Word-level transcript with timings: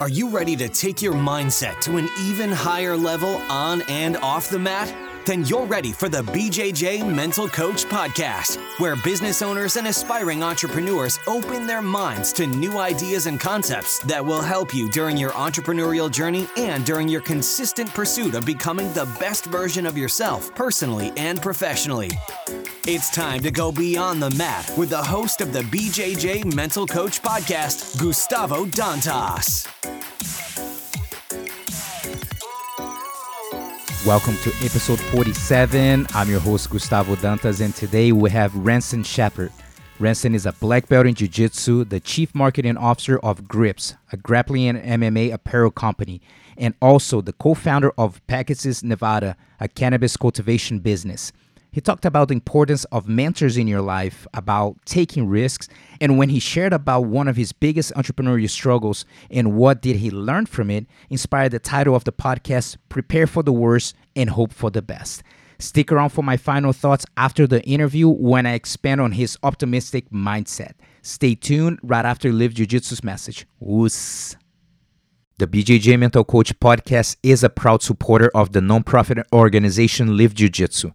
Are 0.00 0.08
you 0.08 0.30
ready 0.30 0.56
to 0.56 0.66
take 0.66 1.02
your 1.02 1.12
mindset 1.12 1.78
to 1.82 1.98
an 1.98 2.08
even 2.22 2.50
higher 2.50 2.96
level 2.96 3.34
on 3.50 3.82
and 3.82 4.16
off 4.16 4.48
the 4.48 4.58
mat? 4.58 4.90
Then 5.26 5.44
you're 5.44 5.66
ready 5.66 5.92
for 5.92 6.08
the 6.08 6.22
BJJ 6.22 7.06
Mental 7.14 7.46
Coach 7.46 7.84
Podcast, 7.84 8.56
where 8.80 8.96
business 8.96 9.42
owners 9.42 9.76
and 9.76 9.86
aspiring 9.86 10.42
entrepreneurs 10.42 11.18
open 11.26 11.66
their 11.66 11.82
minds 11.82 12.32
to 12.32 12.46
new 12.46 12.78
ideas 12.78 13.26
and 13.26 13.38
concepts 13.38 13.98
that 14.04 14.24
will 14.24 14.40
help 14.40 14.74
you 14.74 14.88
during 14.88 15.18
your 15.18 15.32
entrepreneurial 15.32 16.10
journey 16.10 16.48
and 16.56 16.86
during 16.86 17.06
your 17.06 17.20
consistent 17.20 17.92
pursuit 17.92 18.34
of 18.34 18.46
becoming 18.46 18.90
the 18.94 19.04
best 19.20 19.44
version 19.44 19.84
of 19.84 19.98
yourself, 19.98 20.54
personally 20.54 21.12
and 21.18 21.42
professionally. 21.42 22.10
It's 22.92 23.08
time 23.08 23.38
to 23.42 23.52
go 23.52 23.70
beyond 23.70 24.20
the 24.20 24.30
mat 24.30 24.68
with 24.76 24.90
the 24.90 25.00
host 25.00 25.40
of 25.40 25.52
the 25.52 25.60
BJJ 25.60 26.56
Mental 26.56 26.88
Coach 26.88 27.22
Podcast, 27.22 27.96
Gustavo 28.00 28.64
Dantas. 28.64 29.64
Welcome 34.04 34.36
to 34.38 34.50
episode 34.64 34.98
47. 34.98 36.08
I'm 36.12 36.28
your 36.28 36.40
host, 36.40 36.68
Gustavo 36.68 37.14
Dantas, 37.14 37.60
and 37.60 37.72
today 37.76 38.10
we 38.10 38.28
have 38.30 38.52
Ranson 38.56 39.04
Shepherd. 39.04 39.52
Ranson 40.00 40.34
is 40.34 40.44
a 40.44 40.52
black 40.54 40.88
belt 40.88 41.06
in 41.06 41.14
Jiu 41.14 41.28
Jitsu, 41.28 41.84
the 41.84 42.00
chief 42.00 42.34
marketing 42.34 42.76
officer 42.76 43.20
of 43.20 43.46
Grips, 43.46 43.94
a 44.10 44.16
grappling 44.16 44.66
and 44.66 45.00
MMA 45.00 45.32
apparel 45.32 45.70
company, 45.70 46.20
and 46.58 46.74
also 46.82 47.20
the 47.20 47.34
co 47.34 47.54
founder 47.54 47.92
of 47.96 48.20
Pegasus 48.26 48.82
Nevada, 48.82 49.36
a 49.60 49.68
cannabis 49.68 50.16
cultivation 50.16 50.80
business. 50.80 51.30
He 51.72 51.80
talked 51.80 52.04
about 52.04 52.28
the 52.28 52.34
importance 52.34 52.84
of 52.86 53.08
mentors 53.08 53.56
in 53.56 53.68
your 53.68 53.80
life, 53.80 54.26
about 54.34 54.76
taking 54.84 55.28
risks, 55.28 55.68
and 56.00 56.18
when 56.18 56.28
he 56.28 56.40
shared 56.40 56.72
about 56.72 57.02
one 57.02 57.28
of 57.28 57.36
his 57.36 57.52
biggest 57.52 57.94
entrepreneurial 57.94 58.50
struggles 58.50 59.04
and 59.30 59.54
what 59.54 59.80
did 59.80 59.96
he 59.96 60.10
learn 60.10 60.46
from 60.46 60.70
it, 60.70 60.86
inspired 61.10 61.52
the 61.52 61.60
title 61.60 61.94
of 61.94 62.04
the 62.04 62.12
podcast, 62.12 62.76
Prepare 62.88 63.26
for 63.28 63.42
the 63.42 63.52
Worst 63.52 63.94
and 64.16 64.30
Hope 64.30 64.52
for 64.52 64.70
the 64.70 64.82
Best. 64.82 65.22
Stick 65.60 65.92
around 65.92 66.08
for 66.08 66.22
my 66.22 66.36
final 66.36 66.72
thoughts 66.72 67.04
after 67.16 67.46
the 67.46 67.62
interview 67.64 68.08
when 68.08 68.46
I 68.46 68.54
expand 68.54 69.00
on 69.00 69.12
his 69.12 69.38
optimistic 69.42 70.10
mindset. 70.10 70.72
Stay 71.02 71.34
tuned 71.34 71.78
right 71.82 72.04
after 72.04 72.32
Live 72.32 72.54
Jiu 72.54 72.66
Jitsu's 72.66 73.04
message. 73.04 73.46
Oss. 73.60 74.36
The 75.38 75.46
BJJ 75.46 75.98
Mental 75.98 76.24
Coach 76.24 76.58
podcast 76.58 77.16
is 77.22 77.44
a 77.44 77.48
proud 77.48 77.82
supporter 77.82 78.30
of 78.34 78.52
the 78.52 78.60
nonprofit 78.60 79.22
organization 79.32 80.16
Live 80.16 80.34
Jiu 80.34 80.48
Jitsu. 80.48 80.90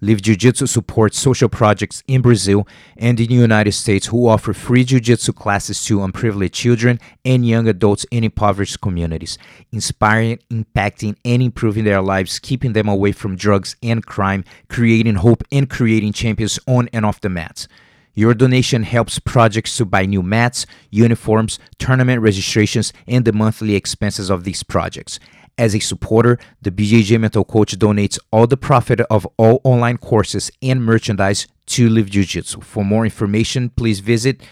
Live 0.00 0.22
Jiu 0.22 0.34
Jitsu 0.34 0.66
supports 0.66 1.18
social 1.18 1.48
projects 1.48 2.02
in 2.08 2.20
Brazil 2.20 2.66
and 2.96 3.18
in 3.18 3.28
the 3.28 3.34
United 3.34 3.72
States 3.72 4.06
who 4.06 4.26
offer 4.26 4.52
free 4.52 4.84
Jiu 4.84 4.98
Jitsu 4.98 5.32
classes 5.32 5.84
to 5.84 6.02
unprivileged 6.02 6.52
children 6.52 6.98
and 7.24 7.46
young 7.46 7.68
adults 7.68 8.04
in 8.10 8.24
impoverished 8.24 8.80
communities, 8.80 9.38
inspiring, 9.72 10.40
impacting, 10.50 11.16
and 11.24 11.40
improving 11.40 11.84
their 11.84 12.02
lives, 12.02 12.40
keeping 12.40 12.72
them 12.72 12.88
away 12.88 13.12
from 13.12 13.36
drugs 13.36 13.76
and 13.82 14.04
crime, 14.04 14.44
creating 14.68 15.14
hope, 15.14 15.44
and 15.52 15.70
creating 15.70 16.12
champions 16.12 16.58
on 16.66 16.88
and 16.92 17.06
off 17.06 17.20
the 17.20 17.28
mats. 17.28 17.68
Your 18.14 18.34
donation 18.34 18.82
helps 18.82 19.18
projects 19.18 19.76
to 19.76 19.84
buy 19.84 20.06
new 20.06 20.22
mats, 20.22 20.66
uniforms, 20.90 21.58
tournament 21.78 22.20
registrations, 22.20 22.92
and 23.08 23.24
the 23.24 23.32
monthly 23.32 23.74
expenses 23.74 24.30
of 24.30 24.44
these 24.44 24.62
projects. 24.62 25.18
As 25.56 25.72
a 25.74 25.78
supporter, 25.78 26.38
the 26.62 26.72
BJJ 26.72 27.20
Mental 27.20 27.44
Coach 27.44 27.78
donates 27.78 28.18
all 28.32 28.48
the 28.48 28.56
profit 28.56 29.00
of 29.02 29.24
all 29.36 29.60
online 29.62 29.98
courses 29.98 30.50
and 30.60 30.84
merchandise 30.84 31.46
to 31.66 31.88
Live 31.88 32.10
Jiu 32.10 32.24
Jitsu. 32.24 32.60
For 32.60 32.84
more 32.84 33.04
information, 33.04 33.70
please 33.70 34.00
visit 34.00 34.42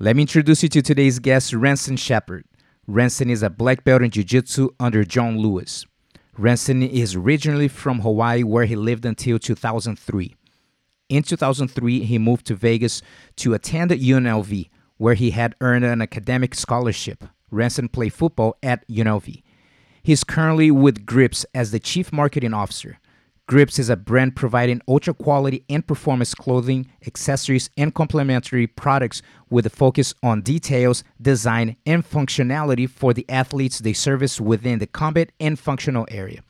Let 0.02 0.16
me 0.16 0.22
introduce 0.22 0.64
you 0.64 0.70
to 0.70 0.82
today's 0.82 1.20
guest, 1.20 1.52
Ranson 1.54 1.98
Shepherd. 1.98 2.46
Ranson 2.88 3.30
is 3.30 3.44
a 3.44 3.50
black 3.50 3.84
belt 3.84 4.02
in 4.02 4.12
Jiu 4.12 4.24
Jitsu 4.24 4.70
under 4.80 5.04
John 5.06 5.38
Lewis. 5.38 5.86
Ranson 6.38 6.82
is 6.84 7.16
originally 7.16 7.68
from 7.68 8.00
Hawaii, 8.00 8.44
where 8.44 8.66
he 8.66 8.76
lived 8.76 9.06
until 9.06 9.40
2003. 9.40 10.36
In 11.10 11.24
2003, 11.24 12.06
he 12.06 12.18
moved 12.18 12.46
to 12.48 12.56
Vegas 12.56 13.02
to 13.38 13.54
attend 13.54 13.92
UNLV, 13.92 14.70
where 15.00 15.16
he 15.16 15.32
had 15.32 15.56
earned 15.62 15.86
an 15.86 16.02
academic 16.02 16.54
scholarship. 16.54 17.24
Ranson 17.50 17.88
played 17.88 18.14
football 18.14 18.58
at 18.62 18.88
UNLV. 18.88 19.42
He's 20.04 20.24
currently 20.24 20.70
with 20.70 21.06
Grips 21.06 21.46
as 21.56 21.72
the 21.72 21.80
chief 21.80 22.14
marketing 22.14 22.54
officer. 22.54 23.00
Grips 23.48 23.80
is 23.80 23.90
a 23.90 23.96
brand 23.96 24.36
providing 24.36 24.82
ultra 24.88 25.14
quality 25.14 25.64
and 25.70 25.88
performance 25.88 26.36
clothing, 26.36 26.92
accessories, 27.08 27.70
and 27.78 27.96
complementary 27.96 28.68
products 28.68 29.24
with 29.50 29.66
a 29.66 29.72
focus 29.72 30.14
on 30.22 30.42
details, 30.42 31.04
design, 31.20 31.76
and 31.86 32.08
functionality 32.08 32.88
for 32.88 33.12
the 33.14 33.26
athletes 33.28 33.80
they 33.80 33.94
service 33.94 34.40
within 34.40 34.80
the 34.80 34.86
combat 34.86 35.32
and 35.40 35.58
functional 35.58 36.06
area. 36.12 36.44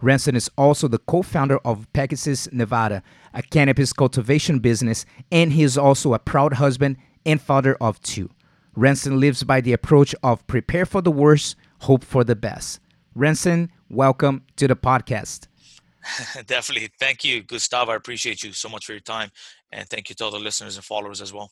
Ranson 0.00 0.34
is 0.34 0.50
also 0.56 0.88
the 0.88 0.98
co 0.98 1.22
founder 1.22 1.58
of 1.58 1.86
Pegasus 1.92 2.50
Nevada, 2.50 3.02
a 3.34 3.42
cannabis 3.42 3.92
cultivation 3.92 4.58
business, 4.58 5.04
and 5.30 5.52
he 5.52 5.62
is 5.62 5.76
also 5.76 6.14
a 6.14 6.18
proud 6.18 6.54
husband 6.54 6.96
and 7.24 7.40
father 7.40 7.76
of 7.80 8.00
two. 8.02 8.30
Ranson 8.74 9.18
lives 9.18 9.42
by 9.42 9.60
the 9.60 9.72
approach 9.72 10.14
of 10.22 10.46
prepare 10.46 10.86
for 10.86 11.02
the 11.02 11.10
worst, 11.10 11.56
hope 11.80 12.04
for 12.04 12.24
the 12.24 12.36
best. 12.36 12.80
Ranson, 13.14 13.70
welcome 13.88 14.44
to 14.56 14.68
the 14.68 14.76
podcast. 14.76 15.48
Definitely. 16.46 16.90
Thank 16.98 17.24
you, 17.24 17.42
Gustavo. 17.42 17.92
I 17.92 17.96
appreciate 17.96 18.42
you 18.42 18.52
so 18.52 18.68
much 18.68 18.86
for 18.86 18.92
your 18.92 19.00
time. 19.00 19.30
And 19.72 19.88
thank 19.88 20.08
you 20.08 20.14
to 20.16 20.24
all 20.24 20.30
the 20.30 20.38
listeners 20.38 20.76
and 20.76 20.84
followers 20.84 21.20
as 21.20 21.32
well. 21.32 21.50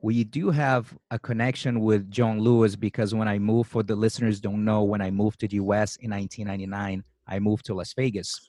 We 0.00 0.24
do 0.24 0.50
have 0.50 0.92
a 1.10 1.18
connection 1.18 1.80
with 1.80 2.10
John 2.10 2.40
Lewis 2.40 2.74
because 2.74 3.14
when 3.14 3.28
I 3.28 3.38
moved, 3.38 3.70
for 3.70 3.82
the 3.82 3.94
listeners 3.94 4.40
don't 4.40 4.64
know, 4.64 4.82
when 4.82 5.00
I 5.00 5.10
moved 5.10 5.40
to 5.40 5.48
the 5.48 5.56
US 5.56 5.96
in 5.96 6.10
1999, 6.10 7.04
I 7.28 7.38
moved 7.38 7.66
to 7.66 7.74
Las 7.74 7.92
Vegas. 7.94 8.48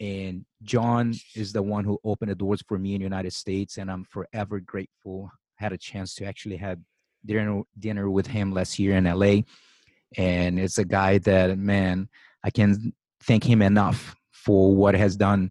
And 0.00 0.44
John 0.62 1.14
is 1.34 1.52
the 1.52 1.62
one 1.62 1.84
who 1.84 1.98
opened 2.04 2.30
the 2.30 2.34
doors 2.34 2.62
for 2.66 2.78
me 2.78 2.94
in 2.94 3.00
the 3.00 3.04
United 3.04 3.32
States. 3.32 3.78
And 3.78 3.90
I'm 3.90 4.04
forever 4.04 4.60
grateful 4.60 5.30
had 5.62 5.72
a 5.72 5.78
chance 5.78 6.14
to 6.16 6.24
actually 6.24 6.56
have 6.56 6.78
dinner 7.24 7.62
dinner 7.78 8.10
with 8.10 8.26
him 8.26 8.52
last 8.52 8.78
year 8.78 8.96
in 8.96 9.04
LA, 9.04 9.34
and 10.16 10.58
it's 10.58 10.78
a 10.78 10.84
guy 10.84 11.18
that 11.18 11.58
man 11.58 12.08
I 12.44 12.50
can 12.50 12.92
thank 13.22 13.44
him 13.44 13.62
enough 13.62 14.16
for 14.32 14.74
what 14.74 14.94
has 14.94 15.16
done 15.16 15.50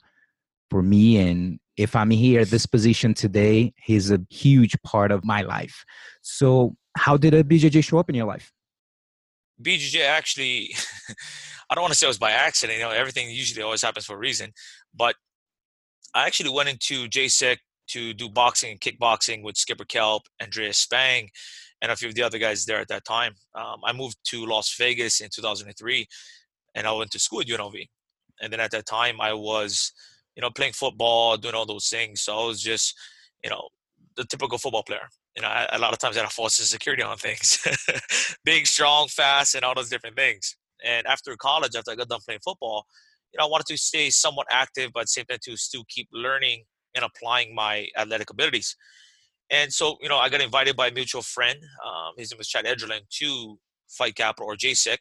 for 0.69 0.81
me. 0.81 1.17
And 1.17 1.59
if 1.77 1.95
i'm 1.95 2.11
here 2.11 2.41
at 2.41 2.49
this 2.49 2.65
position 2.65 3.13
today 3.13 3.73
he's 3.77 4.11
a 4.11 4.19
huge 4.29 4.75
part 4.83 5.11
of 5.11 5.23
my 5.23 5.41
life. 5.41 5.83
So 6.21 6.75
how 6.97 7.17
did 7.17 7.33
a 7.33 7.43
bjj 7.43 7.83
show 7.83 7.99
up 7.99 8.09
in 8.09 8.15
your 8.15 8.27
life? 8.27 8.51
Bjj 9.61 10.01
actually 10.01 10.75
i 11.69 11.75
don't 11.75 11.83
want 11.83 11.93
to 11.93 11.97
say 11.97 12.07
it 12.07 12.09
was 12.15 12.17
by 12.17 12.31
accident 12.31 12.77
you 12.77 12.83
know 12.83 12.91
everything 12.91 13.29
usually 13.29 13.63
always 13.63 13.81
happens 13.81 14.05
for 14.05 14.15
a 14.15 14.19
reason. 14.19 14.51
But 14.93 15.15
i 16.13 16.25
actually 16.27 16.49
went 16.49 16.69
into 16.69 17.07
JSIC 17.07 17.57
to 17.91 18.13
do 18.13 18.29
boxing 18.29 18.71
and 18.71 18.79
kickboxing 18.79 19.43
with 19.43 19.57
Skipper 19.57 19.85
Kelp, 19.85 20.23
Andreas 20.41 20.77
Spang, 20.77 21.29
and 21.81 21.91
a 21.91 21.95
few 21.95 22.07
of 22.07 22.15
the 22.15 22.23
other 22.23 22.37
guys 22.37 22.65
there 22.65 22.79
at 22.79 22.87
that 22.89 23.05
time. 23.05 23.33
Um, 23.55 23.79
I 23.83 23.93
moved 23.93 24.17
to 24.25 24.45
Las 24.45 24.73
Vegas 24.77 25.19
in 25.19 25.29
2003, 25.33 26.07
and 26.75 26.87
I 26.87 26.91
went 26.91 27.11
to 27.11 27.19
school 27.19 27.41
at 27.41 27.47
UNLV. 27.47 27.87
And 28.41 28.51
then 28.51 28.59
at 28.59 28.71
that 28.71 28.85
time, 28.85 29.19
I 29.19 29.33
was, 29.33 29.91
you 30.35 30.41
know, 30.41 30.49
playing 30.49 30.73
football, 30.73 31.37
doing 31.37 31.55
all 31.55 31.65
those 31.65 31.89
things. 31.89 32.21
So 32.21 32.37
I 32.37 32.45
was 32.45 32.61
just, 32.61 32.95
you 33.43 33.49
know, 33.49 33.67
the 34.15 34.25
typical 34.25 34.57
football 34.57 34.83
player. 34.83 35.07
You 35.35 35.41
know, 35.41 35.47
I, 35.47 35.67
a 35.71 35.79
lot 35.79 35.93
of 35.93 35.99
times 35.99 36.17
I 36.17 36.21
had 36.21 36.27
a 36.27 36.31
false 36.31 36.55
security 36.55 37.03
on 37.03 37.17
things, 37.17 37.59
big, 38.45 38.67
strong, 38.67 39.07
fast, 39.07 39.55
and 39.55 39.63
all 39.63 39.75
those 39.75 39.89
different 39.89 40.15
things. 40.15 40.55
And 40.83 41.05
after 41.07 41.35
college, 41.37 41.75
after 41.75 41.91
I 41.91 41.95
got 41.95 42.09
done 42.09 42.19
playing 42.25 42.41
football, 42.43 42.85
you 43.33 43.37
know, 43.37 43.45
I 43.45 43.49
wanted 43.49 43.67
to 43.67 43.77
stay 43.77 44.09
somewhat 44.09 44.47
active, 44.51 44.91
but 44.93 45.01
at 45.01 45.05
the 45.05 45.07
same 45.07 45.25
time 45.25 45.39
to 45.43 45.55
still 45.55 45.83
keep 45.87 46.09
learning 46.11 46.63
and 46.95 47.05
applying 47.05 47.53
my 47.55 47.87
athletic 47.97 48.29
abilities. 48.29 48.75
And 49.49 49.71
so, 49.71 49.97
you 50.01 50.07
know, 50.07 50.17
I 50.17 50.29
got 50.29 50.41
invited 50.41 50.75
by 50.75 50.87
a 50.87 50.91
mutual 50.91 51.21
friend. 51.21 51.59
Um, 51.85 52.13
his 52.17 52.31
name 52.31 52.37
was 52.37 52.47
Chad 52.47 52.65
Edgerlin 52.65 53.01
to 53.19 53.57
Fight 53.89 54.15
Capital 54.15 54.47
or 54.47 54.55
JSIC. 54.55 54.97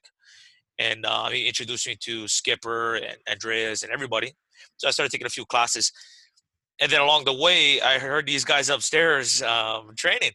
And 0.79 1.07
uh, 1.07 1.29
he 1.29 1.47
introduced 1.47 1.87
me 1.87 1.97
to 2.01 2.27
Skipper 2.27 2.97
and 2.97 3.17
Andreas 3.31 3.83
and 3.83 3.93
everybody. 3.93 4.33
So 4.77 4.89
I 4.89 4.91
started 4.91 5.13
taking 5.13 5.27
a 5.27 5.31
few 5.31 5.45
classes. 5.45 5.93
And 6.81 6.91
then 6.91 7.01
along 7.01 7.27
the 7.27 7.35
way, 7.35 7.81
I 7.81 7.99
heard 7.99 8.27
these 8.27 8.45
guys 8.45 8.71
upstairs 8.71 9.43
um, 9.43 9.91
training. 9.97 10.33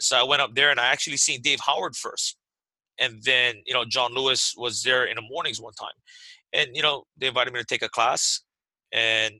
So 0.00 0.16
I 0.16 0.22
went 0.22 0.42
up 0.42 0.54
there 0.54 0.70
and 0.70 0.80
I 0.80 0.86
actually 0.86 1.18
seen 1.18 1.42
Dave 1.42 1.60
Howard 1.60 1.94
first. 1.94 2.36
And 2.98 3.22
then, 3.22 3.56
you 3.66 3.74
know, 3.74 3.84
John 3.84 4.14
Lewis 4.14 4.54
was 4.56 4.82
there 4.82 5.04
in 5.04 5.16
the 5.16 5.22
mornings 5.22 5.60
one 5.60 5.74
time. 5.74 5.90
And, 6.52 6.70
you 6.74 6.82
know, 6.82 7.04
they 7.16 7.28
invited 7.28 7.52
me 7.52 7.60
to 7.60 7.66
take 7.66 7.82
a 7.82 7.88
class. 7.88 8.42
And 8.90 9.34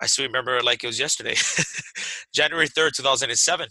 I 0.00 0.06
still 0.06 0.26
remember 0.26 0.60
like 0.62 0.82
it 0.82 0.88
was 0.88 0.98
yesterday, 0.98 1.34
January 2.34 2.68
3rd, 2.68 2.92
2007. 2.96 3.68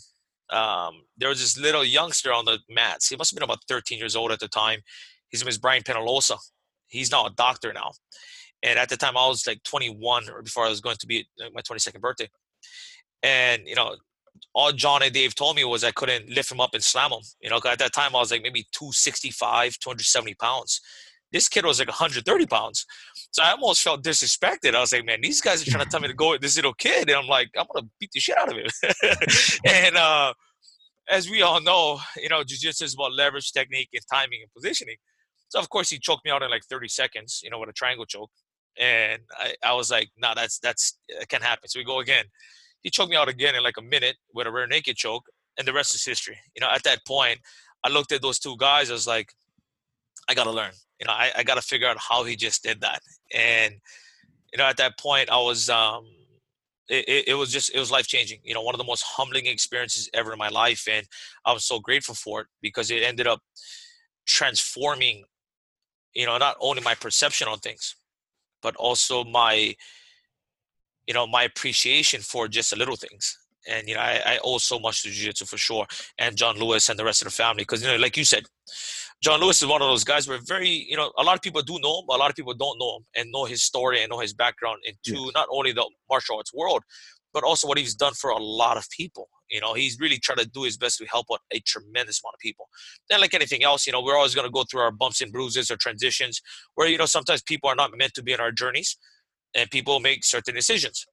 Um, 0.51 1.01
there 1.17 1.29
was 1.29 1.39
this 1.39 1.57
little 1.57 1.83
youngster 1.83 2.31
on 2.31 2.45
the 2.45 2.59
mats. 2.69 3.07
He 3.07 3.15
must 3.15 3.31
have 3.31 3.37
been 3.37 3.43
about 3.43 3.63
13 3.67 3.97
years 3.97 4.15
old 4.15 4.31
at 4.31 4.39
the 4.39 4.47
time. 4.47 4.79
His 5.29 5.41
name 5.41 5.49
is 5.49 5.57
Brian 5.57 5.83
Penalosa. 5.83 6.37
He's 6.87 7.11
now 7.11 7.25
a 7.25 7.31
doctor 7.31 7.73
now. 7.73 7.91
And 8.61 8.79
at 8.79 8.89
the 8.89 8.97
time, 8.97 9.17
I 9.17 9.27
was 9.27 9.45
like 9.45 9.63
21 9.63 10.29
or 10.29 10.41
before 10.41 10.65
I 10.65 10.69
was 10.69 10.79
going 10.79 10.95
to 10.97 11.07
be 11.07 11.27
my 11.53 11.61
22nd 11.61 11.99
birthday. 11.99 12.29
And, 13.21 13.63
you 13.65 13.75
know, 13.75 13.95
all 14.53 14.71
John 14.71 15.03
and 15.03 15.13
Dave 15.13 15.35
told 15.35 15.55
me 15.55 15.63
was 15.63 15.83
I 15.83 15.91
couldn't 15.91 16.29
lift 16.29 16.51
him 16.51 16.61
up 16.61 16.73
and 16.73 16.83
slam 16.83 17.11
him. 17.11 17.21
You 17.41 17.49
know, 17.49 17.59
at 17.65 17.79
that 17.79 17.93
time 17.93 18.15
I 18.15 18.19
was 18.19 18.31
like 18.31 18.41
maybe 18.41 18.67
265, 18.71 19.79
270 19.79 20.35
pounds. 20.35 20.81
This 21.33 21.49
kid 21.49 21.65
was 21.65 21.79
like 21.79 21.87
130 21.87 22.45
pounds. 22.45 22.85
So 23.31 23.41
I 23.41 23.51
almost 23.51 23.81
felt 23.81 24.03
disrespected. 24.03 24.75
I 24.75 24.79
was 24.79 24.93
like, 24.93 25.03
man, 25.03 25.19
these 25.21 25.41
guys 25.41 25.67
are 25.67 25.69
trying 25.69 25.83
to 25.83 25.89
tell 25.89 25.99
me 25.99 26.07
to 26.07 26.13
go 26.13 26.29
with 26.29 26.41
this 26.41 26.55
little 26.55 26.75
kid. 26.75 27.09
And 27.09 27.17
I'm 27.17 27.27
like, 27.27 27.49
I'm 27.57 27.65
going 27.73 27.85
to 27.85 27.89
beat 27.99 28.11
the 28.13 28.19
shit 28.19 28.37
out 28.37 28.49
of 28.49 28.55
him. 28.55 28.67
and 29.65 29.97
uh, 29.97 30.33
as 31.09 31.27
we 31.27 31.41
all 31.41 31.59
know, 31.59 31.99
you 32.17 32.29
know, 32.29 32.43
jiu-jitsu 32.43 32.85
is 32.85 32.93
about 32.93 33.13
leverage, 33.13 33.51
technique, 33.51 33.89
and 33.93 34.03
timing 34.13 34.41
and 34.43 34.53
positioning. 34.53 34.95
So, 35.49 35.59
of 35.59 35.69
course, 35.69 35.89
he 35.89 35.97
choked 35.97 36.23
me 36.23 36.29
out 36.29 36.43
in 36.43 36.51
like 36.51 36.63
30 36.69 36.87
seconds, 36.87 37.41
you 37.43 37.49
know, 37.49 37.57
with 37.57 37.69
a 37.69 37.73
triangle 37.73 38.05
choke. 38.05 38.29
And 38.79 39.23
I, 39.35 39.55
I 39.65 39.73
was 39.73 39.89
like, 39.89 40.09
no, 40.17 40.29
nah, 40.29 40.33
that's, 40.35 40.59
that's, 40.59 40.99
it 41.07 41.29
can 41.29 41.41
happen. 41.41 41.67
So 41.67 41.79
we 41.79 41.83
go 41.83 41.99
again. 41.99 42.25
He 42.83 42.91
choked 42.91 43.09
me 43.09 43.17
out 43.17 43.27
again 43.27 43.55
in 43.55 43.63
like 43.63 43.77
a 43.77 43.83
minute 43.83 44.17
with 44.35 44.45
a 44.45 44.51
rear 44.51 44.67
naked 44.67 44.97
choke. 44.97 45.23
And 45.57 45.67
the 45.67 45.73
rest 45.73 45.95
is 45.95 46.05
history. 46.05 46.37
You 46.55 46.61
know, 46.61 46.69
at 46.69 46.83
that 46.83 47.05
point, 47.07 47.39
I 47.83 47.89
looked 47.89 48.11
at 48.11 48.21
those 48.21 48.37
two 48.37 48.55
guys. 48.57 48.91
I 48.91 48.93
was 48.93 49.07
like, 49.07 49.31
I 50.29 50.35
got 50.35 50.45
to 50.45 50.51
learn 50.51 50.71
you 51.03 51.07
know, 51.07 51.13
I, 51.13 51.31
I 51.39 51.43
got 51.43 51.55
to 51.55 51.61
figure 51.61 51.85
out 51.85 51.97
how 51.97 52.23
he 52.23 52.37
just 52.37 52.63
did 52.63 52.79
that. 52.79 53.01
And, 53.35 53.73
you 54.53 54.57
know, 54.57 54.63
at 54.63 54.77
that 54.77 54.97
point, 54.97 55.29
I 55.29 55.35
was, 55.35 55.69
um, 55.69 56.05
it, 56.87 57.25
it 57.27 57.33
was 57.33 57.51
just, 57.51 57.75
it 57.75 57.79
was 57.79 57.91
life 57.91 58.07
changing. 58.07 58.39
You 58.41 58.53
know, 58.53 58.61
one 58.61 58.73
of 58.73 58.77
the 58.77 58.85
most 58.85 59.03
humbling 59.03 59.47
experiences 59.47 60.09
ever 60.13 60.31
in 60.31 60.39
my 60.39 60.47
life. 60.47 60.87
And 60.89 61.05
I 61.43 61.51
was 61.51 61.65
so 61.65 61.79
grateful 61.79 62.15
for 62.15 62.39
it 62.41 62.47
because 62.61 62.89
it 62.89 63.03
ended 63.03 63.27
up 63.27 63.41
transforming, 64.25 65.25
you 66.13 66.25
know, 66.25 66.37
not 66.37 66.55
only 66.61 66.81
my 66.81 66.95
perception 66.95 67.49
on 67.49 67.57
things, 67.57 67.97
but 68.61 68.77
also 68.77 69.25
my, 69.25 69.75
you 71.05 71.13
know, 71.13 71.27
my 71.27 71.43
appreciation 71.43 72.21
for 72.21 72.47
just 72.47 72.69
the 72.69 72.77
little 72.77 72.95
things. 72.95 73.37
And, 73.67 73.89
you 73.89 73.95
know, 73.95 74.01
I, 74.01 74.21
I 74.25 74.39
owe 74.41 74.57
so 74.57 74.79
much 74.79 75.03
to 75.03 75.09
Jiu 75.09 75.25
Jitsu 75.25 75.45
for 75.45 75.57
sure. 75.57 75.85
And 76.17 76.37
John 76.37 76.57
Lewis 76.57 76.87
and 76.87 76.97
the 76.97 77.03
rest 77.03 77.21
of 77.21 77.25
the 77.25 77.31
family. 77.31 77.63
Because, 77.63 77.81
you 77.81 77.89
know, 77.89 77.97
like 77.97 78.15
you 78.15 78.23
said, 78.23 78.45
John 79.23 79.39
Lewis 79.39 79.61
is 79.61 79.69
one 79.69 79.81
of 79.81 79.87
those 79.87 80.03
guys 80.03 80.27
where 80.27 80.37
very, 80.45 80.67
you 80.67 80.97
know, 80.97 81.13
a 81.17 81.23
lot 81.23 81.35
of 81.35 81.41
people 81.41 81.61
do 81.61 81.79
know 81.79 81.99
him, 81.99 82.05
a 82.09 82.17
lot 82.17 82.29
of 82.29 82.35
people 82.35 82.53
don't 82.53 82.77
know 82.77 82.97
him 82.97 83.05
and 83.15 83.31
know 83.31 83.45
his 83.45 83.63
story 83.63 84.01
and 84.01 84.09
know 84.09 84.19
his 84.19 84.33
background 84.33 84.79
into 84.83 85.21
yes. 85.21 85.31
not 85.33 85.47
only 85.49 85.71
the 85.71 85.89
martial 86.09 86.35
arts 86.35 86.53
world, 86.53 86.83
but 87.33 87.41
also 87.41 87.65
what 87.65 87.77
he's 87.77 87.95
done 87.95 88.11
for 88.13 88.31
a 88.31 88.37
lot 88.37 88.75
of 88.75 88.85
people. 88.89 89.29
You 89.49 89.61
know, 89.61 89.75
he's 89.75 89.97
really 89.97 90.17
trying 90.17 90.39
to 90.39 90.45
do 90.45 90.63
his 90.63 90.75
best 90.75 90.97
to 90.97 91.05
help 91.05 91.27
out 91.31 91.39
a 91.53 91.61
tremendous 91.61 92.21
amount 92.21 92.33
of 92.33 92.39
people. 92.41 92.67
Then, 93.09 93.21
like 93.21 93.33
anything 93.33 93.63
else, 93.63 93.87
you 93.87 93.93
know, 93.93 94.01
we're 94.03 94.17
always 94.17 94.35
going 94.35 94.47
to 94.47 94.51
go 94.51 94.65
through 94.69 94.81
our 94.81 94.91
bumps 94.91 95.21
and 95.21 95.31
bruises 95.31 95.71
or 95.71 95.77
transitions 95.77 96.41
where, 96.75 96.89
you 96.89 96.97
know, 96.97 97.05
sometimes 97.05 97.41
people 97.43 97.69
are 97.69 97.75
not 97.75 97.97
meant 97.97 98.13
to 98.15 98.23
be 98.23 98.33
in 98.33 98.41
our 98.41 98.51
journeys 98.51 98.97
and 99.55 99.71
people 99.71 100.01
make 100.01 100.25
certain 100.25 100.53
decisions. 100.53 101.05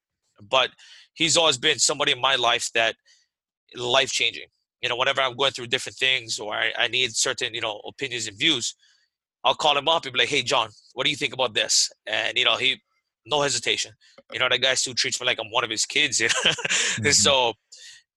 But 0.43 0.71
he's 1.15 1.37
always 1.37 1.59
been 1.59 1.79
somebody 1.79 2.11
in 2.11 2.21
my 2.21 2.35
life 2.35 2.71
that 2.75 2.97
life 3.77 4.11
changing 4.11 4.47
you 4.83 4.89
know, 4.89 4.97
whenever 4.97 5.21
I'm 5.21 5.37
going 5.37 5.53
through 5.53 5.67
different 5.67 5.97
things 5.97 6.39
or 6.39 6.55
I, 6.55 6.73
I 6.79 6.89
need 6.89 7.15
certain, 7.15 7.55
you 7.55 7.61
know, 7.61 7.81
opinions 7.87 8.27
and 8.27 8.39
views, 8.39 8.75
I'll 9.45 9.55
call 9.55 9.77
him 9.77 9.89
up 9.89 10.05
and 10.05 10.13
be 10.13 10.19
like, 10.19 10.29
hey, 10.29 10.43
John, 10.43 10.69
what 10.95 11.05
do 11.05 11.11
you 11.11 11.17
think 11.17 11.33
about 11.33 11.55
this? 11.55 11.91
And, 12.07 12.37
you 12.37 12.45
know, 12.45 12.57
he, 12.57 12.81
no 13.27 13.43
hesitation. 13.43 13.93
You 14.33 14.39
know, 14.39 14.49
that 14.49 14.61
guy 14.61 14.75
still 14.75 14.95
treats 14.95 15.21
me 15.21 15.27
like 15.27 15.39
I'm 15.39 15.51
one 15.51 15.65
of 15.65 15.71
his 15.71 15.87
kids. 15.87 16.21
You 16.21 16.29
know? 16.29 16.33
mm-hmm. 16.51 17.07
and 17.07 17.15
so, 17.15 17.53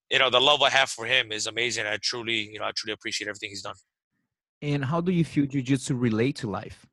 you 0.09 0.19
know, 0.19 0.29
the 0.29 0.39
love 0.39 0.61
I 0.61 0.69
have 0.69 0.89
for 0.89 1.05
him 1.05 1.31
is 1.31 1.47
amazing. 1.47 1.85
I 1.85 1.97
truly, 2.01 2.49
you 2.51 2.59
know, 2.59 2.65
I 2.65 2.71
truly 2.75 2.93
appreciate 2.93 3.27
everything 3.27 3.49
he's 3.49 3.61
done. 3.61 3.75
And 4.61 4.85
how 4.85 5.01
do 5.01 5.11
you 5.11 5.25
feel 5.25 5.45
jiu-jitsu 5.45 5.95
relate 5.95 6.37
to 6.37 6.49
life? 6.49 6.85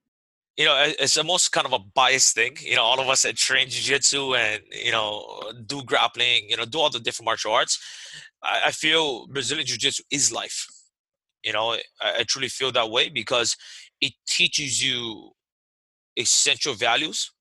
You 0.61 0.67
know, 0.67 0.77
it's 1.05 1.17
almost 1.17 1.53
kind 1.53 1.67
of 1.67 1.73
a 1.73 1.79
biased 1.79 2.35
thing. 2.35 2.55
You 2.61 2.77
know, 2.77 2.83
all 2.83 3.01
of 3.01 3.09
us 3.09 3.23
that 3.23 3.37
train 3.37 3.67
jiu-jitsu 3.71 4.35
and, 4.35 4.61
you 4.87 4.93
know, 4.93 5.09
do 5.67 5.83
grappling, 5.91 6.41
you 6.51 6.57
know, 6.59 6.67
do 6.67 6.79
all 6.79 6.91
the 6.91 7.01
different 7.01 7.29
martial 7.31 7.53
arts 7.53 7.79
I, 8.43 8.63
I 8.67 8.71
feel 8.71 9.27
Brazilian 9.27 9.67
Jiu 9.67 9.79
Jitsu 9.79 10.03
is 10.11 10.33
life. 10.33 10.67
You 11.43 11.53
know, 11.53 11.73
I, 12.01 12.21
I 12.21 12.25
truly 12.25 12.49
feel 12.49 12.73
that 12.73 12.91
way 12.91 13.09
because 13.09 13.57
it 14.01 14.13
teaches 14.27 14.85
you 14.85 15.33
essential 16.17 16.75
values 16.75 17.33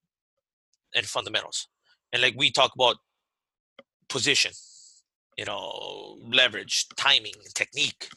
and 0.95 1.05
fundamentals. 1.05 1.67
And 2.13 2.21
like 2.21 2.35
we 2.37 2.51
talk 2.51 2.71
about 2.75 2.97
position, 4.07 4.51
you 5.37 5.45
know, 5.45 6.17
leverage, 6.23 6.87
timing, 6.95 7.33
technique. 7.53 8.07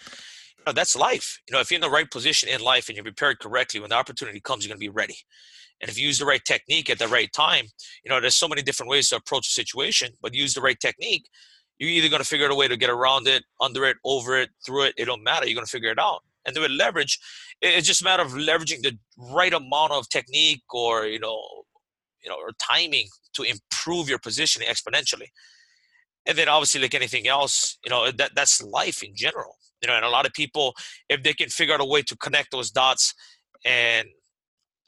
Know, 0.67 0.73
that's 0.73 0.95
life. 0.95 1.41
You 1.49 1.55
know, 1.55 1.61
if 1.61 1.71
you're 1.71 1.77
in 1.77 1.83
the 1.83 1.91
right 1.91 2.11
position 2.11 2.49
in 2.49 2.61
life 2.61 2.89
and 2.89 2.97
you're 2.97 3.05
prepared 3.05 3.41
correctly, 3.41 3.81
when 3.81 3.91
the 3.91 3.97
opportunity 3.97 4.41
comes, 4.41 4.65
you're 4.65 4.71
going 4.71 4.81
to 4.81 4.85
be 4.85 4.89
ready. 4.89 5.17
And 5.81 5.91
if 5.91 5.99
you 5.99 6.07
use 6.07 6.19
the 6.19 6.27
right 6.27 6.45
technique 6.45 6.89
at 6.89 6.99
the 6.99 7.09
right 7.09 7.33
time, 7.33 7.67
you 8.05 8.09
know, 8.09 8.21
there's 8.21 8.37
so 8.37 8.47
many 8.47 8.63
different 8.63 8.89
ways 8.89 9.09
to 9.09 9.17
approach 9.17 9.49
a 9.49 9.53
situation, 9.53 10.13
but 10.23 10.35
use 10.35 10.55
the 10.55 10.61
right 10.61 10.79
technique, 10.79 11.27
you're 11.79 11.91
either 11.91 12.09
going 12.09 12.23
to 12.23 12.29
figure 12.29 12.47
out 12.47 12.53
a 12.53 12.55
way 12.55 12.69
to 12.69 12.77
get 12.77 12.91
around 12.91 13.27
it, 13.27 13.43
under 13.61 13.85
it, 13.85 13.97
over 14.05 14.39
it, 14.39 14.51
through 14.65 14.85
it. 14.85 14.95
It 14.97 15.07
don't 15.07 15.25
matter. 15.25 15.47
You're 15.47 15.57
going 15.57 15.67
to 15.67 15.71
figure 15.71 15.91
it 15.91 15.99
out. 15.99 16.21
And 16.47 16.55
then 16.55 16.63
with 16.63 16.71
leverage, 16.71 17.19
it's 17.61 17.87
just 17.87 18.03
a 18.03 18.05
matter 18.05 18.23
of 18.23 18.33
leveraging 18.33 18.83
the 18.83 18.97
right 19.17 19.53
amount 19.53 19.93
of 19.93 20.09
technique 20.09 20.63
or 20.73 21.07
you 21.07 21.21
know, 21.21 21.41
you 22.23 22.31
know, 22.31 22.37
or 22.37 22.51
timing 22.61 23.07
to 23.35 23.43
improve 23.43 24.09
your 24.09 24.19
positioning 24.19 24.69
exponentially. 24.69 25.29
And 26.27 26.39
then 26.39 26.49
obviously, 26.49 26.81
like 26.81 26.95
anything 26.95 27.27
else, 27.27 27.79
you 27.85 27.91
know, 27.91 28.11
that 28.13 28.33
that's 28.35 28.63
life 28.63 29.03
in 29.03 29.15
general. 29.15 29.57
You 29.83 29.89
know, 29.89 29.97
and 29.97 30.05
a 30.05 30.11
lot 30.11 30.27
of 30.27 30.33
people, 30.33 30.75
if 31.09 31.23
they 31.23 31.33
can 31.33 31.49
figure 31.49 31.75
out 31.75 31.81
a 31.81 31.85
way 31.85 32.03
to 32.03 32.17
connect 32.17 32.53
those 32.53 32.71
dots 32.71 33.15
and 33.65 34.09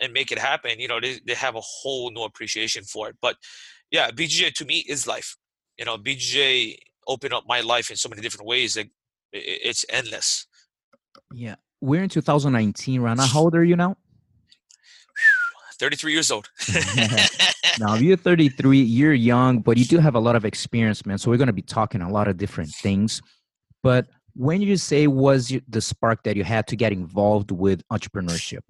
and 0.01 0.13
make 0.13 0.33
it 0.33 0.39
happen, 0.39 0.81
you 0.81 0.89
know, 0.89 1.01
they, 1.01 1.21
they 1.27 1.35
have 1.35 1.55
a 1.55 1.61
whole 1.61 2.11
new 2.11 2.23
appreciation 2.23 2.83
for 2.85 3.09
it. 3.09 3.17
But 3.23 3.37
yeah, 3.91 4.11
BJJ 4.11 4.55
to 4.55 4.65
me 4.65 4.85
is 4.89 5.07
life 5.07 5.37
you 5.79 5.85
know, 5.85 5.97
BJ 5.99 6.77
opened 7.07 7.35
up 7.35 7.45
my 7.47 7.61
life 7.61 7.91
in 7.91 7.97
so 7.97 8.09
many 8.09 8.23
different 8.23 8.47
ways 8.47 8.75
that 8.75 8.87
it's 9.33 9.85
endless. 9.89 10.47
Yeah. 11.33 11.57
We're 11.81 12.03
in 12.03 12.09
2019 12.09 13.01
right 13.01 13.17
now. 13.17 13.27
How 13.27 13.41
old 13.41 13.55
are 13.55 13.65
you 13.65 13.77
now? 13.77 13.97
33 15.79 16.13
years 16.13 16.31
old. 16.31 16.49
now, 17.81 17.95
you're 17.95 18.17
33, 18.17 18.81
you're 18.83 19.13
young, 19.13 19.59
but 19.59 19.77
you 19.77 19.85
do 19.85 19.99
have 19.99 20.15
a 20.15 20.21
lot 20.21 20.37
of 20.37 20.45
experience, 20.45 21.05
man. 21.05 21.19
So 21.19 21.31
we're 21.31 21.37
going 21.37 21.49
to 21.49 21.53
be 21.53 21.63
talking 21.63 22.01
a 22.01 22.11
lot 22.11 22.29
of 22.29 22.37
different 22.37 22.71
things. 22.71 23.21
But 23.83 24.07
when 24.35 24.61
you 24.63 24.77
say 24.77 25.07
was 25.07 25.53
the 25.69 25.81
spark 25.81 26.23
that 26.25 26.37
you 26.37 26.45
had 26.45 26.67
to 26.69 26.77
get 26.77 26.93
involved 26.93 27.51
with 27.51 27.83
entrepreneurship? 27.93 28.63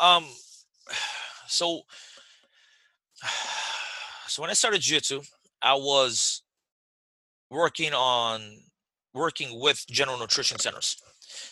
Um, 0.00 0.24
so, 1.46 1.82
so 4.26 4.42
when 4.42 4.50
I 4.50 4.54
started 4.54 4.80
jiu-jitsu, 4.80 5.22
I 5.62 5.74
was 5.74 6.42
working 7.50 7.92
on 7.92 8.40
working 9.14 9.60
with 9.60 9.84
General 9.88 10.18
Nutrition 10.18 10.58
Centers, 10.58 10.96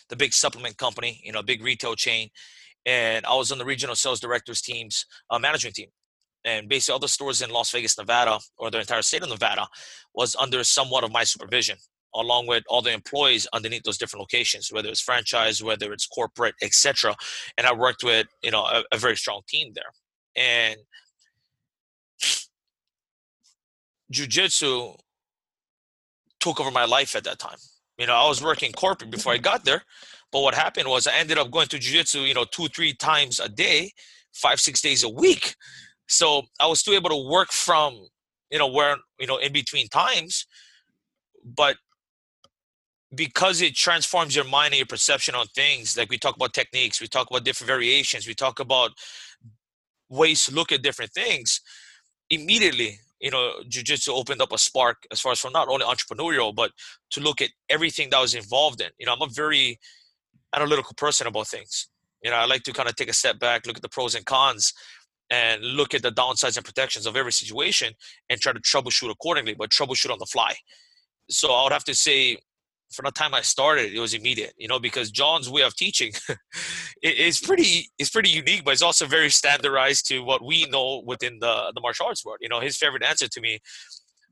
the 0.09 0.15
big 0.15 0.33
supplement 0.33 0.77
company, 0.77 1.21
you 1.23 1.31
know, 1.31 1.43
big 1.43 1.63
retail 1.63 1.95
chain, 1.95 2.29
and 2.85 3.25
I 3.25 3.35
was 3.35 3.51
on 3.51 3.59
the 3.59 3.65
regional 3.65 3.95
sales 3.95 4.19
directors 4.19 4.61
teams 4.61 5.05
uh, 5.29 5.39
management 5.39 5.75
team. 5.75 5.89
And 6.43 6.67
basically, 6.67 6.93
all 6.93 6.99
the 6.99 7.07
stores 7.07 7.43
in 7.43 7.51
Las 7.51 7.69
Vegas, 7.71 7.97
Nevada, 7.99 8.39
or 8.57 8.71
the 8.71 8.79
entire 8.79 9.03
state 9.03 9.21
of 9.21 9.29
Nevada, 9.29 9.67
was 10.15 10.35
under 10.35 10.63
somewhat 10.63 11.03
of 11.03 11.11
my 11.11 11.23
supervision, 11.23 11.77
along 12.13 12.47
with 12.47 12.63
all 12.67 12.81
the 12.81 12.91
employees 12.91 13.47
underneath 13.53 13.83
those 13.83 13.97
different 13.97 14.21
locations, 14.21 14.71
whether 14.71 14.89
it's 14.89 15.01
franchise, 15.01 15.63
whether 15.63 15.93
it's 15.93 16.07
corporate, 16.07 16.55
etc. 16.61 17.15
And 17.57 17.67
I 17.67 17.73
worked 17.73 18.03
with 18.03 18.27
you 18.43 18.51
know 18.51 18.63
a, 18.63 18.83
a 18.91 18.97
very 18.97 19.17
strong 19.17 19.41
team 19.47 19.73
there. 19.73 19.91
And 20.35 20.77
jujitsu 24.11 24.97
took 26.39 26.59
over 26.59 26.71
my 26.71 26.85
life 26.85 27.15
at 27.15 27.23
that 27.23 27.39
time. 27.39 27.57
You 27.97 28.07
know, 28.07 28.15
I 28.15 28.27
was 28.27 28.43
working 28.43 28.71
corporate 28.71 29.11
before 29.11 29.33
I 29.33 29.37
got 29.37 29.63
there, 29.63 29.83
but 30.31 30.41
what 30.41 30.55
happened 30.55 30.87
was 30.87 31.07
I 31.07 31.13
ended 31.15 31.37
up 31.37 31.51
going 31.51 31.67
to 31.67 31.77
jujitsu, 31.77 32.27
you 32.27 32.33
know, 32.33 32.45
two, 32.45 32.67
three 32.67 32.93
times 32.93 33.39
a 33.39 33.47
day, 33.47 33.91
five, 34.33 34.59
six 34.59 34.81
days 34.81 35.03
a 35.03 35.09
week. 35.09 35.55
So 36.07 36.43
I 36.59 36.67
was 36.67 36.79
still 36.79 36.95
able 36.95 37.09
to 37.09 37.29
work 37.29 37.51
from, 37.51 38.07
you 38.49 38.57
know, 38.57 38.67
where, 38.67 38.97
you 39.19 39.27
know, 39.27 39.37
in 39.37 39.53
between 39.53 39.87
times, 39.87 40.45
but 41.45 41.77
because 43.13 43.61
it 43.61 43.75
transforms 43.75 44.35
your 44.35 44.45
mind 44.45 44.73
and 44.73 44.79
your 44.79 44.85
perception 44.85 45.35
on 45.35 45.47
things, 45.47 45.97
like 45.97 46.09
we 46.09 46.17
talk 46.17 46.35
about 46.35 46.53
techniques, 46.53 47.01
we 47.01 47.07
talk 47.07 47.29
about 47.29 47.43
different 47.43 47.67
variations, 47.67 48.27
we 48.27 48.33
talk 48.33 48.59
about 48.59 48.91
ways 50.09 50.45
to 50.45 50.53
look 50.53 50.71
at 50.71 50.81
different 50.81 51.11
things, 51.11 51.61
immediately 52.29 52.99
you 53.21 53.29
know, 53.29 53.53
jujitsu 53.69 54.09
opened 54.09 54.41
up 54.41 54.51
a 54.51 54.57
spark 54.57 55.05
as 55.11 55.21
far 55.21 55.31
as 55.31 55.39
from 55.39 55.53
not 55.53 55.67
only 55.69 55.85
entrepreneurial, 55.85 56.53
but 56.53 56.71
to 57.11 57.21
look 57.21 57.39
at 57.39 57.51
everything 57.69 58.09
that 58.09 58.19
was 58.19 58.33
involved 58.33 58.81
in. 58.81 58.89
You 58.97 59.05
know, 59.05 59.13
I'm 59.13 59.21
a 59.21 59.31
very 59.31 59.79
analytical 60.55 60.93
person 60.97 61.27
about 61.27 61.47
things. 61.47 61.87
You 62.23 62.31
know, 62.31 62.37
I 62.37 62.45
like 62.45 62.63
to 62.63 62.73
kind 62.73 62.89
of 62.89 62.95
take 62.95 63.09
a 63.09 63.13
step 63.13 63.39
back, 63.39 63.67
look 63.67 63.77
at 63.77 63.83
the 63.83 63.89
pros 63.89 64.15
and 64.15 64.25
cons, 64.25 64.73
and 65.29 65.63
look 65.63 65.93
at 65.93 66.01
the 66.01 66.11
downsides 66.11 66.57
and 66.57 66.65
protections 66.65 67.05
of 67.05 67.15
every 67.15 67.31
situation 67.31 67.93
and 68.29 68.41
try 68.41 68.51
to 68.53 68.59
troubleshoot 68.59 69.11
accordingly, 69.11 69.53
but 69.53 69.69
troubleshoot 69.69 70.11
on 70.11 70.19
the 70.19 70.25
fly. 70.25 70.53
So 71.29 71.53
I 71.53 71.63
would 71.63 71.71
have 71.71 71.85
to 71.85 71.95
say 71.95 72.37
from 72.91 73.05
the 73.05 73.11
time 73.11 73.33
I 73.33 73.41
started, 73.41 73.93
it 73.93 73.99
was 73.99 74.13
immediate, 74.13 74.53
you 74.57 74.67
know, 74.67 74.79
because 74.79 75.11
John's 75.11 75.49
way 75.49 75.61
of 75.61 75.75
teaching 75.75 76.11
is 77.03 77.39
pretty 77.39 77.89
is 77.97 78.09
pretty 78.09 78.29
unique, 78.29 78.63
but 78.63 78.71
it's 78.71 78.81
also 78.81 79.05
very 79.05 79.29
standardized 79.29 80.07
to 80.07 80.19
what 80.19 80.43
we 80.43 80.65
know 80.65 81.03
within 81.05 81.39
the 81.39 81.71
the 81.73 81.81
martial 81.81 82.07
arts 82.07 82.25
world. 82.25 82.39
You 82.41 82.49
know, 82.49 82.59
his 82.59 82.77
favorite 82.77 83.03
answer 83.03 83.27
to 83.27 83.41
me 83.41 83.59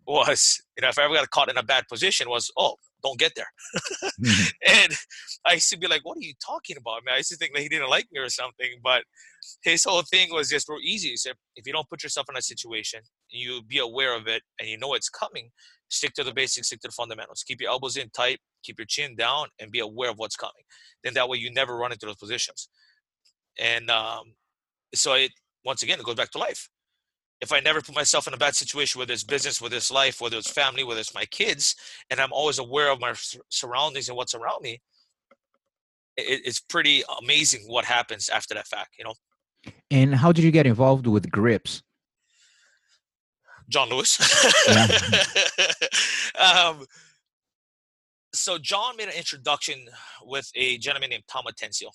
was, 0.10 0.62
you 0.76 0.82
know, 0.82 0.90
if 0.90 0.98
I 0.98 1.04
ever 1.04 1.14
got 1.14 1.30
caught 1.30 1.50
in 1.50 1.58
a 1.58 1.64
bad 1.64 1.88
position, 1.88 2.30
was, 2.30 2.52
oh, 2.58 2.76
don't 3.04 3.20
get 3.20 3.34
there. 3.36 3.48
mm-hmm. 4.22 4.48
And 4.68 4.94
I 5.46 5.54
used 5.54 5.70
to 5.70 5.78
be 5.78 5.88
like, 5.88 6.04
what 6.04 6.18
are 6.18 6.22
you 6.22 6.34
talking 6.46 6.78
about? 6.78 6.94
I 6.94 7.00
mean, 7.06 7.14
I 7.14 7.18
used 7.18 7.30
to 7.30 7.38
think 7.38 7.54
that 7.54 7.62
he 7.62 7.70
didn't 7.70 7.90
like 7.90 8.08
me 8.12 8.20
or 8.20 8.30
something, 8.30 8.70
but 8.84 9.04
his 9.64 9.84
whole 9.84 10.02
thing 10.02 10.34
was 10.34 10.50
just 10.50 10.68
real 10.68 10.80
easy. 10.84 11.10
He 11.10 11.18
said, 11.18 11.34
if 11.56 11.66
you 11.66 11.74
don't 11.74 11.90
put 11.90 12.04
yourself 12.04 12.28
in 12.30 12.38
a 12.38 12.42
situation, 12.42 13.02
you 13.30 13.62
be 13.64 13.80
aware 13.80 14.16
of 14.16 14.28
it 14.28 14.42
and 14.60 14.68
you 14.68 14.78
know 14.78 14.94
it's 14.96 15.10
coming, 15.10 15.52
stick 15.90 16.14
to 16.14 16.24
the 16.24 16.34
basics, 16.34 16.68
stick 16.68 16.80
to 16.82 16.88
the 16.88 16.94
fundamentals. 16.94 17.44
Keep 17.44 17.62
your 17.62 17.72
elbows 17.72 17.98
in 17.98 18.10
tight, 18.12 18.40
keep 18.64 18.80
your 18.80 18.86
chin 18.86 19.16
down, 19.16 19.48
and 19.60 19.72
be 19.72 19.80
aware 19.80 20.10
of 20.10 20.18
what's 20.18 20.36
coming. 20.36 20.64
Then 21.04 21.14
that 21.16 21.28
way 21.28 21.38
you 21.38 21.52
never 21.52 21.76
run 21.76 21.92
into 21.92 22.06
those 22.06 22.16
positions. 22.16 22.70
And 23.60 23.90
um, 23.90 24.34
so 24.94 25.14
it 25.14 25.32
once 25.66 25.84
again 25.84 26.00
it 26.00 26.06
goes 26.06 26.16
back 26.16 26.32
to 26.32 26.38
life. 26.38 26.70
If 27.42 27.54
I 27.54 27.62
never 27.62 27.82
put 27.82 27.96
myself 27.96 28.28
in 28.28 28.34
a 28.34 28.38
bad 28.38 28.56
situation, 28.56 29.00
whether 29.00 29.14
it's 29.14 29.24
business, 29.24 29.62
whether 29.62 29.78
it's 29.78 29.92
life, 29.92 30.20
whether 30.20 30.38
it's 30.38 30.52
family, 30.52 30.84
whether 30.84 31.00
it's 31.00 31.16
my 31.16 31.26
kids, 31.26 31.76
and 32.10 32.20
I'm 32.20 32.34
always 32.34 32.60
aware 32.60 32.92
of 32.92 33.00
my 33.00 33.14
surroundings 33.48 34.10
and 34.10 34.18
what's 34.18 34.36
around 34.36 34.62
me, 34.62 34.82
it, 36.18 36.42
it's 36.44 36.60
pretty 36.60 37.04
amazing 37.22 37.62
what 37.66 37.86
happens 37.86 38.28
after 38.28 38.54
that 38.56 38.68
fact, 38.68 38.96
you 39.00 39.06
know. 39.06 39.14
And 39.90 40.16
how 40.16 40.34
did 40.34 40.44
you 40.44 40.52
get 40.52 40.68
involved 40.68 41.08
with 41.08 41.32
grips? 41.32 41.82
John 43.70 43.90
Lewis. 43.90 44.18
um, 46.40 46.86
so 48.34 48.58
John 48.58 48.98
made 48.98 49.08
an 49.08 49.16
introduction 49.18 49.88
with 50.24 50.50
a 50.56 50.78
gentleman 50.78 51.10
named 51.10 51.24
Tom 51.28 51.46
Atencio. 51.50 51.90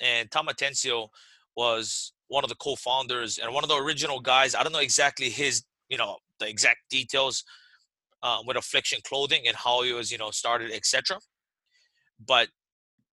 And 0.00 0.30
Tom 0.30 0.46
Atencio 0.46 1.08
was 1.56 2.12
one 2.28 2.44
of 2.44 2.50
the 2.50 2.56
co-founders 2.56 3.38
and 3.38 3.52
one 3.52 3.64
of 3.64 3.68
the 3.68 3.76
original 3.76 4.20
guys. 4.20 4.54
I 4.54 4.62
don't 4.62 4.72
know 4.72 4.78
exactly 4.78 5.30
his, 5.30 5.64
you 5.88 5.98
know, 5.98 6.18
the 6.38 6.48
exact 6.48 6.78
details 6.90 7.44
uh, 8.22 8.38
with 8.46 8.56
Affliction 8.56 9.00
Clothing 9.04 9.42
and 9.46 9.56
how 9.56 9.82
he 9.82 9.92
was, 9.92 10.12
you 10.12 10.18
know, 10.18 10.30
started, 10.30 10.70
etc. 10.72 11.18
But 12.24 12.48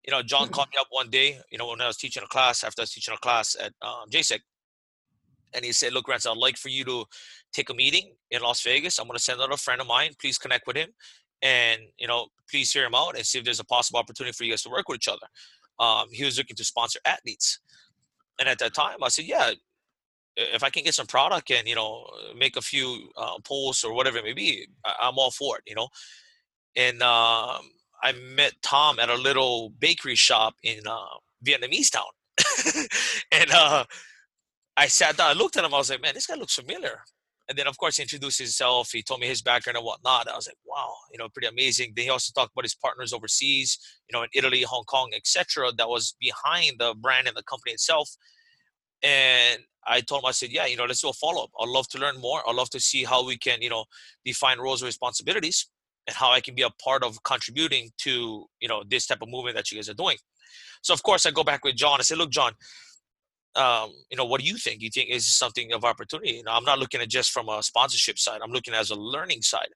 you 0.05 0.11
know, 0.11 0.21
John 0.21 0.49
called 0.49 0.67
me 0.73 0.79
up 0.79 0.87
one 0.89 1.09
day, 1.09 1.39
you 1.49 1.57
know, 1.57 1.67
when 1.67 1.79
I 1.81 1.87
was 1.87 1.97
teaching 1.97 2.23
a 2.23 2.27
class, 2.27 2.63
after 2.63 2.81
I 2.81 2.83
was 2.83 2.91
teaching 2.91 3.13
a 3.13 3.17
class 3.17 3.55
at 3.59 3.73
um, 3.81 4.09
JSEC, 4.11 4.39
and 5.55 5.63
he 5.65 5.71
said, 5.71 5.93
"Look, 5.93 6.07
Rance, 6.07 6.25
I'd 6.25 6.37
like 6.37 6.57
for 6.57 6.69
you 6.69 6.83
to 6.85 7.05
take 7.53 7.69
a 7.69 7.73
meeting 7.73 8.13
in 8.31 8.41
Las 8.41 8.61
Vegas. 8.63 8.99
I'm 8.99 9.07
going 9.07 9.17
to 9.17 9.23
send 9.23 9.41
out 9.41 9.53
a 9.53 9.57
friend 9.57 9.81
of 9.81 9.87
mine. 9.87 10.11
Please 10.19 10.37
connect 10.37 10.67
with 10.67 10.75
him, 10.75 10.89
and 11.41 11.81
you 11.97 12.07
know, 12.07 12.27
please 12.49 12.71
hear 12.71 12.85
him 12.85 12.95
out 12.95 13.15
and 13.15 13.25
see 13.25 13.39
if 13.39 13.45
there's 13.45 13.59
a 13.59 13.65
possible 13.65 13.99
opportunity 13.99 14.33
for 14.33 14.43
you 14.43 14.51
guys 14.51 14.63
to 14.63 14.69
work 14.69 14.87
with 14.87 14.97
each 14.97 15.07
other." 15.07 15.27
Um, 15.79 16.07
he 16.11 16.23
was 16.23 16.37
looking 16.37 16.55
to 16.55 16.63
sponsor 16.63 16.99
athletes, 17.05 17.59
and 18.39 18.47
at 18.49 18.59
that 18.59 18.73
time, 18.73 19.03
I 19.03 19.09
said, 19.09 19.25
"Yeah, 19.25 19.51
if 20.35 20.63
I 20.63 20.69
can 20.69 20.83
get 20.83 20.95
some 20.95 21.07
product 21.07 21.51
and 21.51 21.67
you 21.67 21.75
know 21.75 22.05
make 22.37 22.55
a 22.55 22.61
few 22.61 23.09
uh, 23.17 23.39
posts 23.43 23.83
or 23.83 23.93
whatever 23.93 24.17
it 24.17 24.23
may 24.23 24.33
be, 24.33 24.67
I- 24.85 25.07
am 25.07 25.17
all 25.17 25.31
for 25.31 25.57
it." 25.57 25.63
You 25.67 25.75
know, 25.75 25.89
and 26.75 27.01
um, 27.01 27.61
I 28.03 28.11
met 28.35 28.53
Tom 28.61 28.99
at 28.99 29.09
a 29.09 29.15
little 29.15 29.69
bakery 29.79 30.15
shop 30.15 30.55
in 30.63 30.79
uh, 30.87 31.17
Vietnamese 31.45 31.91
town, 31.91 32.85
and 33.31 33.51
uh, 33.51 33.85
I 34.75 34.87
sat 34.87 35.17
down. 35.17 35.29
I 35.29 35.33
looked 35.33 35.57
at 35.57 35.63
him. 35.63 35.73
I 35.73 35.77
was 35.77 35.89
like, 35.89 36.01
"Man, 36.01 36.13
this 36.13 36.25
guy 36.25 36.35
looks 36.35 36.55
familiar." 36.55 37.03
And 37.49 37.57
then, 37.57 37.67
of 37.67 37.77
course, 37.77 37.97
he 37.97 38.03
introduced 38.03 38.39
himself. 38.39 38.91
He 38.91 39.03
told 39.03 39.19
me 39.19 39.27
his 39.27 39.41
background 39.41 39.77
and 39.77 39.85
whatnot. 39.85 40.29
I 40.29 40.35
was 40.35 40.47
like, 40.47 40.57
"Wow, 40.65 40.95
you 41.11 41.17
know, 41.19 41.29
pretty 41.29 41.47
amazing." 41.47 41.93
Then 41.95 42.05
he 42.05 42.09
also 42.09 42.31
talked 42.33 42.53
about 42.53 42.65
his 42.65 42.75
partners 42.75 43.13
overseas, 43.13 43.77
you 44.09 44.17
know, 44.17 44.23
in 44.23 44.29
Italy, 44.33 44.63
Hong 44.63 44.85
Kong, 44.85 45.11
etc. 45.13 45.71
That 45.73 45.89
was 45.89 46.15
behind 46.19 46.79
the 46.79 46.95
brand 46.95 47.27
and 47.27 47.35
the 47.35 47.43
company 47.43 47.73
itself. 47.73 48.09
And 49.03 49.63
I 49.85 50.01
told 50.01 50.23
him, 50.23 50.27
I 50.27 50.31
said, 50.31 50.51
"Yeah, 50.51 50.65
you 50.65 50.77
know, 50.77 50.85
let's 50.85 51.01
do 51.01 51.09
a 51.09 51.13
follow 51.13 51.43
up. 51.43 51.51
I'd 51.59 51.67
love 51.69 51.87
to 51.89 51.99
learn 51.99 52.17
more. 52.19 52.47
I'd 52.47 52.55
love 52.55 52.69
to 52.71 52.79
see 52.79 53.03
how 53.03 53.23
we 53.25 53.37
can, 53.37 53.61
you 53.61 53.69
know, 53.69 53.85
define 54.25 54.59
roles 54.59 54.81
and 54.81 54.87
responsibilities." 54.87 55.67
and 56.07 56.15
how 56.15 56.31
I 56.31 56.41
can 56.41 56.55
be 56.55 56.63
a 56.63 56.69
part 56.83 57.03
of 57.03 57.21
contributing 57.23 57.91
to 57.99 58.45
you 58.59 58.67
know 58.67 58.83
this 58.87 59.07
type 59.07 59.21
of 59.21 59.29
movement 59.29 59.55
that 59.55 59.71
you 59.71 59.77
guys 59.77 59.89
are 59.89 59.93
doing. 59.93 60.17
So 60.81 60.93
of 60.93 61.03
course 61.03 61.25
I 61.25 61.31
go 61.31 61.43
back 61.43 61.63
with 61.63 61.75
John. 61.75 61.99
I 61.99 62.03
say, 62.03 62.15
look, 62.15 62.29
John, 62.29 62.53
um, 63.55 63.91
you 64.09 64.17
know, 64.17 64.25
what 64.25 64.41
do 64.41 64.47
you 64.47 64.57
think? 64.57 64.81
You 64.81 64.89
think 64.89 65.09
is 65.09 65.25
something 65.27 65.73
of 65.73 65.83
opportunity? 65.83 66.33
You 66.33 66.43
know, 66.43 66.51
I'm 66.51 66.63
not 66.63 66.79
looking 66.79 67.01
at 67.01 67.09
just 67.09 67.31
from 67.31 67.49
a 67.49 67.61
sponsorship 67.61 68.17
side. 68.17 68.41
I'm 68.43 68.51
looking 68.51 68.73
as 68.73 68.89
a 68.89 68.95
learning 68.95 69.41
side. 69.41 69.67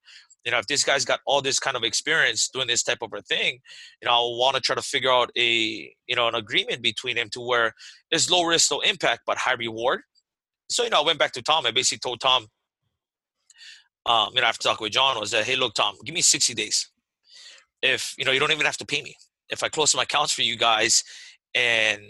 You 0.45 0.51
know, 0.51 0.59
if 0.59 0.67
this 0.67 0.83
guy's 0.83 1.05
got 1.05 1.19
all 1.25 1.41
this 1.41 1.59
kind 1.59 1.75
of 1.75 1.83
experience 1.83 2.49
doing 2.49 2.67
this 2.67 2.81
type 2.81 2.99
of 3.01 3.11
a 3.13 3.21
thing, 3.21 3.59
you 4.01 4.07
know, 4.07 4.13
I 4.13 4.19
want 4.37 4.55
to 4.55 4.61
try 4.61 4.75
to 4.75 4.81
figure 4.81 5.11
out 5.11 5.29
a 5.37 5.93
you 6.07 6.15
know 6.15 6.27
an 6.27 6.35
agreement 6.35 6.81
between 6.81 7.17
him 7.17 7.29
to 7.33 7.41
where 7.41 7.73
there's 8.09 8.31
low 8.31 8.43
risk, 8.43 8.71
low 8.71 8.79
impact, 8.79 9.21
but 9.27 9.37
high 9.37 9.53
reward. 9.53 10.01
So 10.69 10.83
you 10.83 10.89
know, 10.89 11.01
I 11.01 11.05
went 11.05 11.19
back 11.19 11.33
to 11.33 11.41
Tom. 11.41 11.65
I 11.65 11.71
basically 11.71 11.99
told 11.99 12.21
Tom, 12.21 12.47
um, 14.07 14.29
you 14.33 14.41
know, 14.41 14.47
after 14.47 14.63
talking 14.63 14.85
with 14.85 14.93
John 14.93 15.19
was 15.19 15.31
that, 15.31 15.43
hey, 15.43 15.57
look, 15.57 15.73
Tom, 15.73 15.95
give 16.05 16.15
me 16.15 16.21
60 16.21 16.53
days. 16.53 16.89
If, 17.81 18.15
you 18.17 18.25
know, 18.25 18.31
you 18.31 18.39
don't 18.39 18.51
even 18.51 18.65
have 18.65 18.77
to 18.77 18.85
pay 18.85 19.01
me. 19.01 19.15
If 19.49 19.63
I 19.63 19.69
close 19.69 19.91
some 19.91 20.01
accounts 20.01 20.31
for 20.31 20.41
you 20.43 20.55
guys 20.55 21.03
and, 21.53 22.01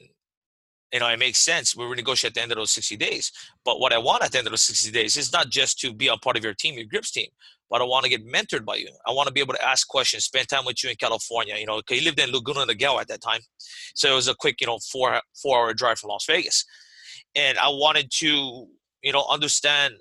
you 0.94 1.00
know, 1.00 1.08
it 1.08 1.20
makes 1.20 1.39
sense, 1.39 1.75
we 1.75 1.84
renegotiate 1.84 2.27
at 2.27 2.34
the 2.36 2.41
end 2.41 2.51
of 2.51 2.58
those 2.58 2.72
60 2.72 2.96
days. 2.98 3.32
But 3.65 3.79
what 3.79 3.91
I 3.91 3.98
want 3.98 4.24
at 4.24 4.32
the 4.32 4.38
end 4.38 4.48
of 4.48 4.51
those 4.51 4.62
60 4.62 4.91
days 4.91 5.17
is 5.17 5.34
not 5.34 5.50
just 5.50 5.79
to 5.79 5.94
be 5.94 6.08
a 6.08 6.17
part 6.17 6.38
of 6.38 6.44
your 6.44 6.53
team, 6.53 6.75
your 6.75 6.86
grips 6.86 7.12
team, 7.12 7.27
but 7.70 7.82
I 7.82 7.84
want 7.84 8.06
to 8.06 8.10
get 8.10 8.25
mentored 8.25 8.65
by 8.65 8.75
you. 8.75 8.89
I 9.06 9.12
want 9.12 9.27
to 9.27 9.34
be 9.34 9.41
able 9.41 9.53
to 9.53 9.67
ask 9.67 9.88
questions, 9.88 10.25
spend 10.25 10.48
time 10.48 10.65
with 10.65 10.84
you 10.84 10.89
in 10.89 10.96
California. 10.96 11.56
You 11.58 11.65
know, 11.65 11.82
he 11.89 12.01
lived 12.01 12.20
in 12.20 12.32
Laguna 12.32 12.65
Niguel 12.65 13.01
at 13.01 13.08
that 13.10 13.22
time. 13.22 13.41
So 13.96 14.12
it 14.12 14.15
was 14.15 14.27
a 14.27 14.36
quick, 14.36 14.62
you 14.62 14.67
know, 14.67 14.79
four, 14.91 15.20
four 15.41 15.60
hour 15.60 15.74
drive 15.74 16.00
from 16.00 16.10
Las 16.10 16.25
Vegas. 16.25 16.63
And 17.36 17.58
I 17.58 17.67
wanted 17.67 18.10
to, 18.20 18.67
you 19.01 19.12
know, 19.12 19.25
understand 19.29 19.96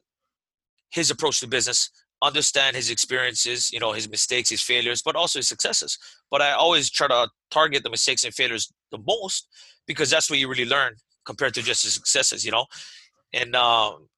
his 0.90 1.10
approach 1.10 1.40
to 1.40 1.48
business, 1.48 1.90
understand 2.22 2.76
his 2.76 2.90
experiences, 2.90 3.72
you 3.72 3.80
know, 3.80 3.92
his 3.92 4.08
mistakes, 4.08 4.50
his 4.50 4.62
failures, 4.62 5.02
but 5.02 5.16
also 5.16 5.40
his 5.40 5.48
successes. 5.48 5.98
But 6.30 6.42
I 6.42 6.52
always 6.52 6.88
try 6.90 7.08
to 7.08 7.28
target 7.50 7.82
the 7.82 7.90
mistakes 7.90 8.24
and 8.24 8.32
failures 8.32 8.72
the 8.90 8.98
most 9.06 9.48
because 9.86 10.10
that's 10.10 10.30
what 10.30 10.38
you 10.38 10.48
really 10.48 10.64
learn 10.64 10.94
compared 11.24 11.54
to 11.54 11.62
just 11.62 11.82
his 11.82 11.94
successes, 11.94 12.44
you 12.44 12.52
know. 12.52 12.66
And 13.32 13.54
um, 13.56 14.08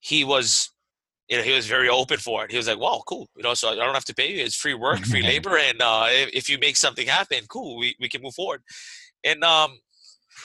he 0.00 0.24
was, 0.24 0.70
you 1.28 1.36
know, 1.36 1.42
he 1.42 1.52
was 1.52 1.66
very 1.66 1.88
open 1.88 2.18
for 2.18 2.44
it. 2.44 2.50
He 2.50 2.56
was 2.56 2.68
like, 2.68 2.78
"Wow, 2.78 3.02
cool," 3.06 3.28
you 3.36 3.42
know. 3.42 3.54
So 3.54 3.70
I 3.70 3.74
don't 3.76 3.94
have 3.94 4.04
to 4.06 4.14
pay 4.14 4.32
you; 4.32 4.44
it's 4.44 4.56
free 4.56 4.74
work, 4.74 5.00
free 5.00 5.22
labor, 5.32 5.56
and 5.56 5.80
uh, 5.80 6.06
if, 6.08 6.30
if 6.32 6.48
you 6.48 6.58
make 6.58 6.76
something 6.76 7.06
happen, 7.06 7.40
cool, 7.48 7.78
we 7.78 7.96
we 8.00 8.08
can 8.08 8.22
move 8.22 8.34
forward. 8.34 8.62
And 9.24 9.42
um, 9.42 9.78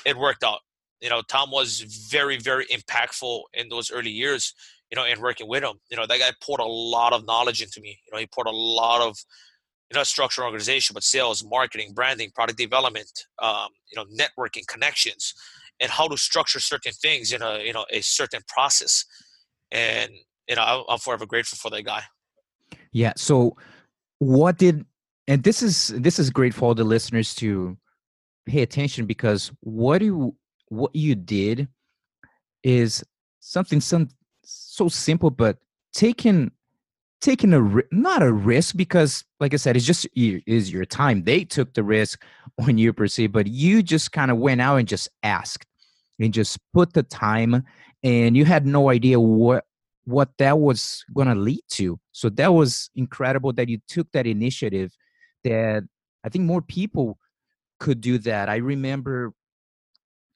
it 0.06 0.18
worked 0.18 0.44
out. 0.44 0.60
You 1.02 1.10
know, 1.10 1.22
Tom 1.22 1.50
was 1.52 1.82
very, 2.12 2.38
very 2.38 2.66
impactful 2.66 3.42
in 3.54 3.70
those 3.70 3.92
early 3.92 4.12
years 4.12 4.54
you 4.90 4.96
know, 4.96 5.06
and 5.06 5.22
working 5.22 5.48
with 5.48 5.64
him. 5.64 5.76
You 5.90 5.98
know, 5.98 6.06
that 6.08 6.20
guy 6.20 6.32
poured 6.42 6.62
a 6.62 6.66
lot 6.66 7.14
of 7.14 7.26
knowledge 7.26 7.62
into 7.62 7.82
me. 7.82 8.00
You 8.06 8.14
know, 8.14 8.20
he 8.20 8.28
poured 8.28 8.48
a 8.48 8.52
lot 8.52 9.02
of, 9.02 9.18
you 9.92 9.98
know, 9.98 10.04
structural 10.04 10.46
organization, 10.46 10.94
but 10.94 11.04
sales, 11.04 11.44
marketing, 11.44 11.94
branding, 11.94 12.30
product 12.36 12.60
development, 12.60 13.12
um, 13.42 13.70
you 13.92 13.96
know, 13.96 14.06
networking, 14.06 14.66
connections, 14.68 15.34
and 15.80 15.90
how 15.90 16.08
to 16.08 16.18
structure 16.18 16.60
certain 16.60 16.92
things 16.92 17.32
in 17.32 17.42
a, 17.42 17.60
you 17.64 17.74
know, 17.74 17.86
a 17.92 18.02
certain 18.02 18.42
process. 18.48 19.06
And, 19.72 20.12
you 20.48 20.56
know, 20.56 20.86
I'm 20.88 21.00
forever 21.00 21.26
grateful 21.26 21.58
for 21.58 21.70
that 21.72 21.84
guy. 21.86 22.04
Yeah. 22.92 23.14
So 23.16 23.58
what 24.20 24.58
did, 24.58 24.86
and 25.28 25.44
this 25.44 25.64
is, 25.64 25.88
this 25.88 26.20
is 26.20 26.30
great 26.30 26.54
for 26.54 26.76
the 26.76 26.84
listeners 26.84 27.34
to 27.36 27.78
pay 28.46 28.62
attention 28.62 29.06
because 29.06 29.52
what 29.62 30.02
you, 30.02 30.36
what 30.68 30.96
you 30.96 31.16
did 31.16 31.68
is 32.64 33.04
something 33.40 33.82
some 33.82 34.10
so 34.44 34.88
simple, 34.88 35.32
but 35.32 35.58
taking 35.94 36.52
taking 37.22 37.54
a 37.54 37.82
not 37.92 38.24
a 38.24 38.32
risk 38.32 38.76
because 38.78 39.26
like 39.40 39.54
i 39.54 39.58
said 39.58 39.76
it's 39.76 39.86
just 39.86 40.08
is 40.16 40.72
your 40.72 40.86
time. 40.86 41.24
They 41.24 41.44
took 41.44 41.74
the 41.74 41.84
risk 41.84 42.24
on 42.60 42.78
you 42.78 42.94
se 43.08 43.28
but 43.28 43.48
you 43.48 43.84
just 43.84 44.12
kind 44.12 44.32
of 44.32 44.38
went 44.38 44.62
out 44.62 44.78
and 44.78 44.88
just 44.88 45.10
asked 45.24 45.66
and 46.20 46.34
just 46.34 46.60
put 46.74 46.94
the 46.94 47.04
time 47.04 47.64
and 48.04 48.36
you 48.36 48.46
had 48.46 48.66
no 48.66 48.90
idea 48.90 49.20
what 49.20 49.66
what 50.06 50.30
that 50.40 50.58
was 50.58 51.06
going 51.14 51.28
to 51.28 51.36
lead 51.36 51.62
to. 51.70 52.00
So 52.14 52.30
that 52.30 52.52
was 52.54 52.90
incredible 52.96 53.54
that 53.54 53.70
you 53.70 53.80
took 53.88 54.12
that 54.14 54.26
initiative 54.26 54.92
that 55.44 55.84
i 56.26 56.30
think 56.30 56.46
more 56.46 56.62
people 56.62 57.18
could 57.80 58.02
do 58.02 58.18
that. 58.20 58.50
I 58.50 58.58
remember 58.58 59.34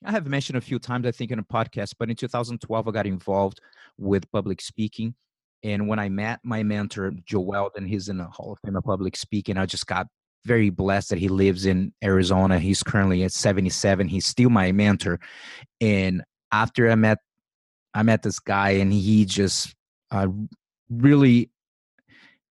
I 0.05 0.11
have 0.11 0.27
mentioned 0.27 0.57
a 0.57 0.61
few 0.61 0.79
times, 0.79 1.05
I 1.05 1.11
think, 1.11 1.31
in 1.31 1.39
a 1.39 1.43
podcast, 1.43 1.93
but 1.97 2.09
in 2.09 2.15
2012, 2.15 2.87
I 2.87 2.91
got 2.91 3.07
involved 3.07 3.61
with 3.97 4.29
public 4.31 4.59
speaking. 4.59 5.15
And 5.63 5.87
when 5.87 5.99
I 5.99 6.09
met 6.09 6.39
my 6.43 6.61
mentor, 6.63 7.13
Joe 7.25 7.39
Weldon, 7.39 7.85
he's 7.85 8.09
in 8.09 8.17
the 8.17 8.25
Hall 8.25 8.53
of 8.53 8.59
Fame 8.59 8.75
of 8.75 8.83
Public 8.83 9.15
Speaking, 9.15 9.57
I 9.57 9.65
just 9.65 9.87
got 9.87 10.07
very 10.45 10.69
blessed 10.69 11.09
that 11.09 11.19
he 11.19 11.29
lives 11.29 11.65
in 11.65 11.93
Arizona. 12.03 12.59
He's 12.59 12.83
currently 12.83 13.23
at 13.23 13.31
77. 13.31 14.07
He's 14.07 14.25
still 14.25 14.49
my 14.49 14.71
mentor. 14.71 15.19
And 15.79 16.21
after 16.51 16.89
I 16.89 16.95
met, 16.95 17.19
I 17.93 18.03
met 18.03 18.23
this 18.23 18.39
guy, 18.39 18.71
and 18.71 18.91
he 18.91 19.25
just 19.25 19.73
uh, 20.11 20.27
really, 20.89 21.49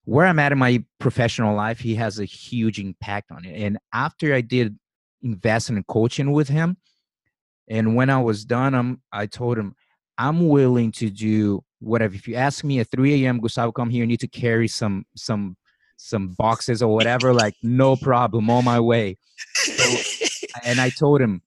where 0.05 0.27
I'm 0.27 0.39
at 0.39 0.53
in 0.53 0.59
my 0.59 0.85
professional 0.99 1.55
life, 1.55 1.81
he 1.81 1.95
has 1.97 2.19
a 2.19 2.25
huge 2.25 2.79
impact 2.79 3.31
on 3.31 3.45
it. 3.45 3.61
And 3.61 3.79
after 3.93 4.35
I 4.35 4.41
did 4.41 4.79
invest 5.23 5.69
in 5.69 5.83
coaching 5.85 6.33
with 6.33 6.49
him, 6.49 6.77
and 7.69 7.95
when 7.95 8.09
I 8.09 8.21
was 8.23 8.45
done, 8.45 8.75
I'm, 8.75 9.03
I 9.13 9.27
told 9.27 9.59
him, 9.59 9.75
I'm 10.17 10.49
willing 10.49 10.93
to 10.93 11.11
do 11.11 11.63
whatever. 11.83 12.15
If 12.15 12.29
you 12.29 12.35
ask 12.37 12.65
me 12.65 12.81
at 12.81 12.91
3 12.91 13.25
a.m., 13.25 13.41
Gustavo, 13.41 13.73
come 13.73 13.91
here, 13.91 14.01
you 14.01 14.07
need 14.07 14.21
to 14.21 14.29
carry 14.29 14.69
some 14.69 15.05
some 15.17 15.57
some 15.97 16.35
boxes 16.39 16.83
or 16.83 16.93
whatever, 16.93 17.33
like 17.33 17.55
no 17.63 17.97
problem, 17.97 18.51
on 18.51 18.65
my 18.65 18.81
way. 18.81 19.17
So, 19.55 20.27
and 20.65 20.81
I 20.81 20.91
told 20.91 21.21
him, 21.21 21.43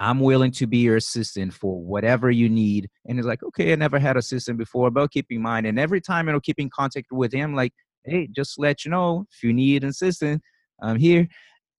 I'm 0.00 0.20
willing 0.20 0.52
to 0.52 0.66
be 0.66 0.78
your 0.78 0.96
assistant 0.96 1.52
for 1.52 1.80
whatever 1.80 2.30
you 2.30 2.48
need. 2.48 2.88
And 3.06 3.18
he's 3.18 3.26
like, 3.26 3.42
okay, 3.42 3.72
I 3.72 3.76
never 3.76 3.98
had 3.98 4.16
assistant 4.16 4.58
before, 4.58 4.90
but 4.90 5.10
keep 5.10 5.26
in 5.30 5.42
mind. 5.42 5.66
And 5.66 5.78
every 5.78 6.00
time, 6.00 6.26
you 6.26 6.32
know, 6.32 6.40
keep 6.40 6.58
in 6.58 6.70
contact 6.70 7.10
with 7.10 7.32
him, 7.32 7.54
like, 7.54 7.72
hey, 8.04 8.28
just 8.28 8.58
let 8.58 8.84
you 8.84 8.90
know 8.90 9.26
if 9.32 9.42
you 9.42 9.52
need 9.52 9.82
an 9.82 9.90
assistant, 9.90 10.42
I'm 10.80 10.98
here. 10.98 11.28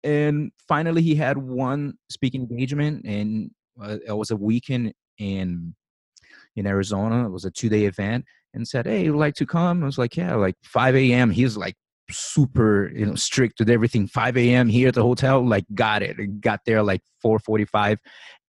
And 0.05 0.53
finally, 0.69 1.03
he 1.03 1.15
had 1.15 1.39
one 1.39 1.95
speaking 2.11 2.43
engagement, 2.43 3.05
and 3.05 3.51
uh, 3.81 3.99
it 4.07 4.13
was 4.13 4.31
a 4.31 4.37
weekend 4.37 4.95
in 5.19 5.75
in 6.57 6.67
Arizona. 6.67 7.27
It 7.27 7.31
was 7.31 7.45
a 7.45 7.51
two 7.51 7.69
day 7.69 7.85
event, 7.85 8.25
and 8.55 8.67
said, 8.67 8.87
"Hey, 8.87 9.05
you'd 9.05 9.17
like 9.17 9.35
to 9.35 9.47
come?" 9.47 9.83
I 9.83 9.87
was 9.87 9.99
like, 9.99 10.17
"Yeah." 10.17 10.35
Like 10.35 10.57
5 10.65 10.97
a.m. 10.97 11.31
He's 11.31 11.57
like 11.57 11.77
super 12.11 12.91
you 12.95 13.05
know 13.05 13.15
strict 13.15 13.59
with 13.59 13.69
everything 13.69 14.07
5 14.07 14.37
a.m 14.39 14.69
here 14.69 14.89
at 14.89 14.95
the 14.95 15.03
hotel 15.03 15.47
like 15.47 15.65
got 15.75 16.03
it 16.03 16.41
got 16.41 16.61
there 16.65 16.83
like 16.83 17.03
4.45 17.25 17.99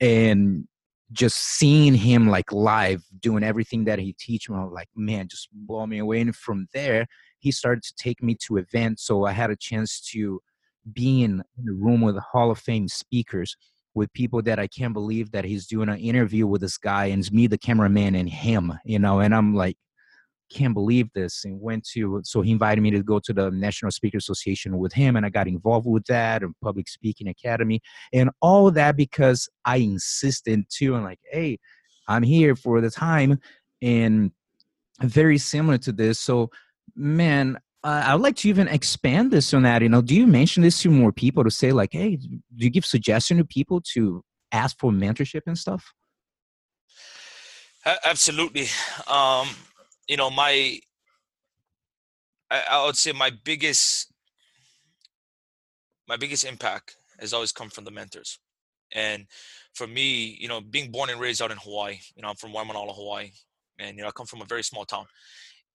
and 0.00 0.64
just 1.10 1.36
seeing 1.36 1.94
him 1.94 2.28
like 2.28 2.52
live 2.52 3.02
doing 3.20 3.42
everything 3.42 3.84
that 3.84 3.98
he 3.98 4.14
teach 4.18 4.48
me 4.48 4.56
I 4.56 4.64
was 4.64 4.72
like 4.72 4.88
man 4.94 5.26
just 5.28 5.48
blow 5.52 5.86
me 5.86 5.98
away 5.98 6.20
and 6.20 6.36
from 6.36 6.68
there 6.72 7.06
he 7.40 7.50
started 7.50 7.82
to 7.84 7.94
take 7.98 8.22
me 8.22 8.36
to 8.46 8.58
events 8.58 9.04
so 9.04 9.24
i 9.24 9.32
had 9.32 9.50
a 9.50 9.56
chance 9.56 10.00
to 10.12 10.40
be 10.92 11.22
in 11.22 11.42
the 11.62 11.72
room 11.72 12.00
with 12.00 12.16
hall 12.18 12.50
of 12.50 12.58
fame 12.58 12.88
speakers 12.88 13.56
with 13.98 14.12
people 14.12 14.40
that 14.40 14.58
i 14.58 14.66
can't 14.66 14.94
believe 14.94 15.30
that 15.32 15.44
he's 15.44 15.66
doing 15.66 15.88
an 15.88 15.98
interview 15.98 16.46
with 16.46 16.60
this 16.60 16.78
guy 16.78 17.06
and 17.06 17.20
it's 17.20 17.32
me 17.32 17.46
the 17.46 17.58
cameraman 17.58 18.14
and 18.14 18.30
him 18.30 18.72
you 18.84 18.98
know 18.98 19.20
and 19.20 19.34
i'm 19.34 19.54
like 19.54 19.76
can't 20.50 20.72
believe 20.72 21.12
this 21.14 21.44
and 21.44 21.60
went 21.60 21.84
to 21.84 22.20
so 22.24 22.40
he 22.40 22.52
invited 22.52 22.80
me 22.80 22.90
to 22.90 23.02
go 23.02 23.18
to 23.18 23.32
the 23.34 23.50
national 23.50 23.90
speaker 23.90 24.16
association 24.16 24.78
with 24.78 24.92
him 24.92 25.16
and 25.16 25.26
i 25.26 25.28
got 25.28 25.46
involved 25.46 25.86
with 25.86 26.04
that 26.04 26.42
and 26.42 26.54
public 26.62 26.88
speaking 26.88 27.28
academy 27.28 27.80
and 28.12 28.30
all 28.40 28.70
that 28.70 28.96
because 28.96 29.48
i 29.64 29.76
insisted 29.76 30.64
too 30.70 30.94
and 30.94 31.04
like 31.04 31.20
hey 31.30 31.58
i'm 32.06 32.22
here 32.22 32.56
for 32.56 32.80
the 32.80 32.90
time 32.90 33.38
and 33.82 34.30
very 35.02 35.38
similar 35.38 35.76
to 35.76 35.92
this 35.92 36.18
so 36.18 36.48
man 36.96 37.58
uh, 37.84 38.02
i 38.06 38.14
would 38.14 38.22
like 38.22 38.36
to 38.36 38.48
even 38.48 38.68
expand 38.68 39.30
this 39.30 39.52
on 39.54 39.62
that 39.62 39.82
you 39.82 39.88
know 39.88 40.02
do 40.02 40.14
you 40.14 40.26
mention 40.26 40.62
this 40.62 40.80
to 40.82 40.90
more 40.90 41.12
people 41.12 41.44
to 41.44 41.50
say 41.50 41.72
like 41.72 41.90
hey 41.92 42.16
do 42.16 42.40
you 42.56 42.70
give 42.70 42.84
suggestion 42.84 43.36
to 43.38 43.44
people 43.44 43.80
to 43.80 44.22
ask 44.52 44.78
for 44.78 44.90
mentorship 44.90 45.42
and 45.46 45.58
stuff? 45.58 45.92
Absolutely. 48.04 48.66
Um 49.06 49.48
you 50.08 50.16
know 50.16 50.30
my 50.30 50.78
I, 52.50 52.62
I 52.70 52.86
would 52.86 52.96
say 52.96 53.12
my 53.12 53.30
biggest 53.44 54.12
my 56.06 56.16
biggest 56.16 56.44
impact 56.44 56.96
has 57.20 57.32
always 57.32 57.52
come 57.52 57.68
from 57.68 57.84
the 57.84 57.90
mentors. 57.90 58.38
And 58.92 59.26
for 59.74 59.86
me 59.86 60.36
you 60.40 60.48
know 60.48 60.60
being 60.60 60.90
born 60.90 61.10
and 61.10 61.20
raised 61.20 61.40
out 61.40 61.50
in 61.50 61.58
hawaii 61.58 61.98
you 62.16 62.22
know 62.22 62.28
i'm 62.28 62.34
from 62.36 62.52
waimanalo 62.52 62.94
hawaii 62.94 63.30
and 63.78 63.96
you 63.96 64.02
know 64.02 64.08
i 64.08 64.12
come 64.12 64.26
from 64.26 64.42
a 64.42 64.46
very 64.46 64.64
small 64.64 64.84
town. 64.84 65.06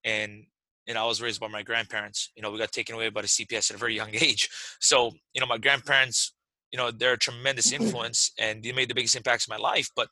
And 0.03 0.45
and 0.87 0.97
I 0.97 1.05
was 1.05 1.21
raised 1.21 1.39
by 1.39 1.47
my 1.47 1.63
grandparents. 1.63 2.31
You 2.35 2.43
know, 2.43 2.51
we 2.51 2.59
got 2.59 2.71
taken 2.71 2.95
away 2.95 3.09
by 3.09 3.21
the 3.21 3.27
CPS 3.27 3.71
at 3.71 3.75
a 3.75 3.79
very 3.79 3.95
young 3.95 4.09
age. 4.13 4.49
So, 4.79 5.11
you 5.33 5.41
know, 5.41 5.47
my 5.47 5.57
grandparents, 5.57 6.33
you 6.71 6.77
know, 6.77 6.91
they're 6.91 7.13
a 7.13 7.17
tremendous 7.17 7.71
mm-hmm. 7.71 7.83
influence 7.83 8.31
and 8.39 8.63
they 8.63 8.71
made 8.71 8.89
the 8.89 8.95
biggest 8.95 9.15
impacts 9.15 9.47
in 9.47 9.51
my 9.51 9.57
life. 9.57 9.89
But 9.95 10.09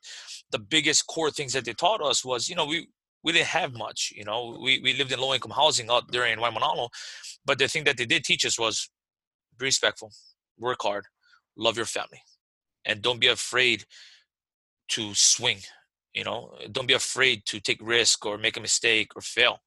the 0.52 0.60
biggest 0.60 1.08
core 1.08 1.32
things 1.32 1.54
that 1.54 1.66
they 1.66 1.74
taught 1.74 2.02
us 2.02 2.24
was, 2.24 2.48
you 2.48 2.56
know, 2.56 2.66
we 2.66 2.88
we 3.24 3.32
didn't 3.32 3.48
have 3.48 3.74
much. 3.74 4.12
You 4.16 4.24
know, 4.24 4.58
we, 4.62 4.80
we 4.80 4.94
lived 4.94 5.12
in 5.12 5.20
low 5.20 5.34
income 5.34 5.52
housing 5.52 5.90
out 5.92 6.12
there 6.12 6.26
in 6.26 6.40
Waimanalo. 6.40 6.90
But 7.46 7.60
the 7.60 7.68
thing 7.68 7.84
that 7.84 7.98
they 7.98 8.06
did 8.06 8.24
teach 8.24 8.46
us 8.46 8.58
was 8.58 8.90
be 9.60 9.66
respectful, 9.66 10.12
work 10.58 10.80
hard, 10.82 11.06
love 11.56 11.78
your 11.78 11.86
family, 11.86 12.22
and 12.84 13.02
don't 13.02 13.20
be 13.20 13.28
afraid 13.28 13.86
to 14.90 15.14
swing. 15.14 15.60
You 16.14 16.24
know, 16.24 16.58
don't 16.72 16.88
be 16.88 16.94
afraid 16.94 17.46
to 17.46 17.60
take 17.60 17.80
risk 17.82 18.26
or 18.26 18.38
make 18.38 18.58
a 18.58 18.62
mistake 18.62 19.12
or 19.16 19.22
fail. 19.22 19.60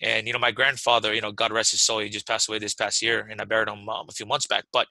And 0.00 0.26
you 0.26 0.32
know, 0.32 0.38
my 0.38 0.50
grandfather, 0.50 1.14
you 1.14 1.20
know, 1.20 1.32
God 1.32 1.52
rest 1.52 1.70
his 1.70 1.80
soul, 1.80 2.00
he 2.00 2.08
just 2.08 2.26
passed 2.26 2.48
away 2.48 2.58
this 2.58 2.74
past 2.74 3.00
year, 3.02 3.26
and 3.30 3.40
I 3.40 3.44
buried 3.44 3.68
him 3.68 3.88
um, 3.88 4.06
a 4.08 4.12
few 4.12 4.26
months 4.26 4.46
back. 4.46 4.64
But 4.72 4.88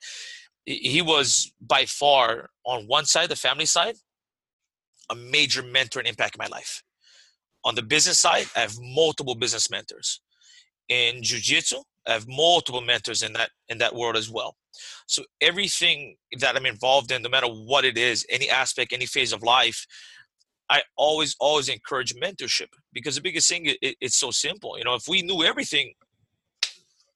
he 0.65 1.01
was 1.01 1.51
by 1.61 1.85
far 1.85 2.49
on 2.65 2.87
one 2.87 3.05
side, 3.05 3.29
the 3.29 3.35
family 3.35 3.65
side, 3.65 3.95
a 5.09 5.15
major 5.15 5.61
mentor 5.61 5.99
and 5.99 6.07
impact 6.07 6.35
in 6.35 6.39
my 6.39 6.47
life 6.47 6.81
on 7.65 7.75
the 7.75 7.81
business 7.81 8.19
side, 8.19 8.47
I 8.55 8.59
have 8.59 8.75
multiple 8.79 9.35
business 9.35 9.69
mentors. 9.69 10.21
In 10.89 11.23
jiu-jitsu, 11.23 11.77
I 12.07 12.13
have 12.13 12.27
multiple 12.27 12.81
mentors 12.81 13.23
in 13.23 13.33
that 13.33 13.51
in 13.69 13.77
that 13.77 13.95
world 13.95 14.17
as 14.17 14.29
well. 14.29 14.55
So 15.07 15.23
everything 15.39 16.17
that 16.39 16.55
I'm 16.57 16.65
involved 16.65 17.11
in, 17.11 17.21
no 17.21 17.29
matter 17.29 17.47
what 17.47 17.85
it 17.85 17.97
is, 17.97 18.25
any 18.29 18.49
aspect, 18.49 18.91
any 18.91 19.05
phase 19.05 19.31
of 19.31 19.43
life, 19.43 19.85
I 20.69 20.82
always 20.95 21.36
always 21.39 21.69
encourage 21.69 22.15
mentorship 22.15 22.69
because 22.93 23.15
the 23.15 23.21
biggest 23.21 23.49
thing 23.49 23.65
it, 23.65 23.95
it's 23.99 24.17
so 24.17 24.32
simple. 24.32 24.78
You 24.78 24.84
know, 24.84 24.95
if 24.95 25.08
we 25.08 25.21
knew 25.21 25.43
everything, 25.43 25.93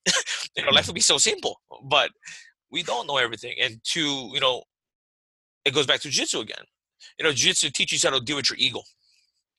you 0.55 0.63
know, 0.63 0.71
life 0.71 0.85
mm. 0.85 0.87
would 0.89 0.95
be 0.95 1.01
so 1.01 1.17
simple. 1.17 1.61
But 1.83 2.11
we 2.71 2.83
don't 2.83 3.07
know 3.07 3.17
everything, 3.17 3.55
and 3.61 3.79
to 3.93 4.29
you 4.33 4.39
know, 4.39 4.63
it 5.65 5.73
goes 5.73 5.87
back 5.87 6.01
to 6.01 6.09
jiu-jitsu 6.09 6.41
again. 6.41 6.63
You 7.19 7.25
know, 7.25 7.31
jiu-jitsu 7.31 7.69
teaches 7.71 8.03
you 8.03 8.09
how 8.09 8.17
to 8.17 8.23
deal 8.23 8.35
with 8.35 8.49
your 8.49 8.57
ego 8.59 8.81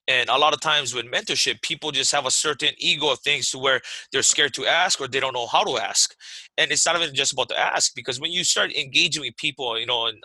and 0.09 0.31
a 0.31 0.39
lot 0.39 0.55
of 0.55 0.61
times 0.61 0.95
with 0.95 1.05
mentorship 1.07 1.61
people 1.63 1.93
just 1.93 2.11
have 2.11 2.27
a 2.27 2.31
certain 2.31 2.71
ego 2.79 3.13
of 3.13 3.21
things 3.21 3.51
to 3.51 3.59
where 3.59 3.81
they're 4.11 4.23
scared 4.23 4.55
to 4.55 4.67
ask 4.67 5.01
or 5.01 5.07
they 5.07 5.21
don't 5.21 5.35
know 5.35 5.47
how 5.47 5.63
to 5.63 5.79
ask 5.79 6.15
and 6.57 6.73
it's 6.73 6.87
not 6.87 7.01
even 7.01 7.15
just 7.15 7.35
about 7.35 7.49
to 7.51 7.59
ask 7.59 7.95
because 7.95 8.19
when 8.19 8.33
you 8.33 8.43
start 8.43 8.75
engaging 8.75 9.23
with 9.23 9.37
people 9.37 9.79
you 9.79 9.87
know 9.87 10.07
an 10.07 10.21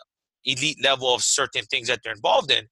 elite 0.46 0.82
level 0.84 1.14
of 1.14 1.22
certain 1.22 1.64
things 1.66 1.88
that 1.88 2.00
they're 2.04 2.14
involved 2.14 2.50
in 2.50 2.68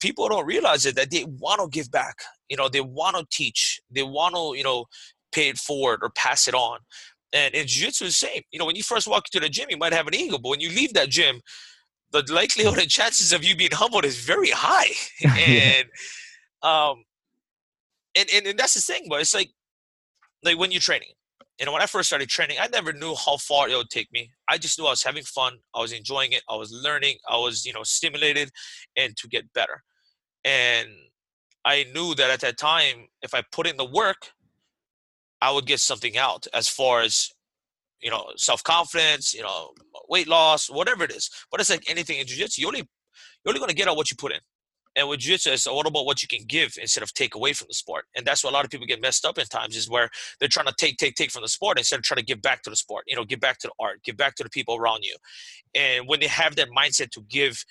people 0.00 0.28
don't 0.28 0.46
realize 0.46 0.86
it 0.86 0.96
that 0.96 1.10
they 1.10 1.24
want 1.24 1.60
to 1.60 1.68
give 1.68 1.90
back 1.90 2.16
you 2.48 2.56
know 2.56 2.68
they 2.68 2.80
want 2.80 3.16
to 3.16 3.26
teach 3.30 3.80
they 3.90 4.02
want 4.02 4.34
to 4.34 4.56
you 4.56 4.64
know 4.64 4.84
pay 5.32 5.48
it 5.48 5.58
forward 5.58 6.00
or 6.02 6.10
pass 6.10 6.48
it 6.48 6.54
on 6.54 6.78
and 7.32 7.54
in 7.54 7.66
jiu-jitsu 7.66 8.04
the 8.04 8.10
same 8.10 8.42
you 8.50 8.58
know 8.58 8.64
when 8.64 8.76
you 8.76 8.82
first 8.82 9.06
walk 9.06 9.24
into 9.32 9.44
the 9.44 9.48
gym 9.48 9.66
you 9.68 9.76
might 9.76 9.92
have 9.92 10.06
an 10.06 10.14
ego 10.14 10.38
but 10.38 10.48
when 10.48 10.60
you 10.60 10.70
leave 10.70 10.92
that 10.94 11.08
gym 11.08 11.40
the 12.12 12.32
likelihood 12.32 12.78
and 12.78 12.88
chances 12.88 13.32
of 13.32 13.44
you 13.44 13.56
being 13.56 13.70
humbled 13.72 14.04
is 14.04 14.18
very 14.18 14.50
high. 14.50 14.90
and 15.46 15.86
um 16.62 17.04
and, 18.18 18.28
and, 18.32 18.46
and 18.46 18.58
that's 18.58 18.72
the 18.72 18.80
thing, 18.80 19.06
but 19.10 19.20
it's 19.20 19.34
like 19.34 19.50
like 20.42 20.58
when 20.58 20.70
you're 20.70 20.80
training. 20.80 21.10
Know, 21.64 21.72
when 21.72 21.82
I 21.82 21.86
first 21.86 22.08
started 22.08 22.28
training, 22.28 22.58
I 22.60 22.68
never 22.68 22.92
knew 22.92 23.14
how 23.14 23.38
far 23.38 23.68
it 23.68 23.76
would 23.76 23.88
take 23.88 24.12
me. 24.12 24.30
I 24.48 24.58
just 24.58 24.78
knew 24.78 24.86
I 24.86 24.90
was 24.90 25.02
having 25.02 25.22
fun, 25.22 25.54
I 25.74 25.80
was 25.80 25.92
enjoying 25.92 26.32
it, 26.32 26.42
I 26.50 26.56
was 26.56 26.70
learning, 26.70 27.16
I 27.28 27.38
was, 27.38 27.64
you 27.64 27.72
know, 27.72 27.82
stimulated 27.82 28.50
and 28.96 29.16
to 29.16 29.28
get 29.28 29.52
better. 29.54 29.82
And 30.44 30.88
I 31.64 31.86
knew 31.94 32.14
that 32.14 32.30
at 32.30 32.40
that 32.40 32.58
time, 32.58 33.08
if 33.22 33.32
I 33.32 33.42
put 33.52 33.66
in 33.66 33.76
the 33.78 33.86
work, 33.86 34.32
I 35.40 35.50
would 35.50 35.66
get 35.66 35.80
something 35.80 36.16
out 36.16 36.46
as 36.52 36.68
far 36.68 37.00
as 37.00 37.30
you 38.00 38.10
know, 38.10 38.26
self 38.36 38.62
confidence, 38.62 39.34
you 39.34 39.42
know, 39.42 39.70
weight 40.08 40.28
loss, 40.28 40.68
whatever 40.68 41.04
it 41.04 41.10
is. 41.10 41.30
But 41.50 41.60
it's 41.60 41.70
like 41.70 41.88
anything 41.88 42.18
in 42.18 42.26
jiu-jitsu, 42.26 42.60
you 42.60 42.68
only 42.68 42.80
you're 43.44 43.50
only 43.50 43.60
gonna 43.60 43.72
get 43.72 43.88
out 43.88 43.96
what 43.96 44.10
you 44.10 44.16
put 44.16 44.32
in. 44.32 44.40
And 44.96 45.08
with 45.08 45.20
jiu-jitsu, 45.20 45.50
it's 45.50 45.66
all 45.66 45.86
about 45.86 46.06
what 46.06 46.22
you 46.22 46.28
can 46.28 46.44
give 46.46 46.76
instead 46.80 47.02
of 47.02 47.12
take 47.12 47.34
away 47.34 47.52
from 47.52 47.66
the 47.68 47.74
sport. 47.74 48.06
And 48.16 48.26
that's 48.26 48.42
what 48.42 48.50
a 48.50 48.54
lot 48.54 48.64
of 48.64 48.70
people 48.70 48.86
get 48.86 49.00
messed 49.00 49.26
up 49.26 49.38
in 49.38 49.44
times 49.44 49.76
is 49.76 49.90
where 49.90 50.08
they're 50.40 50.48
trying 50.48 50.66
to 50.66 50.74
take, 50.76 50.96
take, 50.96 51.14
take 51.14 51.30
from 51.30 51.42
the 51.42 51.48
sport 51.48 51.78
instead 51.78 51.98
of 51.98 52.02
trying 52.02 52.18
to 52.18 52.24
give 52.24 52.40
back 52.40 52.62
to 52.62 52.70
the 52.70 52.76
sport. 52.76 53.04
You 53.06 53.14
know, 53.14 53.24
give 53.24 53.40
back 53.40 53.58
to 53.58 53.68
the 53.68 53.74
art, 53.78 54.02
give 54.02 54.16
back 54.16 54.34
to 54.36 54.42
the 54.42 54.50
people 54.50 54.76
around 54.76 55.04
you. 55.04 55.16
And 55.74 56.08
when 56.08 56.20
they 56.20 56.28
have 56.28 56.56
that 56.56 56.68
mindset 56.76 57.10
to 57.10 57.20
give 57.28 57.62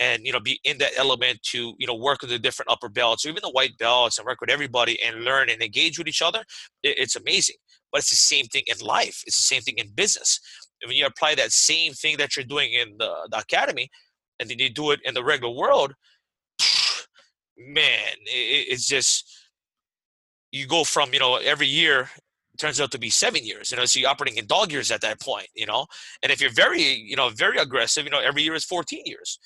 and 0.00 0.24
you 0.24 0.32
know 0.32 0.40
be 0.40 0.58
in 0.64 0.78
that 0.78 0.92
element 0.96 1.40
to 1.42 1.74
you 1.78 1.86
know 1.86 1.94
work 1.94 2.22
with 2.22 2.30
the 2.30 2.38
different 2.38 2.70
upper 2.70 2.88
belts 2.88 3.24
or 3.24 3.28
even 3.28 3.42
the 3.44 3.50
white 3.50 3.76
belts 3.78 4.18
and 4.18 4.26
work 4.26 4.40
with 4.40 4.50
everybody 4.50 5.00
and 5.02 5.24
learn 5.24 5.48
and 5.50 5.62
engage 5.62 5.98
with 5.98 6.08
each 6.08 6.22
other 6.22 6.42
it's 6.82 7.16
amazing 7.16 7.56
but 7.92 7.98
it's 7.98 8.10
the 8.10 8.16
same 8.16 8.46
thing 8.46 8.62
in 8.66 8.84
life 8.84 9.22
it's 9.26 9.36
the 9.36 9.42
same 9.42 9.60
thing 9.60 9.74
in 9.76 9.88
business 9.94 10.40
when 10.86 10.96
you 10.96 11.06
apply 11.06 11.34
that 11.34 11.52
same 11.52 11.92
thing 11.92 12.16
that 12.16 12.34
you're 12.34 12.44
doing 12.44 12.72
in 12.72 12.96
the, 12.98 13.14
the 13.30 13.38
academy 13.38 13.88
and 14.40 14.48
then 14.48 14.58
you 14.58 14.70
do 14.70 14.90
it 14.90 15.00
in 15.04 15.14
the 15.14 15.22
regular 15.22 15.54
world 15.54 15.94
man 17.68 18.14
it, 18.24 18.66
it's 18.70 18.86
just 18.86 19.28
you 20.52 20.66
go 20.66 20.84
from 20.84 21.12
you 21.12 21.20
know 21.20 21.36
every 21.36 21.66
year 21.66 22.08
turns 22.58 22.80
out 22.80 22.90
to 22.90 22.98
be 22.98 23.10
seven 23.10 23.44
years 23.44 23.70
you 23.70 23.76
know 23.76 23.84
so 23.84 23.98
you're 23.98 24.08
operating 24.08 24.38
in 24.38 24.46
dog 24.46 24.70
years 24.70 24.90
at 24.90 25.00
that 25.00 25.20
point 25.20 25.48
you 25.54 25.66
know? 25.66 25.86
And 26.22 26.30
if 26.30 26.40
you're 26.40 26.52
very 26.52 26.82
you 26.82 27.16
know 27.16 27.30
very 27.30 27.58
aggressive 27.58 28.04
you 28.04 28.10
know 28.10 28.20
every 28.20 28.42
year 28.42 28.54
is 28.54 28.64
14 28.64 29.02
years. 29.04 29.38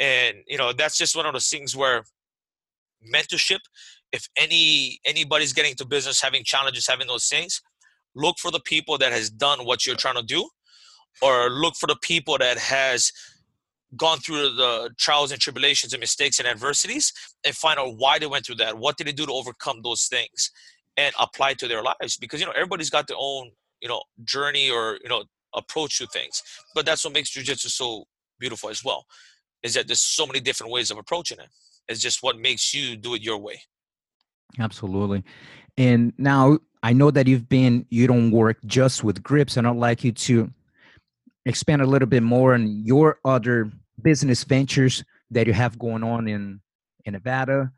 And 0.00 0.36
you 0.46 0.58
know 0.58 0.72
that's 0.72 0.96
just 0.96 1.16
one 1.16 1.26
of 1.26 1.32
those 1.32 1.48
things 1.48 1.76
where 1.76 2.04
mentorship 3.14 3.60
if 4.12 4.28
any 4.36 5.00
anybody's 5.04 5.52
getting 5.52 5.72
into 5.72 5.86
business 5.86 6.20
having 6.20 6.42
challenges 6.44 6.86
having 6.86 7.06
those 7.06 7.26
things 7.26 7.60
look 8.14 8.36
for 8.38 8.50
the 8.50 8.60
people 8.60 8.98
that 8.98 9.12
has 9.12 9.30
done 9.30 9.64
what 9.64 9.86
you're 9.86 9.96
trying 9.96 10.16
to 10.16 10.22
do 10.22 10.48
or 11.22 11.50
look 11.50 11.74
for 11.76 11.86
the 11.86 11.96
people 12.02 12.38
that 12.38 12.58
has 12.58 13.12
gone 13.96 14.18
through 14.18 14.54
the 14.54 14.90
trials 14.98 15.32
and 15.32 15.40
tribulations 15.40 15.92
and 15.92 16.00
mistakes 16.00 16.38
and 16.38 16.48
adversities 16.48 17.12
and 17.44 17.54
find 17.54 17.78
out 17.78 17.96
why 17.96 18.18
they 18.18 18.26
went 18.26 18.44
through 18.44 18.56
that? 18.56 18.78
What 18.78 18.96
did 18.96 19.06
they 19.06 19.12
do 19.12 19.26
to 19.26 19.32
overcome 19.32 19.80
those 19.82 20.06
things 20.06 20.50
and 20.96 21.14
apply 21.18 21.54
to 21.54 21.68
their 21.68 21.82
lives? 21.82 22.16
Because 22.18 22.40
you 22.40 22.46
know 22.46 22.52
everybody's 22.52 22.90
got 22.90 23.06
their 23.06 23.16
own 23.18 23.50
you 23.80 23.88
know 23.88 24.02
journey 24.24 24.70
or 24.70 24.98
you 25.02 25.08
know 25.08 25.24
approach 25.54 25.98
to 25.98 26.06
things 26.08 26.42
but 26.74 26.84
that's 26.84 27.02
what 27.04 27.14
makes 27.14 27.30
jiu-jitsu 27.30 27.70
so 27.70 28.04
beautiful 28.38 28.68
as 28.68 28.84
well 28.84 29.06
is 29.62 29.74
that 29.74 29.86
there's 29.86 30.00
so 30.00 30.26
many 30.26 30.40
different 30.40 30.72
ways 30.72 30.90
of 30.90 30.98
approaching 30.98 31.38
it. 31.38 31.48
It's 31.88 32.00
just 32.00 32.22
what 32.22 32.38
makes 32.38 32.72
you 32.72 32.96
do 32.96 33.14
it 33.14 33.22
your 33.22 33.38
way. 33.38 33.60
Absolutely. 34.58 35.24
And 35.76 36.12
now 36.18 36.58
i 36.82 36.92
know 36.92 37.10
that 37.10 37.26
you've 37.26 37.48
been 37.48 37.84
you 37.90 38.06
don't 38.06 38.30
work 38.30 38.56
just 38.64 39.02
with 39.02 39.20
grips 39.20 39.56
and 39.56 39.66
i'd 39.66 39.74
like 39.74 40.04
you 40.04 40.12
to 40.12 40.48
expand 41.48 41.82
a 41.82 41.86
little 41.86 42.08
bit 42.08 42.22
more 42.22 42.54
on 42.54 42.84
your 42.84 43.18
other 43.24 43.70
business 44.02 44.44
ventures 44.44 45.02
that 45.30 45.46
you 45.46 45.52
have 45.52 45.78
going 45.78 46.04
on 46.04 46.28
in 46.28 46.60
in 47.04 47.12
nevada 47.12 47.72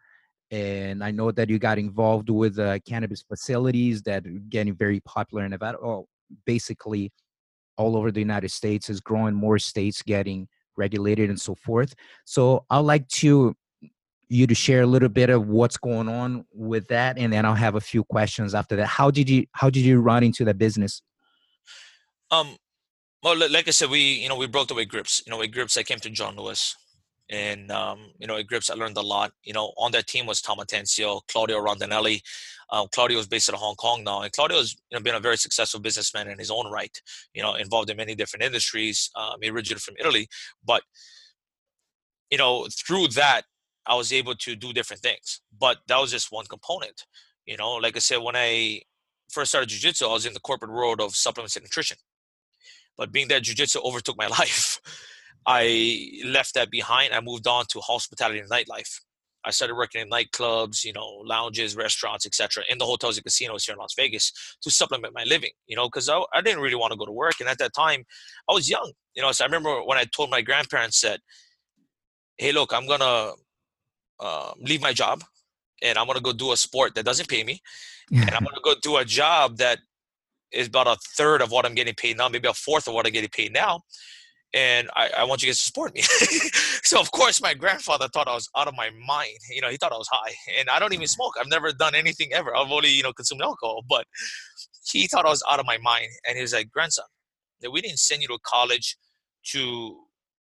and 0.50 1.04
I 1.04 1.10
know 1.10 1.30
that 1.30 1.48
you 1.48 1.58
got 1.58 1.78
involved 1.78 2.28
with 2.28 2.58
uh, 2.58 2.80
cannabis 2.80 3.22
facilities 3.22 4.02
that 4.02 4.26
are 4.26 4.30
getting 4.48 4.74
very 4.74 5.00
popular 5.00 5.44
in 5.44 5.50
Nevada. 5.50 5.78
Oh, 5.78 6.08
basically, 6.44 7.12
all 7.76 7.96
over 7.96 8.10
the 8.10 8.20
United 8.20 8.50
States 8.50 8.90
is 8.90 9.00
growing. 9.00 9.34
More 9.34 9.58
states 9.58 10.02
getting 10.02 10.48
regulated 10.76 11.30
and 11.30 11.40
so 11.40 11.54
forth. 11.54 11.94
So 12.24 12.64
I'd 12.68 12.78
like 12.78 13.06
to 13.08 13.54
you 14.28 14.46
to 14.46 14.54
share 14.54 14.82
a 14.82 14.86
little 14.86 15.08
bit 15.08 15.30
of 15.30 15.48
what's 15.48 15.76
going 15.76 16.08
on 16.08 16.44
with 16.52 16.88
that, 16.88 17.18
and 17.18 17.32
then 17.32 17.44
I'll 17.44 17.54
have 17.54 17.76
a 17.76 17.80
few 17.80 18.02
questions 18.04 18.54
after 18.54 18.76
that. 18.76 18.86
How 18.86 19.10
did 19.10 19.30
you 19.30 19.46
How 19.52 19.70
did 19.70 19.84
you 19.84 20.00
run 20.00 20.24
into 20.24 20.44
that 20.46 20.58
business? 20.58 21.00
Um. 22.32 22.56
Well, 23.22 23.36
like 23.50 23.68
I 23.68 23.70
said, 23.72 23.90
we 23.90 24.00
you 24.00 24.28
know 24.28 24.36
we 24.36 24.46
broke 24.46 24.68
the 24.68 24.74
way 24.74 24.84
grips. 24.86 25.22
You 25.26 25.30
know, 25.30 25.38
with 25.38 25.52
grips, 25.52 25.76
I 25.76 25.82
came 25.82 25.98
to 26.00 26.10
John 26.10 26.36
Lewis. 26.36 26.74
And 27.32 27.70
um, 27.70 28.10
you 28.18 28.26
know 28.26 28.36
at 28.36 28.48
grips 28.48 28.70
i 28.70 28.74
learned 28.74 28.96
a 28.96 29.02
lot. 29.02 29.32
You 29.44 29.52
know 29.52 29.72
on 29.78 29.92
that 29.92 30.08
team 30.08 30.26
was 30.26 30.40
tom 30.42 30.58
atencio 30.58 31.20
claudio 31.30 31.58
rondinelli. 31.64 32.22
Um, 32.72 32.88
claudio 32.92 33.18
is 33.18 33.28
based 33.28 33.48
of 33.48 33.54
hong 33.54 33.76
kong 33.76 34.02
now. 34.04 34.22
And 34.22 34.32
claudio 34.32 34.58
has 34.58 34.74
you 34.90 34.98
know, 34.98 35.02
been 35.02 35.14
a 35.14 35.20
very 35.20 35.36
successful 35.36 35.80
businessman 35.80 36.28
in 36.28 36.38
his 36.38 36.50
own 36.50 36.68
right 36.72 37.00
you 37.34 37.42
know 37.42 37.54
involved 37.54 37.88
in 37.90 37.96
many 37.96 38.16
different 38.16 38.42
industries. 38.42 39.10
Um, 39.14 39.38
originally 39.44 39.78
from 39.80 39.94
italy. 40.00 40.28
But 40.64 40.82
you 42.30 42.38
know 42.38 42.66
through 42.84 43.08
that 43.08 43.42
i 43.86 43.94
was 43.94 44.12
able 44.12 44.34
to 44.34 44.56
do 44.56 44.72
different 44.72 45.02
things. 45.02 45.40
But 45.56 45.78
that 45.86 46.00
was 46.00 46.10
just 46.10 46.32
one 46.32 46.46
component. 46.46 47.04
You 47.46 47.56
know 47.58 47.74
like 47.74 47.94
i 47.94 48.00
said 48.00 48.18
when 48.18 48.34
i 48.34 48.80
first 49.30 49.52
started 49.52 49.68
jiu-jitsu 49.68 50.04
i 50.06 50.12
was 50.12 50.26
in 50.26 50.32
the 50.32 50.40
corporate 50.40 50.72
world 50.72 51.00
of 51.00 51.14
supplements 51.14 51.54
and 51.54 51.62
nutrition 51.64 51.96
but 53.00 53.10
being 53.10 53.28
that 53.28 53.42
jiu-jitsu 53.42 53.80
overtook 53.80 54.16
my 54.16 54.26
life 54.40 54.80
I 55.46 56.22
left 56.24 56.54
that 56.54 56.70
behind. 56.70 57.14
I 57.14 57.20
moved 57.20 57.46
on 57.46 57.64
to 57.70 57.80
hospitality 57.80 58.40
and 58.40 58.50
nightlife. 58.50 59.00
I 59.42 59.50
started 59.50 59.74
working 59.74 60.02
in 60.02 60.10
nightclubs, 60.10 60.84
you 60.84 60.92
know, 60.92 61.22
lounges, 61.24 61.74
restaurants, 61.74 62.26
etc., 62.26 62.62
in 62.68 62.76
the 62.76 62.84
hotels 62.84 63.16
and 63.16 63.24
casinos 63.24 63.64
here 63.64 63.72
in 63.72 63.78
Las 63.78 63.94
Vegas 63.96 64.32
to 64.60 64.70
supplement 64.70 65.14
my 65.14 65.24
living, 65.24 65.52
you 65.66 65.76
know, 65.76 65.86
because 65.86 66.10
I, 66.10 66.22
I 66.34 66.42
didn't 66.42 66.60
really 66.60 66.74
want 66.74 66.92
to 66.92 66.98
go 66.98 67.06
to 67.06 67.12
work. 67.12 67.40
And 67.40 67.48
at 67.48 67.58
that 67.58 67.72
time, 67.72 68.04
I 68.50 68.52
was 68.52 68.68
young, 68.68 68.92
you 69.14 69.22
know. 69.22 69.32
So 69.32 69.44
I 69.44 69.46
remember 69.46 69.82
when 69.82 69.96
I 69.96 70.04
told 70.04 70.28
my 70.28 70.42
grandparents 70.42 71.00
that, 71.00 71.20
"Hey, 72.36 72.52
look, 72.52 72.74
I'm 72.74 72.86
gonna 72.86 73.32
uh, 74.20 74.52
leave 74.58 74.82
my 74.82 74.92
job, 74.92 75.24
and 75.82 75.96
I'm 75.96 76.06
gonna 76.06 76.20
go 76.20 76.34
do 76.34 76.52
a 76.52 76.56
sport 76.56 76.94
that 76.96 77.06
doesn't 77.06 77.30
pay 77.30 77.42
me, 77.42 77.62
and 78.12 78.30
I'm 78.30 78.44
gonna 78.44 78.60
go 78.62 78.74
do 78.82 78.98
a 78.98 79.06
job 79.06 79.56
that 79.56 79.78
is 80.52 80.68
about 80.68 80.86
a 80.86 80.96
third 81.16 81.42
of 81.42 81.50
what 81.50 81.64
I'm 81.64 81.74
getting 81.74 81.94
paid 81.94 82.16
now, 82.16 82.28
maybe 82.28 82.48
a 82.48 82.54
fourth 82.54 82.88
of 82.88 82.94
what 82.94 83.06
I'm 83.06 83.12
getting 83.12 83.30
paid 83.30 83.52
now." 83.52 83.80
and 84.52 84.90
I, 84.96 85.10
I, 85.18 85.24
want 85.24 85.42
you 85.42 85.48
guys 85.48 85.58
to 85.58 85.64
support 85.64 85.94
me. 85.94 86.02
so 86.82 87.00
of 87.00 87.12
course 87.12 87.40
my 87.40 87.54
grandfather 87.54 88.08
thought 88.08 88.26
I 88.26 88.34
was 88.34 88.48
out 88.56 88.66
of 88.66 88.74
my 88.74 88.90
mind. 89.06 89.38
You 89.48 89.60
know, 89.60 89.68
he 89.68 89.76
thought 89.76 89.92
I 89.92 89.96
was 89.96 90.08
high. 90.10 90.34
And 90.58 90.68
I 90.68 90.78
don't 90.78 90.92
even 90.92 91.04
mm-hmm. 91.04 91.08
smoke. 91.08 91.34
I've 91.38 91.48
never 91.48 91.72
done 91.72 91.94
anything 91.94 92.32
ever. 92.32 92.56
I've 92.56 92.70
only, 92.70 92.90
you 92.90 93.02
know, 93.02 93.12
consumed 93.12 93.42
alcohol. 93.42 93.84
But 93.88 94.06
he 94.90 95.06
thought 95.06 95.24
I 95.24 95.28
was 95.30 95.44
out 95.50 95.60
of 95.60 95.66
my 95.66 95.78
mind. 95.78 96.08
And 96.26 96.36
he 96.36 96.42
was 96.42 96.52
like, 96.52 96.70
grandson, 96.70 97.04
that 97.60 97.70
we 97.70 97.80
didn't 97.80 98.00
send 98.00 98.22
you 98.22 98.28
to 98.28 98.38
college 98.44 98.96
to, 99.52 100.00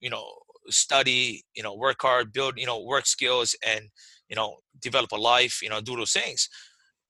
you 0.00 0.11
know, 0.11 0.26
study, 0.70 1.44
you 1.54 1.62
know, 1.62 1.74
work 1.74 1.98
hard, 2.00 2.33
build, 2.33 2.54
you 2.57 2.66
know, 2.66 2.83
work 2.83 3.07
skills 3.07 3.54
and, 3.64 3.90
you 4.28 4.35
know, 4.35 4.57
develop 4.83 5.12
a 5.12 5.16
life, 5.16 5.61
you 5.62 5.68
know, 5.68 5.80
do 5.80 5.94
those 5.94 6.12
things. 6.12 6.48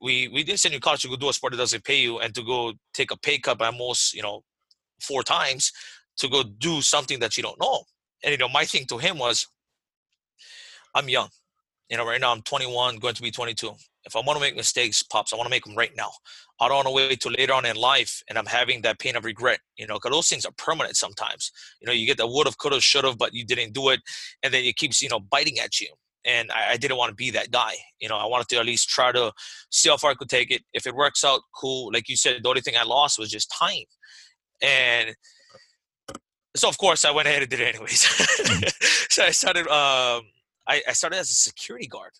We 0.00 0.28
we 0.28 0.42
didn't 0.42 0.60
send 0.60 0.74
you 0.74 0.80
college 0.80 1.02
to 1.02 1.08
go 1.08 1.16
do 1.16 1.28
a 1.28 1.32
sport 1.32 1.52
that 1.52 1.58
doesn't 1.58 1.84
pay 1.84 2.00
you 2.00 2.18
and 2.18 2.34
to 2.34 2.42
go 2.42 2.72
take 2.92 3.10
a 3.10 3.16
pay 3.16 3.38
cut 3.38 3.58
by 3.58 3.66
almost, 3.66 4.14
you 4.14 4.22
know, 4.22 4.42
four 5.00 5.22
times 5.22 5.72
to 6.18 6.28
go 6.28 6.42
do 6.42 6.80
something 6.80 7.18
that 7.20 7.36
you 7.36 7.42
don't 7.42 7.60
know. 7.60 7.84
And 8.22 8.32
you 8.32 8.38
know, 8.38 8.48
my 8.48 8.64
thing 8.64 8.86
to 8.86 8.98
him 8.98 9.18
was, 9.18 9.46
I'm 10.94 11.08
young. 11.08 11.28
You 11.90 11.98
know, 11.98 12.06
right 12.06 12.20
now 12.20 12.32
I'm 12.32 12.42
21, 12.42 12.96
going 12.96 13.14
to 13.14 13.22
be 13.22 13.30
22. 13.30 13.70
If 14.04 14.16
I 14.16 14.20
want 14.20 14.36
to 14.36 14.40
make 14.40 14.56
mistakes, 14.56 15.02
pops, 15.02 15.32
I 15.32 15.36
want 15.36 15.46
to 15.46 15.50
make 15.50 15.64
them 15.64 15.76
right 15.76 15.92
now. 15.96 16.10
I 16.60 16.68
don't 16.68 16.76
want 16.76 16.88
to 16.88 16.94
wait 16.94 17.20
till 17.20 17.32
later 17.32 17.52
on 17.52 17.66
in 17.66 17.76
life 17.76 18.22
and 18.28 18.38
I'm 18.38 18.46
having 18.46 18.82
that 18.82 18.98
pain 18.98 19.16
of 19.16 19.24
regret. 19.24 19.60
You 19.76 19.86
know, 19.86 19.94
because 19.94 20.12
those 20.12 20.28
things 20.28 20.44
are 20.44 20.52
permanent 20.56 20.96
sometimes. 20.96 21.50
You 21.80 21.86
know, 21.86 21.92
you 21.92 22.06
get 22.06 22.18
the 22.18 22.26
would 22.26 22.46
have, 22.46 22.58
could 22.58 22.72
have, 22.72 22.82
should 22.82 23.04
have, 23.04 23.18
but 23.18 23.34
you 23.34 23.44
didn't 23.44 23.72
do 23.72 23.88
it, 23.90 24.00
and 24.42 24.52
then 24.52 24.64
it 24.64 24.76
keeps 24.76 25.02
you 25.02 25.08
know 25.08 25.20
biting 25.20 25.58
at 25.58 25.80
you. 25.80 25.88
And 26.26 26.50
I, 26.50 26.72
I 26.72 26.76
didn't 26.76 26.96
want 26.96 27.10
to 27.10 27.14
be 27.14 27.30
that 27.30 27.50
guy. 27.50 27.74
You 28.00 28.08
know, 28.08 28.16
I 28.16 28.24
wanted 28.26 28.48
to 28.48 28.56
at 28.56 28.66
least 28.66 28.88
try 28.88 29.12
to 29.12 29.32
see 29.70 29.88
how 29.88 29.96
far 29.96 30.12
I 30.12 30.14
could 30.14 30.30
take 30.30 30.50
it. 30.50 30.62
If 30.72 30.86
it 30.86 30.94
works 30.94 31.24
out, 31.24 31.40
cool. 31.54 31.90
Like 31.92 32.08
you 32.08 32.16
said, 32.16 32.42
the 32.42 32.48
only 32.48 32.60
thing 32.60 32.74
I 32.78 32.84
lost 32.84 33.18
was 33.18 33.30
just 33.30 33.50
time. 33.50 33.84
And 34.62 35.14
so 36.56 36.68
of 36.68 36.78
course 36.78 37.04
I 37.04 37.10
went 37.10 37.28
ahead 37.28 37.42
and 37.42 37.50
did 37.50 37.60
it 37.60 37.74
anyways. 37.74 38.04
Mm-hmm. 38.04 39.06
so 39.10 39.24
I 39.24 39.30
started. 39.30 39.66
Um, 39.68 40.22
I, 40.66 40.80
I, 40.88 40.92
started 40.92 41.18
as 41.18 41.30
a 41.30 41.34
security 41.34 41.86
guard 41.86 42.12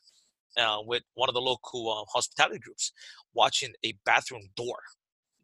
uh, 0.59 0.79
with 0.85 1.03
one 1.15 1.31
of 1.31 1.35
the 1.35 1.41
local 1.41 1.91
uh, 1.91 2.05
hospitality 2.13 2.59
groups, 2.59 2.93
watching 3.33 3.73
a 3.85 3.95
bathroom 4.05 4.43
door. 4.57 4.77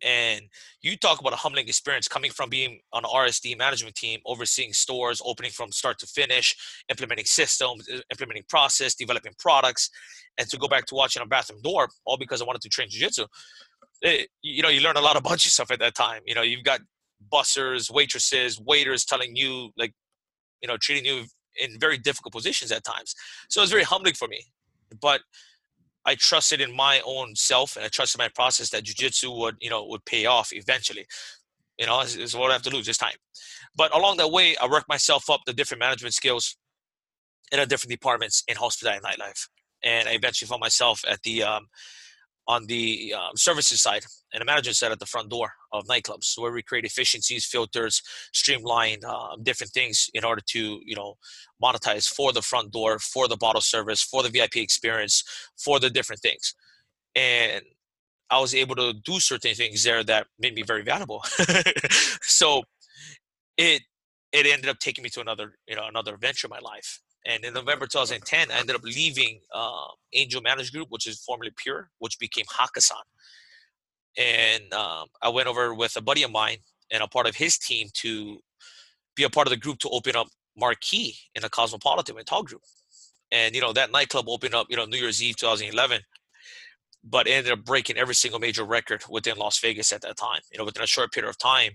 And 0.02 0.42
you 0.82 0.96
talk 0.96 1.20
about 1.20 1.32
a 1.32 1.36
humbling 1.36 1.68
experience 1.68 2.08
coming 2.08 2.30
from 2.30 2.48
being 2.48 2.80
on 2.92 3.04
an 3.04 3.10
RSD 3.10 3.58
management 3.58 3.94
team, 3.94 4.20
overseeing 4.24 4.72
stores, 4.72 5.20
opening 5.24 5.50
from 5.50 5.72
start 5.72 5.98
to 5.98 6.06
finish, 6.06 6.56
implementing 6.88 7.26
systems, 7.26 7.88
implementing 8.10 8.44
process, 8.48 8.94
developing 8.94 9.32
products, 9.38 9.90
and 10.38 10.48
to 10.48 10.56
go 10.56 10.68
back 10.68 10.86
to 10.86 10.94
watching 10.94 11.22
a 11.22 11.26
bathroom 11.26 11.60
door, 11.62 11.88
all 12.04 12.16
because 12.16 12.40
I 12.40 12.44
wanted 12.44 12.62
to 12.62 12.68
train 12.68 12.88
jiu-jitsu. 12.88 13.24
Eh, 14.02 14.10
it, 14.10 14.28
you 14.42 14.62
know, 14.62 14.68
you 14.68 14.80
learn 14.80 14.96
a 14.96 15.00
lot 15.00 15.16
of 15.16 15.22
bunch 15.22 15.44
of 15.44 15.52
stuff 15.52 15.70
at 15.70 15.78
that 15.80 15.94
time. 15.94 16.22
You 16.26 16.34
know, 16.34 16.42
you've 16.42 16.64
got 16.64 16.80
bussers, 17.32 17.90
waitresses, 17.90 18.58
waiters 18.60 19.04
telling 19.04 19.36
you 19.36 19.70
like, 19.76 19.92
you 20.62 20.68
know, 20.68 20.76
treating 20.80 21.04
you 21.04 21.24
in 21.60 21.78
very 21.78 21.98
difficult 21.98 22.32
positions 22.32 22.72
at 22.72 22.84
times. 22.84 23.14
So 23.48 23.62
it's 23.62 23.70
very 23.70 23.84
humbling 23.84 24.14
for 24.14 24.28
me. 24.28 24.44
But 25.00 25.20
I 26.06 26.14
trusted 26.14 26.60
in 26.60 26.74
my 26.74 27.00
own 27.04 27.34
self 27.36 27.76
and 27.76 27.84
I 27.84 27.88
trusted 27.88 28.18
my 28.18 28.28
process 28.34 28.70
that 28.70 28.84
jujitsu 28.84 29.36
would, 29.38 29.56
you 29.60 29.70
know, 29.70 29.84
would 29.86 30.04
pay 30.04 30.26
off 30.26 30.52
eventually. 30.52 31.06
You 31.78 31.86
know, 31.86 32.00
is 32.00 32.36
what 32.36 32.50
I 32.50 32.54
have 32.54 32.62
to 32.62 32.70
lose 32.70 32.86
this 32.86 32.98
time. 32.98 33.14
But 33.74 33.94
along 33.96 34.18
that 34.18 34.30
way, 34.30 34.54
I 34.56 34.66
worked 34.66 34.88
myself 34.88 35.30
up 35.30 35.40
the 35.46 35.54
different 35.54 35.80
management 35.80 36.14
skills 36.14 36.56
in 37.50 37.58
the 37.58 37.66
different 37.66 37.90
departments 37.90 38.42
in 38.48 38.56
hospitality 38.56 39.00
and 39.02 39.18
nightlife. 39.18 39.48
And 39.82 40.08
I 40.08 40.12
eventually 40.12 40.46
found 40.46 40.60
myself 40.60 41.02
at 41.08 41.22
the 41.22 41.42
um, 41.42 41.68
on 42.50 42.66
the 42.66 43.14
um, 43.18 43.36
services 43.36 43.80
side 43.80 44.04
and 44.32 44.42
a 44.42 44.44
management 44.44 44.76
side 44.76 44.90
at 44.90 44.98
the 44.98 45.12
front 45.14 45.28
door 45.30 45.48
of 45.72 45.86
nightclubs 45.86 46.28
where 46.36 46.50
we 46.50 46.62
create 46.70 46.84
efficiencies 46.84 47.44
filters 47.44 48.02
streamline 48.32 48.98
uh, 49.06 49.36
different 49.48 49.72
things 49.72 50.10
in 50.14 50.24
order 50.24 50.42
to 50.54 50.62
you 50.90 50.96
know 50.96 51.10
monetize 51.64 52.06
for 52.16 52.32
the 52.32 52.42
front 52.42 52.72
door 52.72 52.98
for 52.98 53.28
the 53.28 53.36
bottle 53.36 53.60
service 53.60 54.02
for 54.02 54.20
the 54.24 54.32
vip 54.36 54.56
experience 54.56 55.16
for 55.64 55.78
the 55.78 55.90
different 55.98 56.20
things. 56.20 56.54
And 57.14 57.62
i 58.36 58.38
was 58.44 58.54
able 58.62 58.76
to 58.82 58.88
do 59.10 59.16
certain 59.30 59.54
things 59.60 59.78
there 59.88 60.02
that 60.10 60.26
made 60.44 60.54
me 60.58 60.62
very 60.72 60.84
valuable. 60.92 61.22
So 62.40 62.62
it 63.68 63.82
it 64.38 64.44
ended 64.54 64.68
up 64.72 64.78
taking 64.86 65.02
me 65.04 65.10
to 65.10 65.20
another 65.20 65.46
you 65.70 65.76
know 65.76 65.86
another 65.94 66.14
venture 66.26 66.46
in 66.48 66.54
my 66.58 66.64
life 66.72 66.90
and 67.26 67.44
in 67.44 67.54
November 67.54 67.87
2010, 67.87 68.50
I 68.50 68.61
ended 68.61 68.76
up 68.76 68.83
leaving 68.83 69.40
uh, 69.54 69.88
Angel 70.14 70.40
Management 70.40 70.72
Group, 70.72 70.88
which 70.90 71.06
is 71.06 71.22
formerly 71.22 71.50
Pure, 71.56 71.90
which 71.98 72.18
became 72.18 72.46
Hakkasan. 72.46 73.02
And 74.16 74.72
um, 74.72 75.06
I 75.22 75.28
went 75.28 75.46
over 75.46 75.74
with 75.74 75.96
a 75.96 76.00
buddy 76.00 76.22
of 76.22 76.30
mine 76.30 76.59
and 76.90 77.02
a 77.02 77.09
part 77.09 77.28
of 77.28 77.37
his 77.37 77.59
team 77.59 77.88
to 77.94 78.38
be 79.16 79.24
a 79.24 79.30
part 79.30 79.46
of 79.46 79.50
the 79.50 79.56
group 79.56 79.78
to 79.80 79.88
open 79.90 80.16
up 80.16 80.28
Marquee 80.56 81.14
in 81.35 81.42
the 81.42 81.50
Cosmopolitan 81.50 82.16
Mental 82.16 82.42
Group. 82.42 82.62
And, 83.33 83.54
you 83.54 83.61
know, 83.61 83.72
that 83.72 83.92
nightclub 83.92 84.28
opened 84.28 84.54
up, 84.54 84.66
you 84.70 84.76
know, 84.76 84.87
New 84.87 84.98
Year's 84.98 85.22
Eve 85.22 85.37
2011, 85.37 86.00
but 87.04 87.28
ended 87.28 87.52
up 87.52 87.64
breaking 87.64 87.96
every 87.96 88.14
single 88.14 88.40
major 88.40 88.64
record 88.64 89.04
within 89.09 89.37
Las 89.37 89.59
Vegas 89.61 89.92
at 89.92 90.02
that 90.02 90.16
time. 90.16 90.40
You 90.50 90.59
know, 90.59 90.64
within 90.64 90.83
a 90.83 90.88
short 90.88 91.12
period 91.12 91.30
of 91.30 91.38
time, 91.38 91.72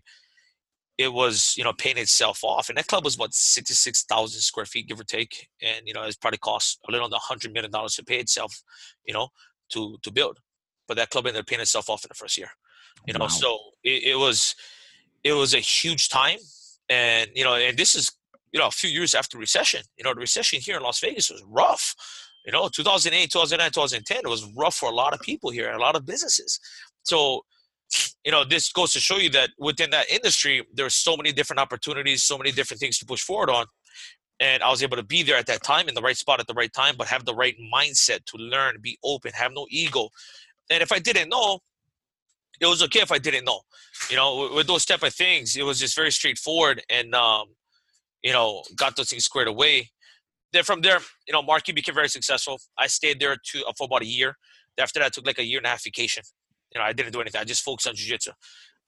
it 0.98 1.12
was 1.12 1.54
you 1.58 1.64
know 1.64 1.74
paying 1.74 1.98
itself 1.98 2.44
off 2.44 2.70
and 2.70 2.78
that 2.78 2.88
club 2.88 3.04
was 3.04 3.18
what 3.18 3.34
66000 3.34 4.40
square 4.40 4.66
feet 4.66 4.88
give 4.88 5.00
or 5.00 5.04
take 5.04 5.48
and 5.62 5.82
you 5.86 5.94
know 5.94 6.04
it's 6.04 6.16
probably 6.16 6.38
cost 6.38 6.80
a 6.88 6.92
little 6.92 7.06
under 7.06 7.16
100 7.16 7.54
million 7.54 7.72
dollars 7.72 7.96
to 7.96 8.04
pay 8.04 8.20
itself 8.20 8.64
you 9.06 9.14
know 9.14 9.30
to 9.70 9.98
to 10.04 10.12
build 10.12 10.40
but 10.88 10.98
that 10.98 11.10
club 11.10 11.28
ended 11.28 11.42
up 11.42 11.48
paying 11.48 11.62
itself 11.62 11.90
off 11.90 12.06
in 12.06 12.10
the 12.10 12.16
first 12.16 12.38
year 12.38 12.50
you 13.06 13.14
know 13.14 13.22
wow. 13.22 13.28
so 13.28 13.58
it, 13.84 14.04
it 14.04 14.16
was 14.16 14.56
it 15.24 15.34
was 15.34 15.54
a 15.54 15.60
huge 15.60 16.10
time 16.10 16.40
and 16.90 17.30
you 17.36 17.44
know 17.44 17.56
and 17.56 17.78
this 17.78 17.96
is 17.96 18.12
you 18.56 18.62
know, 18.62 18.68
a 18.68 18.72
few 18.72 18.90
years 18.90 19.14
after 19.14 19.38
recession. 19.38 19.82
You 19.98 20.06
know, 20.06 20.14
the 20.14 20.22
recession 20.22 20.62
here 20.62 20.78
in 20.78 20.84
Las 20.84 21.02
Vegas 21.02 21.30
was 21.30 21.44
rough. 21.46 21.94
You 22.46 22.54
know, 22.54 22.70
2008, 22.70 23.30
2009, 23.30 23.70
2010, 23.70 24.20
it 24.20 24.30
was 24.30 24.50
rough 24.56 24.76
for 24.76 24.90
a 24.90 24.96
lot 24.96 25.14
of 25.14 25.20
people 25.20 25.50
here, 25.50 25.68
and 25.68 25.76
a 25.76 25.82
lot 25.82 25.98
of 25.98 26.06
businesses. 26.06 26.58
So, 27.04 27.42
you 28.24 28.32
know, 28.32 28.44
this 28.44 28.72
goes 28.72 28.92
to 28.94 29.00
show 29.00 29.18
you 29.18 29.30
that 29.32 29.52
within 29.60 29.92
that 29.92 30.10
industry, 30.10 30.66
there's 30.74 30.96
so 30.96 31.16
many 31.16 31.32
different 31.32 31.60
opportunities, 31.60 32.24
so 32.24 32.38
many 32.38 32.52
different 32.52 32.80
things 32.80 32.98
to 33.00 33.06
push 33.06 33.22
forward 33.22 33.50
on. 33.50 33.66
And 34.40 34.64
I 34.64 34.70
was 34.70 34.84
able 34.84 34.98
to 34.98 35.04
be 35.04 35.24
there 35.24 35.38
at 35.38 35.46
that 35.46 35.64
time 35.64 35.88
in 35.88 35.96
the 35.96 36.02
right 36.02 36.18
spot 36.18 36.40
at 36.40 36.48
the 36.48 36.54
right 36.54 36.74
time, 36.74 36.96
but 36.98 37.08
have 37.08 37.24
the 37.24 37.36
right 37.36 37.56
mindset 37.74 38.26
to 38.26 38.38
learn, 38.38 38.78
be 38.82 38.98
open, 39.04 39.32
have 39.34 39.52
no 39.54 39.66
ego. 39.70 40.10
And 40.70 40.82
if 40.82 40.92
I 40.92 41.00
didn't 41.00 41.30
know, 41.30 41.60
it 42.60 42.66
was 42.66 42.82
okay 42.84 43.00
if 43.00 43.12
I 43.12 43.18
didn't 43.18 43.46
know. 43.46 43.62
You 44.10 44.18
know, 44.18 44.52
with 44.54 44.68
those 44.68 44.86
type 44.86 45.04
of 45.04 45.14
things, 45.14 45.56
it 45.56 45.64
was 45.64 45.80
just 45.80 45.96
very 45.96 46.12
straightforward 46.12 46.82
and 46.90 47.14
um, 47.14 47.48
you 48.24 48.34
know, 48.34 48.64
got 48.76 48.96
those 48.96 49.10
things 49.10 49.24
squared 49.24 49.48
away. 49.48 49.92
Then 50.52 50.64
from 50.64 50.82
there, 50.82 51.00
you 51.28 51.34
know, 51.34 51.44
Marquee 51.44 51.74
became 51.74 51.96
very 51.96 52.10
successful. 52.10 52.60
I 52.78 52.88
stayed 52.88 53.20
there 53.20 53.38
to, 53.52 53.66
uh, 53.66 53.74
for 53.78 53.86
about 53.86 54.02
a 54.02 54.08
year. 54.08 54.36
After 54.80 55.00
that, 55.00 55.06
I 55.06 55.10
took 55.10 55.28
like 55.28 55.38
a 55.38 55.46
year 55.46 55.60
and 55.60 55.68
a 55.68 55.70
half 55.70 55.84
vacation. 55.84 56.24
You 56.76 56.82
know, 56.82 56.86
I 56.86 56.94
didn't 56.94 57.14
do 57.14 57.22
anything. 57.22 57.42
I 57.42 57.46
just 57.46 57.64
focused 57.64 57.88
on 57.88 57.96
jiu-jitsu. 57.96 58.32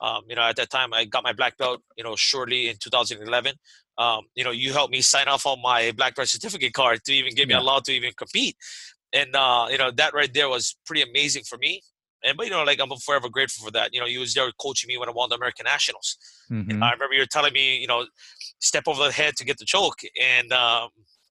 Um, 0.01 0.23
you 0.29 0.35
know, 0.35 0.43
at 0.43 0.57
that 0.57 0.69
time, 0.69 0.93
I 0.93 1.05
got 1.05 1.23
my 1.23 1.33
black 1.33 1.57
belt, 1.57 1.81
you 1.97 2.03
know, 2.03 2.15
shortly 2.15 2.69
in 2.69 2.75
2011. 2.79 3.53
Um, 3.97 4.25
you 4.35 4.43
know, 4.43 4.51
you 4.51 4.73
helped 4.73 4.91
me 4.91 5.01
sign 5.01 5.27
off 5.27 5.47
on 5.47 5.59
my 5.61 5.91
black 5.97 6.15
belt 6.15 6.27
certificate 6.27 6.73
card 6.73 7.03
to 7.05 7.13
even 7.13 7.33
give 7.33 7.47
me 7.47 7.55
a 7.55 7.59
allowed 7.59 7.85
to 7.85 7.93
even 7.93 8.11
compete. 8.15 8.55
And, 9.11 9.35
uh, 9.35 9.67
you 9.71 9.77
know, 9.79 9.89
that 9.91 10.13
right 10.13 10.31
there 10.31 10.49
was 10.49 10.75
pretty 10.85 11.01
amazing 11.01 11.43
for 11.43 11.57
me. 11.57 11.81
And 12.23 12.35
but 12.35 12.47
you 12.47 12.51
know, 12.51 12.63
like 12.63 12.79
I'm 12.81 12.89
forever 12.97 13.29
grateful 13.29 13.65
for 13.65 13.71
that. 13.71 13.93
You 13.93 13.99
know, 13.99 14.05
you 14.05 14.19
was 14.19 14.33
there 14.33 14.51
coaching 14.59 14.87
me 14.87 14.97
when 14.97 15.07
I 15.07 15.11
won 15.11 15.29
the 15.29 15.35
American 15.35 15.65
Nationals. 15.65 16.17
Mm-hmm. 16.51 16.81
I 16.81 16.91
remember 16.91 17.13
you 17.13 17.21
were 17.21 17.27
telling 17.27 17.53
me, 17.53 17.77
you 17.77 17.87
know, 17.87 18.05
step 18.59 18.83
over 18.87 19.03
the 19.03 19.11
head 19.11 19.35
to 19.37 19.45
get 19.45 19.57
the 19.57 19.65
choke, 19.65 19.99
and 20.19 20.51
um, 20.51 20.89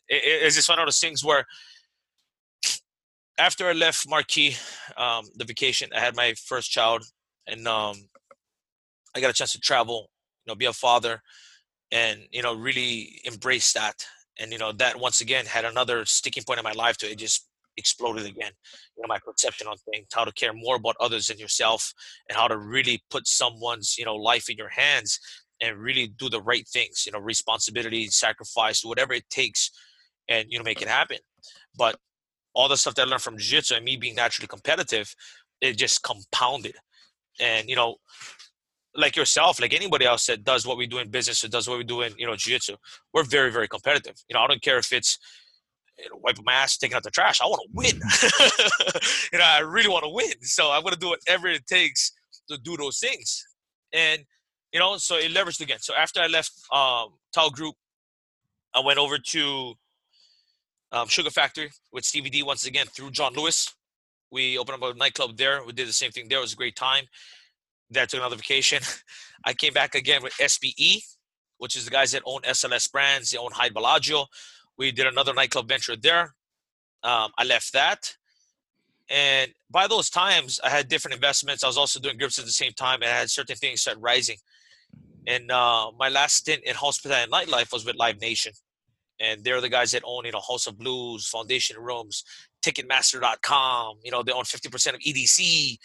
it, 0.08 0.22
it's 0.24 0.54
just 0.54 0.68
one 0.68 0.78
of 0.78 0.86
those 0.86 1.00
things 1.00 1.24
where 1.24 1.44
after 3.38 3.68
I 3.68 3.72
left 3.72 4.08
Marquee, 4.08 4.56
um, 4.96 5.26
the 5.36 5.44
vacation, 5.44 5.90
I 5.94 6.00
had 6.00 6.16
my 6.16 6.34
first 6.34 6.70
child, 6.70 7.04
and 7.46 7.66
um, 7.68 7.96
I 9.14 9.20
got 9.20 9.30
a 9.30 9.34
chance 9.34 9.52
to 9.52 9.60
travel, 9.60 10.10
you 10.44 10.50
know, 10.50 10.56
be 10.56 10.64
a 10.66 10.72
father, 10.72 11.20
and 11.92 12.20
you 12.32 12.42
know, 12.42 12.54
really 12.54 13.20
embrace 13.24 13.72
that. 13.74 13.94
And 14.38 14.52
you 14.52 14.58
know, 14.58 14.72
that 14.72 14.98
once 14.98 15.20
again 15.20 15.46
had 15.46 15.64
another 15.64 16.04
sticking 16.04 16.42
point 16.44 16.58
in 16.58 16.64
my 16.64 16.72
life 16.72 16.96
to 16.98 17.10
it 17.10 17.18
just 17.18 17.48
exploded 17.76 18.26
again. 18.26 18.52
You 18.96 19.02
know, 19.02 19.08
my 19.08 19.18
perception 19.18 19.66
on 19.66 19.76
things, 19.90 20.06
how 20.12 20.24
to 20.24 20.32
care 20.32 20.52
more 20.52 20.76
about 20.76 20.96
others 21.00 21.28
than 21.28 21.38
yourself, 21.38 21.92
and 22.28 22.36
how 22.36 22.48
to 22.48 22.56
really 22.58 23.02
put 23.10 23.26
someone's 23.26 23.96
you 23.98 24.04
know 24.04 24.16
life 24.16 24.48
in 24.48 24.56
your 24.56 24.70
hands 24.70 25.20
and 25.62 25.78
really 25.78 26.08
do 26.18 26.28
the 26.28 26.42
right 26.42 26.66
things. 26.68 27.04
You 27.06 27.12
know, 27.12 27.18
responsibility, 27.18 28.06
sacrifice, 28.08 28.84
whatever 28.84 29.12
it 29.12 29.28
takes, 29.30 29.70
and 30.28 30.46
you 30.50 30.58
know 30.58 30.64
make 30.64 30.82
it 30.82 30.88
happen. 30.88 31.18
But 31.76 31.96
all 32.56 32.68
the 32.68 32.76
stuff 32.76 32.94
that 32.94 33.06
I 33.06 33.10
learned 33.10 33.22
from 33.22 33.36
jiu-jitsu 33.36 33.74
and 33.74 33.84
me 33.84 33.96
being 33.96 34.14
naturally 34.14 34.48
competitive, 34.48 35.14
it 35.60 35.76
just 35.76 36.02
compounded. 36.02 36.74
And 37.38 37.68
you 37.68 37.76
know, 37.76 37.96
like 38.94 39.14
yourself, 39.14 39.60
like 39.60 39.74
anybody 39.74 40.06
else 40.06 40.24
that 40.26 40.42
does 40.42 40.66
what 40.66 40.78
we 40.78 40.86
do 40.86 40.98
in 40.98 41.10
business 41.10 41.44
or 41.44 41.48
does 41.48 41.68
what 41.68 41.76
we 41.76 41.84
do 41.84 42.00
in 42.00 42.14
you 42.16 42.26
know 42.26 42.34
jiu-jitsu, 42.34 42.76
we're 43.12 43.24
very 43.24 43.52
very 43.52 43.68
competitive. 43.68 44.16
You 44.28 44.34
know, 44.34 44.40
I 44.40 44.46
don't 44.46 44.62
care 44.62 44.78
if 44.78 44.90
it's 44.92 45.18
you 45.98 46.08
know, 46.10 46.18
wiping 46.22 46.44
my 46.46 46.54
ass, 46.54 46.78
taking 46.78 46.96
out 46.96 47.02
the 47.02 47.10
trash. 47.10 47.40
I 47.42 47.44
want 47.44 47.60
to 47.62 47.68
win. 47.74 48.00
you 49.32 49.38
know, 49.38 49.44
I 49.44 49.60
really 49.60 49.88
want 49.88 50.04
to 50.04 50.10
win. 50.10 50.32
So 50.42 50.70
I'm 50.72 50.82
going 50.82 50.94
to 50.94 50.98
do 50.98 51.08
whatever 51.08 51.48
it 51.48 51.66
takes 51.66 52.12
to 52.48 52.58
do 52.58 52.76
those 52.76 52.98
things. 52.98 53.44
And, 53.92 54.22
you 54.72 54.80
know, 54.80 54.96
so 54.96 55.16
it 55.16 55.32
leveraged 55.32 55.60
again. 55.60 55.78
So 55.80 55.94
after 55.94 56.20
I 56.20 56.26
left 56.26 56.52
um, 56.72 57.14
Tao 57.34 57.48
Group, 57.48 57.74
I 58.74 58.80
went 58.80 58.98
over 58.98 59.18
to 59.18 59.74
um, 60.96 61.08
Sugar 61.08 61.30
Factory 61.30 61.70
with 61.92 62.04
Stevie 62.04 62.30
D 62.30 62.42
once 62.42 62.66
again 62.66 62.86
through 62.86 63.10
John 63.10 63.34
Lewis. 63.34 63.74
We 64.32 64.58
opened 64.58 64.82
up 64.82 64.94
a 64.94 64.98
nightclub 64.98 65.36
there. 65.36 65.64
We 65.64 65.72
did 65.72 65.88
the 65.88 65.92
same 65.92 66.10
thing 66.10 66.28
there. 66.28 66.38
It 66.38 66.42
was 66.42 66.54
a 66.54 66.56
great 66.56 66.76
time. 66.76 67.04
I 67.94 68.06
took 68.06 68.18
another 68.18 68.36
vacation. 68.36 68.82
I 69.44 69.52
came 69.52 69.72
back 69.72 69.94
again 69.94 70.22
with 70.22 70.32
SBE, 70.34 71.02
which 71.58 71.76
is 71.76 71.84
the 71.84 71.90
guys 71.90 72.12
that 72.12 72.22
own 72.24 72.40
SLS 72.42 72.90
brands. 72.90 73.30
They 73.30 73.38
own 73.38 73.52
Hyde 73.52 73.74
Bellagio. 73.74 74.26
We 74.78 74.90
did 74.90 75.06
another 75.06 75.32
nightclub 75.34 75.68
venture 75.68 75.96
there. 75.96 76.34
Um, 77.02 77.30
I 77.38 77.44
left 77.44 77.72
that. 77.74 78.16
And 79.08 79.52
by 79.70 79.86
those 79.86 80.10
times, 80.10 80.58
I 80.64 80.70
had 80.70 80.88
different 80.88 81.14
investments. 81.14 81.62
I 81.62 81.68
was 81.68 81.78
also 81.78 82.00
doing 82.00 82.16
grips 82.16 82.38
at 82.38 82.44
the 82.44 82.50
same 82.50 82.72
time, 82.72 83.02
and 83.02 83.10
I 83.10 83.18
had 83.18 83.30
certain 83.30 83.54
things 83.54 83.82
start 83.82 83.98
rising. 84.00 84.38
And 85.28 85.50
uh, 85.50 85.92
my 85.96 86.08
last 86.08 86.36
stint 86.36 86.62
in 86.64 86.74
hospitality 86.74 87.30
and 87.30 87.32
nightlife 87.32 87.72
was 87.72 87.84
with 87.84 87.96
Live 87.96 88.20
Nation, 88.20 88.52
and 89.20 89.42
they're 89.44 89.60
the 89.60 89.68
guys 89.68 89.92
that 89.92 90.02
own, 90.04 90.24
you 90.24 90.32
know, 90.32 90.40
House 90.46 90.66
of 90.66 90.78
Blues, 90.78 91.26
Foundation 91.26 91.78
Rooms, 91.78 92.24
Ticketmaster.com. 92.64 93.98
You 94.04 94.10
know, 94.10 94.22
they 94.22 94.32
own 94.32 94.44
50% 94.44 94.94
of 94.94 95.00
EDC. 95.00 95.78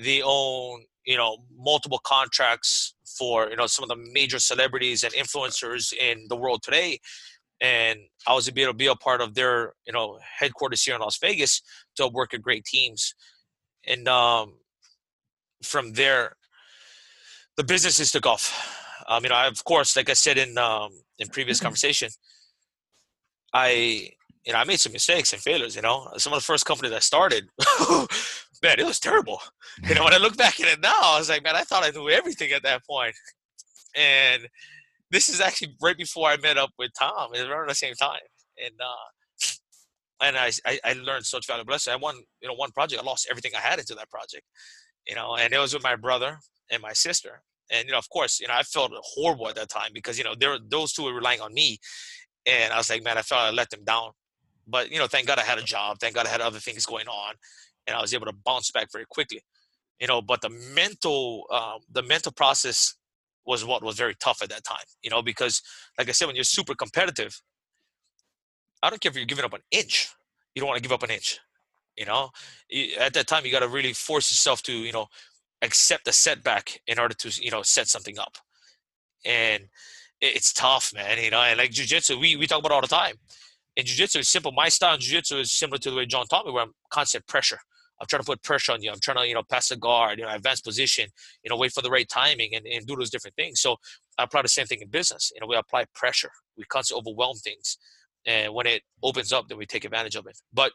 They 0.00 0.22
own, 0.22 0.84
you 1.04 1.16
know, 1.16 1.38
multiple 1.56 2.00
contracts 2.04 2.94
for, 3.18 3.48
you 3.50 3.56
know, 3.56 3.66
some 3.66 3.82
of 3.82 3.88
the 3.88 4.10
major 4.12 4.38
celebrities 4.38 5.02
and 5.02 5.12
influencers 5.14 5.92
in 5.92 6.26
the 6.28 6.36
world 6.36 6.62
today 6.62 7.00
and 7.60 7.98
I 8.26 8.34
was 8.34 8.48
able 8.48 8.66
to 8.66 8.72
be 8.72 8.86
a 8.86 8.94
part 8.94 9.20
of 9.20 9.34
their 9.34 9.72
you 9.86 9.92
know 9.92 10.18
headquarters 10.38 10.82
here 10.82 10.94
in 10.94 11.00
Las 11.00 11.18
Vegas 11.18 11.62
to 11.96 12.08
work 12.08 12.32
with 12.32 12.42
great 12.42 12.64
teams, 12.64 13.14
and 13.86 14.06
um, 14.08 14.54
from 15.62 15.92
there, 15.94 16.36
the 17.56 17.64
businesses 17.64 18.12
took 18.12 18.26
off. 18.26 18.76
Um, 19.08 19.24
you 19.24 19.30
know, 19.30 19.36
I, 19.36 19.46
of 19.46 19.64
course, 19.64 19.96
like 19.96 20.10
I 20.10 20.14
said 20.14 20.38
in 20.38 20.56
um, 20.58 20.90
in 21.18 21.28
previous 21.28 21.58
mm-hmm. 21.58 21.66
conversation, 21.66 22.10
I 23.52 24.10
you 24.44 24.52
know 24.52 24.58
I 24.58 24.64
made 24.64 24.80
some 24.80 24.92
mistakes 24.92 25.32
and 25.32 25.42
failures. 25.42 25.76
You 25.76 25.82
know, 25.82 26.08
some 26.16 26.32
of 26.32 26.38
the 26.38 26.44
first 26.44 26.66
companies 26.66 26.92
I 26.92 27.00
started, 27.00 27.48
man, 28.62 28.78
it 28.78 28.86
was 28.86 29.00
terrible. 29.00 29.40
You 29.88 29.94
know, 29.94 30.04
when 30.04 30.14
I 30.14 30.18
look 30.18 30.36
back 30.36 30.60
at 30.60 30.68
it 30.68 30.80
now, 30.80 30.98
I 31.00 31.18
was 31.18 31.28
like, 31.28 31.42
man, 31.42 31.56
I 31.56 31.62
thought 31.62 31.84
I 31.84 31.90
knew 31.90 32.08
everything 32.08 32.52
at 32.52 32.62
that 32.62 32.84
point. 32.86 33.14
and 33.96 34.48
this 35.10 35.28
is 35.28 35.40
actually 35.40 35.74
right 35.80 35.96
before 35.96 36.28
I 36.28 36.36
met 36.36 36.58
up 36.58 36.70
with 36.78 36.90
Tom. 36.98 37.30
It 37.34 37.40
was 37.40 37.48
around 37.48 37.68
the 37.68 37.74
same 37.74 37.94
time, 37.94 38.20
and 38.62 38.74
uh, 38.80 40.26
and 40.26 40.36
I, 40.36 40.50
I, 40.66 40.80
I 40.84 40.92
learned 40.94 41.24
such 41.24 41.46
valuable 41.46 41.72
lessons. 41.72 41.94
I 41.94 41.96
won 41.96 42.16
you 42.42 42.48
know 42.48 42.54
one 42.54 42.70
project. 42.72 43.02
I 43.02 43.04
lost 43.04 43.28
everything 43.30 43.52
I 43.56 43.60
had 43.60 43.78
into 43.78 43.94
that 43.94 44.10
project, 44.10 44.44
you 45.06 45.14
know, 45.14 45.36
and 45.36 45.52
it 45.52 45.58
was 45.58 45.74
with 45.74 45.82
my 45.82 45.96
brother 45.96 46.38
and 46.70 46.82
my 46.82 46.92
sister. 46.92 47.42
And 47.70 47.86
you 47.86 47.92
know, 47.92 47.98
of 47.98 48.08
course, 48.10 48.40
you 48.40 48.48
know, 48.48 48.54
I 48.54 48.62
felt 48.62 48.92
horrible 49.02 49.48
at 49.48 49.54
that 49.56 49.68
time 49.68 49.90
because 49.92 50.18
you 50.18 50.24
know 50.24 50.34
there 50.38 50.58
those 50.70 50.92
two 50.92 51.04
were 51.04 51.14
relying 51.14 51.40
on 51.40 51.54
me, 51.54 51.78
and 52.48 52.72
I 52.72 52.78
was 52.78 52.90
like, 52.90 53.04
man, 53.04 53.18
I 53.18 53.22
felt 53.22 53.42
I 53.42 53.50
let 53.50 53.70
them 53.70 53.84
down. 53.84 54.10
But 54.66 54.90
you 54.90 54.98
know, 54.98 55.06
thank 55.06 55.26
God 55.26 55.38
I 55.38 55.42
had 55.42 55.58
a 55.58 55.62
job. 55.62 55.98
Thank 56.00 56.14
God 56.14 56.26
I 56.26 56.30
had 56.30 56.40
other 56.40 56.58
things 56.58 56.86
going 56.86 57.08
on, 57.08 57.34
and 57.86 57.96
I 57.96 58.00
was 58.00 58.14
able 58.14 58.26
to 58.26 58.34
bounce 58.44 58.70
back 58.70 58.88
very 58.92 59.06
quickly. 59.08 59.42
You 60.00 60.06
know, 60.06 60.22
but 60.22 60.40
the 60.40 60.50
mental 60.74 61.44
um, 61.50 61.80
the 61.92 62.02
mental 62.02 62.32
process 62.32 62.94
was 63.46 63.64
what 63.64 63.82
was 63.82 63.96
very 63.96 64.14
tough 64.14 64.42
at 64.42 64.50
that 64.50 64.62
time, 64.64 64.84
you 65.02 65.10
know, 65.10 65.22
because 65.22 65.62
like 65.98 66.08
I 66.08 66.12
said, 66.12 66.26
when 66.26 66.36
you're 66.36 66.44
super 66.44 66.74
competitive, 66.74 67.40
I 68.82 68.90
don't 68.90 69.00
care 69.00 69.10
if 69.10 69.16
you're 69.16 69.24
giving 69.24 69.44
up 69.44 69.54
an 69.54 69.62
inch, 69.70 70.10
you 70.54 70.60
don't 70.60 70.68
want 70.68 70.76
to 70.76 70.82
give 70.82 70.92
up 70.92 71.02
an 71.02 71.10
inch, 71.10 71.40
you 71.96 72.04
know. 72.04 72.30
At 73.00 73.14
that 73.14 73.26
time, 73.26 73.46
you 73.46 73.50
got 73.50 73.60
to 73.60 73.68
really 73.68 73.94
force 73.94 74.30
yourself 74.30 74.62
to, 74.64 74.72
you 74.72 74.92
know, 74.92 75.06
accept 75.62 76.06
a 76.08 76.12
setback 76.12 76.80
in 76.86 76.98
order 76.98 77.14
to, 77.14 77.42
you 77.42 77.50
know, 77.50 77.62
set 77.62 77.88
something 77.88 78.18
up, 78.18 78.36
and 79.24 79.64
it's 80.20 80.52
tough, 80.52 80.92
man. 80.94 81.22
You 81.22 81.30
know, 81.30 81.40
and 81.40 81.58
like 81.58 81.70
jujitsu, 81.70 82.20
we 82.20 82.36
we 82.36 82.46
talk 82.46 82.60
about 82.60 82.72
all 82.72 82.80
the 82.80 82.86
time. 82.88 83.16
In 83.76 83.84
jujitsu, 83.84 84.16
it's 84.16 84.28
simple. 84.28 84.52
My 84.52 84.68
style 84.68 84.94
in 84.94 85.00
jujitsu 85.00 85.40
is 85.40 85.52
similar 85.52 85.78
to 85.78 85.90
the 85.90 85.96
way 85.96 86.06
John 86.06 86.26
taught 86.26 86.46
me, 86.46 86.52
where 86.52 86.64
I'm 86.64 86.72
constant 86.90 87.26
pressure. 87.26 87.58
I'm 88.00 88.06
trying 88.06 88.22
to 88.22 88.26
put 88.26 88.42
pressure 88.42 88.72
on 88.72 88.82
you. 88.82 88.90
I'm 88.90 89.00
trying 89.00 89.16
to, 89.16 89.26
you 89.26 89.34
know, 89.34 89.42
pass 89.42 89.70
a 89.70 89.76
guard, 89.76 90.18
you 90.18 90.24
know, 90.24 90.32
advance 90.32 90.60
position, 90.60 91.08
you 91.42 91.50
know, 91.50 91.56
wait 91.56 91.72
for 91.72 91.82
the 91.82 91.90
right 91.90 92.08
timing 92.08 92.54
and, 92.54 92.64
and 92.66 92.86
do 92.86 92.94
those 92.94 93.10
different 93.10 93.34
things. 93.34 93.60
So 93.60 93.76
I 94.16 94.24
apply 94.24 94.42
the 94.42 94.48
same 94.48 94.66
thing 94.66 94.80
in 94.80 94.88
business. 94.88 95.32
You 95.34 95.40
know, 95.40 95.48
we 95.48 95.56
apply 95.56 95.86
pressure. 95.94 96.30
We 96.56 96.64
constantly 96.64 97.00
overwhelm 97.00 97.36
things. 97.38 97.76
And 98.24 98.54
when 98.54 98.66
it 98.66 98.82
opens 99.02 99.32
up, 99.32 99.48
then 99.48 99.58
we 99.58 99.66
take 99.66 99.84
advantage 99.84 100.14
of 100.14 100.26
it. 100.26 100.38
But 100.52 100.72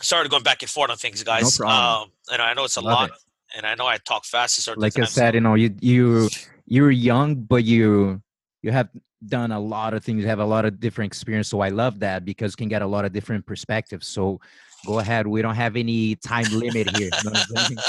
sorry 0.00 0.24
to 0.24 0.30
going 0.30 0.42
back 0.42 0.62
and 0.62 0.70
forth 0.70 0.90
on 0.90 0.96
things, 0.96 1.22
guys. 1.22 1.58
No 1.58 1.66
problem. 1.66 2.02
Um, 2.02 2.12
and 2.32 2.40
I 2.40 2.54
know 2.54 2.64
it's 2.64 2.76
a 2.76 2.80
Love 2.80 2.92
lot. 2.92 3.10
It. 3.10 3.16
And 3.56 3.66
I 3.66 3.74
know 3.74 3.86
I 3.86 3.98
talk 3.98 4.24
fast. 4.24 4.66
Like 4.76 4.98
I 4.98 5.04
said, 5.04 5.34
you 5.34 5.40
know, 5.40 5.54
you 5.54 5.74
you 5.80 6.28
you're 6.66 6.90
young, 6.90 7.36
but 7.36 7.64
you 7.64 8.22
you 8.62 8.72
have 8.72 8.88
done 9.26 9.52
a 9.52 9.60
lot 9.60 9.94
of 9.94 10.04
things. 10.04 10.22
You 10.22 10.28
have 10.28 10.38
a 10.38 10.44
lot 10.44 10.64
of 10.64 10.80
different 10.80 11.10
experience. 11.10 11.48
So 11.48 11.60
I 11.60 11.68
love 11.68 12.00
that 12.00 12.24
because 12.24 12.56
can 12.56 12.68
get 12.68 12.82
a 12.82 12.86
lot 12.86 13.04
of 13.04 13.12
different 13.12 13.46
perspectives. 13.46 14.06
So 14.08 14.40
go 14.86 14.98
ahead. 14.98 15.26
We 15.26 15.42
don't 15.42 15.54
have 15.54 15.76
any 15.76 16.16
time 16.16 16.46
limit 16.50 16.96
here. 16.96 17.10
You 17.24 17.30
know 17.30 17.82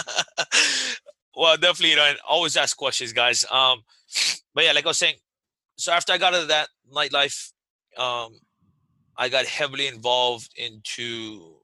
well, 1.35 1.57
definitely, 1.57 1.91
you 1.91 1.95
know, 1.95 2.13
always 2.27 2.57
ask 2.57 2.75
questions, 2.75 3.13
guys. 3.13 3.45
Um, 3.51 3.83
but 4.53 4.63
yeah, 4.63 4.71
like 4.71 4.85
I 4.85 4.89
was 4.89 4.97
saying, 4.97 5.15
so 5.77 5.91
after 5.91 6.13
I 6.13 6.17
got 6.17 6.33
out 6.33 6.43
of 6.43 6.47
that 6.49 6.69
nightlife, 6.93 7.51
um, 7.97 8.39
I 9.17 9.29
got 9.29 9.45
heavily 9.45 9.87
involved 9.87 10.49
into 10.57 11.55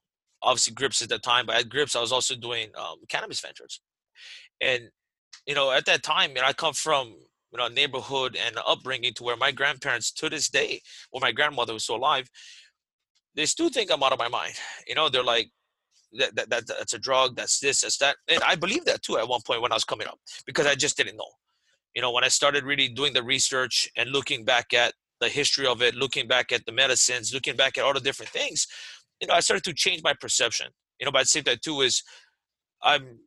obviously 0.42 0.74
grips 0.74 1.02
at 1.02 1.08
the 1.08 1.18
time, 1.18 1.46
but 1.46 1.56
at 1.56 1.68
grips 1.68 1.94
I 1.96 2.00
was 2.00 2.12
also 2.12 2.34
doing 2.34 2.68
um, 2.76 2.96
cannabis 3.08 3.40
ventures, 3.40 3.80
and 4.60 4.88
you 5.46 5.54
know 5.54 5.70
at 5.72 5.86
that 5.86 6.02
time, 6.02 6.30
you 6.30 6.36
know, 6.36 6.46
I 6.46 6.52
come 6.52 6.74
from 6.74 7.08
you 7.52 7.58
know 7.58 7.68
neighborhood 7.68 8.36
and 8.36 8.56
upbringing 8.66 9.14
to 9.14 9.24
where 9.24 9.36
my 9.36 9.52
grandparents 9.52 10.12
to 10.12 10.28
this 10.28 10.48
day, 10.48 10.80
when 11.10 11.20
my 11.20 11.32
grandmother 11.32 11.72
was 11.72 11.84
still 11.84 11.96
alive, 11.96 12.28
they 13.34 13.46
still 13.46 13.68
think 13.68 13.90
I'm 13.90 14.02
out 14.02 14.12
of 14.12 14.18
my 14.18 14.28
mind. 14.28 14.54
You 14.86 14.94
know, 14.94 15.08
they're 15.08 15.22
like, 15.22 15.50
that, 16.18 16.34
that, 16.36 16.50
that 16.50 16.66
that's 16.66 16.94
a 16.94 16.98
drug, 16.98 17.36
that's 17.36 17.60
this, 17.60 17.80
that's 17.82 17.98
that. 17.98 18.16
And 18.28 18.42
I 18.42 18.54
believe 18.54 18.84
that 18.84 19.02
too 19.02 19.18
at 19.18 19.28
one 19.28 19.40
point 19.46 19.62
when 19.62 19.72
I 19.72 19.76
was 19.76 19.84
coming 19.84 20.06
up 20.06 20.18
because 20.46 20.66
I 20.66 20.74
just 20.74 20.96
didn't 20.96 21.16
know. 21.16 21.30
You 21.94 22.02
know, 22.02 22.10
when 22.10 22.24
I 22.24 22.28
started 22.28 22.64
really 22.64 22.88
doing 22.88 23.12
the 23.12 23.22
research 23.22 23.88
and 23.96 24.10
looking 24.10 24.44
back 24.44 24.72
at 24.72 24.94
the 25.20 25.28
history 25.28 25.66
of 25.66 25.82
it, 25.82 25.94
looking 25.94 26.26
back 26.26 26.52
at 26.52 26.64
the 26.64 26.72
medicines, 26.72 27.34
looking 27.34 27.56
back 27.56 27.76
at 27.78 27.84
all 27.84 27.92
the 27.92 28.00
different 28.00 28.30
things, 28.30 28.66
you 29.20 29.26
know, 29.26 29.34
I 29.34 29.40
started 29.40 29.64
to 29.64 29.74
change 29.74 30.02
my 30.02 30.14
perception. 30.14 30.68
You 30.98 31.06
know, 31.06 31.12
but 31.12 31.20
at 31.20 31.24
the 31.24 31.28
same 31.28 31.44
time 31.44 31.58
too 31.62 31.80
is 31.80 32.02
I'm 32.82 33.18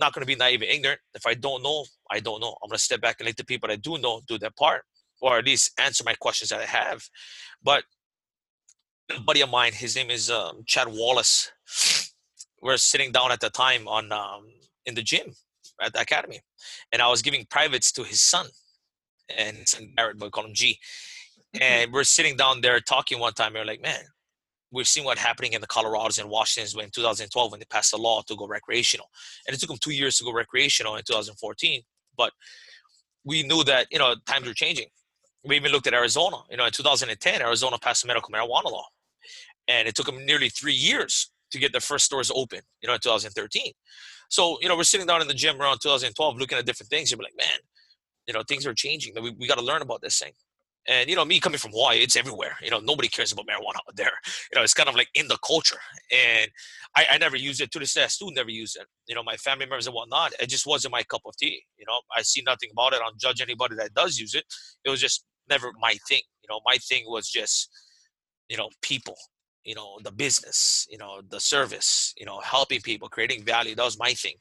not 0.00 0.12
going 0.12 0.22
to 0.22 0.26
be 0.26 0.34
naive 0.34 0.62
and 0.62 0.70
ignorant. 0.70 1.00
If 1.14 1.26
I 1.26 1.34
don't 1.34 1.62
know, 1.62 1.84
I 2.10 2.20
don't 2.20 2.40
know. 2.40 2.56
I'm 2.62 2.68
going 2.68 2.78
to 2.78 2.82
step 2.82 3.00
back 3.00 3.16
and 3.20 3.26
let 3.26 3.36
the 3.36 3.44
people 3.44 3.68
that 3.68 3.82
do 3.82 3.98
know 3.98 4.22
do 4.26 4.38
their 4.38 4.50
part, 4.58 4.82
or 5.20 5.38
at 5.38 5.44
least 5.44 5.72
answer 5.78 6.02
my 6.04 6.14
questions 6.14 6.50
that 6.50 6.60
I 6.60 6.66
have. 6.66 7.02
But 7.62 7.84
a 9.16 9.20
buddy 9.20 9.40
of 9.42 9.50
mine, 9.50 9.72
his 9.72 9.94
name 9.96 10.10
is 10.10 10.30
um, 10.30 10.62
Chad 10.66 10.88
Wallace. 10.88 11.52
We're 12.62 12.76
sitting 12.76 13.12
down 13.12 13.32
at 13.32 13.40
the 13.40 13.50
time 13.50 13.86
on 13.86 14.12
um, 14.12 14.46
in 14.86 14.94
the 14.94 15.02
gym 15.02 15.34
at 15.80 15.92
the 15.92 16.00
academy, 16.00 16.40
and 16.92 17.00
I 17.00 17.08
was 17.08 17.22
giving 17.22 17.46
privates 17.46 17.92
to 17.92 18.02
his 18.02 18.20
son, 18.20 18.46
and 19.36 19.66
son 19.66 19.92
Garrett, 19.96 20.18
but 20.18 20.26
we 20.26 20.30
call 20.30 20.46
him 20.46 20.54
G. 20.54 20.78
Mm-hmm. 21.54 21.62
And 21.62 21.92
we're 21.92 22.04
sitting 22.04 22.36
down 22.36 22.60
there 22.60 22.78
talking 22.80 23.18
one 23.18 23.32
time. 23.32 23.56
And 23.56 23.56
we're 23.56 23.64
like, 23.64 23.82
man, 23.82 24.04
we've 24.72 24.88
seen 24.88 25.04
what 25.04 25.18
happening 25.18 25.52
in 25.52 25.60
the 25.60 25.66
Colorados 25.66 26.18
and 26.18 26.30
Washingtons 26.30 26.74
in 26.74 26.90
2012 26.90 27.50
when 27.50 27.60
they 27.60 27.66
passed 27.66 27.92
a 27.92 27.96
law 27.96 28.22
to 28.22 28.36
go 28.36 28.46
recreational, 28.46 29.08
and 29.46 29.54
it 29.54 29.60
took 29.60 29.68
them 29.68 29.78
two 29.80 29.92
years 29.92 30.16
to 30.18 30.24
go 30.24 30.32
recreational 30.32 30.96
in 30.96 31.02
2014. 31.04 31.82
But 32.16 32.32
we 33.24 33.42
knew 33.42 33.64
that 33.64 33.86
you 33.90 33.98
know 33.98 34.14
times 34.26 34.46
were 34.46 34.54
changing. 34.54 34.86
We 35.44 35.56
even 35.56 35.72
looked 35.72 35.86
at 35.86 35.94
Arizona. 35.94 36.36
You 36.50 36.56
know, 36.56 36.66
in 36.66 36.72
2010, 36.72 37.40
Arizona 37.40 37.78
passed 37.78 38.04
a 38.04 38.06
medical 38.06 38.30
marijuana 38.30 38.70
law, 38.70 38.86
and 39.68 39.88
it 39.88 39.94
took 39.94 40.06
them 40.06 40.24
nearly 40.24 40.48
three 40.48 40.74
years 40.74 41.30
to 41.50 41.58
get 41.58 41.72
their 41.72 41.80
first 41.80 42.04
stores 42.04 42.30
open. 42.34 42.60
You 42.82 42.88
know, 42.88 42.94
in 42.94 43.00
2013. 43.00 43.72
So 44.28 44.58
you 44.60 44.68
know, 44.68 44.76
we're 44.76 44.84
sitting 44.84 45.06
down 45.06 45.20
in 45.22 45.28
the 45.28 45.34
gym 45.34 45.60
around 45.60 45.78
2012, 45.82 46.38
looking 46.38 46.58
at 46.58 46.66
different 46.66 46.90
things. 46.90 47.10
You're 47.10 47.20
like, 47.20 47.36
man, 47.36 47.58
you 48.26 48.34
know, 48.34 48.42
things 48.46 48.66
are 48.66 48.74
changing. 48.74 49.14
We 49.20 49.30
we 49.30 49.48
got 49.48 49.58
to 49.58 49.64
learn 49.64 49.82
about 49.82 50.02
this 50.02 50.18
thing. 50.18 50.32
And 50.88 51.10
you 51.10 51.16
know, 51.16 51.24
me 51.24 51.40
coming 51.40 51.58
from 51.58 51.72
Hawaii, 51.72 51.98
it's 51.98 52.16
everywhere. 52.16 52.56
You 52.62 52.70
know, 52.70 52.80
nobody 52.80 53.08
cares 53.08 53.32
about 53.32 53.46
marijuana 53.46 53.76
out 53.76 53.96
there. 53.96 54.12
You 54.50 54.56
know, 54.56 54.62
it's 54.62 54.74
kind 54.74 54.88
of 54.88 54.94
like 54.94 55.08
in 55.14 55.28
the 55.28 55.38
culture. 55.46 55.78
And 56.10 56.50
I, 56.96 57.06
I 57.12 57.18
never 57.18 57.36
use 57.36 57.60
it 57.60 57.70
to 57.72 57.78
this 57.78 57.94
day. 57.94 58.04
I 58.04 58.06
still 58.06 58.30
never 58.32 58.50
use 58.50 58.76
it. 58.76 58.86
You 59.06 59.14
know, 59.14 59.22
my 59.22 59.36
family 59.36 59.66
members 59.66 59.86
and 59.86 59.94
whatnot. 59.94 60.32
It 60.40 60.48
just 60.48 60.66
wasn't 60.66 60.92
my 60.92 61.02
cup 61.04 61.22
of 61.26 61.36
tea. 61.36 61.62
You 61.78 61.84
know, 61.86 62.00
I 62.16 62.22
see 62.22 62.42
nothing 62.46 62.70
about 62.72 62.94
it. 62.94 62.96
I 62.96 63.04
don't 63.04 63.20
judge 63.20 63.40
anybody 63.40 63.76
that 63.76 63.94
does 63.94 64.18
use 64.18 64.34
it. 64.34 64.44
It 64.84 64.90
was 64.90 65.00
just 65.00 65.24
never 65.48 65.70
my 65.78 65.96
thing. 66.08 66.22
You 66.42 66.48
know, 66.48 66.60
my 66.64 66.76
thing 66.76 67.04
was 67.06 67.28
just, 67.28 67.70
you 68.48 68.56
know, 68.56 68.70
people. 68.82 69.16
You 69.64 69.74
know, 69.74 69.98
the 70.02 70.12
business. 70.12 70.86
You 70.90 70.96
know, 70.96 71.20
the 71.28 71.40
service. 71.40 72.14
You 72.16 72.24
know, 72.24 72.40
helping 72.40 72.80
people, 72.80 73.10
creating 73.10 73.44
value. 73.44 73.74
That 73.74 73.84
was 73.84 73.98
my 73.98 74.14
thing. 74.14 74.36